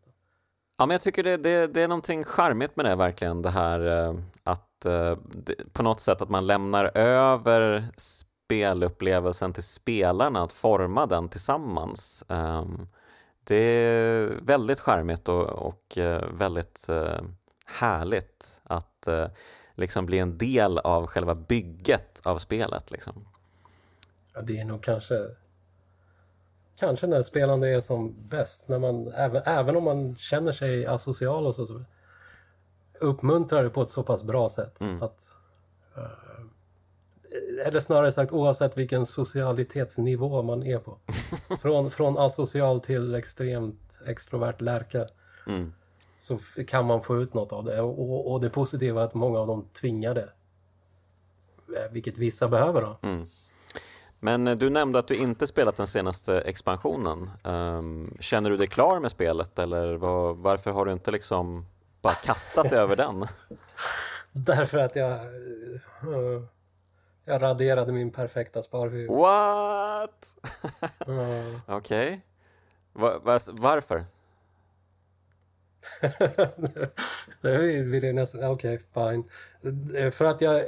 Ja, 0.79 0.87
men 0.87 0.95
jag 0.95 1.01
tycker 1.01 1.23
det, 1.23 1.37
det, 1.37 1.67
det 1.67 1.83
är 1.83 1.89
någonting 1.89 2.25
charmigt 2.25 2.77
med 2.77 2.87
det 2.87 2.97
verkligen, 2.97 3.43
det 3.43 3.51
här 3.51 4.07
eh, 4.07 4.15
att 4.45 4.85
eh, 4.85 5.17
på 5.73 5.83
något 5.83 6.01
sätt 6.01 6.23
att 6.23 6.29
man 6.29 6.47
lämnar 6.47 6.97
över 6.97 7.89
spelupplevelsen 7.97 9.53
till 9.53 9.63
spelarna, 9.63 10.43
att 10.43 10.53
forma 10.53 11.07
den 11.07 11.29
tillsammans. 11.29 12.25
Um, 12.29 12.89
det 13.47 13.57
är 13.57 14.27
väldigt 14.43 14.81
charmigt 14.81 15.29
och, 15.29 15.45
och 15.45 15.99
uh, 15.99 16.33
väldigt 16.33 16.87
uh, 16.89 17.21
härligt 17.67 18.61
att 18.63 19.05
uh, 19.09 19.27
liksom 19.75 20.07
bli 20.07 20.19
en 20.19 20.39
del 20.39 20.79
av 20.79 21.07
själva 21.07 21.35
bygget 21.35 22.21
av 22.23 22.39
spelet. 22.39 22.91
Liksom. 22.91 23.29
Ja, 24.35 24.41
det 24.41 24.61
är 24.61 24.65
nog 24.65 24.83
kanske 24.83 25.15
kanske 26.77 27.07
när 27.07 27.23
spelande 27.23 27.69
är 27.69 27.81
som 27.81 28.15
bäst, 28.29 28.69
när 28.69 28.79
man, 28.79 29.09
även, 29.09 29.43
även 29.45 29.77
om 29.77 29.85
man 29.85 30.17
känner 30.17 30.53
sig 30.53 30.87
asocial 30.87 31.47
och 31.47 31.55
så, 31.55 31.67
så 31.67 31.85
uppmuntrar 33.01 33.65
det 33.65 33.71
på 33.71 33.83
ett 33.83 33.89
så 33.89 34.03
pass 34.03 34.23
bra 34.23 34.49
sätt. 34.49 34.81
Mm. 34.81 35.03
att 35.03 35.37
eller 37.65 37.81
snarare 37.81 38.13
sagt 38.13 38.33
oavsett 38.33 38.79
vilken 38.79 39.07
socialitetsnivå 39.07 40.43
man 40.43 40.63
är 40.63 40.79
på. 40.79 40.99
Från, 41.63 41.91
från 41.91 42.19
asocial 42.19 42.81
till 42.81 43.15
extremt 43.15 44.01
extrovert 44.07 44.61
lärka. 44.61 45.07
Mm. 45.47 45.73
Så 46.19 46.39
kan 46.67 46.87
man 46.87 47.03
få 47.03 47.23
ut 47.23 47.35
något 47.35 47.53
av 47.53 47.65
det. 47.65 47.81
Och, 47.81 48.33
och 48.33 48.41
det 48.41 48.51
positiva 48.51 49.01
är 49.01 49.05
att 49.05 49.15
många 49.15 49.39
av 49.39 49.47
dem 49.47 49.69
tvingade. 49.81 50.29
Eh, 51.77 51.93
vilket 51.93 52.19
vissa 52.19 52.49
behöver 52.49 52.83
då. 52.83 52.99
Mm. 53.03 53.27
Men 54.21 54.49
eh, 54.49 54.57
du 54.57 54.71
nämnde 54.71 54.99
att 54.99 55.09
du 55.09 55.17
inte 55.17 55.47
spelat 55.47 55.77
den 55.77 55.87
senaste 55.87 56.41
expansionen. 56.41 57.31
Um, 57.43 58.17
känner 58.21 58.51
du 58.51 58.57
dig 58.57 58.67
klar 58.67 59.01
med 59.01 59.11
spelet 59.11 59.59
eller 59.59 59.95
var, 59.95 60.35
varför 60.35 60.71
har 60.71 60.87
du 60.87 60.93
inte 60.93 61.11
liksom 61.11 61.67
bara 62.03 62.15
kastat 62.15 62.73
över 62.73 62.97
den? 62.97 63.27
Därför 64.33 64.79
att 64.79 64.97
jag... 64.97 65.13
Uh, 66.05 66.43
jag 67.29 67.43
raderade 67.43 67.93
min 67.93 68.11
perfekta 68.11 68.63
sparfil. 68.63 69.09
What? 69.09 70.35
mm. 71.07 71.61
Okej. 71.67 72.09
Okay. 72.09 72.21
Va, 72.93 73.19
va, 73.25 73.41
varför? 73.53 74.05
det 77.41 77.83
vill 77.83 78.05
jag 78.05 78.15
nästan... 78.15 78.45
Okej, 78.45 78.81
okay, 78.95 79.13
fine. 79.13 80.11
För 80.11 80.25
att 80.25 80.41
jag... 80.41 80.63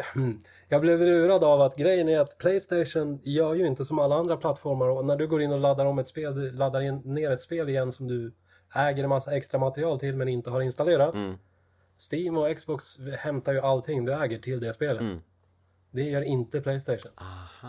Jag 0.68 0.80
blev 0.80 1.00
lurad 1.00 1.44
av 1.44 1.60
att 1.60 1.76
grejen 1.76 2.08
är 2.08 2.20
att 2.20 2.38
Playstation 2.38 3.20
gör 3.22 3.54
ju 3.54 3.66
inte 3.66 3.84
som 3.84 3.98
alla 3.98 4.16
andra 4.16 4.36
plattformar 4.36 4.88
och 4.88 5.04
när 5.04 5.16
du 5.16 5.26
går 5.26 5.42
in 5.42 5.52
och 5.52 5.60
laddar 5.60 5.84
om 5.84 5.98
ett 5.98 6.08
spel, 6.08 6.52
laddar 6.54 6.80
in, 6.80 6.96
ner 7.04 7.30
ett 7.30 7.40
spel 7.40 7.68
igen 7.68 7.92
som 7.92 8.08
du 8.08 8.32
äger 8.74 9.02
en 9.02 9.08
massa 9.08 9.36
extra 9.36 9.58
material 9.60 10.00
till 10.00 10.16
men 10.16 10.28
inte 10.28 10.50
har 10.50 10.60
installerat. 10.60 11.14
Mm. 11.14 11.38
Steam 12.12 12.38
och 12.38 12.56
Xbox 12.56 12.98
hämtar 13.18 13.52
ju 13.52 13.60
allting 13.60 14.04
du 14.04 14.12
äger 14.12 14.38
till 14.38 14.60
det 14.60 14.72
spelet. 14.72 15.00
Mm. 15.00 15.20
Det 15.90 16.02
gör 16.02 16.22
inte 16.22 16.60
Playstation. 16.60 17.12
Aha. 17.14 17.68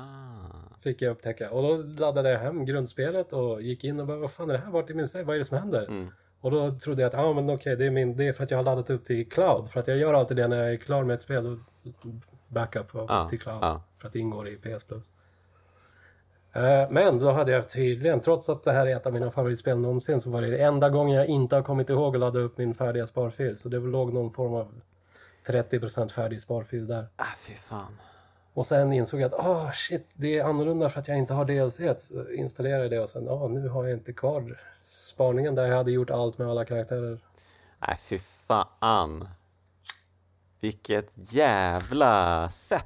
Fick 0.83 1.01
jag 1.01 1.11
upptäcka. 1.11 1.51
Och 1.51 1.63
då 1.63 1.77
laddade 2.05 2.29
jag 2.29 2.39
hem 2.39 2.65
grundspelet 2.65 3.33
och 3.33 3.61
gick 3.61 3.83
in 3.83 3.99
och 3.99 4.07
bara, 4.07 4.17
vad 4.17 4.31
fan 4.31 4.49
är 4.49 4.53
det 4.53 4.59
här? 4.59 4.71
Vart 4.71 4.89
är 4.89 4.93
min 4.93 5.07
save? 5.07 5.23
Vad 5.23 5.35
är 5.35 5.39
det 5.39 5.45
som 5.45 5.57
händer? 5.57 5.87
Mm. 5.87 6.07
Och 6.41 6.51
då 6.51 6.71
trodde 6.79 7.01
jag 7.01 7.07
att, 7.07 7.13
ja 7.13 7.23
ah, 7.23 7.33
men 7.33 7.43
okej, 7.45 7.55
okay, 7.55 7.75
det, 7.75 7.85
är 7.85 7.91
min, 7.91 8.17
det 8.17 8.27
är 8.27 8.33
för 8.33 8.43
att 8.43 8.51
jag 8.51 8.57
har 8.57 8.63
laddat 8.63 8.89
upp 8.89 9.05
till 9.05 9.29
cloud. 9.29 9.67
För 9.67 9.79
att 9.79 9.87
jag 9.87 9.97
gör 9.97 10.13
alltid 10.13 10.37
det 10.37 10.47
när 10.47 10.57
jag 10.57 10.73
är 10.73 10.77
klar 10.77 11.03
med 11.03 11.13
ett 11.13 11.21
spel. 11.21 11.43
Då 11.43 11.57
backup 12.47 12.95
ah, 12.95 13.29
till 13.29 13.39
cloud. 13.39 13.63
Ah. 13.63 13.81
För 13.97 14.07
att 14.07 14.13
det 14.13 14.19
ingår 14.19 14.47
i 14.47 14.55
PS 14.55 14.83
Plus. 14.83 15.11
Uh, 16.55 16.91
men 16.91 17.19
då 17.19 17.31
hade 17.31 17.51
jag 17.51 17.69
tydligen, 17.69 18.19
trots 18.19 18.49
att 18.49 18.63
det 18.63 18.71
här 18.71 18.87
är 18.87 18.95
ett 18.95 19.05
av 19.05 19.13
mina 19.13 19.31
favoritspel 19.31 19.77
någonsin, 19.77 20.21
så 20.21 20.29
var 20.29 20.41
det, 20.41 20.49
det 20.49 20.63
enda 20.63 20.89
gången 20.89 21.15
jag 21.15 21.27
inte 21.27 21.55
har 21.55 21.63
kommit 21.63 21.89
ihåg 21.89 22.15
att 22.15 22.19
ladda 22.19 22.39
upp 22.39 22.57
min 22.57 22.73
färdiga 22.73 23.07
sparfil. 23.07 23.57
Så 23.57 23.69
det 23.69 23.79
låg 23.79 24.13
någon 24.13 24.33
form 24.33 24.53
av 24.53 24.81
30% 25.45 26.09
färdig 26.09 26.41
sparfil 26.41 26.87
där. 26.87 27.07
Ah, 27.15 27.23
fy 27.37 27.53
fan. 27.53 27.93
Och 28.53 28.67
sen 28.67 28.93
insåg 28.93 29.21
jag 29.21 29.33
att 29.33 29.39
oh, 29.39 29.71
shit, 29.71 30.07
det 30.13 30.37
är 30.37 30.43
annorlunda 30.43 30.89
för 30.89 30.99
att 30.99 31.07
jag 31.07 31.17
inte 31.17 31.33
har 31.33 31.45
DLC. 31.45 32.03
Så 32.03 32.31
installerade 32.31 32.83
jag 32.83 32.91
det 32.91 32.99
och 32.99 33.09
sen, 33.09 33.29
oh, 33.29 33.49
nu 33.49 33.69
har 33.69 33.83
jag 33.83 33.97
inte 33.97 34.13
kvar 34.13 34.59
spaningen 34.79 35.55
där 35.55 35.65
jag 35.65 35.77
hade 35.77 35.91
gjort 35.91 36.09
allt 36.09 36.37
med 36.37 36.47
alla 36.47 36.65
karaktärer. 36.65 37.19
Nej, 37.87 37.97
fy 37.99 38.19
fan. 38.19 39.27
Vilket 40.59 41.33
jävla 41.33 42.49
sätt. 42.49 42.85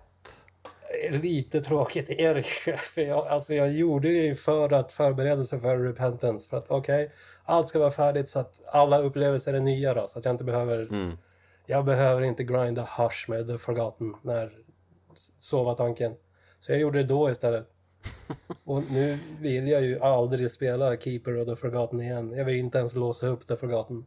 Lite 1.09 1.61
tråkigt 1.61 2.07
det 2.07 2.45
för 2.77 3.01
jag, 3.01 3.27
alltså 3.27 3.53
jag 3.53 3.71
gjorde 3.71 4.07
det 4.07 4.39
för 4.39 4.73
att 4.73 4.91
förbereda 4.91 5.43
sig 5.43 5.59
för 5.59 5.77
repentance. 5.77 6.49
För 6.49 6.57
att 6.57 6.71
okej, 6.71 7.05
okay, 7.05 7.15
allt 7.45 7.69
ska 7.69 7.79
vara 7.79 7.91
färdigt 7.91 8.29
så 8.29 8.39
att 8.39 8.61
alla 8.71 8.97
upplevelser 8.99 9.53
är 9.53 9.59
nya 9.59 9.93
då. 9.93 10.07
Så 10.07 10.19
att 10.19 10.25
jag 10.25 10.33
inte 10.33 10.43
behöver... 10.43 10.81
Mm. 10.81 11.17
Jag 11.65 11.85
behöver 11.85 12.21
inte 12.21 12.43
grinda 12.43 12.87
Hush 12.97 13.29
med 13.29 13.47
The 13.47 13.57
Forgotten 13.57 14.15
när 14.21 14.62
så 15.39 15.63
var 15.63 15.75
tanken. 15.75 16.15
Så 16.59 16.71
jag 16.71 16.79
gjorde 16.79 16.97
det 16.97 17.07
då 17.07 17.29
istället. 17.29 17.69
Och 18.65 18.91
nu 18.91 19.19
vill 19.39 19.67
jag 19.67 19.81
ju 19.81 19.99
aldrig 19.99 20.51
spela 20.51 20.95
Keeper 20.97 21.41
of 21.41 21.47
the 21.47 21.55
Forgotten 21.55 22.01
igen. 22.01 22.33
Jag 22.37 22.45
vill 22.45 22.55
inte 22.55 22.77
ens 22.77 22.95
låsa 22.95 23.27
upp 23.27 23.47
The 23.47 23.55
Forgotten. 23.55 24.05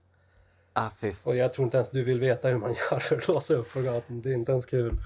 Ah, 0.73 0.91
och 1.25 1.37
jag 1.37 1.53
tror 1.53 1.65
inte 1.65 1.77
ens 1.77 1.91
du 1.91 2.05
vill 2.05 2.21
veta 2.21 2.49
hur 2.49 2.59
man 2.59 2.71
gör 2.91 2.99
för 2.99 3.17
att 3.17 3.29
låsa 3.29 3.55
upp 3.55 3.71
Forgotten. 3.71 4.23
Det 4.23 4.31
är 4.31 4.35
inte 4.35 4.53
ens 4.53 4.67
kul. 4.67 4.93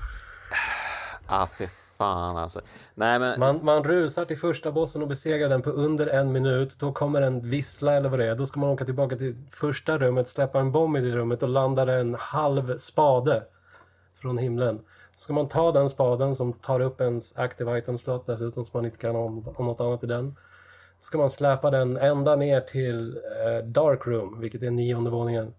Ah, 1.33 1.47
fy 1.59 1.67
fan 1.99 2.37
alltså. 2.37 2.61
Nej, 2.95 3.19
men... 3.19 3.41
man, 3.41 3.65
man 3.65 3.85
rusar 3.85 4.25
till 4.25 4.39
första 4.39 4.73
bossen 4.73 5.03
och 5.03 5.09
besegrar 5.09 5.49
den 5.49 5.63
på 5.63 5.71
under 5.71 6.07
en 6.07 6.33
minut. 6.33 6.79
Då 6.79 6.93
kommer 6.93 7.23
en 7.23 7.51
vissla 7.51 7.95
eller 7.95 8.09
vad 8.09 8.19
det 8.19 8.27
är. 8.27 8.35
Då 8.35 8.47
ska 8.47 8.61
man 8.61 8.71
åka 8.71 8.85
tillbaka 8.85 9.17
till 9.17 9.37
första 9.51 9.99
rummet, 9.99 10.29
släppa 10.29 10.61
en 10.61 10.73
bomb 10.73 10.97
i 10.97 11.01
det 11.01 11.17
rummet 11.17 11.43
och 11.43 11.49
landa 11.49 11.95
en 11.99 12.17
halv 12.19 12.79
spade 12.79 13.43
från 14.15 14.39
himlen 14.39 14.81
ska 15.21 15.33
man 15.33 15.49
ta 15.49 15.73
den 15.73 15.91
spaden 15.91 16.37
som 16.37 16.53
tar 16.53 16.81
upp 16.81 17.01
ens 17.01 17.37
active 17.37 17.79
item 17.79 17.99
slot 17.99 18.27
dessutom 18.27 18.65
så 18.65 18.71
man 18.79 18.85
inte 18.85 18.99
kan 18.99 19.15
ha 19.15 19.29
något 19.29 19.81
annat 19.81 20.05
i 20.05 20.07
den. 20.07 20.37
Ska 20.99 21.19
man 21.19 21.31
släpa 21.31 21.71
den 21.71 21.97
ända 21.97 22.37
ner 22.37 22.61
till 22.61 23.17
eh, 23.17 23.65
Dark 23.65 24.07
Room, 24.07 24.41
vilket 24.41 24.63
är 24.63 24.71
nionde 24.71 25.11
våningen. 25.11 25.55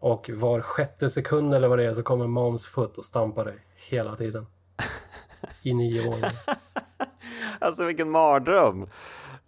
Och 0.00 0.30
var 0.34 0.60
sjätte 0.60 1.10
sekund 1.10 1.54
eller 1.54 1.68
vad 1.68 1.78
det 1.78 1.84
är 1.84 1.94
så 1.94 2.02
kommer 2.02 2.26
Moms 2.26 2.66
Foot 2.66 2.98
och 2.98 3.04
stampar 3.04 3.44
dig 3.44 3.58
hela 3.90 4.16
tiden. 4.16 4.46
I 5.62 5.74
nio 5.74 6.06
våningar. 6.06 6.32
alltså 7.58 7.84
vilken 7.84 8.10
mardröm! 8.10 8.86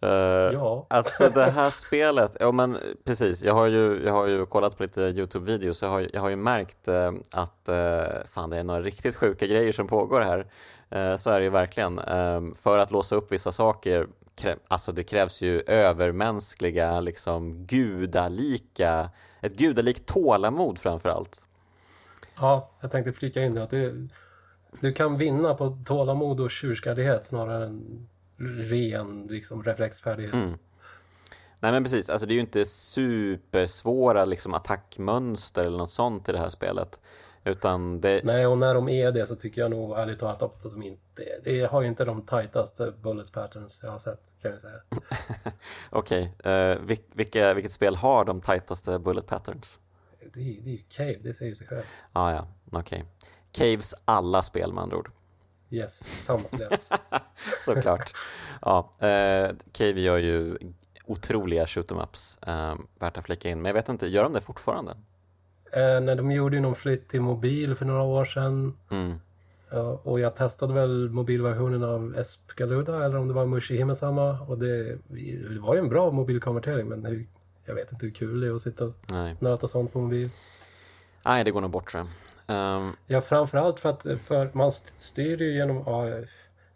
Uh, 0.04 0.52
ja. 0.52 0.86
Alltså 0.90 1.28
det 1.28 1.50
här 1.50 1.70
spelet, 1.70 2.36
ja 2.40 2.52
men 2.52 2.76
precis, 3.04 3.42
jag 3.42 3.54
har 3.54 3.66
ju, 3.66 4.02
jag 4.04 4.12
har 4.12 4.26
ju 4.26 4.46
kollat 4.46 4.76
på 4.76 4.82
lite 4.82 5.00
Youtube-videos, 5.00 5.84
jag 5.84 5.90
har, 5.90 6.08
jag 6.12 6.20
har 6.20 6.28
ju 6.28 6.36
märkt 6.36 6.88
uh, 6.88 7.12
att 7.32 7.68
uh, 7.68 8.26
fan 8.26 8.50
det 8.50 8.56
är 8.56 8.64
några 8.64 8.82
riktigt 8.82 9.16
sjuka 9.16 9.46
grejer 9.46 9.72
som 9.72 9.86
pågår 9.86 10.20
här. 10.20 10.46
så 11.16 11.30
är 11.30 11.38
det 11.38 11.44
ju 11.44 11.50
verkligen. 11.50 11.98
Ehm, 11.98 12.54
för 12.54 12.78
att 12.78 12.90
låsa 12.90 13.16
upp 13.16 13.32
vissa 13.32 13.52
saker, 13.52 14.06
krä, 14.36 14.56
alltså 14.68 14.92
det 14.92 15.04
krävs 15.04 15.42
ju 15.42 15.60
övermänskliga, 15.60 17.00
liksom 17.00 17.66
gudalika, 17.66 19.10
ett 19.40 19.56
gudalikt 19.56 20.06
tålamod 20.06 20.78
framför 20.78 21.08
allt. 21.08 21.46
Ja, 22.36 22.70
jag 22.80 22.90
tänkte 22.90 23.12
flika 23.12 23.44
in 23.44 23.54
det 23.54 23.62
att 23.62 23.70
det, 23.70 24.08
du 24.80 24.92
kan 24.92 25.18
vinna 25.18 25.54
på 25.54 25.78
tålamod 25.84 26.40
och 26.40 26.50
tjurskallighet 26.50 27.26
snarare 27.26 27.64
än 27.64 28.08
ren 28.38 29.26
liksom, 29.26 29.62
reflexfärdighet. 29.62 30.34
Mm. 30.34 30.58
Nej 31.60 31.72
men 31.72 31.84
precis, 31.84 32.10
alltså 32.10 32.26
det 32.26 32.32
är 32.32 32.34
ju 32.34 32.40
inte 32.40 32.64
supersvåra 32.64 34.24
liksom, 34.24 34.54
attackmönster 34.54 35.64
eller 35.64 35.78
något 35.78 35.90
sånt 35.90 36.28
i 36.28 36.32
det 36.32 36.38
här 36.38 36.50
spelet. 36.50 37.00
Utan 37.44 38.00
det... 38.00 38.20
Nej, 38.24 38.46
och 38.46 38.58
när 38.58 38.74
de 38.74 38.88
är 38.88 39.12
det 39.12 39.26
så 39.26 39.34
tycker 39.34 39.60
jag 39.60 39.70
nog 39.70 39.98
ärligt 39.98 40.18
talat 40.18 40.42
att 40.42 40.62
de 40.62 40.82
inte 40.82 41.22
Det 41.44 41.70
har 41.70 41.82
ju 41.82 41.88
inte 41.88 42.04
de 42.04 42.22
tajtaste 42.22 42.92
bullet 43.02 43.32
patterns 43.32 43.80
jag 43.82 43.90
har 43.90 43.98
sett, 43.98 44.20
kan 44.42 44.50
jag 44.50 44.60
säga. 44.60 44.80
Okej, 45.90 46.32
okay. 46.38 46.52
uh, 46.52 46.70
eh, 46.70 46.80
vil 46.80 46.98
vilka, 47.14 47.54
vilket 47.54 47.72
spel 47.72 47.96
har 47.96 48.24
de 48.24 48.40
tajtaste 48.40 48.98
bullet 48.98 49.26
patterns? 49.26 49.80
Det, 50.20 50.40
det 50.40 50.70
är 50.70 50.72
ju 50.72 50.82
Cave, 50.88 51.18
det 51.22 51.34
säger 51.34 51.54
sig 51.54 51.66
själv. 51.66 51.84
Ah, 52.12 52.32
ja, 52.32 52.48
okej. 52.72 52.78
Okay. 52.78 53.04
Caves 53.52 53.94
alla 54.04 54.42
spel 54.42 54.72
med 54.72 54.82
andra 54.82 54.96
ord. 54.96 55.10
Yes, 55.74 56.24
samtliga. 56.24 56.68
Såklart. 57.60 58.12
Ja, 58.62 58.90
eh, 58.98 59.50
Cave 59.72 60.00
gör 60.00 60.18
ju 60.18 60.58
otroliga 61.06 61.66
shoot 61.66 61.90
em 61.90 61.98
ups, 61.98 62.38
eh, 62.46 62.74
värt 62.98 63.16
att 63.16 63.24
flika 63.24 63.50
in. 63.50 63.62
Men 63.62 63.68
jag 63.68 63.74
vet 63.74 63.88
inte, 63.88 64.06
gör 64.06 64.22
de 64.22 64.32
det 64.32 64.40
fortfarande? 64.40 64.92
Eh, 65.72 66.00
när 66.00 66.14
de 66.14 66.32
gjorde 66.32 66.56
ju 66.56 66.62
någon 66.62 66.74
flytt 66.74 67.08
till 67.08 67.20
mobil 67.20 67.74
för 67.74 67.84
några 67.84 68.02
år 68.02 68.24
sedan. 68.24 68.76
Mm. 68.90 69.14
Uh, 69.74 69.80
och 69.80 70.20
jag 70.20 70.36
testade 70.36 70.74
väl 70.74 71.10
mobilversionen 71.10 71.84
av 71.84 72.14
Espgaluda 72.18 73.04
eller 73.04 73.16
om 73.16 73.28
det 73.28 73.34
var 73.34 73.46
Mushi 73.46 73.76
Himesama. 73.76 74.40
Och 74.40 74.58
det, 74.58 74.98
det 75.08 75.58
var 75.60 75.74
ju 75.74 75.80
en 75.80 75.88
bra 75.88 76.10
mobilkonvertering 76.10 76.88
men 76.88 77.04
hur, 77.04 77.26
jag 77.64 77.74
vet 77.74 77.92
inte 77.92 78.06
hur 78.06 78.12
kul 78.12 78.40
det 78.40 78.46
är 78.46 78.54
att 78.54 78.62
sitta 78.62 78.84
och 78.84 78.94
nöta 79.38 79.68
sånt 79.68 79.92
på 79.92 79.98
mobil. 79.98 80.30
Nej, 81.24 81.44
det 81.44 81.50
går 81.50 81.60
nog 81.60 81.70
bort 81.70 81.90
tror 81.90 82.00
jag. 82.00 82.08
Um, 82.46 82.96
ja, 83.06 83.20
framförallt 83.20 83.80
för 83.80 83.88
att 83.88 84.06
för 84.24 84.50
man 84.52 84.72
styr 84.72 85.42
ju 85.42 85.54
genom, 85.54 85.82
ja, 85.86 86.24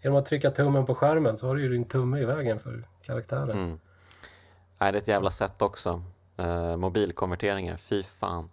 genom 0.03 0.19
att 0.19 0.27
trycka 0.27 0.51
tummen 0.51 0.87
på 0.87 0.95
skärmen 0.95 1.37
så 1.37 1.47
har 1.47 1.55
du 1.55 1.63
ju 1.63 1.69
din 1.69 1.85
tumme 1.85 2.19
i 2.19 2.25
vägen 2.25 2.59
för 2.59 2.85
karaktären. 3.03 3.51
Mm. 3.51 3.81
Nej, 4.79 4.93
det 4.93 4.99
är 4.99 5.03
ett 5.03 5.09
jävla 5.09 5.31
sätt 5.31 5.63
också. 5.63 6.03
Uh, 6.43 6.77
mobilkonverteringar, 6.77 7.77
fy 7.77 8.03
fan. 8.03 8.51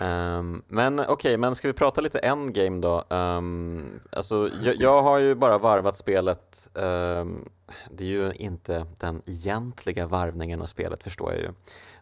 Um, 0.00 0.62
men 0.68 1.00
okej, 1.00 1.12
okay, 1.12 1.36
men 1.36 1.54
ska 1.54 1.68
vi 1.68 1.74
prata 1.74 2.00
lite 2.00 2.18
endgame 2.18 2.80
då? 2.80 3.04
Um, 3.16 4.00
alltså, 4.12 4.50
jag, 4.62 4.76
jag, 4.76 5.02
har 5.02 5.18
ju 5.18 5.34
bara 5.34 5.58
varvat 5.58 5.96
spelet. 5.96 6.68
Um, 6.74 7.48
det 7.90 8.04
är 8.04 8.08
ju 8.08 8.32
inte 8.32 8.86
den 8.98 9.22
egentliga 9.26 10.06
varvningen 10.06 10.62
av 10.62 10.66
spelet 10.66 11.02
förstår 11.02 11.32
jag 11.32 11.40
ju. 11.40 11.48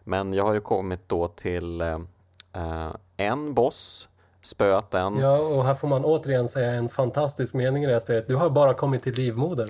Men 0.03 0.33
jag 0.33 0.43
har 0.43 0.53
ju 0.53 0.61
kommit 0.61 1.09
då 1.09 1.27
till 1.27 1.81
uh, 1.81 2.95
en 3.17 3.53
boss, 3.53 4.09
spöat 4.41 4.91
den. 4.91 5.17
Ja, 5.17 5.37
och 5.37 5.63
här 5.63 5.73
får 5.73 5.87
man 5.87 6.05
återigen 6.05 6.47
säga 6.47 6.71
en 6.71 6.89
fantastisk 6.89 7.53
mening 7.53 7.83
i 7.83 7.87
det 7.87 7.93
här 7.93 7.99
spelet. 7.99 8.27
Du 8.27 8.35
har 8.35 8.49
bara 8.49 8.73
kommit 8.73 9.03
till 9.03 9.13
livmodern. 9.13 9.69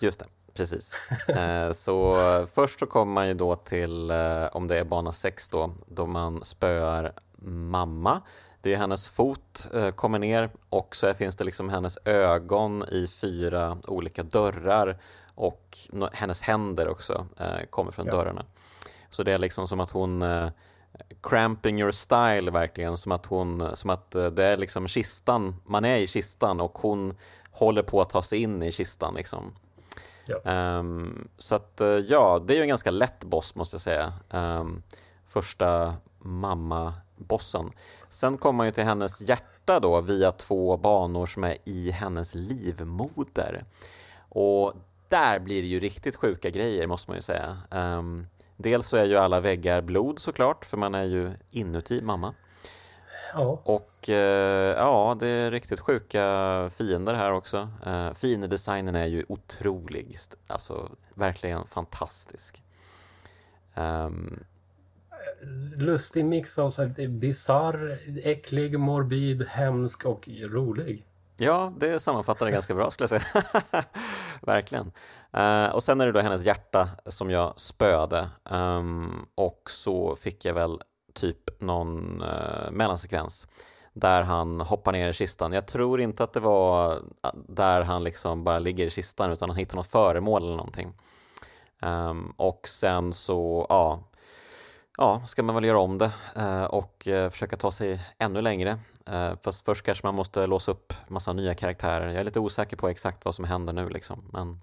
Just 0.00 0.18
det 0.20 0.26
precis. 0.56 0.94
Eh, 1.28 1.72
så 1.72 2.16
först 2.52 2.80
så 2.80 2.86
kommer 2.86 3.12
man 3.12 3.28
ju 3.28 3.34
då 3.34 3.56
till, 3.56 4.10
eh, 4.10 4.46
om 4.52 4.66
det 4.66 4.78
är 4.78 4.84
bana 4.84 5.12
6 5.12 5.48
då, 5.48 5.74
då 5.86 6.06
man 6.06 6.44
spöar 6.44 7.12
mamma. 7.46 8.20
Det 8.60 8.74
är 8.74 8.76
hennes 8.76 9.08
fot 9.08 9.68
eh, 9.74 9.90
kommer 9.90 10.18
ner 10.18 10.50
och 10.68 10.96
så 10.96 11.14
finns 11.14 11.36
det 11.36 11.44
liksom 11.44 11.68
hennes 11.68 11.98
ögon 12.04 12.84
i 12.92 13.06
fyra 13.06 13.78
olika 13.86 14.22
dörrar 14.22 14.98
och 15.34 15.78
hennes 16.12 16.42
händer 16.42 16.88
också 16.88 17.26
kommer 17.70 17.92
från 17.92 18.06
ja. 18.06 18.12
dörrarna. 18.12 18.44
Så 19.10 19.22
det 19.22 19.32
är 19.32 19.38
liksom 19.38 19.66
som 19.66 19.80
att 19.80 19.90
hon 19.90 20.22
cramping 21.28 21.80
your 21.80 21.92
style 21.92 22.50
verkligen, 22.50 22.96
som 22.96 23.12
att 23.12 23.26
hon, 23.26 23.76
som 23.76 23.90
att 23.90 24.10
det 24.10 24.44
är 24.44 24.56
liksom 24.56 24.88
kistan, 24.88 25.56
man 25.66 25.84
är 25.84 25.96
i 25.96 26.06
kistan 26.06 26.60
och 26.60 26.78
hon 26.78 27.14
håller 27.50 27.82
på 27.82 28.00
att 28.00 28.10
ta 28.10 28.22
sig 28.22 28.42
in 28.42 28.62
i 28.62 28.72
kistan 28.72 29.14
liksom. 29.14 29.52
Ja. 30.26 30.78
Um, 30.78 31.28
så 31.38 31.54
att 31.54 31.80
eh, 31.80 31.88
ja, 31.88 32.42
det 32.46 32.52
är 32.52 32.56
ju 32.56 32.62
en 32.62 32.68
ganska 32.68 32.90
lätt 32.90 33.24
boss 33.24 33.54
måste 33.54 33.74
jag 33.74 33.80
säga. 33.80 34.12
Um, 34.30 34.82
första 35.26 35.94
mamma-bossen. 36.18 37.70
Sen 38.10 38.38
kommer 38.38 38.56
man 38.56 38.66
ju 38.66 38.72
till 38.72 38.84
hennes 38.84 39.20
hjärta 39.20 39.80
då 39.80 40.00
via 40.00 40.32
två 40.32 40.76
banor 40.76 41.26
som 41.26 41.44
är 41.44 41.56
i 41.64 41.90
hennes 41.90 42.34
livmoder. 42.34 43.64
Och 44.28 44.72
där 45.08 45.38
blir 45.38 45.62
det 45.62 45.68
ju 45.68 45.80
riktigt 45.80 46.16
sjuka 46.16 46.50
grejer 46.50 46.86
måste 46.86 47.10
man 47.10 47.18
ju 47.18 47.22
säga. 47.22 47.58
Um, 47.70 48.26
dels 48.56 48.86
så 48.86 48.96
är 48.96 49.04
ju 49.04 49.16
alla 49.16 49.40
väggar 49.40 49.80
blod 49.82 50.18
såklart, 50.18 50.64
för 50.64 50.76
man 50.76 50.94
är 50.94 51.04
ju 51.04 51.32
inuti 51.50 52.02
mamma. 52.02 52.34
Ja. 53.34 53.60
Och 53.64 54.08
eh, 54.08 54.76
ja, 54.76 55.16
det 55.20 55.28
är 55.28 55.50
riktigt 55.50 55.80
sjuka 55.80 56.70
fiender 56.74 57.14
här 57.14 57.32
också. 57.32 57.68
Eh, 57.86 58.12
fiendedesignen 58.14 58.94
är 58.94 59.06
ju 59.06 59.24
otrolig, 59.28 60.16
alltså 60.46 60.90
verkligen 61.14 61.66
fantastisk. 61.66 62.62
Um, 63.74 64.44
Lustig 65.76 66.24
mix 66.24 66.58
av 66.58 66.72
bisarr, 67.08 67.98
äcklig, 68.24 68.78
morbid, 68.78 69.46
hemsk 69.48 70.04
och 70.04 70.28
rolig. 70.42 71.06
Ja, 71.36 71.72
det 71.80 72.00
sammanfattar 72.00 72.46
det 72.46 72.52
ganska 72.52 72.74
bra 72.74 72.90
skulle 72.90 73.08
jag 73.10 73.22
säga. 73.22 73.44
Verkligen. 74.42 74.92
Uh, 75.36 75.74
och 75.74 75.82
sen 75.82 76.00
är 76.00 76.06
det 76.06 76.12
då 76.12 76.20
hennes 76.20 76.44
hjärta 76.44 76.88
som 77.06 77.30
jag 77.30 77.60
spöade 77.60 78.28
um, 78.50 79.26
och 79.34 79.70
så 79.70 80.16
fick 80.16 80.44
jag 80.44 80.54
väl 80.54 80.80
typ 81.14 81.60
någon 81.60 82.22
uh, 82.22 82.70
mellansekvens 82.70 83.46
där 83.94 84.22
han 84.22 84.60
hoppar 84.60 84.92
ner 84.92 85.08
i 85.08 85.12
kistan. 85.12 85.52
Jag 85.52 85.66
tror 85.66 86.00
inte 86.00 86.24
att 86.24 86.32
det 86.32 86.40
var 86.40 86.92
eh, 86.92 87.30
där 87.48 87.82
han 87.82 88.04
liksom 88.04 88.44
bara 88.44 88.58
ligger 88.58 88.86
i 88.86 88.90
kistan 88.90 89.32
utan 89.32 89.50
han 89.50 89.58
hittar 89.58 89.76
något 89.76 89.86
föremål 89.86 90.42
eller 90.42 90.56
någonting. 90.56 90.92
Um, 91.82 92.34
och 92.36 92.68
sen 92.68 93.12
så, 93.12 93.66
ja, 93.68 94.02
ja, 94.98 95.22
ska 95.26 95.42
man 95.42 95.54
väl 95.54 95.64
göra 95.64 95.78
om 95.78 95.98
det 95.98 96.12
uh, 96.36 96.64
och 96.64 97.08
uh, 97.10 97.28
försöka 97.28 97.56
ta 97.56 97.70
sig 97.70 98.00
ännu 98.18 98.40
längre. 98.40 98.78
Uh, 99.10 99.32
fast 99.42 99.64
först 99.64 99.84
kanske 99.84 100.06
man 100.06 100.14
måste 100.14 100.46
låsa 100.46 100.72
upp 100.72 100.92
massa 101.08 101.32
nya 101.32 101.54
karaktärer. 101.54 102.08
Jag 102.08 102.20
är 102.20 102.24
lite 102.24 102.40
osäker 102.40 102.76
på 102.76 102.88
exakt 102.88 103.24
vad 103.24 103.34
som 103.34 103.44
händer 103.44 103.72
nu 103.72 103.88
liksom. 103.88 104.30
Men... 104.32 104.60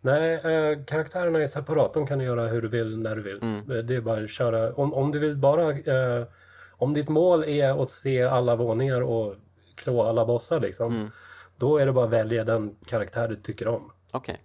Nej, 0.00 0.34
eh, 0.34 0.84
karaktärerna 0.84 1.42
är 1.42 1.46
separat. 1.46 1.92
De 1.94 2.06
kan 2.06 2.18
du 2.18 2.24
göra 2.24 2.46
hur 2.46 2.62
du 2.62 2.68
vill, 2.68 2.98
när 2.98 3.16
du 3.16 3.22
vill. 3.22 3.42
Mm. 3.42 3.70
Eh, 3.70 3.76
det 3.76 3.96
är 3.96 4.00
bara 4.00 4.24
att 4.24 4.30
köra. 4.30 4.72
Om, 4.74 4.94
om 4.94 5.12
du 5.12 5.18
vill 5.18 5.38
bara... 5.38 5.70
Eh, 5.70 6.24
om 6.70 6.94
ditt 6.94 7.08
mål 7.08 7.44
är 7.44 7.82
att 7.82 7.90
se 7.90 8.22
alla 8.22 8.56
våningar 8.56 9.00
och 9.00 9.34
klå 9.74 10.02
alla 10.02 10.26
bossar 10.26 10.60
liksom. 10.60 10.94
Mm. 10.94 11.10
Då 11.56 11.78
är 11.78 11.86
det 11.86 11.92
bara 11.92 12.04
att 12.04 12.10
välja 12.10 12.44
den 12.44 12.76
karaktär 12.86 13.28
du 13.28 13.36
tycker 13.36 13.68
om. 13.68 13.92
Okej. 14.12 14.32
Okay. 14.32 14.44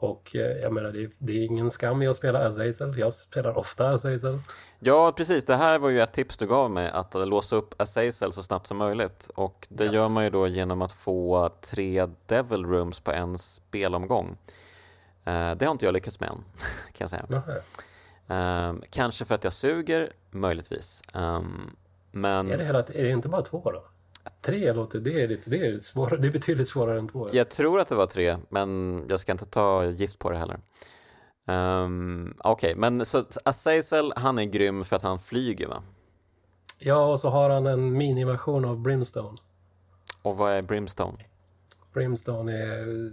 Och 0.00 0.36
eh, 0.36 0.58
jag 0.62 0.72
menar, 0.72 0.92
det 0.92 1.02
är, 1.02 1.10
det 1.18 1.32
är, 1.32 1.44
ingen 1.44 1.70
skam 1.70 2.02
i 2.02 2.06
att 2.06 2.16
spela 2.16 2.46
Azazel. 2.46 2.98
Jag 2.98 3.12
spelar 3.12 3.58
ofta 3.58 3.88
Azazel. 3.88 4.38
Ja, 4.80 5.12
precis. 5.16 5.44
Det 5.44 5.56
här 5.56 5.78
var 5.78 5.88
ju 5.88 6.00
ett 6.00 6.12
tips 6.12 6.36
du 6.36 6.46
gav 6.46 6.70
mig, 6.70 6.90
att 6.90 7.14
låsa 7.14 7.56
upp 7.56 7.74
Azazel 7.82 8.32
så 8.32 8.42
snabbt 8.42 8.66
som 8.66 8.76
möjligt. 8.76 9.30
Och 9.34 9.66
det 9.70 9.84
yes. 9.84 9.94
gör 9.94 10.08
man 10.08 10.24
ju 10.24 10.30
då 10.30 10.46
genom 10.46 10.82
att 10.82 10.92
få 10.92 11.50
tre 11.60 12.08
Devil 12.26 12.64
Rooms 12.64 13.00
på 13.00 13.12
en 13.12 13.38
spelomgång. 13.38 14.36
Eh, 15.28 15.54
det 15.54 15.64
har 15.64 15.72
inte 15.72 15.84
jag 15.84 15.92
lyckats 15.92 16.20
med 16.20 16.28
än, 16.28 16.44
kan 16.92 17.08
jag 17.08 17.10
säga. 17.10 17.26
Um, 18.30 18.82
kanske 18.90 19.24
för 19.24 19.34
att 19.34 19.44
jag 19.44 19.52
suger, 19.52 20.12
möjligtvis. 20.30 21.02
Um, 21.14 21.76
men... 22.12 22.50
Är 22.50 22.58
det, 22.58 22.64
hela, 22.64 22.78
är 22.78 23.02
det 23.02 23.10
inte 23.10 23.28
bara 23.28 23.42
två 23.42 23.70
då? 23.72 23.84
Tre 24.40 24.72
låter, 24.72 24.98
det 24.98 25.22
är, 25.22 25.28
lite, 25.28 25.50
det, 25.50 25.66
är 25.66 25.78
svårare, 25.78 26.20
det 26.20 26.26
är 26.26 26.32
betydligt 26.32 26.68
svårare 26.68 26.98
än 26.98 27.08
två. 27.08 27.28
Jag 27.32 27.50
tror 27.50 27.80
att 27.80 27.88
det 27.88 27.94
var 27.94 28.06
tre, 28.06 28.36
men 28.48 29.02
jag 29.08 29.20
ska 29.20 29.32
inte 29.32 29.46
ta 29.46 29.84
gift 29.84 30.18
på 30.18 30.30
det 30.30 30.38
heller. 30.38 30.60
Um, 31.46 32.34
Okej, 32.38 32.70
okay, 32.70 32.80
men 32.80 33.06
så 33.06 33.24
Azazel, 33.44 34.12
han 34.16 34.38
är 34.38 34.44
grym 34.44 34.84
för 34.84 34.96
att 34.96 35.02
han 35.02 35.18
flyger 35.18 35.66
va? 35.66 35.82
Ja, 36.78 37.06
och 37.12 37.20
så 37.20 37.28
har 37.28 37.50
han 37.50 37.66
en 37.66 37.92
miniversion 37.92 38.64
av 38.64 38.78
Brimstone. 38.80 39.38
Och 40.22 40.36
vad 40.36 40.52
är 40.52 40.62
Brimstone? 40.62 41.18
Brimstone 41.98 42.52
är 42.52 43.12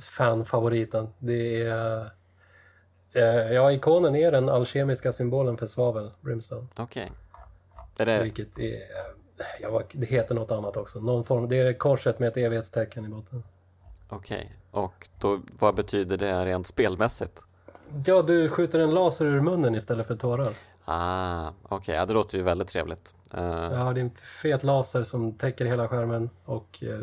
fanfavoriten. 0.00 1.08
Det 1.18 1.62
är... 1.62 2.10
Eh, 3.12 3.52
ja, 3.52 3.72
ikonen 3.72 4.16
är 4.16 4.32
den 4.32 4.48
alkemiska 4.48 5.12
symbolen 5.12 5.56
för 5.56 5.66
svavel, 5.66 6.10
Brimstone. 6.20 6.66
Okej. 6.78 7.12
Okay. 7.94 8.06
det... 8.06 8.22
Vilket 8.22 8.58
är... 8.58 8.76
Ja, 9.60 9.82
det 9.92 10.06
heter 10.06 10.34
något 10.34 10.50
annat 10.50 10.76
också. 10.76 11.00
Någon 11.00 11.24
form, 11.24 11.48
det 11.48 11.58
är 11.58 11.72
korset 11.72 12.18
med 12.18 12.28
ett 12.28 12.36
evighetstecken 12.36 13.04
i 13.04 13.08
botten. 13.08 13.42
Okej, 14.08 14.58
okay. 14.70 14.82
och 14.82 15.08
då, 15.20 15.40
vad 15.58 15.74
betyder 15.74 16.16
det 16.16 16.46
rent 16.46 16.66
spelmässigt? 16.66 17.40
Ja, 18.06 18.22
du 18.22 18.48
skjuter 18.48 18.78
en 18.78 18.94
laser 18.94 19.24
ur 19.24 19.40
munnen 19.40 19.74
istället 19.74 20.06
för 20.06 20.16
tårar. 20.16 20.54
Ah, 20.88 21.48
okej. 21.62 21.76
Okay. 21.76 21.94
Ja, 21.94 22.06
det 22.06 22.12
låter 22.12 22.38
ju 22.38 22.44
väldigt 22.44 22.68
trevligt. 22.68 23.14
Uh... 23.34 23.40
Ja, 23.42 23.92
det 23.92 24.00
är 24.00 24.04
en 24.04 24.10
fet 24.40 24.64
laser 24.64 25.04
som 25.04 25.32
täcker 25.32 25.64
hela 25.64 25.88
skärmen 25.88 26.30
och 26.44 26.82
uh, 26.82 26.98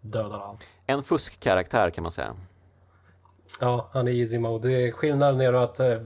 dödar 0.00 0.40
allt. 0.40 0.60
En 0.86 1.02
fuskkaraktär 1.02 1.90
kan 1.90 2.02
man 2.02 2.12
säga. 2.12 2.36
Ja, 3.60 3.88
han 3.92 4.08
är 4.08 4.12
easy 4.12 4.38
mode. 4.38 4.68
Det 4.68 4.88
är 4.88 4.92
skillnaden 4.92 5.40
är 5.40 5.52
att 5.52 5.80
uh, 5.80 5.96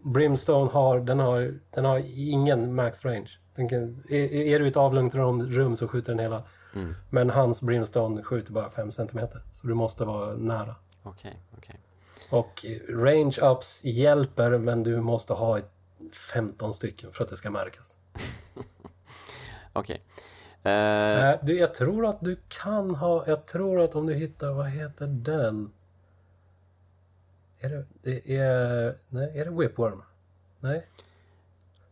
Brimstone 0.00 0.70
har, 0.70 1.00
den 1.00 1.18
har, 1.18 1.54
den 1.70 1.84
har 1.84 2.02
ingen 2.14 2.74
max 2.74 3.04
range. 3.04 3.30
Den 3.54 3.68
kan, 3.68 4.02
är, 4.08 4.32
är 4.32 4.58
du 4.58 4.64
i 4.64 4.68
ett 4.68 4.76
avlugnt 4.76 5.14
rum, 5.14 5.76
så 5.76 5.88
skjuter 5.88 6.12
den 6.12 6.18
hela. 6.18 6.42
Mm. 6.74 6.94
Men 7.10 7.30
hans 7.30 7.62
Brimstone 7.62 8.22
skjuter 8.22 8.52
bara 8.52 8.70
5 8.70 8.92
cm. 8.92 9.20
Så 9.52 9.66
du 9.66 9.74
måste 9.74 10.04
vara 10.04 10.34
nära. 10.34 10.74
Okej, 11.02 11.12
okay, 11.12 11.32
okej. 11.58 11.80
Okay. 12.30 12.38
Och 12.38 12.64
range-ups 12.88 13.80
hjälper, 13.84 14.58
men 14.58 14.82
du 14.82 15.00
måste 15.00 15.32
ha 15.32 15.58
ett 15.58 15.70
15 16.12 16.74
stycken 16.74 17.12
för 17.12 17.24
att 17.24 17.30
det 17.30 17.36
ska 17.36 17.50
märkas. 17.50 17.98
Okej. 19.72 20.02
Okay. 20.62 20.72
Uh... 20.72 21.28
Eh, 21.28 21.38
du, 21.42 21.58
jag 21.58 21.74
tror 21.74 22.06
att 22.06 22.20
du 22.20 22.36
kan 22.48 22.94
ha... 22.94 23.24
Jag 23.26 23.46
tror 23.46 23.80
att 23.80 23.94
om 23.94 24.06
du 24.06 24.14
hittar... 24.14 24.52
Vad 24.52 24.68
heter 24.68 25.06
den? 25.06 25.72
Är 27.60 27.68
det... 27.68 27.84
det 28.02 28.36
är, 28.36 28.94
nej, 29.08 29.38
är 29.38 29.44
det 29.44 29.50
Whipworm? 29.50 30.02
Nej. 30.60 30.86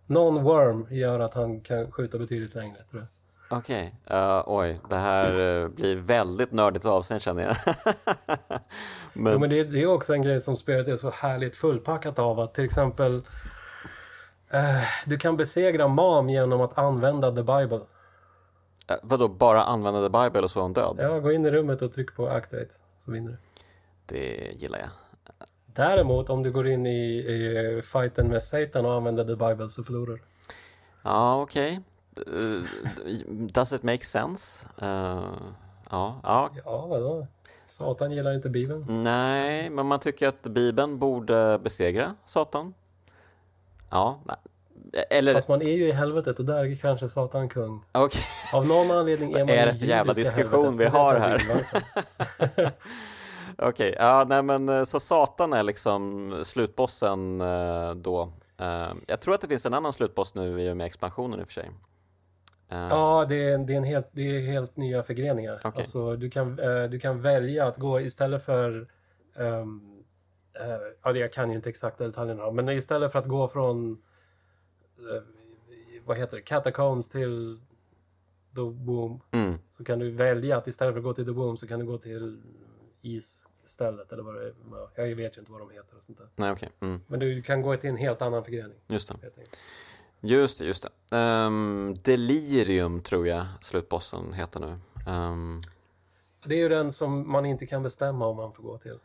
Non-worm 0.06 0.94
gör 0.94 1.20
att 1.20 1.34
han 1.34 1.60
kan 1.60 1.92
skjuta 1.92 2.18
betydligt 2.18 2.54
längre, 2.54 2.76
tror 2.90 3.02
jag. 3.02 3.08
Okej, 3.58 3.94
okay. 4.06 4.18
uh, 4.18 4.42
oj, 4.46 4.80
det 4.88 4.96
här 4.96 5.40
uh, 5.40 5.68
blir 5.68 5.96
väldigt 5.96 6.52
nördigt 6.52 6.84
avsnitt 6.84 7.22
känner 7.22 7.42
jag. 7.42 7.56
men... 9.12 9.32
Jo, 9.32 9.38
men 9.38 9.50
det, 9.50 9.64
det, 9.64 9.82
är 9.82 9.86
också 9.86 10.14
en 10.14 10.22
grej 10.22 10.40
som 10.40 10.56
spelet 10.56 10.88
är 10.88 10.96
så 10.96 11.10
härligt 11.10 11.56
fullpackat 11.56 12.18
av 12.18 12.40
att 12.40 12.54
till 12.54 12.64
exempel 12.64 13.22
du 15.06 15.16
kan 15.16 15.36
besegra 15.36 15.88
Mam 15.88 16.30
genom 16.30 16.60
att 16.60 16.78
använda 16.78 17.30
The 17.30 17.42
Bible. 17.42 17.80
Uh, 18.90 18.96
vadå, 19.02 19.28
bara 19.28 19.64
använda 19.64 20.02
The 20.02 20.24
Bible 20.24 20.40
och 20.40 20.50
så 20.50 20.58
är 20.58 20.62
hon 20.62 20.72
död? 20.72 20.96
Ja, 21.00 21.18
gå 21.18 21.32
in 21.32 21.46
i 21.46 21.50
rummet 21.50 21.82
och 21.82 21.92
tryck 21.92 22.16
på 22.16 22.28
Activate 22.28 22.74
så 22.98 23.10
vinner 23.10 23.30
du. 23.30 23.38
Det 24.06 24.52
gillar 24.54 24.78
jag. 24.78 24.88
Däremot 25.66 26.30
om 26.30 26.42
du 26.42 26.52
går 26.52 26.68
in 26.68 26.86
i, 26.86 27.16
i 27.18 27.82
fighten 27.82 28.28
med 28.28 28.42
Satan 28.42 28.86
och 28.86 28.92
använder 28.92 29.24
The 29.24 29.36
Bible 29.36 29.68
så 29.68 29.84
förlorar 29.84 30.12
du. 30.12 30.20
Ja, 31.02 31.42
okej. 31.42 31.70
Okay. 31.70 31.82
Uh, 32.34 32.62
does 33.28 33.72
it 33.72 33.82
make 33.82 34.04
sense? 34.04 34.66
Uh, 34.82 35.34
ja, 35.90 36.20
ja. 36.22 36.50
Ja, 36.64 36.86
vadå? 36.86 37.26
Satan 37.64 38.12
gillar 38.12 38.34
inte 38.34 38.48
Bibeln. 38.48 39.04
Nej, 39.04 39.70
men 39.70 39.86
man 39.86 40.00
tycker 40.00 40.28
att 40.28 40.42
Bibeln 40.42 40.98
borde 40.98 41.58
besegra 41.62 42.14
Satan. 42.24 42.74
Ja, 43.90 44.20
eller, 45.10 45.34
Fast 45.34 45.48
man 45.48 45.62
är 45.62 45.72
ju 45.72 45.88
i 45.88 45.92
helvetet 45.92 46.38
och 46.38 46.44
där 46.44 46.64
är 46.64 46.74
kanske 46.74 47.08
Satan 47.08 47.48
kung. 47.48 47.84
okej. 47.92 48.22
Av 48.52 48.66
någon 48.66 48.90
anledning 48.90 49.32
är 49.32 49.38
man 49.38 49.48
Är 49.54 49.66
i 49.66 49.70
det 49.72 49.78
för 49.78 49.86
jävla 49.86 50.12
diskussion 50.12 50.64
helvetet. 50.64 50.94
vi 50.94 50.98
har 50.98 51.14
här? 51.14 51.40
Okej, 53.58 53.94
ja 53.98 54.24
nej 54.28 54.42
men 54.42 54.68
eh, 54.68 54.84
så 54.84 55.00
Satan 55.00 55.52
är 55.52 55.62
liksom 55.62 56.32
slutbossen 56.44 57.40
eh, 57.40 57.94
då. 57.94 58.32
Eh, 58.58 58.86
jag 59.06 59.20
tror 59.20 59.34
att 59.34 59.40
det 59.40 59.48
finns 59.48 59.66
en 59.66 59.74
annan 59.74 59.92
slutboss 59.92 60.34
nu 60.34 60.60
i 60.62 60.70
och 60.70 60.76
med 60.76 60.86
expansionen 60.86 61.40
i 61.40 61.42
och 61.42 61.46
för 61.46 61.54
sig. 61.54 61.70
Ja, 62.68 63.26
det 63.28 63.50
är, 63.50 63.58
det, 63.58 63.72
är 63.72 63.76
en 63.76 63.84
helt, 63.84 64.08
det 64.12 64.22
är 64.22 64.52
helt 64.52 64.76
nya 64.76 65.02
förgreningar. 65.02 65.60
Okej. 65.64 65.72
Alltså, 65.80 66.16
du, 66.16 66.30
kan, 66.30 66.56
du 66.90 66.98
kan 67.00 67.22
välja 67.22 67.66
att 67.66 67.76
gå 67.76 68.00
istället 68.00 68.44
för... 68.44 68.88
eh, 69.36 69.64
ja, 71.02 71.12
det- 71.12 71.18
jag 71.18 71.32
kan 71.32 71.50
ju 71.50 71.56
inte 71.56 71.68
exakta 71.70 72.04
detaljerna, 72.06 72.50
men 72.50 72.68
istället 72.68 73.12
för 73.12 73.18
att 73.18 73.26
gå 73.26 73.48
från... 73.48 74.02
eh, 74.98 75.22
vad 76.04 76.16
heter 76.16 76.36
det? 76.36 76.42
Catacombs 76.42 77.08
till 77.08 77.60
The 78.54 78.60
Boom 78.62 79.20
Mm, 79.30 79.58
så 79.70 79.84
kan 79.84 79.98
du 79.98 80.10
välja 80.10 80.56
att 80.56 80.66
istället 80.66 80.94
för 80.94 80.98
att 80.98 81.04
gå 81.04 81.12
till 81.12 81.26
The 81.26 81.32
Boom 81.32 81.56
så 81.56 81.66
kan 81.66 81.80
du 81.80 81.86
gå 81.86 81.98
till 81.98 82.42
isstället 83.00 84.12
eller 84.12 84.22
vad 84.22 84.34
det 84.34 84.40
är. 84.46 84.54
Ja, 84.70 84.90
Jag 85.06 85.16
vet 85.16 85.36
ju 85.36 85.40
inte 85.40 85.52
vad 85.52 85.60
de 85.60 85.70
heter 85.70 85.96
och 85.96 86.02
sånt 86.02 86.18
där. 86.18 86.28
nej 86.36 86.52
okej, 86.52 86.70
mm, 86.80 87.00
Men 87.06 87.20
du 87.20 87.42
kan 87.42 87.62
gå 87.62 87.76
till 87.76 87.90
en 87.90 87.96
helt 87.96 88.22
annan 88.22 88.44
förgrening. 88.44 88.78
just 88.88 89.08
det. 89.08 89.30
Just 90.20 90.58
det, 90.58 90.64
just 90.64 90.86
det. 91.10 91.16
Ehm, 91.16 91.94
Delirium 92.02 93.00
tror 93.00 93.26
jag 93.26 93.46
slutbossen 93.60 94.32
heter 94.32 94.60
nu. 94.60 94.78
Um, 95.12 95.60
Det 96.46 96.54
är 96.54 96.58
ju 96.58 96.68
den 96.68 96.92
som 96.92 97.30
man 97.32 97.46
inte 97.46 97.66
kan 97.66 97.82
bestämma 97.82 98.26
om 98.26 98.36
man 98.36 98.52
får 98.52 98.62
gå 98.62 98.78
till. 98.78 98.98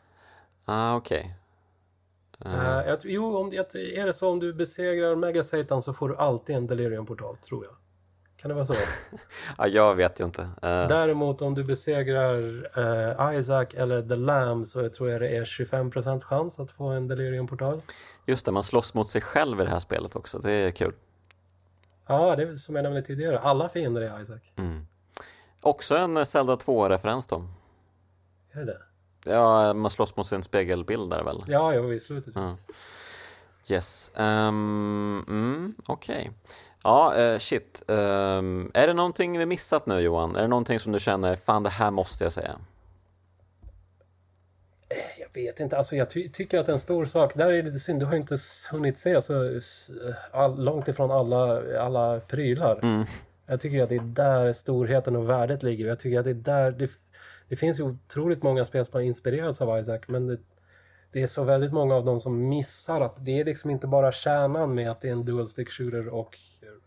ah, 0.64 0.96
okej. 0.96 1.20
Eh, 1.20 1.41
Eh, 2.44 2.88
jag, 2.88 2.98
jo, 3.02 3.36
om, 3.36 3.52
jag, 3.52 3.76
är 3.76 4.06
det 4.06 4.12
så 4.12 4.28
om 4.28 4.38
du 4.38 4.52
besegrar 4.52 5.14
Mega 5.14 5.42
Satan 5.42 5.82
så 5.82 5.92
får 5.92 6.08
du 6.08 6.16
alltid 6.16 6.56
en 6.56 6.66
Delirium-portal, 6.66 7.36
tror 7.36 7.64
jag. 7.64 7.74
Kan 8.36 8.48
det 8.48 8.54
vara 8.54 8.64
så? 8.64 8.74
ja, 9.58 9.66
jag 9.66 9.94
vet 9.94 10.20
ju 10.20 10.24
inte. 10.24 10.42
Eh, 10.42 10.88
Däremot 10.88 11.42
om 11.42 11.54
du 11.54 11.64
besegrar 11.64 12.34
eh, 12.78 13.38
Isaac 13.38 13.66
eller 13.74 14.02
The 14.02 14.16
Lamb 14.16 14.66
så 14.66 14.80
jag 14.80 14.92
tror 14.92 15.10
jag 15.10 15.20
det 15.20 15.36
är 15.36 15.44
25% 15.44 16.20
chans 16.20 16.60
att 16.60 16.72
få 16.72 16.84
en 16.84 17.08
Delirium-portal. 17.08 17.80
just 18.26 18.46
det, 18.46 18.52
man 18.52 18.62
slåss 18.62 18.94
mot 18.94 19.08
sig 19.08 19.20
själv 19.20 19.60
i 19.60 19.64
det 19.64 19.70
här 19.70 19.78
spelet 19.78 20.16
också. 20.16 20.38
Det 20.38 20.52
är 20.52 20.70
kul. 20.70 20.92
Ja, 22.06 22.36
det 22.36 22.42
är 22.42 22.56
som 22.56 22.76
jag 22.76 22.82
nämnde 22.82 23.02
tidigare. 23.02 23.38
Alla 23.38 23.68
fiender 23.68 24.00
är 24.00 24.20
Isaac. 24.20 24.40
Mm. 24.56 24.86
Också 25.60 25.96
en 25.96 26.26
Zelda 26.26 26.54
2-referens 26.56 27.26
då. 27.26 27.44
Är 28.52 28.58
det 28.58 28.64
det? 28.64 28.78
Ja, 29.24 29.72
man 29.74 29.90
slåss 29.90 30.16
mot 30.16 30.26
sin 30.26 30.42
spegelbild 30.42 31.10
där 31.10 31.22
väl? 31.24 31.44
Ja, 31.46 31.74
jo, 31.74 31.92
i 31.92 32.00
slutet. 32.00 32.32
Ja. 32.36 32.56
Yes. 33.68 34.10
Um, 34.14 35.24
mm, 35.28 35.74
Okej. 35.86 36.30
Ja, 36.84 37.14
eh, 37.16 37.38
shit. 37.38 37.82
Ehm, 37.88 38.70
är 38.74 38.86
det 38.86 38.92
någonting 38.94 39.38
vi 39.38 39.46
missat 39.46 39.86
nu 39.86 40.00
Johan? 40.00 40.36
Är 40.36 40.42
det 40.42 40.48
någonting 40.48 40.80
som 40.80 40.92
du 40.92 41.00
känner, 41.00 41.34
fan 41.34 41.62
det 41.62 41.70
här 41.70 41.90
måste 41.90 42.24
jag 42.24 42.32
säga? 42.32 42.58
Jag 45.20 45.42
vet 45.42 45.60
inte, 45.60 45.78
alltså 45.78 45.96
jag 45.96 46.10
ty 46.10 46.28
tycker 46.28 46.58
att 46.58 46.68
en 46.68 46.80
stor 46.80 47.06
sak, 47.06 47.34
där 47.34 47.52
är 47.52 47.62
det 47.62 47.78
synd, 47.78 48.00
du 48.00 48.06
har 48.06 48.14
inte 48.14 48.36
hunnit 48.70 48.98
se 48.98 49.22
så 49.22 49.44
s- 49.44 49.90
all, 50.32 50.64
långt 50.64 50.88
ifrån 50.88 51.10
alla, 51.10 51.62
alla 51.80 52.20
prylar. 52.20 52.78
Mm. 52.82 53.04
Jag 53.46 53.60
tycker 53.60 53.82
att 53.82 53.88
det 53.88 53.94
är 53.96 54.00
där 54.00 54.52
storheten 54.52 55.16
och 55.16 55.30
värdet 55.30 55.62
ligger. 55.62 55.86
Jag 55.86 55.98
tycker 55.98 56.18
att 56.18 56.24
det 56.24 56.30
är 56.30 56.34
där, 56.34 56.70
det, 56.70 56.88
det 57.52 57.56
finns 57.56 57.80
ju 57.80 57.82
otroligt 57.82 58.42
många 58.42 58.64
spel 58.64 58.84
som 58.84 58.94
har 58.94 59.00
inspirerats 59.00 59.60
av 59.60 59.80
Isaac, 59.80 60.00
men 60.06 60.26
det, 60.26 60.38
det 61.12 61.22
är 61.22 61.26
så 61.26 61.44
väldigt 61.44 61.72
många 61.72 61.94
av 61.94 62.04
dem 62.04 62.20
som 62.20 62.48
missar 62.48 63.00
att 63.00 63.24
det 63.24 63.40
är 63.40 63.44
liksom 63.44 63.70
inte 63.70 63.86
bara 63.86 64.12
kärnan 64.12 64.74
med 64.74 64.90
att 64.90 65.00
det 65.00 65.08
är 65.08 65.12
en 65.12 65.24
dual 65.24 65.48
stick 65.48 65.70
shooter 65.70 66.08
och 66.08 66.38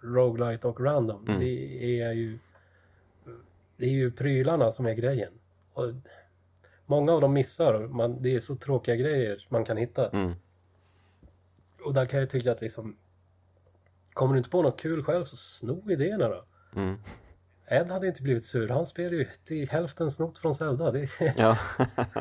roguelite 0.02 0.68
och 0.68 0.82
random. 0.82 1.26
Det 1.40 2.02
är 2.02 2.12
ju 2.12 2.40
det 3.78 3.86
är 3.86 3.90
ju 3.90 4.12
prylarna 4.12 4.72
som 4.72 4.86
är 4.86 4.94
grejen. 4.94 5.34
Och 5.74 5.92
många 6.86 7.12
av 7.12 7.22
dem 7.22 7.34
missar. 7.34 7.88
Man, 7.88 8.22
det 8.22 8.36
är 8.36 8.40
så 8.40 8.56
tråkiga 8.56 8.96
grejer 8.96 9.48
man 9.50 9.66
kan 9.66 9.78
hitta. 9.78 10.10
Mm. 10.10 10.34
Och 11.86 11.94
där 11.94 12.06
kan 12.06 12.20
jag 12.20 12.30
tycka 12.30 12.52
att 12.52 12.62
liksom... 12.62 12.98
Kommer 14.14 14.34
du 14.34 14.38
inte 14.38 14.50
på 14.50 14.62
något 14.62 14.80
kul 14.80 15.04
själv 15.04 15.26
så 15.26 15.38
sno 15.38 15.92
idéerna 15.92 16.28
då. 16.28 16.46
Mm. 16.76 16.96
Ed 17.68 17.92
hade 17.92 18.08
inte 18.08 18.22
blivit 18.22 18.46
sur. 18.46 18.70
Han 18.70 18.86
spelar 18.86 19.12
ju 19.12 19.28
till 19.44 19.70
hälften 19.70 20.12
snott 20.12 20.38
från 20.38 20.56
Zelda. 20.56 20.92
Det 20.92 21.08
Ja, 21.38 21.58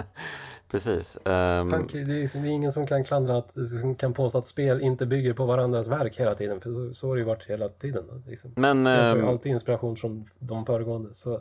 precis. 0.70 1.18
Ehm, 1.24 1.72
han, 1.72 1.88
det, 1.92 2.00
är 2.00 2.04
liksom, 2.04 2.42
det 2.42 2.48
är 2.48 2.52
ingen 2.52 2.72
som 2.72 2.86
kan 2.86 3.04
klandra 3.04 3.36
att, 3.36 3.50
som 3.50 3.94
kan 3.94 4.12
påstå 4.12 4.38
att 4.38 4.46
spel 4.46 4.82
inte 4.82 5.06
bygger 5.06 5.32
på 5.32 5.44
varandras 5.46 5.88
verk 5.88 6.20
hela 6.20 6.34
tiden. 6.34 6.60
För 6.60 6.72
så, 6.72 6.94
så 6.94 7.08
har 7.08 7.14
det 7.14 7.20
ju 7.20 7.26
varit 7.26 7.44
hela 7.44 7.68
tiden. 7.68 8.22
Liksom. 8.26 8.52
men 8.56 8.86
Jag 8.86 9.10
tar 9.10 9.16
ju 9.16 9.22
ehm, 9.22 9.28
alltid 9.28 9.52
inspiration 9.52 9.96
från 9.96 10.30
de 10.38 10.66
föregående. 10.66 11.14
Så. 11.14 11.40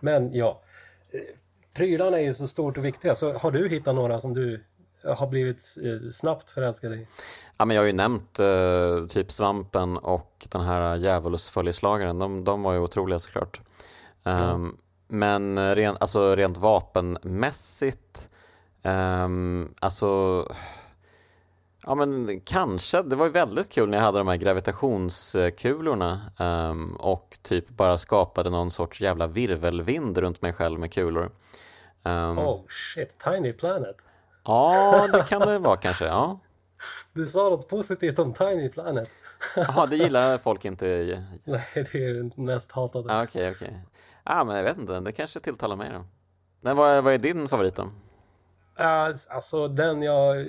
Men 0.00 0.34
ja, 0.34 0.62
eh, 1.10 1.20
prylarna 1.74 2.20
är 2.20 2.24
ju 2.24 2.34
så 2.34 2.48
stort 2.48 2.78
och 2.78 2.84
viktiga. 2.84 3.14
Så 3.14 3.32
har 3.32 3.50
du 3.50 3.68
hittat 3.68 3.94
några 3.94 4.20
som 4.20 4.34
du 4.34 4.64
har 5.04 5.26
blivit 5.26 5.76
eh, 5.84 6.10
snabbt 6.10 6.50
förälskad 6.50 6.92
i? 6.92 7.06
ja, 7.58 7.64
men 7.64 7.74
jag 7.74 7.82
har 7.82 7.86
ju 7.86 7.92
nämnt 7.92 8.38
eh, 8.38 9.06
typ 9.08 9.32
Svampen 9.32 9.96
och 9.96 10.46
den 10.50 10.60
här 10.60 10.96
djävulsföljeslagaren. 10.96 12.18
De, 12.18 12.44
de 12.44 12.62
var 12.62 12.72
ju 12.72 12.78
otroliga 12.78 13.18
såklart. 13.18 13.60
Ehm, 14.24 14.76
Men 15.08 15.74
ren, 15.74 15.96
alltså, 16.00 16.36
rent 16.36 16.56
vapenmässigt, 16.56 18.28
um, 18.82 19.74
alltså 19.80 20.44
Ja 21.86 21.94
men 21.94 22.40
kanske, 22.40 23.02
det 23.02 23.16
var 23.16 23.26
ju 23.26 23.32
väldigt 23.32 23.68
kul 23.68 23.88
när 23.88 23.98
jag 23.98 24.04
hade 24.04 24.18
de 24.18 24.28
här 24.28 24.36
gravitationskulorna 24.36 26.20
ehm, 26.38 26.96
och 26.96 27.38
typ 27.42 27.68
bara 27.68 27.98
skapade 27.98 28.50
någon 28.50 28.70
sorts 28.70 29.00
jävla 29.00 29.26
virvelvind 29.26 30.18
runt 30.18 30.42
mig 30.42 30.52
själv 30.52 30.80
med 30.80 30.92
kulor. 30.92 31.30
Ehm, 32.04 32.38
Oh 32.38 32.60
shit, 32.68 33.18
Tiny 33.18 33.52
Planet. 33.52 33.96
Ja, 34.44 35.08
det 35.12 35.22
kan 35.28 35.40
det 35.40 35.58
vara 35.58 35.76
kanske, 35.76 36.04
ja. 36.04 36.40
Du 37.12 37.26
sa 37.26 37.48
något 37.48 37.68
positivt 37.68 38.18
om 38.18 38.32
Tiny 38.32 38.68
Planet. 38.68 39.10
Jaha, 39.56 39.86
det 39.86 39.96
gillar 39.96 40.38
folk 40.38 40.64
inte. 40.64 40.86
Nej, 41.44 41.64
det 41.74 41.94
är 41.94 42.14
den 42.14 42.32
mest 42.36 42.72
hatade. 42.72 43.22
Okej, 43.22 43.50
okej. 43.50 43.80
Ja, 44.24 44.44
men 44.44 44.56
jag 44.56 44.64
vet 44.64 44.78
inte, 44.78 45.00
det 45.00 45.12
kanske 45.12 45.40
tilltalar 45.40 45.76
mig 45.76 45.90
då. 45.94 46.04
Men 46.60 46.76
vad 46.76 46.90
är, 46.90 47.02
vad 47.02 47.14
är 47.14 47.18
din 47.18 47.48
favorit 47.48 47.76
då? 47.76 47.88
Ja, 48.76 49.14
Alltså 49.28 49.68
den 49.68 50.02
jag... 50.02 50.48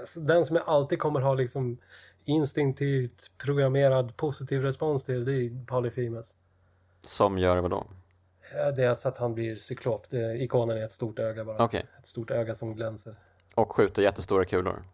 Alltså, 0.00 0.20
den 0.20 0.44
som 0.44 0.56
jag 0.56 0.68
alltid 0.68 0.98
kommer 0.98 1.20
ha 1.20 1.34
liksom 1.34 1.78
instinktivt 2.24 3.30
programmerad 3.38 4.16
positiv 4.16 4.62
respons 4.62 5.04
till, 5.04 5.24
det 5.24 5.32
är 5.32 5.66
Polyphemus. 5.66 6.36
Som 7.02 7.38
gör 7.38 7.56
vad 7.56 7.70
då? 7.70 7.86
Ja, 8.52 8.70
Det 8.70 8.84
är 8.84 8.88
alltså 8.88 9.08
att 9.08 9.18
han 9.18 9.34
blir 9.34 9.56
cyklop. 9.56 10.10
Det, 10.10 10.36
ikonen 10.42 10.76
är 10.78 10.84
ett 10.84 10.92
stort 10.92 11.18
öga 11.18 11.44
bara. 11.44 11.64
Okej, 11.64 11.84
Ett 11.98 12.06
stort 12.06 12.30
öga 12.30 12.54
som 12.54 12.74
glänser. 12.76 13.16
och 13.54 13.72
skjuter 13.72 14.02
jättestora 14.02 14.44
kulor. 14.44 14.84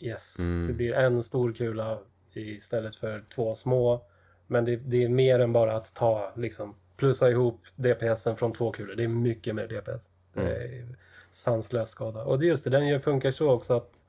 Yes. 0.00 0.38
Mm. 0.38 0.66
Det 0.66 0.72
blir 0.72 0.92
en 0.92 1.22
stor 1.22 1.52
kula 1.52 1.98
istället 2.32 2.96
för 2.96 3.24
två 3.34 3.54
små. 3.54 4.04
Men 4.46 4.64
det, 4.64 4.76
det 4.76 5.04
är 5.04 5.08
mer 5.08 5.38
än 5.38 5.52
bara 5.52 5.76
att 5.76 5.94
ta, 5.94 6.32
liksom, 6.36 6.74
plussa 6.96 7.30
ihop 7.30 7.60
DPSen 7.76 8.36
från 8.36 8.52
två 8.52 8.70
kulor. 8.72 8.94
Det 8.94 9.04
är 9.04 9.08
mycket 9.08 9.54
mer 9.54 9.66
DPS. 9.68 10.10
Det 10.34 10.40
Mm. 10.40 10.52
är 10.52 10.96
sanslös 11.30 11.90
skada. 11.90 12.24
Och 12.24 12.38
det 12.38 12.44
är 12.46 12.48
just 12.48 12.64
det, 12.64 12.70
den 12.70 13.00
funkar 13.00 13.30
så 13.30 13.50
också 13.50 13.74
att 13.74 14.04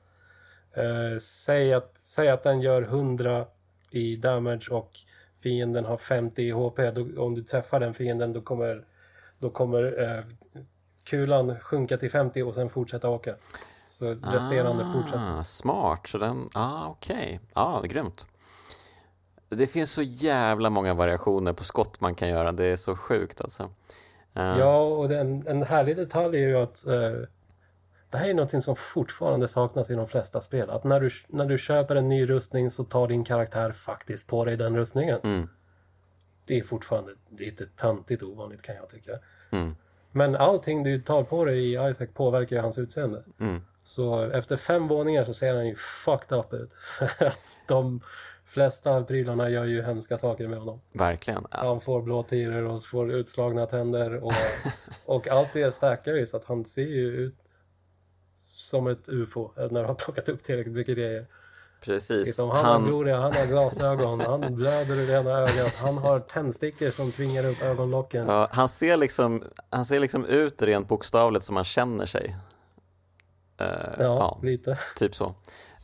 eh, 0.72 1.18
säg, 1.20 1.72
att 1.74 1.96
säg 1.96 2.28
att 2.28 2.42
den 2.42 2.60
gör 2.60 2.82
100 2.82 3.46
i 3.90 4.16
damage 4.16 4.68
och 4.70 4.90
fienden 5.42 5.84
har 5.84 5.96
50 5.96 6.42
i 6.42 6.50
HP. 6.50 6.78
Då, 6.94 7.24
om 7.24 7.34
du 7.34 7.42
träffar 7.42 7.80
den 7.80 7.94
fienden 7.94 8.32
då 8.32 8.40
kommer, 8.40 8.84
då 9.38 9.50
kommer 9.50 10.02
eh, 10.02 10.24
kulan 11.04 11.60
sjunka 11.60 11.96
till 11.96 12.10
50 12.10 12.42
och 12.42 12.54
sen 12.54 12.68
fortsätta 12.68 13.08
åka. 13.08 13.34
Så 13.86 14.14
resterande 14.14 14.92
fortsätter. 14.94 15.38
Ah, 15.38 15.44
smart, 15.44 16.06
så 16.08 16.18
den, 16.18 16.48
ah, 16.54 16.88
okej. 16.88 17.40
Ja, 17.54 17.82
grymt. 17.84 18.26
Det 19.48 19.66
finns 19.66 19.92
så 19.92 20.02
jävla 20.02 20.70
många 20.70 20.94
variationer 20.94 21.52
på 21.52 21.64
skott 21.64 22.00
man 22.00 22.14
kan 22.14 22.28
göra, 22.28 22.52
det 22.52 22.64
är 22.64 22.76
så 22.76 22.96
sjukt 22.96 23.40
alltså. 23.40 23.62
Eh, 24.34 24.58
Ja, 24.58 24.80
och 24.80 25.08
den, 25.08 25.46
en 25.46 25.62
härlig 25.62 25.96
detalj 25.96 26.38
är 26.44 26.48
ju 26.48 26.56
att 26.56 26.86
eh, 26.86 27.10
det 28.10 28.18
här 28.18 28.28
är 28.28 28.34
någonting 28.34 28.62
som 28.62 28.76
fortfarande 28.76 29.48
saknas 29.48 29.90
i 29.90 29.94
de 29.94 30.08
flesta 30.08 30.40
spel. 30.40 30.70
Att 30.70 30.84
när 30.84 31.00
du, 31.00 31.10
när 31.28 31.46
du 31.46 31.58
köper 31.58 31.96
en 31.96 32.08
ny 32.08 32.30
rustning 32.30 32.70
så 32.70 32.84
tar 32.84 33.08
din 33.08 33.24
karaktär 33.24 33.72
faktiskt 33.72 34.26
på 34.26 34.44
dig 34.44 34.56
den 34.56 34.76
rustningen. 34.76 35.18
Mm. 35.22 35.48
Det 36.46 36.58
är 36.58 36.62
fortfarande 36.62 37.10
lite 37.38 37.66
töntigt 37.66 38.22
ovanligt 38.22 38.62
kan 38.62 38.74
jag 38.76 38.88
tycka. 38.88 39.12
Mm. 39.50 39.76
Men 40.12 40.36
allting 40.36 40.82
du 40.82 40.98
tar 40.98 41.22
på 41.22 41.44
dig 41.44 41.58
i 41.58 41.90
Isaac 41.90 42.06
påverkar 42.14 42.56
ju 42.56 42.62
hans 42.62 42.78
utseende. 42.78 43.24
Mm. 43.40 43.60
Så 43.84 44.22
efter 44.22 44.56
fem 44.56 44.88
våningar 44.88 45.24
så 45.24 45.34
ser 45.34 45.54
han 45.54 45.66
ju 45.66 45.76
fucked 45.76 46.38
up 46.38 46.52
ut. 46.52 46.76
De 47.68 48.00
flesta 48.44 49.04
prylarna 49.04 49.50
gör 49.50 49.64
ju 49.64 49.82
hemska 49.82 50.18
saker 50.18 50.48
med 50.48 50.58
honom. 50.58 50.80
Verkligen. 50.92 51.46
Ja. 51.50 51.58
Han 51.58 51.80
får 51.80 52.02
blåtiror 52.02 52.64
och 52.64 52.84
får 52.84 53.12
utslagna 53.12 53.66
tänder 53.66 54.24
och, 54.24 54.32
och 55.04 55.28
allt 55.28 55.52
det 55.52 55.74
stackar 55.74 56.14
ju 56.14 56.26
så 56.26 56.36
att 56.36 56.44
han 56.44 56.64
ser 56.64 56.82
ju 56.82 57.06
ut 57.16 57.34
som 58.70 58.86
ett 58.86 59.08
ufo 59.08 59.50
när 59.56 59.80
han 59.80 59.84
har 59.84 59.94
plockat 59.94 60.28
upp 60.28 60.42
tillräckligt 60.42 60.74
mycket 60.74 60.96
grejer. 60.96 61.26
Precis. 61.80 62.38
Om 62.38 62.50
han, 62.50 62.64
Han- 62.64 62.82
har 62.82 62.88
gloria, 62.88 63.16
han 63.20 63.32
har 63.32 63.46
glasögon, 63.46 64.20
han 64.20 64.54
blöder 64.54 64.96
ur 64.96 65.10
ena 65.10 65.30
ögat, 65.30 65.74
han 65.76 65.98
har 65.98 66.20
tändstickor 66.20 66.90
som 66.90 67.12
tvingar 67.12 67.46
upp 67.46 67.62
ögonlocken. 67.62 68.24
Ja, 68.28 68.48
han, 68.52 68.68
ser 68.68 68.96
liksom, 68.96 69.42
han 69.70 69.84
ser 69.84 70.00
liksom 70.00 70.24
ut 70.24 70.62
rent 70.62 70.88
bokstavligt 70.88 71.44
som 71.44 71.56
han 71.56 71.64
känner 71.64 72.06
sig. 72.06 72.36
Eh, 73.60 73.66
Ja, 73.98 74.38
lite. 74.42 74.78
typ 74.96 75.14
så. 75.14 75.34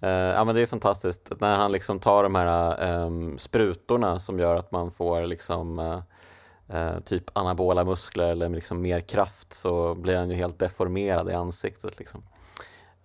Eh, 0.00 0.08
ja 0.10 0.44
men 0.44 0.54
det 0.54 0.60
är 0.60 0.66
fantastiskt 0.66 1.32
när 1.40 1.56
han 1.56 1.72
liksom 1.72 1.98
tar 2.00 2.22
de 2.22 2.34
här 2.34 2.82
ehm, 2.82 3.38
sprutorna 3.38 4.18
som 4.18 4.38
gör 4.38 4.54
att 4.54 4.72
man 4.72 4.90
får 4.90 5.26
liksom 5.26 5.78
eh, 5.78 6.00
eh, 6.78 7.00
typ 7.00 7.24
anabola 7.32 7.84
muskler 7.84 8.26
eller 8.32 8.48
liksom 8.48 8.82
mer 8.82 9.00
kraft 9.00 9.52
så 9.52 9.94
blir 9.94 10.16
han 10.16 10.30
ju 10.30 10.36
helt 10.36 10.58
deformerad 10.58 11.30
i 11.30 11.32
ansiktet 11.34 11.98
liksom. 11.98 12.22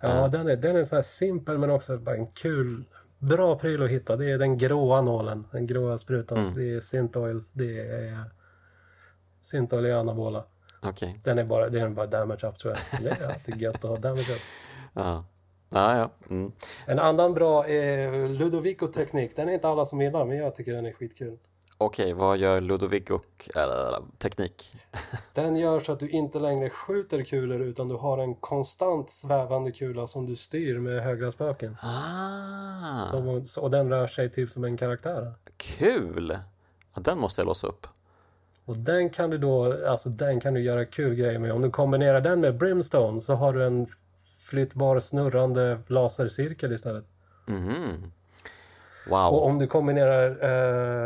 Ja, 0.01 0.27
den 0.27 0.47
är, 0.47 0.55
den 0.55 0.75
är 0.75 0.83
så 0.83 0.95
här 0.95 1.01
simpel 1.01 1.57
men 1.57 1.71
också 1.71 1.97
bara 1.97 2.15
en 2.15 2.27
kul, 2.27 2.83
bra 3.19 3.55
pryl 3.55 3.83
att 3.83 3.89
hitta. 3.89 4.15
Det 4.15 4.31
är 4.31 4.37
den 4.37 4.57
gråa 4.57 5.01
nålen, 5.01 5.47
den 5.51 5.67
gråa 5.67 5.97
sprutan. 5.97 6.37
Mm. 6.37 6.55
Det 6.55 6.75
är 6.75 6.79
Syntoil, 6.79 7.41
det 7.53 7.79
är 7.79 8.23
Syntoil 9.41 9.85
i 9.85 9.91
anabola. 9.91 10.43
Okej, 10.83 11.21
Den 11.23 11.39
är 11.39 11.43
bara, 11.43 11.69
det 11.69 11.79
är 11.79 11.89
bara 11.89 12.07
damage 12.07 12.43
up 12.43 12.57
tror 12.57 12.73
jag. 12.73 13.03
Det 13.03 13.21
är 13.21 13.27
alltid 13.27 13.61
gött 13.61 13.75
att 13.75 13.89
ha 13.89 13.97
damage 13.97 14.31
up. 14.31 14.41
ja. 14.93 15.25
Ja, 15.69 15.97
ja. 15.97 16.11
Mm. 16.29 16.51
En 16.85 16.99
annan 16.99 17.33
bra 17.33 17.67
är 17.67 18.29
Ludovico-teknik. 18.29 19.35
Den 19.35 19.49
är 19.49 19.53
inte 19.53 19.67
alla 19.67 19.85
som 19.85 20.01
gillar, 20.01 20.25
men 20.25 20.37
jag 20.37 20.55
tycker 20.55 20.73
den 20.73 20.85
är 20.85 20.93
skitkul. 20.93 21.37
Okej, 21.81 22.13
vad 22.13 22.37
gör 22.37 22.61
Ludovic 22.61 23.09
och 23.09 23.49
eller, 23.55 24.01
teknik? 24.17 24.75
Den 25.33 25.55
gör 25.55 25.79
så 25.79 25.91
att 25.91 25.99
du 25.99 26.09
inte 26.09 26.39
längre 26.39 26.69
skjuter 26.69 27.23
kulor 27.23 27.61
utan 27.61 27.87
du 27.87 27.95
har 27.95 28.17
en 28.17 28.35
konstant 28.35 29.09
svävande 29.09 29.71
kula 29.71 30.07
som 30.07 30.25
du 30.25 30.35
styr 30.35 30.79
med 30.79 31.03
högra 31.03 31.31
spaken. 31.31 31.77
Ah, 31.81 32.97
Som, 32.97 33.43
och 33.57 33.71
den 33.71 33.89
rör 33.89 34.07
sig 34.07 34.31
typ 34.31 34.49
som 34.49 34.63
en 34.63 34.77
karaktär. 34.77 35.33
kul! 35.57 36.37
Ja, 36.93 37.01
den 37.01 37.17
måste 37.19 37.41
jag 37.41 37.45
låsa 37.45 37.67
upp. 37.67 37.87
Och 38.65 38.77
den 38.77 39.09
kan 39.09 39.29
du 39.29 39.37
då, 39.37 39.87
alltså 39.87 40.09
den 40.09 40.39
kan 40.39 40.53
du 40.53 40.59
göra 40.61 40.85
kul 40.85 41.15
grejer 41.15 41.39
med. 41.39 41.51
Om 41.51 41.61
du 41.61 41.69
kombinerar 41.69 42.21
den 42.21 42.41
med 42.41 42.57
Brimstone 42.57 43.21
så 43.21 43.33
har 43.35 43.53
du 43.53 43.65
en 43.65 43.87
flyttbar 44.39 44.99
snurrande 44.99 45.79
lasercirkel 45.87 46.71
istället. 46.71 47.05
Mhm. 47.47 48.11
Wow. 49.11 49.33
Och 49.33 49.45
om 49.45 49.59
du 49.59 49.67
kombinerar 49.67 50.27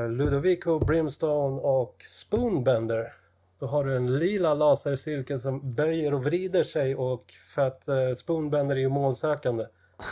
eh, 0.05 0.09
Ludovico, 0.09 0.79
Brimstone 0.79 1.61
och 1.61 1.95
Spoonbender 2.09 3.13
då 3.59 3.65
har 3.65 3.83
du 3.83 3.95
en 3.95 4.19
lila 4.19 4.53
lasercirkel 4.53 5.39
som 5.39 5.73
böjer 5.75 6.13
och 6.13 6.23
vrider 6.23 6.63
sig 6.63 6.95
och 6.95 7.23
för 7.55 7.61
att 7.61 7.87
eh, 7.87 7.95
Spoonbender 8.15 8.75
är 8.75 8.79
ju 8.79 8.89
målsökande. 8.89 9.65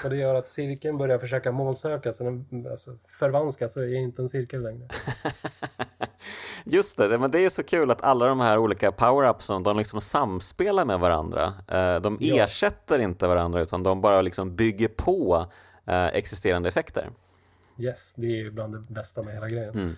Och 0.03 0.09
det 0.09 0.15
gör 0.17 0.35
att 0.35 0.47
cirkeln 0.47 0.97
börjar 0.97 1.17
försöka 1.19 1.51
målsöka 1.51 2.13
så 2.13 2.23
den 2.23 2.67
alltså, 2.71 2.91
förvanskas 3.07 3.77
och 3.77 3.83
är 3.83 3.95
inte 3.95 4.21
en 4.21 4.29
cirkel 4.29 4.61
längre. 4.61 4.87
Just 6.65 6.97
det, 6.97 7.17
men 7.19 7.31
det 7.31 7.45
är 7.45 7.49
så 7.49 7.63
kul 7.63 7.91
att 7.91 8.03
alla 8.03 8.25
de 8.25 8.39
här 8.39 8.57
olika 8.57 8.91
power-upsen, 8.91 9.63
de 9.63 9.77
liksom 9.77 10.01
samspelar 10.01 10.85
med 10.85 10.99
varandra. 10.99 11.53
Eh, 11.67 11.95
De 12.01 12.17
Ja. 12.19 12.43
ersätter 12.43 12.99
inte 12.99 13.27
varandra 13.27 13.61
utan 13.61 13.83
de 13.83 14.01
bara 14.01 14.21
liksom 14.21 14.55
bygger 14.55 14.87
på 14.87 15.45
eh, 15.87 16.05
existerande 16.07 16.69
effekter. 16.69 17.09
Yes, 17.77 18.13
det 18.17 18.25
är 18.27 18.35
ju 18.37 18.51
bland 18.51 18.73
det 18.73 18.93
bästa 18.93 19.23
med 19.23 19.33
hela 19.33 19.49
grejen. 19.49 19.73
Mm. 19.73 19.95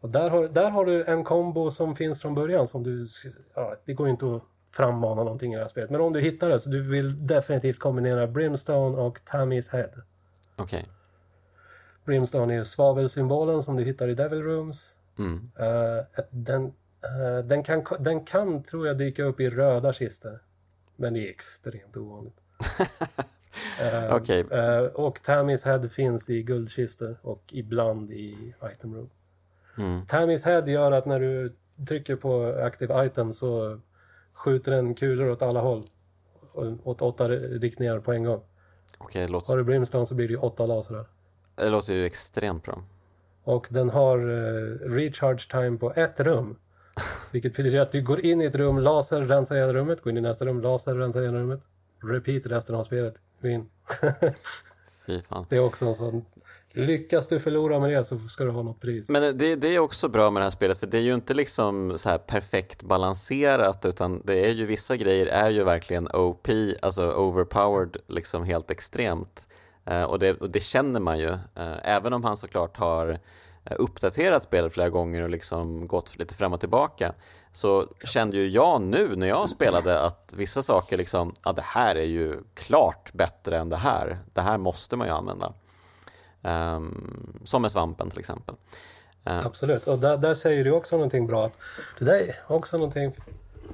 Och 0.00 0.08
där 0.10 0.30
har, 0.30 0.48
där 0.48 0.70
har 0.70 0.84
du 0.84 1.04
en 1.04 1.24
kombo 1.24 1.70
som 1.70 1.96
finns 1.96 2.20
från 2.20 2.34
början 2.34 2.68
som 2.68 2.82
du... 2.82 3.06
Ja, 3.54 3.76
det 3.84 3.94
går 3.94 4.08
inte 4.08 4.36
att 4.36 4.42
frammana 4.72 5.22
någonting 5.24 5.52
i 5.52 5.56
det 5.56 5.62
här 5.62 5.68
spelet. 5.68 5.90
Men 5.90 6.00
om 6.00 6.12
du 6.12 6.20
hittar 6.20 6.50
det 6.50 6.60
så 6.60 6.68
du 6.68 6.82
vill 6.82 7.26
definitivt 7.26 7.78
kombinera 7.78 8.26
Brimstone 8.26 8.96
och 8.96 9.18
Tammy's 9.18 9.72
Head. 9.72 9.90
Okej. 10.56 10.88
Brimstone 12.04 12.54
är 12.54 12.58
ju 12.58 12.64
svavelsymbolen 12.64 13.62
som 13.62 13.76
du 13.76 13.84
hittar 13.84 14.08
i 14.08 14.14
Devil 14.14 14.42
Rooms. 14.42 14.96
Mm. 15.18 15.50
Ett- 16.16 16.26
den, 16.30 16.64
eh, 16.64 17.44
den, 17.44 17.62
kan, 17.62 17.84
den 17.98 18.24
kan, 18.24 18.62
tror 18.62 18.86
jag, 18.86 18.98
dyka 18.98 19.24
upp 19.24 19.40
i 19.40 19.50
röda 19.50 19.92
kistor. 19.92 20.42
Men 20.96 21.14
det 21.14 21.26
är 21.26 21.30
extremt 21.30 21.96
ovanligt. 21.96 22.36
Eh, 23.80 24.14
Okej. 24.14 24.44
eh, 24.50 24.80
och 24.84 25.18
Tammy's 25.20 25.64
Head 25.64 25.88
finns 25.88 26.30
i 26.30 26.42
guldkistor 26.42 27.16
och 27.22 27.42
ibland 27.52 28.10
i 28.10 28.54
Item 28.72 28.94
Room. 28.94 29.10
Mm. 29.78 30.00
Tammy's 30.00 30.44
Head 30.44 30.70
gör 30.70 30.92
att 30.92 31.06
när 31.06 31.20
du 31.20 31.56
trycker 31.88 32.16
på 32.16 32.44
Active 32.62 33.06
Item 33.06 33.32
så 33.32 33.80
skjuter 34.34 34.72
den 34.72 34.94
kulor 34.94 35.30
åt 35.30 35.42
alla 35.42 35.60
håll. 35.60 35.84
Åt 36.84 37.02
åtta 37.02 37.28
riktningar 37.28 37.98
på 38.00 38.12
en 38.12 38.22
gång. 38.24 38.42
Okej, 38.98 39.20
det, 39.22 39.26
Har 39.26 39.32
låter, 39.32 39.56
du 39.56 39.64
Brimstone 39.64 40.06
så 40.06 40.14
blir 40.14 40.28
det 40.28 40.32
ju 40.32 40.38
åtta 40.38 40.66
lasrar. 40.66 41.06
det 41.54 41.68
låter 41.68 41.94
ju 41.94 42.04
extremt 42.06 42.64
bra. 42.64 42.82
Och 43.44 43.66
den 43.70 43.90
har 43.90 44.18
eh, 44.18 44.90
recharge 44.90 45.50
time 45.50 45.78
på 45.78 45.92
ett 45.96 46.20
rum. 46.20 46.56
Vilket 47.30 47.56
betyder 47.56 47.80
att 47.80 47.92
du 47.92 48.02
går 48.02 48.20
in 48.20 48.40
i 48.40 48.44
ett 48.44 48.54
rum, 48.54 48.78
laser, 48.78 49.20
rensar 49.22 49.56
hela 49.56 49.72
rummet, 49.72 50.00
går 50.00 50.10
in 50.10 50.16
i 50.16 50.20
nästa 50.20 50.44
rum, 50.44 50.60
laser, 50.60 50.94
rensar 50.94 51.22
hela 51.22 51.38
rummet. 51.38 51.60
Repeat 52.02 52.46
resten 52.46 52.74
av 52.74 52.84
spelet. 52.84 53.14
Gå 53.42 53.48
in. 53.48 53.68
Fy 55.06 55.22
fan. 55.22 55.46
det 55.48 55.56
är 55.56 55.64
också 55.64 55.84
en 55.84 55.94
sån... 55.94 56.24
Lyckas 56.74 57.28
du 57.28 57.40
förlora 57.40 57.78
med 57.78 57.90
det 57.90 58.04
så 58.04 58.18
ska 58.18 58.44
du 58.44 58.50
ha 58.50 58.62
något 58.62 58.80
pris. 58.80 59.08
Men 59.08 59.38
det, 59.38 59.56
det 59.56 59.68
är 59.68 59.78
också 59.78 60.08
bra 60.08 60.30
med 60.30 60.40
det 60.40 60.44
här 60.44 60.50
spelet 60.50 60.78
för 60.78 60.86
det 60.86 60.98
är 60.98 61.02
ju 61.02 61.14
inte 61.14 61.34
liksom 61.34 61.98
så 61.98 62.08
här 62.08 62.18
perfekt 62.18 62.82
balanserat 62.82 63.84
utan 63.84 64.22
det 64.24 64.50
är 64.50 64.52
ju 64.52 64.66
vissa 64.66 64.96
grejer 64.96 65.26
är 65.26 65.50
ju 65.50 65.64
verkligen 65.64 66.08
OP, 66.14 66.48
alltså 66.82 67.12
overpowered 67.12 67.96
liksom 68.06 68.44
helt 68.44 68.70
extremt. 68.70 69.46
Eh, 69.84 70.02
och, 70.02 70.18
det, 70.18 70.40
och 70.40 70.52
det 70.52 70.60
känner 70.60 71.00
man 71.00 71.18
ju, 71.18 71.28
eh, 71.30 71.76
även 71.82 72.12
om 72.12 72.24
han 72.24 72.36
såklart 72.36 72.76
har 72.76 73.08
eh, 73.64 73.76
uppdaterat 73.78 74.42
spelet 74.42 74.72
flera 74.72 74.88
gånger 74.88 75.22
och 75.22 75.30
liksom 75.30 75.86
gått 75.86 76.18
lite 76.18 76.34
fram 76.34 76.52
och 76.52 76.60
tillbaka 76.60 77.12
så 77.52 77.86
kände 78.04 78.36
ju 78.36 78.48
jag 78.48 78.82
nu 78.82 79.16
när 79.16 79.26
jag 79.26 79.50
spelade 79.50 80.00
att 80.00 80.32
vissa 80.36 80.62
saker 80.62 80.96
liksom, 80.96 81.34
ja 81.44 81.52
det 81.52 81.62
här 81.62 81.94
är 81.94 82.04
ju 82.04 82.40
klart 82.54 83.12
bättre 83.12 83.58
än 83.58 83.68
det 83.68 83.76
här. 83.76 84.18
Det 84.32 84.40
här 84.40 84.58
måste 84.58 84.96
man 84.96 85.06
ju 85.06 85.12
använda. 85.12 85.52
Ehm, 86.42 87.40
som 87.44 87.62
med 87.62 87.72
svampen 87.72 88.10
till 88.10 88.18
exempel. 88.18 88.54
Eh, 89.24 89.46
Absolut. 89.46 89.86
Och 89.86 89.98
där, 89.98 90.16
där 90.16 90.34
säger 90.34 90.64
du 90.64 90.70
också 90.70 90.96
någonting 90.96 91.26
bra. 91.26 91.46
Att 91.46 91.58
det 91.98 92.04
där 92.04 92.14
är 92.14 92.34
också 92.46 92.76
någonting, 92.76 93.12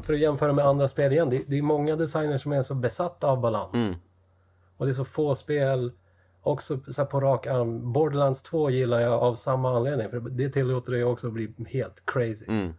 för 0.02 0.12
att 0.12 0.18
jämföra 0.18 0.52
med 0.52 0.64
andra 0.64 0.88
spel 0.88 1.12
igen, 1.12 1.30
det, 1.30 1.42
det 1.46 1.58
är 1.58 1.62
många 1.62 1.96
designers 1.96 2.42
som 2.42 2.52
är 2.52 2.62
så 2.62 2.74
besatta 2.74 3.26
av 3.26 3.40
balans. 3.40 3.74
Mm. 3.74 3.94
Och 4.76 4.86
det 4.86 4.92
är 4.92 4.94
så 4.94 5.04
få 5.04 5.34
spel, 5.34 5.92
också 6.42 6.78
så 6.86 7.02
här 7.02 7.06
på 7.06 7.20
rak 7.20 7.46
arm. 7.46 7.92
Borderlands 7.92 8.42
2 8.42 8.70
gillar 8.70 9.00
jag 9.00 9.12
av 9.12 9.34
samma 9.34 9.76
anledning, 9.76 10.10
för 10.10 10.20
det 10.20 10.48
tillåter 10.48 10.92
dig 10.92 11.04
också 11.04 11.26
att 11.26 11.32
bli 11.32 11.54
helt 11.68 12.02
crazy. 12.06 12.44
Mm. 12.48 12.74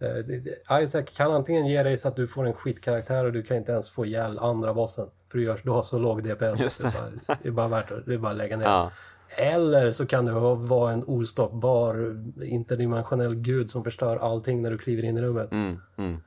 Eh, 0.00 0.08
det, 0.14 0.40
det, 0.68 0.82
Isaac 0.82 1.02
kan 1.02 1.32
antingen 1.32 1.66
ge 1.66 1.82
dig 1.82 1.98
så 1.98 2.08
att 2.08 2.16
du 2.16 2.26
får 2.26 2.46
en 2.46 2.52
skitkaraktär 2.52 3.24
och 3.24 3.32
du 3.32 3.42
kan 3.42 3.56
inte 3.56 3.72
ens 3.72 3.90
få 3.90 4.06
ihjäl 4.06 4.38
andra 4.38 4.74
bossen. 4.74 5.06
För 5.30 5.38
du, 5.38 5.44
gör, 5.44 5.60
du 5.64 5.70
har 5.70 5.82
så 5.82 5.98
låg 5.98 6.22
DPS. 6.22 6.60
Just 6.60 6.82
det. 6.82 6.88
är 6.88 6.92
bara, 6.92 7.36
det 7.42 7.48
är 7.48 7.52
bara 7.52 7.68
värt 7.68 7.90
att, 7.90 8.06
det 8.06 8.14
är 8.14 8.18
bara 8.18 8.32
att 8.32 8.38
lägga 8.38 8.56
ner. 8.56 8.64
Ja, 8.64 8.90
Eller 9.36 9.90
så 9.90 10.06
kan 10.06 10.26
du 10.26 10.32
vara 10.56 10.92
en 10.92 11.04
ostoppbar 11.04 12.16
interdimensionell 12.44 13.34
gud 13.34 13.70
som 13.70 13.84
förstör 13.84 14.16
allting 14.16 14.62
när 14.62 14.70
du 14.70 14.78
kliver 14.78 15.04
in 15.04 15.16
i 15.16 15.20
rummet. 15.22 15.52
mm, 15.52 15.80
mm, 15.96 16.20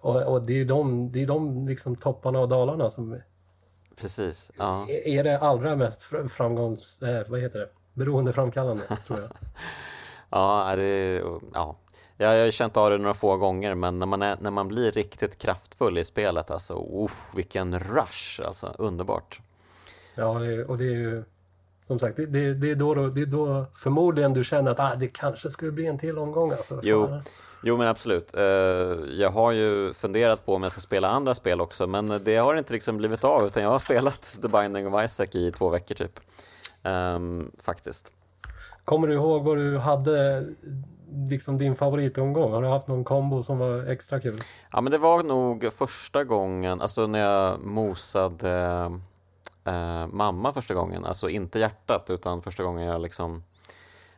Och, 0.00 0.22
och 0.22 0.42
det 0.46 0.60
är 0.60 0.64
de, 0.64 1.12
det 1.12 1.22
är 1.22 1.26
de 1.26 1.68
liksom 1.68 1.96
topparna 1.96 2.38
och 2.38 2.48
dalarna 2.48 2.90
som 2.90 3.20
precis. 4.00 4.50
Ja. 4.56 4.86
är 5.04 5.24
det 5.24 5.38
allra 5.38 5.76
mest 5.76 6.02
fr- 6.10 6.28
framgångs... 6.28 7.02
Eh, 7.02 7.22
vad 7.28 7.40
heter 7.40 7.58
det? 7.58 7.68
Beroendeframkallande, 7.94 8.82
tror 9.06 9.20
jag. 9.20 9.30
Ja, 10.30 10.72
det, 10.76 11.22
ja. 11.54 11.76
Jag 12.20 12.44
har 12.44 12.50
känt 12.50 12.76
av 12.76 12.90
det 12.90 12.98
några 12.98 13.14
få 13.14 13.36
gånger 13.36 13.74
men 13.74 13.98
när 13.98 14.06
man, 14.06 14.22
är, 14.22 14.36
när 14.40 14.50
man 14.50 14.68
blir 14.68 14.92
riktigt 14.92 15.38
kraftfull 15.38 15.98
i 15.98 16.04
spelet 16.04 16.50
alltså, 16.50 16.86
uff, 17.04 17.30
vilken 17.34 17.78
rush, 17.78 18.40
alltså 18.46 18.74
underbart. 18.78 19.40
Ja, 20.14 20.34
det, 20.34 20.64
och 20.64 20.78
det 20.78 20.84
är 20.84 20.96
ju... 20.96 21.24
Som 21.80 21.98
sagt, 21.98 22.16
det, 22.16 22.54
det, 22.54 22.70
är 22.70 22.74
då, 22.74 22.94
det 22.94 23.20
är 23.20 23.26
då 23.26 23.66
förmodligen 23.74 24.32
du 24.32 24.44
känner 24.44 24.70
att 24.70 24.80
ah, 24.80 24.94
det 24.96 25.08
kanske 25.08 25.50
skulle 25.50 25.72
bli 25.72 25.86
en 25.86 25.98
till 25.98 26.18
omgång. 26.18 26.52
Alltså. 26.52 26.80
Jo. 26.82 27.20
Jo 27.62 27.76
men 27.76 27.88
absolut, 27.88 28.34
Eh, 28.34 28.42
jag 29.10 29.30
har 29.30 29.52
ju 29.52 29.94
funderat 29.94 30.46
på 30.46 30.54
om 30.54 30.62
jag 30.62 30.72
ska 30.72 30.80
spela 30.80 31.08
andra 31.08 31.34
spel 31.34 31.60
också 31.60 31.86
men 31.86 32.24
det 32.24 32.36
har 32.36 32.54
inte 32.54 32.72
liksom 32.72 32.96
blivit 32.96 33.24
av 33.24 33.46
utan 33.46 33.62
jag 33.62 33.70
har 33.70 33.78
spelat 33.78 34.36
The 34.42 34.48
Binding 34.48 34.94
of 34.94 35.04
Isaac 35.04 35.26
i 35.32 35.52
två 35.52 35.68
veckor 35.68 35.94
typ. 35.94 36.20
Ehm, 36.82 37.50
faktiskt. 37.62 38.12
Kommer 38.84 39.08
du 39.08 39.14
ihåg 39.14 39.44
vad 39.44 39.56
du 39.56 39.78
hade, 39.78 40.46
liksom 41.12 41.58
din 41.58 41.76
favoritomgång? 41.76 42.52
Har 42.52 42.62
du 42.62 42.68
haft 42.68 42.86
någon 42.88 43.04
kombo 43.04 43.42
som 43.42 43.58
var 43.58 43.90
extra 43.92 44.20
kul? 44.20 44.42
Ja 44.72 44.80
men 44.80 44.92
det 44.92 44.98
var 44.98 45.22
nog 45.22 45.72
första 45.72 46.24
gången, 46.24 46.80
alltså 46.80 47.06
när 47.06 47.18
jag 47.18 47.60
mosade 47.60 48.50
eh, 49.64 50.06
mamma 50.06 50.52
första 50.52 50.74
gången, 50.74 51.04
alltså 51.04 51.28
inte 51.28 51.58
hjärtat 51.58 52.10
utan 52.10 52.42
första 52.42 52.62
gången 52.62 52.86
jag 52.86 53.00
liksom 53.00 53.42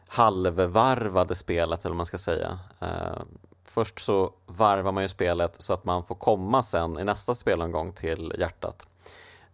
halvvarvade 0.08 1.34
spelet 1.34 1.80
eller 1.84 1.90
vad 1.90 1.96
man 1.96 2.06
ska 2.06 2.18
säga. 2.18 2.58
Eh, 2.80 3.22
först 3.64 4.00
så 4.00 4.30
varvar 4.46 4.92
man 4.92 5.02
ju 5.02 5.08
spelet 5.08 5.56
så 5.58 5.72
att 5.72 5.84
man 5.84 6.04
får 6.04 6.14
komma 6.14 6.62
sen 6.62 6.98
i 6.98 7.04
nästa 7.04 7.34
spelomgång 7.34 7.92
till 7.92 8.34
hjärtat. 8.38 8.86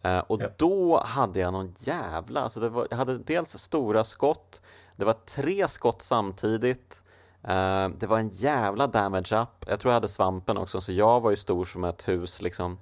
Eh, 0.02 0.18
och 0.18 0.42
Ja. 0.42 0.48
då 0.56 1.00
hade 1.04 1.38
jag 1.40 1.52
någon 1.52 1.74
jävla, 1.78 2.40
alltså 2.40 2.60
det 2.60 2.68
var, 2.68 2.86
jag 2.90 2.96
hade 2.96 3.18
dels 3.18 3.58
stora 3.58 4.04
skott, 4.04 4.62
det 4.96 5.04
var 5.04 5.12
tre 5.12 5.68
skott 5.68 6.02
samtidigt, 6.02 7.02
eh, 7.46 7.88
det 7.98 8.06
var 8.06 8.18
en 8.18 8.28
jävla 8.28 8.86
damage 8.86 9.32
up, 9.42 9.48
jag 9.68 9.80
tror 9.80 9.90
jag 9.90 9.94
hade 9.94 10.08
svampen 10.08 10.56
också, 10.56 10.80
så 10.80 10.92
jag 10.92 11.20
var 11.20 11.30
ju 11.30 11.36
stor 11.36 11.64
som 11.64 11.84
ett 11.84 12.08
hus 12.08 12.42
liksom. 12.42 12.78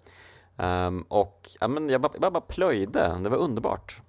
Ehm, 0.56 1.02
och 1.08 1.50
ja, 1.60 1.68
men 1.68 1.88
jag, 1.88 2.00
bara, 2.00 2.12
jag 2.20 2.32
bara 2.32 2.40
plöjde, 2.40 3.18
det 3.22 3.28
var 3.28 3.36
underbart. 3.38 4.00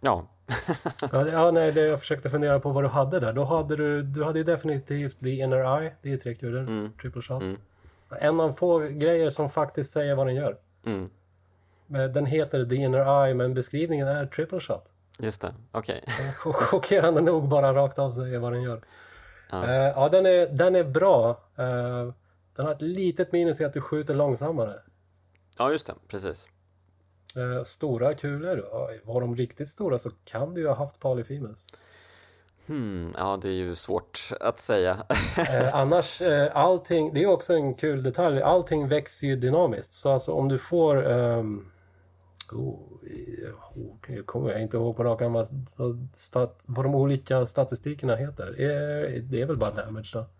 Ja, 0.00 0.26
Ja, 1.12 1.28
ja, 1.28 1.50
nej, 1.50 1.72
det 1.72 1.80
jag 1.86 2.00
försökte 2.00 2.30
fundera 2.30 2.60
på 2.60 2.70
vad 2.70 2.84
du 2.84 2.88
hade 2.88 3.20
där. 3.20 3.32
Då 3.32 3.44
hade 3.44 3.76
du, 3.76 4.02
du 4.02 4.24
hade 4.24 4.38
ju 4.38 4.44
definitivt 4.44 5.20
The 5.20 5.30
Inner 5.30 5.80
Eye, 5.80 5.92
det 6.02 6.12
är 6.12 6.16
trekulor, 6.16 6.60
Mm. 6.60 6.92
triple 7.00 7.22
shot. 7.22 7.42
Mm. 7.42 7.56
En 8.20 8.40
av 8.40 8.52
få 8.52 8.78
grejer 8.78 9.30
som 9.30 9.50
faktiskt 9.50 9.92
säger 9.92 10.14
vad 10.14 10.26
den 10.26 10.34
gör. 10.34 10.56
mm, 10.86 11.10
Den 12.12 12.26
heter 12.26 12.64
The 12.64 12.74
Inner 12.76 13.24
Eye, 13.26 13.34
men 13.34 13.54
beskrivningen 13.54 14.08
är 14.08 14.26
triple 14.26 14.60
shot. 14.60 14.92
Just 15.18 15.40
det, 15.40 15.54
okej. 15.72 16.04
Chock- 16.38 16.52
Chockerande 16.62 17.20
nog 17.20 17.48
bara 17.48 17.74
rakt 17.74 17.98
av 17.98 18.12
säger 18.12 18.38
vad 18.38 18.52
den 18.52 18.62
gör. 18.62 18.80
Ja. 19.50 19.64
Eh, 19.64 19.72
ja, 19.96 20.08
den 20.08 20.26
är, 20.26 20.46
den 20.46 20.74
är 20.76 20.84
bra. 20.84 21.28
Eh, 21.56 22.12
den 22.56 22.66
har 22.66 22.72
ett 22.72 22.82
litet 22.82 23.32
minus 23.32 23.60
i 23.60 23.64
att 23.64 23.72
du 23.72 23.80
skjuter 23.80 24.14
långsammare. 24.14 24.74
Ja, 25.58 25.72
just 25.72 25.86
det, 25.86 25.94
precis. 26.08 26.48
Eh, 27.36 27.62
stora 27.64 28.14
kulor, 28.14 28.64
var 29.04 29.20
de 29.20 29.36
riktigt 29.36 29.68
stora 29.68 29.98
så 29.98 30.10
kan 30.24 30.54
du 30.54 30.60
ju 30.60 30.66
ha 30.68 30.74
haft 30.74 31.00
polyphemus. 31.00 31.66
Hmm, 32.66 33.12
ja, 33.18 33.38
det 33.42 33.48
är 33.48 33.52
ju 33.52 33.74
svårt 33.74 34.30
att 34.40 34.60
säga. 34.60 34.96
Eh, 35.38 35.74
annars, 35.74 36.22
eh, 36.22 36.56
allting, 36.56 37.14
det 37.14 37.22
är 37.22 37.26
också 37.26 37.52
en 37.52 37.74
kul 37.74 38.02
detalj, 38.02 38.42
allting 38.42 38.88
växer 38.88 39.26
ju 39.26 39.36
dynamiskt. 39.36 39.92
Så 39.92 40.10
alltså 40.10 40.32
om 40.32 40.48
du 40.48 40.58
får, 40.58 41.10
ehm, 41.10 41.70
oh, 42.52 42.82
jag 44.08 44.26
kommer 44.26 44.50
jag 44.50 44.62
inte 44.62 44.76
ihåg 44.76 44.96
på 44.96 45.04
rak 45.04 45.22
arm 45.22 45.32
vad, 45.32 45.48
vad, 45.76 46.08
stat, 46.14 46.64
vad 46.66 46.84
de 46.86 46.94
olika 46.94 47.46
statistikerna 47.46 48.16
heter. 48.16 48.54
Det 49.30 49.40
är 49.42 49.46
väl 49.46 49.56
bara 49.56 49.70
damage 49.70 50.10
då. 50.12 50.26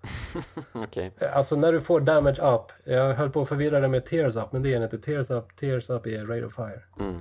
Eh, 1.20 1.36
Alltså 1.36 1.56
när 1.56 1.72
du 1.72 1.80
får 1.80 2.00
damage 2.00 2.40
up, 2.54 2.72
jag 2.84 3.14
höll 3.14 3.30
på 3.30 3.42
att 3.42 3.48
förvirra 3.48 3.80
det 3.80 3.88
med 3.88 4.04
tears 4.04 4.36
up, 4.36 4.52
men 4.52 4.62
det 4.62 4.74
är 4.74 4.82
inte 4.84 4.98
tears 4.98 5.30
up, 5.30 5.56
tears 5.56 5.90
up 5.90 6.06
är 6.06 6.24
rate 6.26 6.46
of 6.46 6.54
fire. 6.54 6.82
mm, 7.00 7.20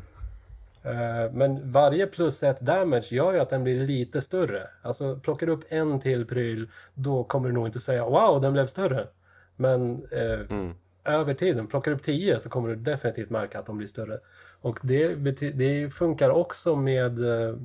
Eh, 0.83 1.31
Men 1.33 1.71
varje 1.71 2.07
plus 2.07 2.43
ett 2.43 2.59
damage 2.61 3.05
gör 3.11 3.33
ju 3.33 3.39
att 3.39 3.49
den 3.49 3.63
blir 3.63 3.85
lite 3.85 4.21
större. 4.21 4.67
Alltså 4.81 5.19
plockar 5.19 5.47
du 5.47 5.53
upp 5.53 5.63
en 5.69 5.99
till 5.99 6.25
pryl, 6.25 6.69
då 6.93 7.23
kommer 7.23 7.47
du 7.47 7.53
nog 7.53 7.67
inte 7.67 7.79
säga 7.79 8.05
wow, 8.05 8.41
den 8.41 8.53
blev 8.53 8.65
större. 8.67 9.07
Men 9.55 10.07
eh, 10.11 10.39
mm, 10.49 10.73
över 11.05 11.33
tiden, 11.33 11.67
plockar 11.67 11.91
du 11.91 11.97
upp 11.97 12.03
10 12.03 12.39
så 12.39 12.49
kommer 12.49 12.69
du 12.69 12.75
definitivt 12.75 13.29
märka 13.29 13.59
att 13.59 13.65
de 13.65 13.77
blir 13.77 13.87
större. 13.87 14.19
Och 14.61 14.79
det, 14.83 15.15
det 15.51 15.89
funkar 15.93 16.29
också 16.29 16.75
med... 16.75 17.19
eh, 17.49 17.55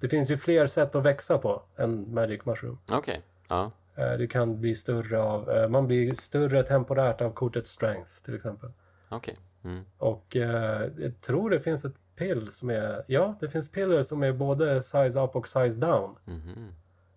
Det 0.00 0.08
finns 0.08 0.30
ju 0.30 0.38
fler 0.38 0.66
sätt 0.66 0.94
att 0.94 1.02
växa 1.04 1.38
på 1.38 1.62
än 1.76 2.14
Magic 2.14 2.44
Mushroom. 2.44 2.78
okej, 2.90 3.22
ja, 3.48 3.70
Eh, 3.94 4.12
Du 4.18 4.26
kan 4.26 4.60
bli 4.60 4.74
större 4.74 5.22
av... 5.22 5.50
eh, 5.50 5.68
Man 5.68 5.86
blir 5.86 6.14
större 6.14 6.62
temporärt 6.62 7.20
av 7.20 7.30
kortet 7.32 7.66
Strength 7.66 8.12
till 8.24 8.34
exempel. 8.34 8.70
okej. 9.08 9.36
Mm. 9.64 9.84
Och 9.98 10.26
jag 10.36 11.20
tror 11.20 11.50
det 11.50 11.60
finns 11.60 11.84
ett 11.84 11.94
pill 12.16 12.48
som 12.52 12.70
är... 12.70 13.04
Ja, 13.06 13.34
det 13.40 13.48
finns 13.48 13.70
piller 13.70 14.02
som 14.02 14.22
är 14.22 14.32
både 14.32 14.82
size 14.82 15.20
up 15.20 15.36
och 15.36 15.48
size 15.48 15.78
down. 15.80 16.16
Mhm. 16.24 16.74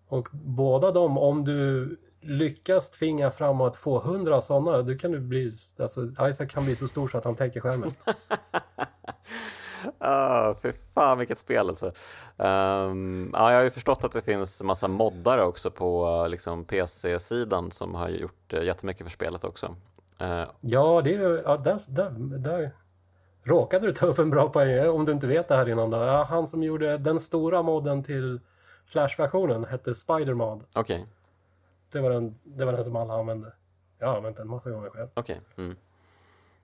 Och 0.08 0.28
båda 0.32 0.90
de, 0.90 1.18
om 1.18 1.44
du 1.44 1.96
lyckas 2.20 2.90
tvinga 2.90 3.30
fram 3.30 3.60
att 3.60 3.76
få 3.76 4.00
100 4.02 4.40
sådana, 4.40 4.82
då 4.82 4.94
kan 4.98 5.12
du 5.12 5.20
bli... 5.20 5.50
Alltså, 5.78 6.04
Isaac 6.28 6.46
kan 6.46 6.64
bli 6.64 6.76
så 6.76 6.88
stor 6.88 7.08
så 7.08 7.18
att 7.18 7.24
han 7.24 7.34
täcker 7.34 7.60
skärmen. 7.60 7.90
Ah, 9.98 10.54
fy 10.62 10.72
fan 10.94 11.18
vilket 11.18 11.38
spel 11.38 11.68
alltså. 11.68 11.92
Ehm, 12.38 13.30
ja, 13.32 13.50
jag 13.50 13.58
har 13.58 13.64
ju 13.64 13.70
förstått 13.70 14.04
att 14.04 14.12
det 14.12 14.20
finns 14.20 14.62
massa 14.62 14.88
moddare 14.88 15.42
också 15.44 15.70
på 15.70 16.06
eh, 16.24 16.30
liksom, 16.30 16.64
PC-sidan 16.64 17.70
som 17.70 17.94
har 17.94 18.08
gjort 18.08 18.54
uh, 18.54 18.64
jättemycket 18.64 19.02
för 19.02 19.10
spelet 19.10 19.44
också. 19.44 19.76
Eh, 20.20 20.44
Ja, 20.60 21.00
det 21.04 21.14
är. 21.14 21.42
Ja, 21.44 21.56
där, 21.56 21.80
där, 21.88 22.10
där 22.38 22.70
råkade 23.42 23.86
du 23.86 23.92
ta 23.92 24.06
upp 24.06 24.18
en 24.18 24.30
bra 24.30 24.48
poäng, 24.48 24.88
om 24.88 25.04
du 25.04 25.12
inte 25.12 25.26
vet 25.26 25.48
det 25.48 25.56
här 25.56 25.68
innan 25.68 25.90
då. 25.90 25.96
Ja, 25.96 26.26
han 26.30 26.46
som 26.48 26.62
gjorde 26.62 26.98
den 26.98 27.20
stora 27.20 27.62
modden 27.62 28.02
till 28.02 28.40
Flash-versionen 28.86 29.64
hette 29.64 29.94
Spider-Mod. 29.94 30.62
Okej, 30.76 31.06
Det 31.92 32.00
var, 32.00 32.10
den, 32.10 32.38
det 32.44 32.64
var 32.64 32.72
den 32.72 32.84
som 32.84 32.96
alla 32.96 33.14
använde. 33.14 33.52
Jag 33.98 34.06
har 34.08 34.16
använt 34.16 34.36
den 34.36 34.48
massa 34.48 34.70
gånger 34.70 34.90
själv. 34.90 35.08
okej. 35.14 35.40
Mm. 35.56 35.76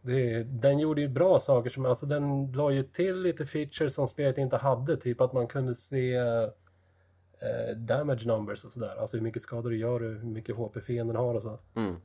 Det, 0.03 0.43
den 0.43 0.79
gjorde 0.79 1.01
ju 1.01 1.09
bra 1.09 1.39
saker 1.39 1.71
som, 1.71 1.87
alltså 1.87 2.07
den 2.07 2.53
la 2.53 2.71
ju 2.71 2.83
till 2.83 3.23
lite 3.23 3.47
features 3.47 3.95
som 3.95 4.09
spelet 4.09 4.39
inte 4.39 4.57
hade, 4.57 4.97
typ 4.97 5.21
att 5.21 5.33
man 5.33 5.47
kunde 5.47 5.75
se 5.75 6.15
eh, 6.15 7.77
damage 7.77 8.27
numbers 8.27 8.65
och 8.65 8.73
sådär, 8.73 8.97
alltså 9.01 9.17
hur 9.17 9.25
mycket 9.25 9.43
skador 9.43 9.71
du 9.71 9.77
gör 9.77 10.03
och 10.03 10.11
hur 10.11 10.25
mycket 10.25 10.57
HP 10.57 10.85
fienden 10.85 11.17
har 11.17 11.35
och 11.35 11.43
så. 11.43 11.59
Mm. 11.77 11.97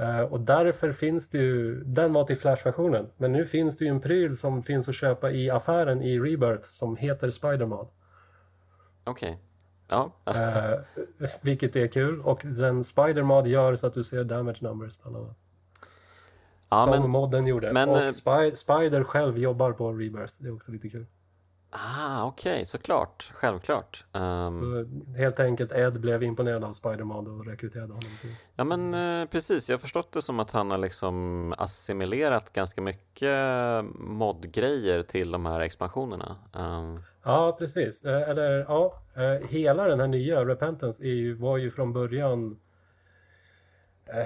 Eh, 0.00 0.20
och 0.20 0.40
därför 0.40 0.92
finns 0.92 1.28
det 1.28 1.38
ju, 1.38 1.84
den 1.84 2.12
var 2.12 2.24
till 2.24 2.36
Flash-versionen, 2.36 3.06
men 3.16 3.32
nu 3.32 3.46
finns 3.46 3.78
det 3.78 3.84
ju 3.84 3.90
en 3.90 4.00
pryl 4.00 4.36
som 4.36 4.62
finns 4.62 4.88
att 4.88 4.94
köpa 4.94 5.30
i 5.30 5.50
affären 5.50 6.02
i 6.02 6.18
Rebirth 6.18 6.62
som 6.62 6.96
heter 6.96 7.30
Spider-Mod. 7.30 7.88
Okej. 9.04 9.38
Ja, 9.88 10.12
Eh, 10.24 10.78
vilket 11.42 11.76
är 11.76 11.86
kul, 11.86 12.20
och 12.20 12.40
den 12.44 12.84
Spider-Mod 12.84 13.46
gör 13.46 13.76
så 13.76 13.86
att 13.86 13.92
du 13.92 14.04
ser 14.04 14.24
damage 14.24 14.58
numbers 14.60 14.98
bland 14.98 15.16
annat. 15.16 15.39
Ja 16.70 16.82
som 16.84 16.90
men... 16.90 17.10
modden 17.10 17.46
gjorde. 17.46 17.72
men, 17.72 17.88
och 17.88 17.98
eh, 17.98 18.10
Spy, 18.10 18.54
Spider 18.54 19.04
själv 19.04 19.38
jobbar 19.38 19.72
på 19.72 19.92
Rebirth. 19.92 20.34
Det 20.38 20.48
är 20.48 20.54
också 20.54 20.72
lite 20.72 20.88
kul. 20.88 21.06
Ah, 21.72 22.24
okej, 22.24 22.64
såklart. 22.64 23.30
Självklart. 23.34 24.04
Ehm, 24.12 24.50
Så 24.50 24.86
helt 25.18 25.40
enkelt 25.40 25.72
Ed 25.72 26.00
blev 26.00 26.22
imponerad 26.22 26.64
av 26.64 26.72
Spider-Man 26.72 27.26
och 27.40 27.46
rekryterade 27.46 27.92
honom 27.92 28.10
till... 28.20 28.30
Ja 28.56 28.64
men 28.64 28.94
eh, 28.94 29.26
precis, 29.28 29.68
jag 29.68 29.76
har 29.76 29.80
förstått 29.80 30.12
det 30.12 30.22
som 30.22 30.40
att 30.40 30.50
han 30.50 30.70
har 30.70 30.78
liksom 30.78 31.54
assimilerat 31.58 32.52
ganska 32.52 32.80
mycket 32.80 33.34
modgrejer 33.94 35.02
till 35.02 35.30
de 35.30 35.46
här 35.46 35.60
expansionerna. 35.60 36.36
Ehm, 36.54 37.02
Ja, 37.22 37.56
precis. 37.58 38.04
Eh, 38.04 38.28
Eller 38.30 38.64
ja, 38.68 38.94
eh, 39.14 39.48
hela 39.48 39.84
den 39.84 40.00
här 40.00 40.06
nya 40.06 40.44
Repentance 40.44 41.02
är 41.02 41.14
ju, 41.14 41.34
var 41.34 41.56
ju 41.56 41.70
från 41.70 41.92
början... 41.92 42.58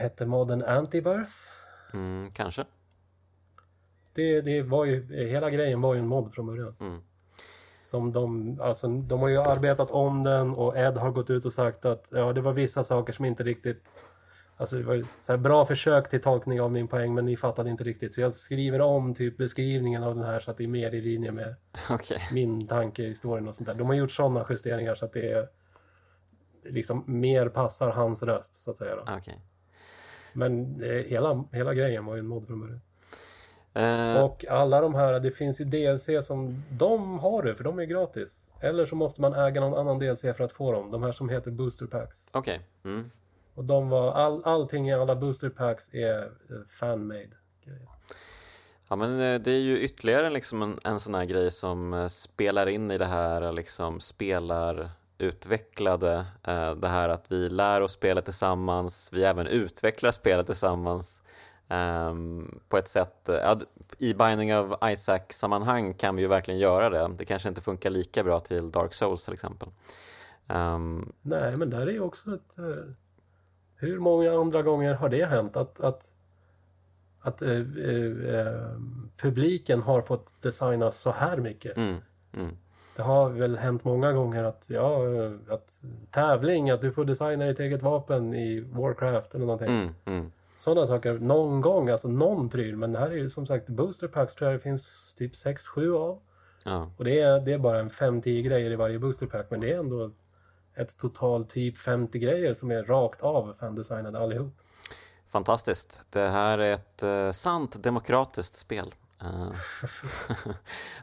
Hette 0.00 0.26
modden 0.26 0.64
Antibirth. 0.64 1.32
Mm, 1.94 2.30
kanske. 2.30 2.64
Det, 4.14 4.40
det 4.40 4.62
var 4.62 4.84
ju, 4.84 5.26
hela 5.26 5.50
grejen 5.50 5.80
var 5.80 5.94
ju 5.94 6.00
en 6.00 6.06
mod 6.06 6.34
från 6.34 6.46
början. 6.46 6.76
Mm. 6.80 7.00
Som 7.82 8.12
de, 8.12 8.58
alltså, 8.60 8.88
de 8.88 9.20
har 9.20 9.28
ju 9.28 9.38
arbetat 9.38 9.90
om 9.90 10.22
den 10.22 10.54
och 10.54 10.76
Ed 10.76 10.96
har 10.96 11.10
gått 11.10 11.30
ut 11.30 11.44
och 11.44 11.52
sagt 11.52 11.84
att 11.84 12.08
ja, 12.12 12.32
det 12.32 12.40
var 12.40 12.52
vissa 12.52 12.84
saker 12.84 13.12
som 13.12 13.24
inte 13.24 13.42
riktigt... 13.42 13.94
Alltså 14.56 14.76
det 14.76 14.82
var 14.82 15.04
så 15.20 15.32
här 15.32 15.38
bra 15.38 15.66
försök 15.66 16.08
till 16.08 16.20
tolkning 16.20 16.60
av 16.60 16.72
min 16.72 16.88
poäng 16.88 17.14
men 17.14 17.24
ni 17.24 17.36
fattade 17.36 17.70
inte 17.70 17.84
riktigt. 17.84 18.14
Så 18.14 18.20
jag 18.20 18.32
skriver 18.32 18.80
om 18.80 19.14
typ 19.14 19.36
beskrivningen 19.36 20.02
av 20.02 20.14
den 20.14 20.24
här 20.24 20.40
så 20.40 20.50
att 20.50 20.56
det 20.56 20.64
är 20.64 20.68
mer 20.68 20.94
i 20.94 21.00
linje 21.00 21.32
med 21.32 21.54
Okej. 21.90 22.18
min 22.32 22.66
tanke 22.66 23.02
i 23.02 23.08
historien 23.08 23.48
och 23.48 23.54
sånt 23.54 23.66
där. 23.66 23.74
De 23.74 23.86
har 23.86 23.94
gjort 23.94 24.10
sådana 24.10 24.46
justeringar 24.50 24.94
så 24.94 25.04
att 25.04 25.12
det 25.12 25.32
är 25.32 25.48
liksom 26.64 27.04
mer 27.06 27.48
passar 27.48 27.90
hans 27.90 28.22
röst 28.22 28.54
så 28.54 28.70
att 28.70 28.76
säga. 28.76 28.96
Då. 28.96 29.02
Okej. 29.16 29.40
Men 30.34 30.82
eh, 30.82 30.90
hela, 30.90 31.44
hela 31.52 31.74
grejen 31.74 32.04
var 32.04 32.14
ju 32.14 32.20
en 32.20 32.26
mod 32.26 32.46
från 32.46 32.60
början. 32.60 32.80
Eh, 33.74 34.22
Och 34.22 34.44
alla 34.48 34.80
de 34.80 34.94
här, 34.94 35.20
det 35.20 35.30
finns 35.30 35.60
ju 35.60 35.64
DLC 35.64 36.26
som 36.26 36.62
de 36.70 37.18
har 37.18 37.42
det, 37.42 37.54
för 37.54 37.64
de 37.64 37.78
är 37.78 37.84
gratis. 37.84 38.54
Eller 38.60 38.86
så 38.86 38.94
måste 38.94 39.20
man 39.20 39.34
äga 39.34 39.60
någon 39.60 39.78
annan 39.78 39.98
DLC 39.98 40.20
för 40.20 40.40
att 40.40 40.52
få 40.52 40.72
dem. 40.72 40.90
De 40.90 41.02
här 41.02 41.12
som 41.12 41.28
heter 41.28 41.50
Booster 41.50 41.86
Packs. 41.86 42.28
Okej. 42.32 42.60
Mm. 42.84 43.10
Och 43.54 43.64
de 43.64 43.88
var, 43.88 44.12
all, 44.12 44.42
allting 44.44 44.88
i 44.88 44.94
alla 44.94 45.16
Booster 45.16 45.48
Packs 45.48 45.94
är 45.94 46.22
eh, 46.22 46.66
fan-made. 46.66 47.30
Ja 48.88 48.96
men 48.96 49.42
det 49.42 49.50
är 49.50 49.60
ju 49.60 49.78
ytterligare 49.78 50.30
liksom 50.30 50.62
en, 50.62 50.78
en 50.84 51.00
sån 51.00 51.14
här 51.14 51.24
grej 51.24 51.50
som 51.50 52.08
spelar 52.10 52.66
in 52.66 52.90
i 52.90 52.98
det 52.98 53.04
här 53.06 53.52
liksom 53.52 54.00
spelar 54.00 54.90
utvecklade, 55.18 56.26
eh, 56.42 56.74
det 56.74 56.88
här 56.88 57.08
att 57.08 57.32
vi 57.32 57.48
lär 57.48 57.80
oss 57.80 57.92
spelet 57.92 58.24
tillsammans, 58.24 59.10
vi 59.12 59.24
även 59.24 59.46
utvecklar 59.46 60.10
spelet 60.10 60.46
tillsammans 60.46 61.22
ehm, 61.68 62.60
på 62.68 62.78
ett 62.78 62.88
sätt, 62.88 63.28
eh, 63.28 63.54
i 63.98 64.14
Binding 64.14 64.56
of 64.56 64.78
Isaac-sammanhang 64.84 65.94
kan 65.94 66.16
vi 66.16 66.22
ju 66.22 66.28
verkligen 66.28 66.60
göra 66.60 66.90
det, 66.90 67.14
det 67.18 67.24
kanske 67.24 67.48
inte 67.48 67.60
funkar 67.60 67.90
lika 67.90 68.24
bra 68.24 68.40
till 68.40 68.70
Dark 68.70 68.94
Souls 68.94 69.24
till 69.24 69.34
exempel. 69.34 69.68
Ehm, 70.48 71.12
Nej, 71.22 71.56
men 71.56 71.70
där 71.70 71.86
är 71.86 71.92
ju 71.92 72.00
också 72.00 72.34
ett... 72.34 72.58
eh, 72.58 72.92
hur 73.76 73.98
många 73.98 74.32
andra 74.32 74.62
gånger 74.62 74.94
har 74.94 75.08
det 75.08 75.24
hänt 75.24 75.56
att, 75.56 75.80
att, 75.80 76.16
att 77.20 77.42
eh, 77.42 77.50
eh, 77.50 78.78
publiken 79.16 79.82
har 79.82 80.02
fått 80.02 80.42
designa 80.42 80.90
så 80.90 81.10
här 81.10 81.36
mycket? 81.36 81.76
mm, 81.76 81.96
mm, 82.32 82.56
Det 82.96 83.02
har 83.02 83.30
väl 83.30 83.56
hänt 83.56 83.84
många 83.84 84.12
gånger 84.12 84.44
att, 84.44 84.66
ja, 84.70 84.98
att 85.48 85.82
tävling, 86.10 86.70
att 86.70 86.80
du 86.80 86.92
får 86.92 87.04
designa 87.04 87.44
ditt 87.44 87.60
eget 87.60 87.82
vapen 87.82 88.34
i 88.34 88.60
Warcraft 88.60 89.34
eller 89.34 89.46
någonting. 89.46 89.68
mm, 89.68 89.94
mm. 90.04 90.32
Sådana 90.56 90.86
saker 90.86 91.12
någon 91.12 91.60
gång, 91.60 91.88
alltså 91.88 92.08
någon 92.08 92.48
pryl. 92.48 92.76
Men 92.76 92.96
här 92.96 93.10
är 93.10 93.16
ju 93.16 93.30
som 93.30 93.46
sagt 93.46 93.68
booster 93.68 94.08
packs 94.08 94.34
tror 94.34 94.50
jag 94.50 94.60
det 94.60 94.62
finns 94.62 95.14
typ 95.14 95.32
6-7 95.32 95.96
av. 95.96 96.20
Ja. 96.64 96.90
Och 96.96 97.04
det 97.04 97.20
är, 97.20 97.40
det 97.40 97.52
är 97.52 97.58
bara 97.58 97.80
en 97.80 97.90
5-10 97.90 98.42
grejer 98.42 98.70
i 98.70 98.76
varje 98.76 98.98
booster 98.98 99.26
pack. 99.26 99.46
Men 99.50 99.60
det 99.60 99.72
är 99.72 99.78
ändå 99.78 100.10
ett 100.74 100.98
total 100.98 101.44
typ 101.44 101.78
50 101.78 102.18
grejer 102.18 102.54
som 102.54 102.70
är 102.70 102.82
rakt 102.82 103.22
av 103.22 103.54
fandesignade 103.60 104.18
allihop. 104.18 104.52
Fantastiskt. 105.28 106.06
Det 106.10 106.28
här 106.28 106.58
är 106.58 106.72
ett 106.72 107.02
eh, 107.02 107.30
sant 107.30 107.82
demokratiskt 107.82 108.54
spel. 108.54 108.94
Eh, 109.24 109.52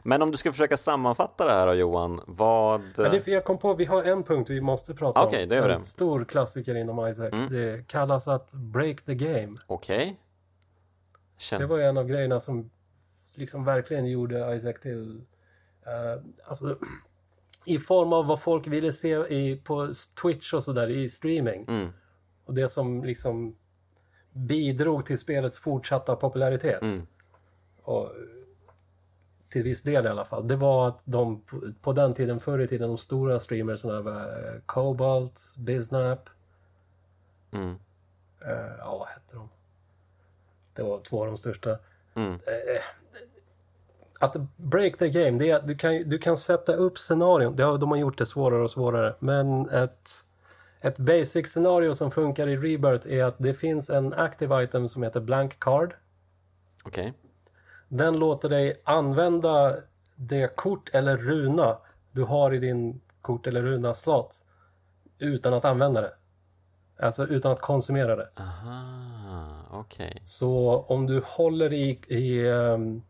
Men 0.02 0.22
om 0.22 0.30
du 0.30 0.36
ska 0.36 0.52
försöka 0.52 0.76
sammanfatta 0.76 1.44
det 1.44 1.52
här 1.52 1.66
då 1.66 1.74
Johan, 1.74 2.20
vad... 2.26 2.80
Men 2.96 3.10
det, 3.10 3.26
jag 3.26 3.44
kom 3.44 3.58
på, 3.58 3.74
vi 3.74 3.84
har 3.84 4.02
en 4.02 4.22
punkt 4.22 4.50
vi 4.50 4.60
måste 4.60 4.94
prata 4.94 5.22
Okej, 5.24 5.42
om. 5.42 5.48
det 5.48 5.56
gör 5.56 5.68
en 5.68 5.80
det. 5.80 5.86
stor 5.86 6.24
klassiker 6.24 6.74
inom 6.74 7.08
Isaac. 7.08 7.30
Det 7.50 7.88
kallas 7.88 8.28
att 8.28 8.52
break 8.54 9.02
the 9.02 9.14
game. 9.14 9.58
Okej. 9.66 10.20
Det 11.34 11.42
Känn... 11.42 11.68
var 11.68 11.78
en 11.78 11.98
av 11.98 12.06
grejerna 12.06 12.40
som 12.40 12.70
liksom 13.34 13.64
verkligen 13.64 14.06
gjorde 14.06 14.56
Isaac 14.56 14.74
till... 14.82 15.22
eh, 15.86 16.22
alltså, 16.48 16.76
I 17.64 17.78
form 17.78 18.12
av 18.12 18.26
vad 18.26 18.42
folk 18.42 18.66
ville 18.66 18.92
se 18.92 19.08
i, 19.14 19.60
på 19.64 19.88
Twitch 20.22 20.54
och 20.54 20.64
sådär 20.64 20.88
i 20.90 21.08
streaming. 21.08 21.64
Mm. 21.68 21.92
Och 22.46 22.54
det 22.54 22.68
som 22.68 23.04
liksom 23.04 23.56
bidrog 24.32 25.06
till 25.06 25.18
spelets 25.18 25.58
fortsatta 25.58 26.16
popularitet. 26.16 26.82
Mm. 26.82 27.06
Och, 27.82 28.10
till 29.50 29.62
viss 29.62 29.82
del 29.82 30.06
i 30.06 30.08
alla 30.08 30.24
fall. 30.24 30.48
Det 30.48 30.56
var 30.56 30.88
att 30.88 31.04
de 31.06 31.40
på, 31.40 31.60
på 31.82 31.92
den 31.92 32.14
tiden, 32.14 32.40
förr 32.40 32.58
i 32.58 32.68
tiden, 32.68 32.88
de 32.88 32.98
stora 32.98 33.40
streamersarna 33.40 34.00
var 34.00 34.20
eh, 34.20 34.60
Cobalt, 34.66 35.40
Biznap, 35.58 36.28
Mm. 37.52 37.70
eh, 38.44 38.76
ja 38.78 38.96
vad 38.98 39.08
hette 39.08 39.36
de? 39.36 39.48
Det 40.74 40.82
var 40.82 40.98
två 40.98 41.20
av 41.20 41.26
de 41.26 41.36
största. 41.36 41.78
Mm. 42.14 42.32
Eh, 42.32 42.82
att 44.20 44.36
break 44.56 44.98
the 44.98 45.08
game, 45.08 45.38
det 45.38 45.50
är 45.50 45.56
att 45.56 45.66
du 45.66 45.74
kan, 45.74 46.08
du 46.08 46.18
kan 46.18 46.36
sätta 46.36 46.72
upp 46.74 46.98
scenarion. 46.98 47.56
Det 47.56 47.62
har, 47.62 47.78
de 47.78 47.90
har 47.90 47.98
gjort 47.98 48.18
det 48.18 48.26
svårare 48.26 48.62
och 48.62 48.70
svårare. 48.70 49.14
Men 49.18 49.68
ett, 49.68 50.10
ett 50.80 50.96
basic 50.96 51.46
scenario 51.46 51.94
som 51.94 52.10
funkar 52.10 52.46
i 52.46 52.56
Rebirth 52.56 53.08
är 53.12 53.24
att 53.24 53.34
det 53.38 53.54
finns 53.54 53.90
en 53.90 54.14
active 54.14 54.62
item 54.64 54.88
som 54.88 55.02
heter 55.02 55.20
blank 55.20 55.60
card. 55.60 55.94
Okej. 56.84 57.12
Den 57.94 58.18
låter 58.18 58.48
dig 58.48 58.82
använda 58.84 59.76
det 60.16 60.56
kort 60.56 60.88
eller 60.92 61.16
runa 61.16 61.78
du 62.12 62.22
har 62.22 62.54
i 62.54 62.58
din 62.58 63.00
kort 63.20 63.46
eller 63.46 63.62
runa 63.62 63.94
slot 63.94 64.46
utan 65.18 65.54
att 65.54 65.64
använda 65.64 66.00
det. 66.00 66.12
Alltså 67.00 67.26
utan 67.26 67.52
att 67.52 67.60
konsumera 67.60 68.16
det. 68.16 68.28
Aha, 68.36 69.68
okej. 69.72 70.22
Så 70.24 70.84
om 70.88 71.06
du 71.06 71.22
håller 71.24 71.72
i, 71.72 72.00
i 72.08 72.50
ehm, 72.50 73.02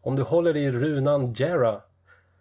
om 0.00 0.16
du 0.16 0.22
håller 0.22 0.56
i 0.56 0.72
runan 0.72 1.32
Jera 1.32 1.80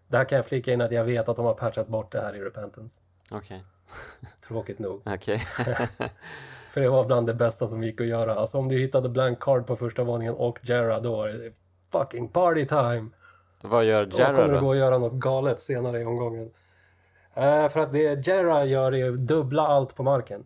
där 0.08 0.24
kan 0.24 0.36
jag 0.36 0.46
flika 0.46 0.74
in 0.74 0.82
att 0.82 0.92
jag 0.92 1.04
vet 1.04 1.30
att 1.30 1.36
de 1.36 1.46
har 1.46 1.54
patchat 1.54 1.88
bort 1.88 2.12
det 2.12 2.22
här 2.22 2.36
i 2.36 2.40
Repentance. 2.40 3.02
Okej. 3.32 3.64
Tråkigt 4.48 4.80
nog. 4.80 5.02
Okej. 5.06 5.40
För 6.70 6.82
det 6.82 6.90
var 6.90 7.06
bland 7.06 7.28
det 7.28 7.34
bästa 7.34 7.68
som 7.68 7.84
gick 7.84 8.02
att 8.02 8.08
göra. 8.08 8.36
Alltså 8.36 8.58
om 8.58 8.70
du 8.70 8.78
hittade 8.80 9.10
blank 9.10 9.40
card 9.40 9.68
på 9.68 9.76
första 9.76 10.04
våningen 10.04 10.34
och 10.34 10.60
Jera 10.64 11.00
då 11.00 11.16
var 11.16 11.28
det 11.28 11.54
fucking 11.92 12.28
party 12.28 12.66
time. 12.66 13.10
Vad 13.62 13.86
gör 13.86 14.06
Då 14.06 14.18
kommer 14.18 14.34
Jarrah 14.34 14.54
det 14.54 14.60
gå 14.60 14.72
att 14.72 14.78
göra 14.78 14.98
något 14.98 15.14
galet 15.14 15.62
senare 15.62 16.02
i 16.02 16.06
omgången. 16.06 16.52
Eh, 17.34 17.70
för 17.70 17.80
att 17.80 17.92
det 17.92 18.28
Jera 18.28 18.66
gör 18.66 18.96
är 18.96 19.12
att 19.12 19.28
dubbla 19.28 19.68
allt 19.68 19.96
på 19.96 20.04
marken. 20.04 20.46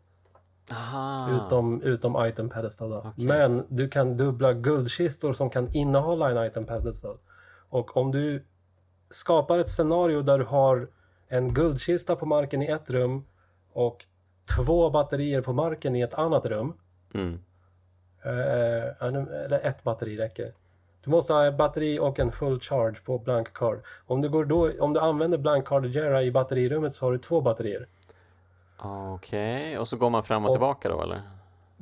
Aha. 0.72 1.30
Utom, 1.32 1.82
utom 1.82 2.26
item 2.26 2.50
pedestal 2.50 2.90
då. 2.90 3.12
Men 3.16 3.66
du 3.70 3.90
kan 3.90 4.18
dubbla 4.18 4.54
guldkistor 4.54 5.34
som 5.34 5.50
kan 5.50 5.74
innehålla 5.74 6.32
en 6.32 6.46
item 6.46 6.66
pedestal. 6.66 7.18
Och 7.70 7.98
om 7.98 8.12
du 8.12 8.46
skapar 9.10 9.60
ett 9.60 9.70
scenario 9.70 10.22
där 10.22 10.40
du 10.40 10.46
har 10.46 10.88
en 11.28 11.54
guldkista 11.54 12.16
på 12.16 12.26
marken 12.26 12.62
i 12.62 12.66
ett 12.66 12.90
rum 12.90 13.26
och 13.74 14.06
två 14.56 14.90
batterier 14.90 15.42
på 15.42 15.54
marken 15.54 15.96
i 15.96 16.02
ett 16.02 16.14
annat 16.14 16.46
rum. 16.46 16.74
Mm. 17.14 17.40
Eh, 18.24 19.04
eller 19.04 19.60
ett 19.68 19.84
batteri 19.84 20.18
räcker. 20.18 20.54
Du 21.04 21.10
måste 21.10 21.34
ha 21.34 21.52
batteri 21.52 22.00
och 22.00 22.20
en 22.20 22.32
full 22.32 22.60
charge 22.60 22.96
på 23.06 23.18
blank 23.18 23.54
card. 23.54 23.80
Om 24.08 24.22
du, 24.22 24.30
går 24.30 24.46
då, 24.46 24.72
om 24.80 24.94
du 24.94 25.00
använder 25.00 25.38
blank 25.38 25.68
card 25.68 25.86
Jera 25.86 26.24
i 26.24 26.32
batterirummet 26.32 26.96
så 26.96 27.06
har 27.06 27.12
du 27.12 27.18
två 27.18 27.42
batterier. 27.42 27.88
Okej, 28.80 29.78
och 29.78 29.88
så 29.88 29.98
går 29.98 30.10
man 30.10 30.24
fram 30.24 30.46
och 30.46 30.52
tillbaka 30.52 30.90
då 30.90 31.02
eller? 31.02 31.22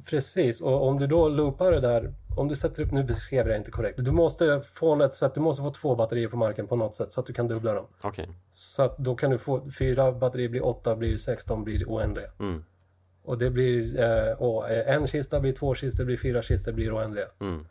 Precis, 0.10 0.61
och 0.61 0.88
om 0.88 0.99
du 0.99 1.07
då 1.07 1.30
loopar 1.30 1.72
det 1.72 1.80
där, 1.80 2.14
om 2.38 2.48
du 2.48 2.56
sätter 2.56 2.84
upp, 2.84 2.91
nu 2.91 3.03
beskrev 3.03 3.39
jag 3.39 3.48
det 3.48 3.57
inte 3.57 3.72
korrekt, 3.72 4.06
du 4.06 4.11
måste 4.11 4.61
få 4.73 5.03
ett 5.03 5.14
sätt, 5.14 5.34
du 5.34 5.39
måste 5.39 5.64
få 5.64 5.69
två 5.69 5.95
batterier 5.95 6.27
på 6.27 6.38
marken 6.38 6.68
på 6.68 6.76
något 6.76 6.95
sätt 6.95 7.14
så 7.14 7.19
att 7.19 7.26
du 7.26 7.34
kan 7.34 7.48
dubbla 7.48 7.73
dem. 7.73 7.85
Okej. 8.02 8.30
Så 8.52 8.84
att 8.84 8.98
då 8.98 9.15
kan 9.15 9.31
du 9.31 9.38
få, 9.38 9.72
fyra 9.80 10.11
batterier 10.11 10.49
blir 10.49 10.65
åtta, 10.65 10.95
blir 10.95 11.18
16, 11.18 11.64
blir 11.64 11.85
oändliga. 11.85 12.27
Mm. 12.39 12.64
Och 13.23 13.38
det 13.38 13.49
blir, 13.49 13.99
eh, 13.99 14.34
och 14.34 14.69
eh, 14.69 14.95
en 14.95 15.07
kista 15.07 15.39
blir 15.39 15.53
två 15.53 15.76
kistor, 15.76 16.06
blir 16.06 16.18
fyra 16.18 16.41
kistor, 16.41 16.72
blir 16.72 16.95
oändliga. 16.95 17.26
Mm. 17.39 17.65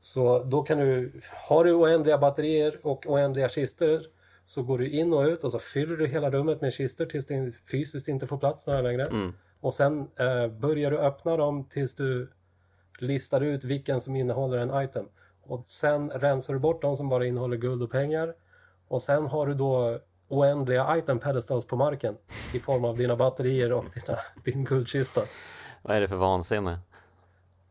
Så 0.00 0.42
då 0.42 0.62
kan 0.62 0.78
du, 0.78 1.12
har 1.48 1.64
du 1.64 1.72
oändliga 1.72 2.18
batterier 2.18 2.78
och 2.82 3.06
oändliga 3.06 3.48
kistor 3.48 4.00
så 4.44 4.62
går 4.62 4.78
du 4.78 4.90
in 4.90 5.12
och 5.12 5.24
ut 5.24 5.44
och 5.44 5.50
så 5.50 5.58
fyller 5.58 5.96
du 5.96 6.06
hela 6.06 6.30
rummet 6.30 6.60
med 6.60 6.72
kistor 6.72 7.06
tills 7.06 7.26
det 7.26 7.52
fysiskt 7.70 8.08
inte 8.08 8.26
får 8.26 8.38
plats 8.38 8.66
några 8.66 8.80
längre. 8.82 9.04
Mm. 9.04 9.32
Och 9.60 9.74
sen 9.74 10.08
eh, 10.16 10.48
börjar 10.48 10.90
du 10.90 10.98
öppna 10.98 11.36
dem 11.36 11.64
tills 11.64 11.94
du 11.94 12.30
listar 12.98 13.40
ut 13.40 13.64
vilken 13.64 14.00
som 14.00 14.16
innehåller 14.16 14.58
en 14.58 14.84
item. 14.84 15.04
Och 15.42 15.64
sen 15.64 16.10
rensar 16.10 16.54
du 16.54 16.60
bort 16.60 16.82
de 16.82 16.96
som 16.96 17.08
bara 17.08 17.26
innehåller 17.26 17.56
guld 17.56 17.82
och 17.82 17.90
pengar. 17.90 18.34
Och 18.88 19.02
sen 19.02 19.26
har 19.26 19.46
du 19.46 19.54
då 19.54 19.98
oändliga 20.28 20.96
item 20.96 21.18
pedestals 21.18 21.66
på 21.66 21.76
marken 21.76 22.16
i 22.54 22.58
form 22.58 22.84
av 22.84 22.96
dina 22.96 23.16
batterier 23.16 23.72
och 23.72 23.84
dina, 23.94 24.18
din 24.44 24.64
guldkista. 24.64 25.20
Vad 25.82 25.96
är 25.96 26.00
det 26.00 26.08
för 26.08 26.16
vansinne? 26.16 26.78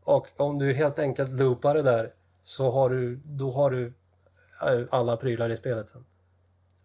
Och 0.04 0.28
om 0.36 0.58
du 0.58 0.72
helt 0.72 0.98
enkelt 0.98 1.30
loopar 1.30 1.74
det 1.74 1.82
där 1.82 2.12
så 2.50 2.70
har 2.70 2.90
du, 2.90 3.20
då 3.24 3.50
har 3.50 3.70
du 3.70 3.86
eh, 4.62 4.80
alla 4.90 5.16
prylar 5.16 5.48
i 5.48 5.56
spelet 5.56 5.88
sen. 5.88 6.04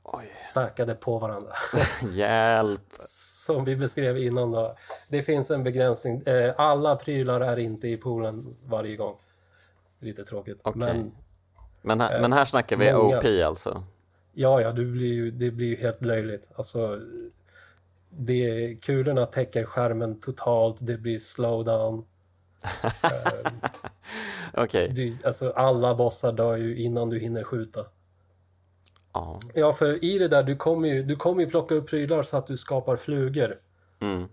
Oj. 0.03 0.31
Stackade 0.51 0.95
på 0.95 1.19
varandra. 1.19 1.51
Hjälp! 2.11 2.81
Som 3.45 3.65
vi 3.65 3.75
beskrev 3.75 4.17
innan 4.17 4.51
då. 4.51 4.75
Det 5.09 5.23
finns 5.23 5.51
en 5.51 5.63
begränsning. 5.63 6.21
Eh, 6.21 6.53
Alla 6.57 6.95
prylar 6.95 7.41
är 7.41 7.59
inte 7.59 7.87
i 7.87 7.97
poolen 7.97 8.55
varje 8.65 8.95
gång. 8.95 9.17
Lite 9.99 10.23
tråkigt. 10.23 10.59
Okej. 10.63 10.79
Men 10.79 11.11
Men 11.81 12.01
här, 12.01 12.21
men 12.21 12.33
här 12.33 12.45
snackar 12.45 12.77
vi 12.77 12.93
många. 12.93 13.17
OP 13.17 13.25
alltså? 13.45 13.83
ja, 14.33 14.61
ja, 14.61 14.71
du 14.71 14.91
blir 14.91 15.13
ju, 15.13 15.31
det 15.31 15.51
blir 15.51 15.67
ju 15.67 15.75
helt 15.75 16.05
löjligt. 16.05 16.49
Alltså, 16.55 16.99
det, 18.09 18.75
kulorna 18.81 19.25
täcker 19.25 19.63
skärmen 19.63 20.19
totalt. 20.19 20.77
Det 20.81 20.97
blir 20.97 21.19
slowdown. 21.19 22.05
Okej. 24.53 24.91
Du, 24.95 25.17
alltså, 25.25 25.51
alla 25.51 25.95
bossar 25.95 26.31
dör 26.31 26.57
ju 26.57 26.77
innan 26.77 27.09
du 27.09 27.19
hinner 27.19 27.43
skjuta. 27.43 27.85
Ja. 29.13 29.39
Ja, 29.53 29.73
för 29.73 30.03
i 30.05 30.17
det 30.17 30.27
där, 30.27 30.43
du 30.43 30.55
kommer 30.55 30.89
ju, 30.89 31.03
du 31.03 31.15
kommer 31.15 31.41
ju 31.41 31.49
plocka 31.49 31.75
upp 31.75 31.89
prylar 31.89 32.23
så 32.23 32.37
att 32.37 32.47
du 32.47 32.57
skapar 32.57 32.97
flugor. 32.97 33.59
Mm. 33.99 34.27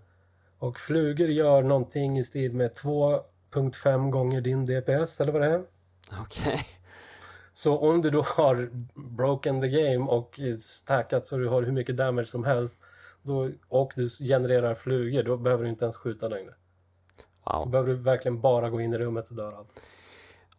Och 0.59 0.79
flugor 0.79 1.29
gör 1.29 1.63
någonting 1.63 2.19
i 2.19 2.25
stil 2.25 2.53
med 2.53 2.73
2.5 2.73 4.11
gånger 4.11 4.41
din 4.41 4.67
DPS, 4.67 5.21
eller 5.21 5.33
vad 5.33 5.43
det 5.43 5.49
är. 5.49 5.63
Okej. 6.21 6.67
Så 7.53 7.79
om 7.79 8.03
du 8.03 8.11
då 8.11 8.23
har 8.23 8.71
broken 8.95 9.61
the 9.61 9.69
game 9.69 10.11
och 10.11 10.41
stackat 10.59 11.27
så 11.27 11.37
du 11.37 11.49
har 11.49 11.63
hur 11.63 11.73
mycket 11.73 11.97
damage 11.97 12.27
som 12.27 12.45
helst 12.45 12.83
då, 13.23 13.51
och 13.69 13.93
du 13.97 14.09
genererar 14.09 14.75
flugor, 14.75 15.23
då 15.23 15.37
behöver 15.37 15.65
du 15.65 15.71
inte 15.71 15.85
ens 15.85 15.97
skjuta 15.97 16.29
längre. 16.29 16.55
Då 17.44 17.52
Wow. 17.59 17.70
behöver 17.70 17.89
du 17.90 17.97
verkligen 17.97 18.40
bara 18.40 18.70
gå 18.70 18.81
in 18.81 18.93
i 18.93 18.98
rummet 18.98 19.27
så 19.27 19.35
dör 19.35 19.55
allt. 19.56 19.81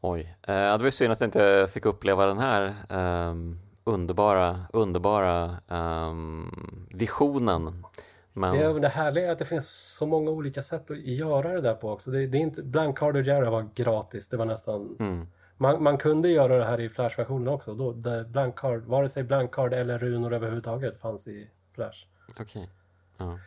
Oj. 0.02 0.38
Eh, 0.42 0.54
det 0.56 0.78
var 0.78 0.86
ju 0.86 0.92
synd 0.92 1.12
att 1.12 1.20
jag 1.20 1.28
inte 1.28 1.68
fick 1.74 1.86
uppleva 1.86 2.26
den 2.26 2.38
här 2.38 2.74
ehm, 2.90 3.60
underbara, 3.84 4.60
underbara 4.74 5.58
ehm, 5.70 6.88
visionen. 6.94 7.86
Men, 8.34 8.52
Det, 8.58 8.64
är, 8.64 8.80
det 8.80 8.88
härliga 8.88 9.28
är 9.28 9.32
att 9.32 9.40
det 9.40 9.46
finns 9.46 9.96
så 9.98 10.06
många 10.06 10.32
olika 10.32 10.64
sätt 10.64 10.92
att 10.92 10.98
göra 11.02 11.54
det 11.54 11.62
där 11.62 11.74
på 11.74 11.92
också. 11.92 12.12
Det, 12.12 12.28
det 12.28 12.38
är 12.38 12.42
inte, 12.42 12.64
Blank 12.64 12.98
Card 12.98 13.16
och 13.16 13.22
Jara 13.22 13.50
var 13.50 13.70
gratis, 13.76 14.28
det 14.28 14.38
var 14.38 14.46
nästan... 14.46 14.96
mm. 15.00 15.28
Man, 15.58 15.84
man 15.84 15.98
kunde 15.98 16.30
göra 16.30 16.58
det 16.58 16.66
här 16.66 16.80
i 16.80 16.90
Flash-versionen 16.90 17.48
också. 17.48 17.74
Då, 17.74 17.94
blank 18.28 18.56
card, 18.56 18.84
vare 18.86 19.10
sig 19.10 19.24
blank 19.24 19.52
card 19.52 19.74
eller 19.74 20.00
runor 20.00 20.34
överhuvudtaget 20.34 21.02
fanns 21.02 21.28
i 21.28 21.50
Flash. 21.76 22.06
Okej. 22.40 22.70
Ja. 23.18 23.40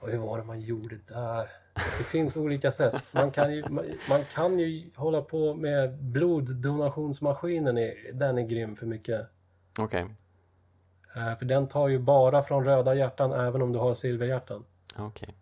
Och 0.00 0.08
hur 0.08 0.18
var 0.18 0.38
det 0.38 0.44
man 0.44 0.60
gjorde 0.60 0.96
där? 1.08 1.46
Det 1.76 2.04
finns 2.04 2.36
olika 2.36 2.72
sätt. 2.72 3.14
Man 3.14 3.30
kan 3.30 3.54
ju, 3.54 3.64
man, 4.08 4.24
kan 4.34 4.58
ju 4.58 4.90
hålla 4.94 5.22
på 5.22 5.54
med 5.54 5.98
bloddonationsmaskinen. 5.98 7.78
Är, 7.78 8.12
den 8.12 8.38
är 8.38 8.42
grym 8.42 8.76
för 8.76 8.86
mycket. 8.86 9.26
Okej. 9.78 10.06
Eh, 11.16 11.38
för 11.38 11.44
den 11.44 11.68
tar 11.68 11.88
ju 11.88 11.98
bara 11.98 12.42
från 12.42 12.64
röda 12.64 12.94
hjärtan 12.94 13.32
även 13.32 13.62
om 13.62 13.72
du 13.72 13.78
har 13.78 13.94
silverhjärtan. 13.94 14.64
Okej. 14.98 15.34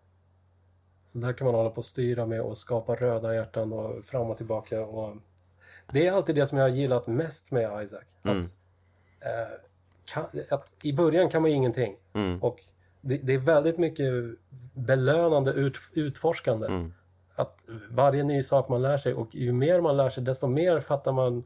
Så 1.06 1.18
där 1.18 1.32
kan 1.32 1.44
man 1.44 1.54
hålla 1.54 1.70
på 1.70 1.76
och 1.76 1.84
styra 1.84 2.26
med 2.26 2.40
och 2.40 2.58
skapa 2.58 2.94
röda 2.94 3.34
hjärtan 3.34 3.72
och 3.72 4.04
fram 4.04 4.30
och 4.30 4.36
tillbaka. 4.36 4.84
Och 4.84 5.16
det 5.92 6.06
är 6.06 6.12
alltid 6.12 6.34
det 6.34 6.46
som 6.46 6.58
jag 6.58 6.64
har 6.64 6.76
gillat 6.76 7.06
mest 7.06 7.52
med 7.52 7.82
Isaac. 7.84 8.04
Mm. 8.24 8.40
Att, 8.40 8.46
eh, 9.20 9.58
kan, 10.04 10.26
att 10.50 10.76
I 10.82 10.92
början 10.92 11.28
kan 11.28 11.42
man 11.42 11.50
ju 11.50 11.56
ingenting. 11.56 11.96
Mm. 12.12 12.42
Och 12.42 12.60
det, 13.04 13.16
det 13.16 13.34
är 13.34 13.38
väldigt 13.38 13.78
mycket 13.78 14.12
belönande 14.74 15.50
ut, 15.50 15.78
utforskande. 15.92 16.66
Mm. 16.66 16.92
Att 17.34 17.64
varje 17.90 18.24
ny 18.24 18.42
sak 18.42 18.68
man 18.68 18.82
lär 18.82 18.98
sig 18.98 19.14
och 19.14 19.34
ju 19.34 19.52
mer 19.52 19.80
man 19.80 19.96
lär 19.96 20.10
sig 20.10 20.22
desto 20.22 20.46
mer 20.46 20.80
fattar 20.80 21.12
man 21.12 21.44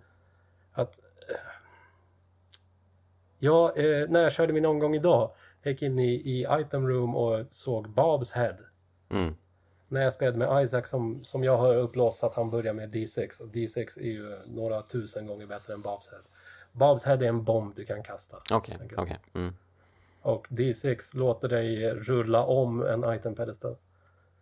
att 0.73 1.01
eh, 1.29 1.37
Ja, 3.39 3.73
eh, 3.77 4.09
när 4.09 4.23
jag 4.23 4.33
körde 4.33 4.53
min 4.53 4.67
omgång 4.67 4.95
idag 4.95 5.31
jag 5.63 5.73
gick 5.73 5.83
in 5.83 5.99
i, 5.99 6.13
i 6.13 6.47
item 6.51 6.89
room 6.89 7.17
och 7.17 7.47
såg 7.49 7.91
Bobs 7.91 8.33
head. 8.33 8.57
Mm. 9.11 9.35
När 9.89 10.03
jag 10.03 10.13
spelade 10.13 10.39
med 10.39 10.65
Isaac 10.65 10.85
som, 10.85 11.25
som 11.25 11.45
jag 11.45 11.57
har 11.57 11.75
upplåst 11.75 12.25
att 12.25 12.35
han 12.35 12.51
börjar 12.51 12.73
med 12.73 12.95
D6 12.95 13.43
och 13.43 13.49
D6 13.49 13.99
är 13.99 14.11
ju 14.13 14.39
några 14.47 14.83
tusen 14.83 15.27
gånger 15.27 15.47
bättre 15.47 15.75
än 15.75 15.81
Bobs 15.81 16.09
head. 16.09 16.23
Bobs 16.73 17.05
head 17.05 17.15
är 17.15 17.29
en 17.29 17.45
bomb 17.45 17.75
du 17.77 17.85
kan 17.85 18.03
kasta. 18.03 18.37
Okej, 18.53 18.77
jag. 18.91 18.99
okej. 18.99 19.19
Mm. 19.35 19.55
Och 20.29 20.47
D6 20.49 21.17
låter 21.17 21.49
dig 21.49 21.91
rulla 21.91 22.45
om 22.45 22.83
en 22.83 23.15
item 23.15 23.35
pedestal. 23.35 23.77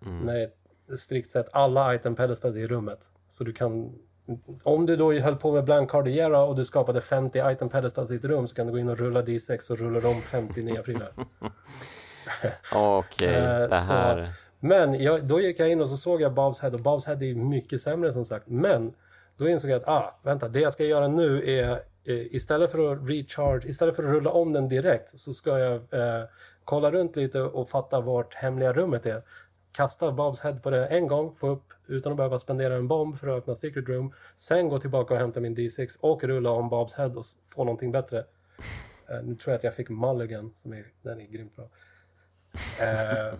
Mm. 0.06 0.20
Nej, 0.20 0.52
strikt 0.98 1.30
sett 1.30 1.48
alla 1.52 1.94
item 1.94 2.14
pedestals 2.14 2.56
i 2.56 2.66
rummet. 2.66 3.10
Så 3.28 3.44
du 3.44 3.52
kan... 3.52 3.92
Om 4.64 4.86
du 4.86 4.96
då 4.96 5.12
höll 5.12 5.36
på 5.36 5.52
med 5.52 5.64
blank 5.64 5.90
cardiera 5.90 6.42
och 6.42 6.56
du 6.56 6.64
skapade 6.64 7.00
50 7.00 7.42
item 7.50 7.68
pedestals 7.68 8.10
i 8.10 8.14
ett 8.14 8.24
rum 8.24 8.48
så 8.48 8.54
kan 8.54 8.66
du 8.66 8.72
gå 8.72 8.78
in 8.78 8.88
och 8.88 8.98
rulla 8.98 9.22
D6 9.22 9.70
och 9.70 9.78
rulla 9.78 10.08
om 10.08 10.20
50 10.20 10.62
nya 10.62 10.82
prylar. 10.82 11.12
Okej, 12.74 13.34
Eh, 13.34 13.68
det 13.68 13.74
här... 13.74 14.28
Men 14.60 15.02
jag, 15.02 15.26
då 15.26 15.40
gick 15.40 15.60
jag 15.60 15.70
in 15.70 15.80
och 15.80 15.88
så 15.88 15.96
såg 15.96 16.20
jag 16.20 16.34
Bobs 16.34 16.60
Head 16.60 16.70
och 16.70 16.80
Bobs 16.80 17.06
Head 17.06 17.22
är 17.22 17.34
mycket 17.34 17.80
sämre 17.80 18.12
som 18.12 18.24
sagt. 18.24 18.48
Men 18.48 18.92
då 19.36 19.48
insåg 19.48 19.70
jag 19.70 19.76
att, 19.76 19.88
ah, 19.88 20.20
vänta, 20.22 20.48
det 20.48 20.60
jag 20.60 20.72
ska 20.72 20.84
göra 20.84 21.08
nu 21.08 21.50
är 21.50 21.78
Eh, 22.08 22.34
istället 22.34 22.70
för 22.70 22.92
att 22.92 23.08
recharge, 23.08 23.68
istället 23.68 23.96
för 23.96 24.02
att 24.02 24.10
rulla 24.10 24.30
om 24.30 24.52
den 24.52 24.68
direkt 24.68 25.20
så 25.20 25.32
ska 25.32 25.58
jag 25.58 25.74
eh, 25.74 26.24
kolla 26.64 26.90
runt 26.90 27.16
lite 27.16 27.40
och 27.40 27.68
fatta 27.68 28.00
vart 28.00 28.34
hemliga 28.34 28.72
rummet 28.72 29.06
är. 29.06 29.22
Kasta 29.72 30.12
Bobs 30.12 30.40
Head 30.40 30.56
på 30.62 30.70
det 30.70 30.86
en 30.86 31.08
gång, 31.08 31.34
få 31.34 31.48
upp 31.48 31.72
utan 31.86 32.12
att 32.12 32.16
behöva 32.16 32.38
spendera 32.38 32.74
en 32.74 32.88
bomb 32.88 33.18
för 33.18 33.28
att 33.28 33.38
öppna 33.38 33.54
Secret 33.54 33.88
Room. 33.88 34.12
Sen 34.34 34.68
gå 34.68 34.78
tillbaka 34.78 35.14
och 35.14 35.20
hämta 35.20 35.40
min 35.40 35.56
D6 35.56 35.98
och 36.00 36.24
rulla 36.24 36.50
om 36.50 36.68
Bobs 36.68 36.94
Head 36.94 37.08
och 37.08 37.24
få 37.48 37.64
någonting 37.64 37.92
bättre. 37.92 38.18
Eh, 39.08 39.22
nu 39.24 39.34
tror 39.34 39.52
jag 39.52 39.58
att 39.58 39.64
jag 39.64 39.74
fick 39.74 39.88
Mulligan, 39.88 40.52
som 40.54 40.72
är, 40.72 40.86
den 41.02 41.20
är 41.20 41.26
grymt 41.26 41.56
bra. 41.56 41.68
Eh, 42.80 43.34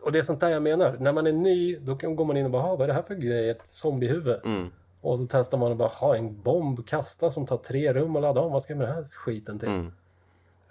och 0.00 0.12
det 0.12 0.18
är 0.18 0.22
sånt 0.22 0.40
där 0.40 0.48
jag 0.48 0.62
menar. 0.62 0.96
När 1.00 1.12
man 1.12 1.26
är 1.26 1.32
ny, 1.32 1.76
då 1.76 1.94
går 1.94 2.24
man 2.24 2.36
in 2.36 2.44
och 2.44 2.50
bara, 2.50 2.62
vad 2.62 2.82
är 2.82 2.86
det 2.86 2.92
här 2.94 3.02
för 3.02 3.14
grej? 3.14 3.50
Ett 3.50 3.66
zombiehuvud. 3.66 4.40
Mm. 4.44 4.70
Och 5.06 5.18
så 5.18 5.26
testar 5.28 5.58
man 5.58 5.70
och 5.70 5.76
bara, 5.76 5.88
ha 5.88 6.16
en 6.16 6.42
bomb 6.42 6.86
kasta 6.86 7.30
som 7.30 7.46
tar 7.46 7.56
tre 7.56 7.92
rum 7.92 8.16
och 8.16 8.22
ladda 8.22 8.40
om. 8.40 8.52
Vad 8.52 8.62
ska 8.62 8.72
jag 8.72 8.78
med 8.78 8.88
den 8.88 8.94
här 8.94 9.04
skiten 9.04 9.58
till? 9.58 9.68
Mm. 9.68 9.92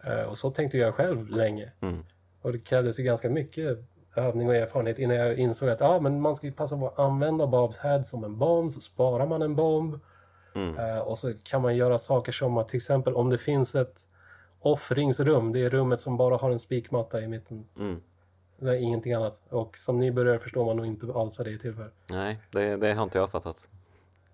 Eh, 0.03 0.23
och 0.23 0.37
så 0.37 0.49
tänkte 0.49 0.77
jag 0.77 0.95
själv 0.95 1.29
länge. 1.29 1.71
Mm. 1.79 2.03
Och 2.41 2.51
det 2.51 2.59
krävdes 2.59 2.99
ju 2.99 3.03
ganska 3.03 3.29
mycket 3.29 3.77
övning 4.15 4.49
och 4.49 4.55
erfarenhet 4.55 4.99
innan 4.99 5.15
jag 5.15 5.37
insåg 5.37 5.69
att 5.69 5.81
ah, 5.81 5.99
men 5.99 6.21
man 6.21 6.35
ska 6.35 6.47
ju 6.47 6.53
passa 6.53 6.77
på 6.77 6.87
att 6.87 6.99
använda 6.99 7.47
Bobs 7.47 7.77
head 7.77 8.03
som 8.03 8.23
en 8.23 8.37
bomb, 8.37 8.71
så 8.71 8.81
sparar 8.81 9.27
man 9.27 9.41
en 9.41 9.55
bomb. 9.55 9.99
Mm. 10.55 10.77
Eh, 10.77 10.99
och 10.99 11.17
så 11.17 11.33
kan 11.43 11.61
man 11.61 11.75
göra 11.75 11.97
saker 11.97 12.31
som 12.31 12.57
att 12.57 12.67
till 12.67 12.77
exempel 12.77 13.13
om 13.13 13.29
det 13.29 13.37
finns 13.37 13.75
ett 13.75 14.07
offringsrum, 14.59 15.51
det 15.51 15.59
är 15.59 15.69
rummet 15.69 16.01
som 16.01 16.17
bara 16.17 16.37
har 16.37 16.51
en 16.51 16.59
spikmatta 16.59 17.21
i 17.21 17.27
mitten. 17.27 17.65
Mm. 17.79 18.01
Det 18.59 18.69
är 18.69 18.75
ingenting 18.75 19.13
annat. 19.13 19.41
Och 19.49 19.77
som 19.77 19.99
nybörjare 19.99 20.39
förstår 20.39 20.65
man 20.65 20.77
nog 20.77 20.85
inte 20.85 21.13
alls 21.15 21.37
vad 21.37 21.47
det 21.47 21.53
är 21.53 21.57
till 21.57 21.75
för. 21.75 21.91
Nej, 22.07 22.39
det, 22.51 22.77
det 22.77 22.93
har 22.93 23.03
inte 23.03 23.17
jag 23.17 23.29
fattat. 23.29 23.67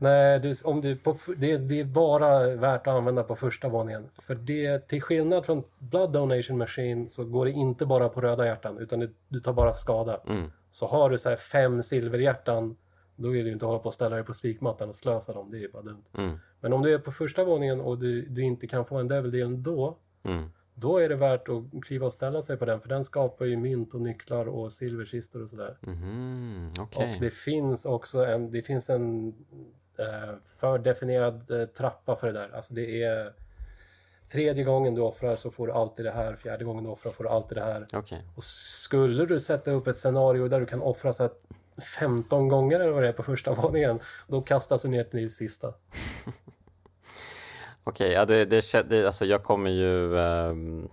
Nej, 0.02 0.40
du, 0.40 0.56
om 0.64 0.82
du, 0.82 0.96
på, 0.96 1.18
det, 1.38 1.58
det 1.58 1.80
är 1.80 1.86
bara 1.86 2.56
värt 2.56 2.88
att 2.88 2.94
använda 2.94 3.24
på 3.24 3.36
första 3.36 3.70
våningen. 3.70 4.10
För 4.22 4.36
det, 4.36 4.88
till 4.88 5.02
skillnad 5.02 5.46
från 5.46 5.64
Blood 5.80 6.12
Donation 6.12 6.58
Machine 6.58 7.10
så 7.10 7.26
går 7.26 7.46
det 7.46 7.52
inte 7.52 7.86
bara 7.86 8.10
på 8.10 8.22
röda 8.22 8.46
hjärtan 8.46 8.78
utan 8.78 9.00
det, 9.00 9.10
du 9.28 9.40
tar 9.40 9.54
bara 9.54 9.74
skada. 9.74 10.22
Mm. 10.28 10.52
Så 10.70 10.88
har 10.88 11.10
du 11.10 11.18
så 11.18 11.30
här 11.30 11.36
fem 11.36 11.84
silverhjärtan 11.84 12.76
då 13.16 13.36
är 13.36 13.44
det 13.44 13.48
ju 13.48 13.54
inte 13.54 13.66
hålla 13.66 13.80
på 13.80 13.88
och 13.88 13.94
ställa 13.94 14.16
dig 14.16 14.26
på 14.26 14.34
spikmattan 14.34 14.90
och 14.90 14.96
slösa 14.96 15.34
dem. 15.34 15.52
Det 15.52 15.58
är 15.58 15.62
ju 15.62 15.72
bara 15.72 15.84
dumt. 15.84 16.04
Mm. 16.18 16.40
Men 16.60 16.74
om 16.74 16.82
du 16.82 16.94
är 16.94 17.00
på 17.00 17.12
första 17.12 17.44
våningen 17.44 17.82
och 17.82 18.00
du, 18.00 18.22
du 18.22 18.42
inte 18.42 18.68
kan 18.68 18.86
få 18.86 18.98
en 18.98 19.08
Devil 19.08 19.32
Deal 19.32 19.48
ändå 19.48 19.98
Mm. 20.24 20.50
då 20.74 20.98
är 20.98 21.10
det 21.10 21.16
värt 21.16 21.50
att 21.50 21.84
kliva 21.84 22.06
och 22.06 22.14
ställa 22.14 22.42
sig 22.42 22.58
på 22.58 22.66
den 22.66 22.80
för 22.82 22.90
den 22.90 23.04
skapar 23.04 23.46
ju 23.46 23.58
mynt 23.58 23.94
och 23.94 24.02
nycklar 24.02 24.46
och 24.46 24.72
silverkistor 24.72 25.44
och 25.44 25.50
sådär. 25.50 25.78
Mhm, 25.82 26.72
Okej. 26.80 27.14
Och 27.16 27.22
det 27.22 27.34
finns 27.34 27.86
också 27.86 28.26
en, 28.26 28.52
det 28.52 28.62
finns 28.62 28.90
en 28.90 29.34
eh, 30.00 30.36
fördefinierad 30.58 31.52
eh, 31.52 31.66
trappa 31.66 32.16
för 32.16 32.28
det 32.28 32.34
där. 32.34 32.56
Alltså 32.56 32.74
det 32.74 33.04
är 33.04 33.34
tredje 34.32 34.64
gången 34.64 34.96
du 34.96 35.02
offrar 35.02 35.36
så 35.36 35.52
får 35.52 35.68
du 35.68 35.74
alltid 35.74 36.06
det 36.06 36.12
här, 36.12 36.36
fjärde 36.36 36.64
gången 36.64 36.84
du 36.84 36.90
offrar 36.90 37.12
får 37.12 37.24
du 37.24 37.30
alltid 37.30 37.58
det 37.58 37.64
här. 37.64 37.86
Okej. 37.94 38.26
Och 38.36 38.44
skulle 38.44 39.26
du 39.26 39.40
sätta 39.40 39.72
upp 39.72 39.88
ett 39.88 39.98
scenario 39.98 40.48
där 40.48 40.60
du 40.60 40.66
kan 40.66 40.82
offra 40.82 41.14
så 41.14 41.24
här 41.24 41.32
15 42.00 42.48
gånger 42.48 42.80
eller 42.80 42.92
vad 42.92 43.04
det 43.04 43.10
är 43.10 43.14
på 43.14 43.24
första 43.24 43.54
våningen, 43.54 44.00
då 44.28 44.42
kastas 44.42 44.82
du 44.82 44.88
ner 44.88 45.04
till 45.04 45.20
din 45.20 45.30
sista. 45.30 45.74
Okej, 47.84 48.12
ja, 48.12 48.26
det, 48.26 48.46
det, 48.46 48.90
det, 48.90 49.06
alltså 49.06 49.26
jag 49.26 49.44
kommer 49.44 49.70
ju... 49.70 50.20
ehm, 50.20 50.88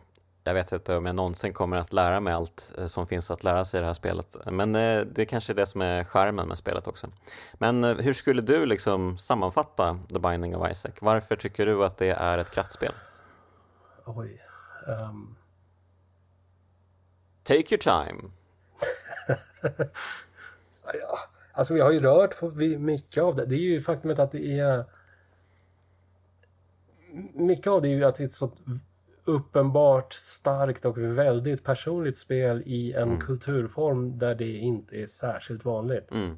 jag 0.49 0.55
vet 0.55 0.73
inte 0.73 0.97
om 0.97 1.07
jag 1.07 1.15
någonsin 1.15 1.53
kommer 1.53 1.77
att 1.77 1.93
lära 1.93 2.20
mig 2.20 2.33
allt 2.33 2.73
eh, 2.79 2.87
som 2.87 3.07
finns 3.07 3.31
att 3.31 3.45
lära 3.45 3.65
sig 3.65 3.79
i 3.79 3.81
det 3.81 3.87
här 3.87 3.95
spelet. 3.95 4.37
Men 4.47 4.75
eh, 4.77 5.01
det 5.01 5.27
kanske 5.27 5.53
är 5.53 5.55
det 5.55 5.66
som 5.66 5.81
är 5.83 6.05
charmen 6.05 6.49
med 6.49 6.59
spelet 6.59 6.87
också. 6.87 7.07
Men 7.55 7.85
eh, 7.85 7.97
hur 7.97 8.12
skulle 8.12 8.43
du 8.43 8.66
liksom 8.66 9.19
sammanfatta 9.19 9.99
The 10.09 10.19
Binding 10.19 10.57
of 10.57 10.70
Isaac? 10.70 10.93
Varför 11.01 11.37
tycker 11.37 11.66
du 11.66 11.85
att 11.85 11.97
det 11.97 12.11
är 12.11 12.39
ett 12.39 12.51
kraftspel? 12.51 12.93
Oj. 14.05 14.43
ehm, 14.89 15.35
Take 17.43 17.75
your 17.75 17.79
time. 17.79 18.31
Ja, 20.95 21.19
alltså 21.53 21.75
vi 21.75 21.81
har 21.81 21.91
ju 21.93 22.01
rört 22.01 22.39
på 22.41 22.51
mycket 22.79 23.23
av 23.23 23.37
det. 23.37 23.47
Det 23.47 23.55
är 23.55 23.61
ju 23.61 23.81
faktumet 23.81 24.19
att 24.19 24.33
det 24.33 24.59
är... 24.59 24.85
Mycket 27.35 27.66
av 27.66 27.83
det 27.83 27.89
är 27.89 27.97
ju 27.97 28.05
att 28.05 28.15
det 28.15 28.23
är 28.23 28.27
ett 28.27 28.35
så 28.35 28.51
uppenbart 29.29 30.13
starkt 30.13 30.85
och 30.85 30.99
väldigt 30.99 31.65
personligt 31.65 32.19
spel 32.19 32.63
i 32.67 32.93
en 32.93 33.21
kulturform 33.21 34.19
där 34.19 34.35
det 34.35 34.57
inte 34.57 34.97
är 34.97 35.07
särskilt 35.07 35.65
vanligt. 35.65 36.11
Mm. 36.11 36.37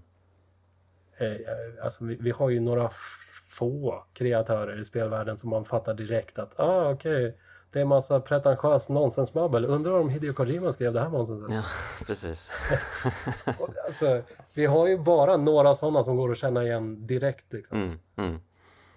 Eh, 1.19 1.27
eh, 1.27 1.85
Alltså 1.85 2.05
vi, 2.05 2.17
vi 2.21 2.31
har 2.31 2.51
ju 2.51 2.61
några 2.61 2.91
få 3.49 4.05
kreatörer 4.13 4.81
i 4.81 4.85
spelvärlden 4.85 5.37
som 5.37 5.51
man 5.51 5.65
fattar 5.65 5.95
direkt 5.95 6.39
att 6.39 6.61
ah, 6.61 6.91
okej, 6.91 7.37
det 7.73 7.79
är 7.79 7.83
en 7.83 7.89
massa 7.89 8.21
pretentiöst 8.21 8.89
nonsensbabbel. 8.89 9.65
Undrar 9.65 9.93
om 9.93 10.09
Hideo 10.09 10.33
Kojima 10.33 10.73
skrev 10.73 10.93
det 10.93 11.01
här 11.01 11.09
nonsenset. 11.09 11.51
Ja, 11.51 11.63
precis. 12.07 12.51
Alltså, 13.87 14.23
vi 14.55 14.67
har 14.67 14.89
ju 14.89 14.99
bara 14.99 15.37
några 15.37 15.75
sådana 15.75 16.05
som 16.05 16.17
går 16.17 16.33
att 16.33 16.39
känna 16.39 16.63
igen 16.65 17.07
direkt. 17.07 17.53
Liksom. 17.53 17.79
Mm, 17.79 17.99
mm, 18.17 18.41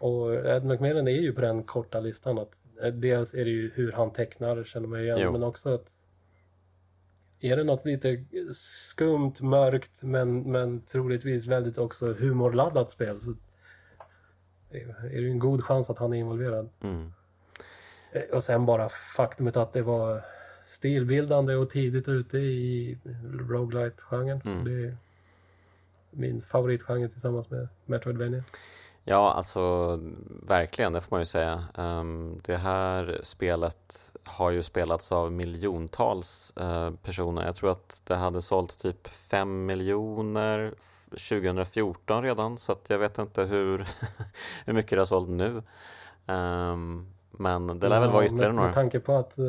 Och 0.03 0.35
Ed 0.35 0.65
McMillan 0.65 1.07
är 1.07 1.21
ju 1.21 1.33
på 1.33 1.41
den 1.41 1.63
korta 1.63 1.99
listan. 1.99 2.37
Att, 2.39 2.65
eh, 2.83 2.93
dels 2.93 3.33
är 3.33 3.43
det 3.45 3.51
ju 3.51 3.71
hur 3.75 3.91
han 3.91 4.11
tecknar, 4.13 4.63
känner 4.63 4.87
man 4.87 4.99
igen, 4.99 5.19
Jo. 5.21 5.31
men 5.31 5.43
också 5.43 5.73
att 5.73 5.91
är 7.39 7.57
det 7.57 7.63
något 7.63 7.85
lite 7.85 8.25
skumt, 8.53 9.33
mörkt, 9.41 10.03
men, 10.03 10.51
men 10.51 10.81
troligtvis 10.81 11.45
väldigt 11.47 11.77
också 11.77 12.13
humorladdat 12.13 12.89
spel 12.89 13.19
så 13.19 13.31
är 14.71 15.15
det 15.15 15.21
ju 15.21 15.31
en 15.31 15.39
god 15.39 15.63
chans 15.63 15.89
att 15.89 15.97
han 15.97 16.13
är 16.13 16.17
involverad. 16.17 16.69
mm. 16.81 17.11
Eh, 18.11 18.21
Och 18.33 18.43
sen 18.43 18.65
bara 18.65 18.89
faktumet 18.89 19.57
att 19.57 19.73
det 19.73 19.81
var 19.81 20.21
stilbildande 20.63 21.55
och 21.55 21.69
tidigt 21.69 22.07
ute 22.07 22.37
i 22.37 22.97
roguelite-genren. 23.49 24.41
Mm. 24.45 24.65
Det 24.65 24.85
är 24.85 24.97
min 26.11 26.41
favoritgenre 26.41 27.07
tillsammans 27.09 27.49
med 27.49 27.67
Metroidvania. 27.85 28.43
Ja, 29.05 29.33
alltså 29.33 29.99
verkligen, 30.47 30.93
det 30.93 31.01
får 31.01 31.15
man 31.15 31.21
ju 31.21 31.25
säga. 31.25 31.65
Ehm, 31.77 32.39
det 32.43 32.55
här 32.55 33.19
spelet 33.23 34.11
har 34.25 34.51
ju 34.51 34.63
spelats 34.63 35.11
av 35.11 35.31
miljontals 35.31 36.53
eh, 36.57 36.91
personer. 36.91 37.45
Jag 37.45 37.55
tror 37.55 37.71
att 37.71 38.01
det 38.05 38.15
hade 38.15 38.41
sålt 38.41 38.79
typ 38.79 39.07
5 39.07 39.65
miljoner 39.65 40.73
2014 41.09 42.23
redan, 42.23 42.57
så 42.57 42.75
jag 42.87 42.99
vet 42.99 43.17
inte 43.17 43.43
hur, 43.43 43.87
hur 44.65 44.73
mycket 44.73 44.91
det 44.91 44.97
har 44.97 45.05
sålt 45.05 45.29
nu. 45.29 45.63
Ehm, 46.27 47.07
men 47.31 47.79
det 47.79 47.89
lär 47.89 47.99
väl 47.99 48.11
vara 48.11 48.25
ytterligare 48.25 48.47
med, 48.47 48.55
några. 48.55 48.67
Med 48.67 48.75
tanke 48.75 48.99
på 48.99 49.13
att 49.13 49.37
eh, 49.37 49.45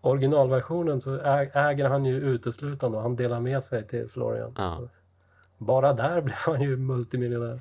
originalversionen 0.00 1.00
så 1.00 1.20
äger 1.54 1.88
han 1.88 2.04
ju 2.04 2.16
uteslutande 2.16 2.96
och 2.96 3.02
han 3.02 3.16
delar 3.16 3.40
med 3.40 3.64
sig 3.64 3.86
till 3.86 4.08
Florian. 4.08 4.54
Ja. 4.56 4.80
Bara 5.58 5.92
där 5.92 6.20
blev 6.22 6.36
han 6.36 6.62
ju 6.62 6.76
multimiljonär. 6.76 7.60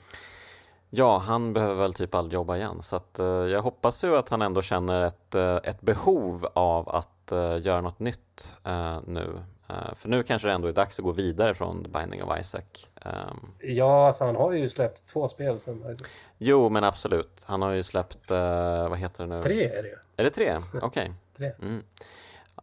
Ja, 0.98 1.18
han 1.18 1.54
behöver 1.54 1.76
väl 1.76 1.94
typ 1.94 2.16
aldrig 2.16 2.34
jobba 2.34 2.58
igen, 2.58 2.82
så 2.82 2.96
att, 2.96 3.20
eh, 3.20 3.26
jag 3.26 3.62
hoppas 3.62 4.04
ju 4.04 4.18
att 4.18 4.30
han 4.30 4.42
ändå 4.42 4.62
känner 4.62 5.06
ett, 5.06 5.36
eh, 5.36 5.56
ett 5.64 5.82
behov 5.82 6.48
av 6.54 6.90
att 6.90 7.32
eh, 7.32 7.58
göra 7.62 7.82
något 7.82 8.00
nytt 8.00 8.58
eh, 8.64 9.00
nu. 9.08 9.40
Uh, 9.70 9.94
för 9.96 10.10
nu 10.10 10.24
kanske 10.24 10.48
det 10.48 10.54
ändå 10.54 10.68
är 10.68 10.74
dags 10.74 11.00
att 11.00 11.06
gå 11.06 11.12
vidare 11.12 11.54
från 11.54 11.84
The 11.84 11.90
Binding 11.90 12.24
of 12.24 12.40
Isaac. 12.40 12.62
Um, 13.06 13.52
ja, 13.60 14.08
alltså 14.08 14.26
han 14.26 14.36
har 14.36 14.52
ju 14.52 14.70
släppt 14.70 15.06
två 15.06 15.28
spel 15.28 15.60
sen 15.60 15.78
Isaac. 15.78 16.08
Jo, 16.38 16.70
men 16.70 16.84
absolut. 16.84 17.46
Han 17.48 17.62
har 17.62 17.72
ju 17.72 17.84
släppt, 17.84 18.32
uh, 18.32 18.90
vad 18.90 18.98
heter 18.98 19.28
det 19.28 19.36
nu? 19.36 19.42
Tre 19.42 19.64
är 19.64 19.84
det 19.84 19.90
ju. 19.90 19.96
Är 20.18 20.24
det 20.24 20.30
tre? 20.30 20.56
Okej. 20.74 20.84
Okay. 20.84 21.10
tre. 21.38 21.52
Mm. 21.62 21.84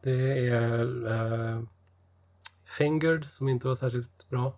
Det 0.02 0.48
är 0.48 0.82
uh, 1.06 1.62
Fingered 2.78 3.24
som 3.24 3.48
inte 3.48 3.66
var 3.68 3.74
särskilt 3.74 4.28
bra. 4.28 4.54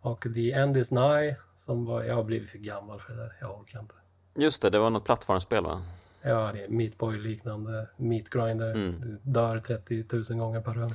Och 0.00 0.26
The 0.34 0.52
End 0.52 0.76
Is 0.76 0.90
Nigh 0.90 1.34
som 1.56 1.84
var, 1.84 2.02
jag 2.02 2.14
har 2.14 2.24
blivit 2.24 2.50
för 2.50 2.58
gammal 2.58 3.00
för 3.00 3.12
det 3.12 3.18
där, 3.18 3.32
jag 3.40 3.60
orkar 3.60 3.80
inte. 3.80 3.94
Just 4.34 4.62
det, 4.62 4.70
det 4.70 4.78
var 4.78 4.90
något 4.90 5.04
plattformsspel 5.04 5.64
va? 5.64 5.82
Ja, 6.22 6.50
det 6.54 6.64
är 6.64 6.68
Meatboy-liknande, 6.68 7.88
Meat 7.96 8.30
Grinder. 8.30 8.70
Mm. 8.70 9.00
Du 9.00 9.18
dör 9.22 9.58
30 9.58 10.04
000 10.30 10.38
gånger 10.38 10.60
per 10.60 10.72
rum. 10.72 10.90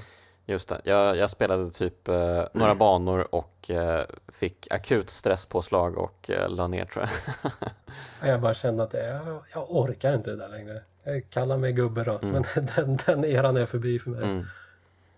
Just 0.45 0.69
det, 0.69 0.81
jag, 0.83 1.17
jag 1.17 1.29
spelade 1.29 1.71
typ 1.71 2.07
eh, 2.07 2.43
några 2.53 2.75
banor 2.75 3.35
och 3.35 3.69
eh, 3.69 4.05
fick 4.27 4.67
akut 4.71 5.09
stresspåslag 5.09 5.97
och 5.97 6.29
eh, 6.29 6.49
la 6.49 6.67
ner 6.67 6.85
tror 6.85 7.05
jag. 7.05 8.29
jag 8.29 8.41
bara 8.41 8.53
kände 8.53 8.83
att 8.83 8.93
jag, 8.93 9.41
jag 9.53 9.71
orkar 9.71 10.13
inte 10.13 10.29
det 10.29 10.37
där 10.37 10.49
längre. 10.49 10.81
Jag 11.03 11.29
kallar 11.29 11.57
mig 11.57 11.73
gubbe 11.73 12.03
då, 12.03 12.19
mm. 12.21 12.31
men 12.31 12.65
den, 12.75 12.97
den 13.05 13.25
eran 13.25 13.57
är 13.57 13.65
förbi 13.65 13.99
för 13.99 14.09
mig. 14.09 14.23
Mm. 14.23 14.45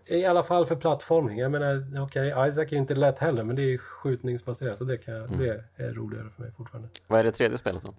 I 0.05 0.25
alla 0.25 0.43
fall 0.43 0.65
för 0.65 0.75
plattforming. 0.75 1.39
Jag 1.39 1.51
menar, 1.51 2.01
okej, 2.01 2.33
okay, 2.33 2.49
Isaac 2.49 2.65
är 2.71 2.73
inte 2.73 2.95
lätt 2.95 3.19
heller, 3.19 3.43
men 3.43 3.55
det 3.55 3.73
är 3.73 3.77
skjutningsbaserat 3.77 4.81
och 4.81 4.87
det, 4.87 4.97
kan, 4.97 5.15
mm. 5.15 5.37
det 5.37 5.63
är 5.75 5.93
roligare 5.93 6.29
för 6.35 6.41
mig 6.41 6.51
fortfarande. 6.57 6.89
Vad 7.07 7.19
är 7.19 7.23
det 7.23 7.31
tredje 7.31 7.57
spelet 7.57 7.83
då? 7.83 7.93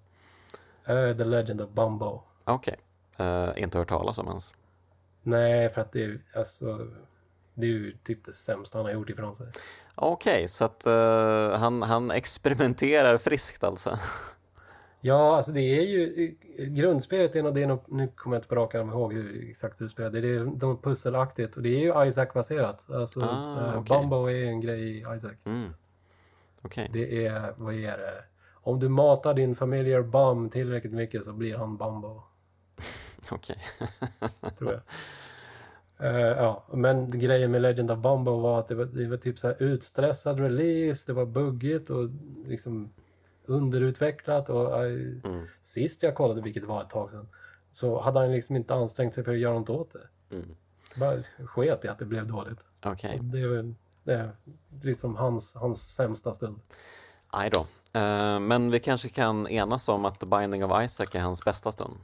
Uh, 0.93 1.17
The 1.17 1.25
Legend 1.25 1.61
of 1.61 1.71
Bumbo. 1.71 2.23
Okej, 2.45 2.77
okay. 3.15 3.27
uh, 3.27 3.49
eh, 3.49 3.63
inte 3.63 3.79
hört 3.79 3.89
talas 3.89 4.19
om 4.19 4.29
ens. 4.29 4.53
Nej, 5.23 5.69
för 5.69 5.81
att 5.81 5.93
det 5.93 6.05
är, 6.05 6.19
alltså, 6.37 6.87
det 7.55 7.67
är 7.67 7.71
ju 7.71 7.97
typ 8.03 8.25
det 8.25 8.33
sämsta 8.33 8.79
han 8.79 8.85
har 8.85 8.93
gjort 8.93 9.11
ifrån 9.11 9.35
sig. 9.35 9.47
Okej, 9.95 10.35
okay, 10.35 10.49
så 10.49 10.65
att 10.65 10.87
uh, 10.87 11.59
han, 11.59 11.83
han 11.83 12.11
experimenterar 12.11 13.19
friskt 13.19 13.65
alltså? 13.65 13.99
Ja, 15.07 15.37
alltså 15.37 15.53
det 15.53 15.61
är 15.61 15.83
ju 15.83 16.35
grundspelet 16.59 17.37
är 17.37 17.43
nog 17.43 17.55
det, 17.55 17.67
nu 17.67 18.09
kommer 18.17 18.37
jag 18.37 18.39
inte 18.39 18.49
på 18.49 18.55
rak 18.55 18.75
arm 18.75 18.89
ihåg 18.89 19.13
hur, 19.13 19.51
exakt 19.51 19.81
hur 19.81 19.85
det 19.85 19.91
spelar, 19.91 20.11
det 20.11 20.29
är 20.29 20.45
något 20.45 20.83
pusselaktigt 20.83 21.57
och 21.57 21.63
det 21.63 21.69
är 21.69 21.81
ju 21.81 22.09
Isaac-baserat. 22.09 22.91
Alltså, 22.91 23.21
ah, 23.21 23.73
uh, 23.73 23.81
okay. 23.81 23.99
Bumbo 23.99 24.31
är 24.31 24.45
en 24.45 24.61
grej 24.61 24.83
i 24.83 24.99
Isaac. 24.99 25.35
Mm. 25.45 25.69
Okay. 26.63 26.89
Det 26.93 27.27
är, 27.27 27.55
vad 27.57 27.75
är 27.75 27.99
det? 27.99 28.25
Om 28.53 28.81
du 28.81 28.89
matar 28.89 29.35
din 29.35 29.57
familiar 29.57 30.03
Bum 30.03 30.51
tillräckligt 30.51 30.93
mycket 30.93 31.25
så 31.25 31.33
blir 31.33 31.57
han 31.57 31.77
Bumbo. 31.77 32.23
Okej. 33.31 33.59
Tror 34.59 34.73
jag. 34.73 34.83
Uh, 36.11 36.21
ja, 36.21 36.65
men 36.73 37.19
grejen 37.21 37.51
med 37.51 37.63
Legend 37.63 37.91
of 37.91 37.99
Bumbo 37.99 38.41
var 38.41 38.59
att 38.59 38.69
det 38.69 38.75
var, 38.75 38.85
det 38.85 39.07
var 39.07 39.17
typ 39.17 39.39
så 39.39 39.47
här 39.47 39.63
utstressad 39.63 40.41
release, 40.41 41.05
det 41.07 41.13
var 41.13 41.27
buggigt 41.27 41.91
och 41.91 42.09
liksom 42.47 42.91
underutvecklat 43.47 44.49
och 44.49 44.67
uh, 44.67 45.21
mm. 45.25 45.47
sist 45.63 46.03
jag 46.03 46.15
kollade, 46.15 46.41
vilket 46.41 46.65
var 46.65 46.83
ett 46.83 46.91
tag 46.91 47.11
sedan, 47.11 47.29
så 47.71 48.01
hade 48.01 48.21
han 48.21 48.33
liksom 48.33 48.57
inte 48.57 48.75
ansträngt 48.75 49.15
sig 49.15 49.25
för 49.25 49.33
att 49.33 49.39
göra 49.39 49.59
något 49.59 49.71
åt 49.71 49.91
det. 49.91 50.37
Mm. 50.37 50.57
Bara 50.97 51.23
sket 51.47 51.85
i 51.85 51.89
att 51.89 51.99
det 51.99 52.05
blev 52.05 52.27
dåligt. 52.27 52.69
Okay. 52.85 53.19
det 53.23 53.41
är 53.41 53.49
väl 53.49 53.75
det 54.05 54.15
är 54.15 54.31
liksom 54.83 55.17
hans, 55.17 55.55
hans 55.55 55.95
sämsta 55.95 56.35
stund. 56.35 56.61
Aj 57.29 57.51
då. 57.51 57.61
Uh, 57.61 58.41
men 58.41 58.71
vi 58.71 58.81
kanske 58.81 59.09
kan 59.09 59.49
enas 59.49 59.89
om 59.89 60.05
att 60.05 60.21
The 60.21 60.27
Binding 60.27 60.65
of 60.65 60.85
Isaac 60.85 61.07
är 61.13 61.21
hans 61.21 61.45
bästa 61.45 61.73
stund? 61.73 61.95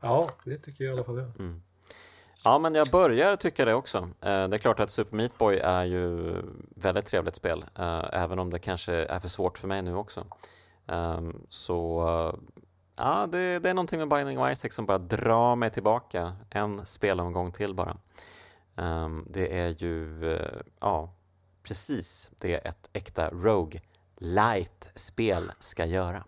Ja, 0.00 0.30
det 0.44 0.58
tycker 0.58 0.84
jag 0.84 0.90
i 0.90 0.94
alla 0.94 1.04
fall. 1.04 1.18
Ja. 1.18 1.44
Mm. 1.44 1.62
Ja, 2.44 2.58
men 2.58 2.74
jag 2.74 2.88
börjar 2.88 3.36
tycka 3.36 3.64
det 3.64 3.74
också. 3.74 3.98
Eh, 3.98 4.48
det 4.48 4.56
är 4.56 4.58
klart 4.58 4.80
att 4.80 4.90
Super 4.90 5.16
Meat 5.16 5.38
Boy 5.38 5.56
är 5.56 5.84
ju 5.84 6.34
väldigt 6.76 7.06
trevligt 7.06 7.36
spel, 7.36 7.64
eh, 7.78 8.04
även 8.12 8.38
om 8.38 8.50
det 8.50 8.58
kanske 8.58 8.92
är 8.92 9.20
för 9.20 9.28
svårt 9.28 9.58
för 9.58 9.68
mig 9.68 9.82
nu 9.82 9.94
också. 9.94 10.26
Ehm, 10.86 11.46
så 11.48 12.04
ja, 12.96 13.26
det, 13.26 13.58
det 13.58 13.70
är 13.70 13.74
någonting 13.74 13.98
med 13.98 14.08
Binding 14.08 14.38
of 14.38 14.52
Isaac 14.52 14.70
som 14.70 14.86
bara 14.86 14.98
drar 14.98 15.56
mig 15.56 15.70
tillbaka 15.70 16.32
en 16.50 16.86
spelomgång 16.86 17.52
till 17.52 17.74
bara. 17.74 17.96
Ehm, 18.76 19.26
det 19.30 19.58
är 19.58 19.68
ju, 19.68 20.32
eh, 20.32 20.60
ja, 20.80 21.12
precis 21.62 22.30
det 22.38 22.54
ett 22.54 22.90
äkta 22.92 23.30
Rogue 23.30 23.80
Light-spel 24.18 25.52
ska 25.58 25.84
göra. 25.84 26.24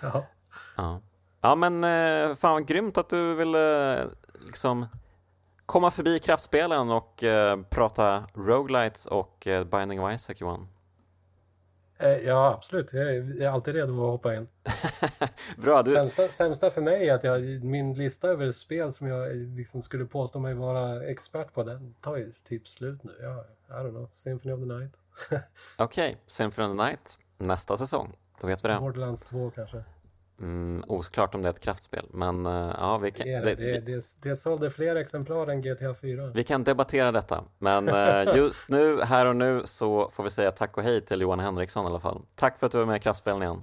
Ja. 0.00 0.24
Ja, 0.76 1.00
ja 1.40 1.54
men 1.54 2.36
fan 2.36 2.64
grymt 2.64 2.98
att 2.98 3.08
du 3.08 3.34
ville 3.34 3.98
liksom 4.46 4.86
komma 5.66 5.90
förbi 5.90 6.18
kraftspelen 6.18 6.90
och 6.90 7.24
eh, 7.24 7.60
prata 7.70 8.26
roguelites 8.34 9.06
och 9.06 9.46
eh, 9.46 9.64
Binding 9.64 10.00
of 10.00 10.14
Isaac, 10.14 10.34
Johan? 10.38 10.68
Eh, 11.98 12.18
ja, 12.18 12.54
absolut. 12.54 12.92
Jag 12.92 13.06
är 13.06 13.48
alltid 13.48 13.74
redo 13.74 13.92
att 13.92 14.10
hoppa 14.10 14.34
in. 14.34 14.48
Bra, 15.56 15.82
du... 15.82 15.92
sämsta, 15.92 16.28
sämsta 16.28 16.70
för 16.70 16.80
mig 16.80 17.08
är 17.08 17.14
att 17.14 17.24
jag, 17.24 17.64
min 17.64 17.94
lista 17.94 18.28
över 18.28 18.52
spel 18.52 18.92
som 18.92 19.06
jag 19.06 19.36
liksom 19.36 19.82
skulle 19.82 20.04
påstå 20.04 20.38
mig 20.38 20.54
vara 20.54 21.04
expert 21.04 21.52
på, 21.52 21.62
den 21.62 21.94
tar 22.00 22.16
ju 22.16 22.32
typ 22.44 22.68
slut 22.68 23.04
nu. 23.04 23.12
Ja, 23.22 23.44
I 23.68 23.72
don't 23.72 23.90
know, 23.90 24.06
Symphony 24.06 24.54
of 24.54 24.60
the 24.60 24.66
Night. 24.66 24.94
Okej, 25.78 26.08
okay. 26.08 26.20
Symphony 26.26 26.66
of 26.68 26.78
the 26.78 26.84
Night, 26.84 27.18
nästa 27.38 27.76
säsong. 27.76 28.16
Då 28.40 28.46
vet 28.46 28.64
vi 28.64 28.68
det. 28.68 28.78
Borderlands 28.80 29.22
2 29.22 29.50
kanske. 29.50 29.84
Mm, 30.40 30.84
oklart 30.88 31.34
om 31.34 31.42
det 31.42 31.48
är 31.48 31.52
ett 31.52 31.60
kraftspel, 31.60 32.06
men 32.10 32.46
uh, 32.46 32.74
ja, 32.78 32.98
vi 32.98 33.10
kan... 33.10 33.26
Det, 33.26 33.40
det, 33.40 33.54
det, 33.54 33.80
det, 33.80 34.04
det 34.22 34.36
sålde 34.36 34.70
fler 34.70 34.96
exemplar 34.96 35.46
än 35.46 35.62
GTA 35.62 35.94
4. 35.94 36.26
Vi 36.34 36.44
kan 36.44 36.64
debattera 36.64 37.12
detta, 37.12 37.44
men 37.58 37.88
uh, 37.88 38.36
just 38.36 38.68
nu, 38.68 39.00
här 39.00 39.26
och 39.26 39.36
nu, 39.36 39.62
så 39.64 40.10
får 40.10 40.24
vi 40.24 40.30
säga 40.30 40.50
tack 40.50 40.76
och 40.76 40.82
hej 40.82 41.00
till 41.00 41.20
Johan 41.20 41.40
Henriksson 41.40 41.84
i 41.84 41.86
alla 41.86 42.00
fall. 42.00 42.22
Tack 42.34 42.58
för 42.58 42.66
att 42.66 42.72
du 42.72 42.78
var 42.78 42.86
med 42.86 42.96
i 42.96 43.00
Kraftspelen 43.00 43.42
igen. 43.42 43.62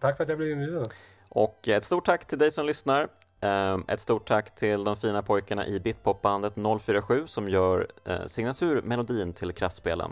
Tack 0.00 0.16
för 0.16 0.22
att 0.22 0.28
jag 0.28 0.38
blev 0.38 0.50
inbjuden. 0.50 0.86
Och 1.28 1.68
ett 1.68 1.84
stort 1.84 2.06
tack 2.06 2.24
till 2.24 2.38
dig 2.38 2.50
som 2.50 2.66
lyssnar. 2.66 3.08
Um, 3.40 3.84
ett 3.88 4.00
stort 4.00 4.28
tack 4.28 4.54
till 4.54 4.84
de 4.84 4.96
fina 4.96 5.22
pojkarna 5.22 5.66
i 5.66 5.80
Bitpopbandet 5.80 6.52
047 6.80 7.26
som 7.26 7.48
gör 7.48 7.86
uh, 8.08 8.26
signaturmelodin 8.26 9.32
till 9.32 9.52
Kraftspelen. 9.52 10.10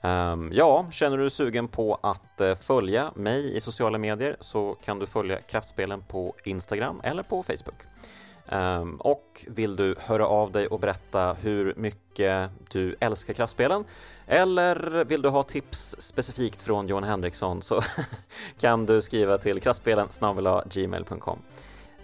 Um, 0.00 0.50
ja, 0.52 0.86
känner 0.90 1.16
du 1.16 1.22
dig 1.22 1.30
sugen 1.30 1.68
på 1.68 1.98
att 2.02 2.40
uh, 2.40 2.54
följa 2.54 3.10
mig 3.14 3.56
i 3.56 3.60
sociala 3.60 3.98
medier 3.98 4.36
så 4.40 4.74
kan 4.74 4.98
du 4.98 5.06
följa 5.06 5.40
Kraftspelen 5.40 6.02
på 6.02 6.34
Instagram 6.44 7.00
eller 7.04 7.22
på 7.22 7.42
Facebook. 7.42 7.82
Um, 8.52 8.96
och 8.96 9.44
vill 9.48 9.76
du 9.76 9.94
höra 9.98 10.26
av 10.26 10.52
dig 10.52 10.66
och 10.66 10.80
berätta 10.80 11.36
hur 11.40 11.74
mycket 11.76 12.50
du 12.70 12.96
älskar 13.00 13.34
kraftspelen 13.34 13.84
eller 14.26 15.04
vill 15.04 15.22
du 15.22 15.28
ha 15.28 15.42
tips 15.42 15.96
specifikt 15.98 16.62
från 16.62 16.88
Johan 16.88 17.04
Henriksson 17.04 17.62
så 17.62 17.80
kan 18.58 18.86
du 18.86 19.02
skriva 19.02 19.38
till 19.38 19.60
kraftspelen 19.60 20.08
gmail.com. 20.70 21.38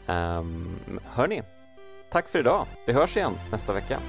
Um, 0.06 0.14
ehm, 0.16 1.00
hörni, 1.04 1.42
tack 2.10 2.28
för 2.28 2.38
idag. 2.38 2.66
Vi 2.86 2.92
hörs 2.92 3.16
igen 3.16 3.32
nästa 3.50 3.72
vecka. 3.72 4.00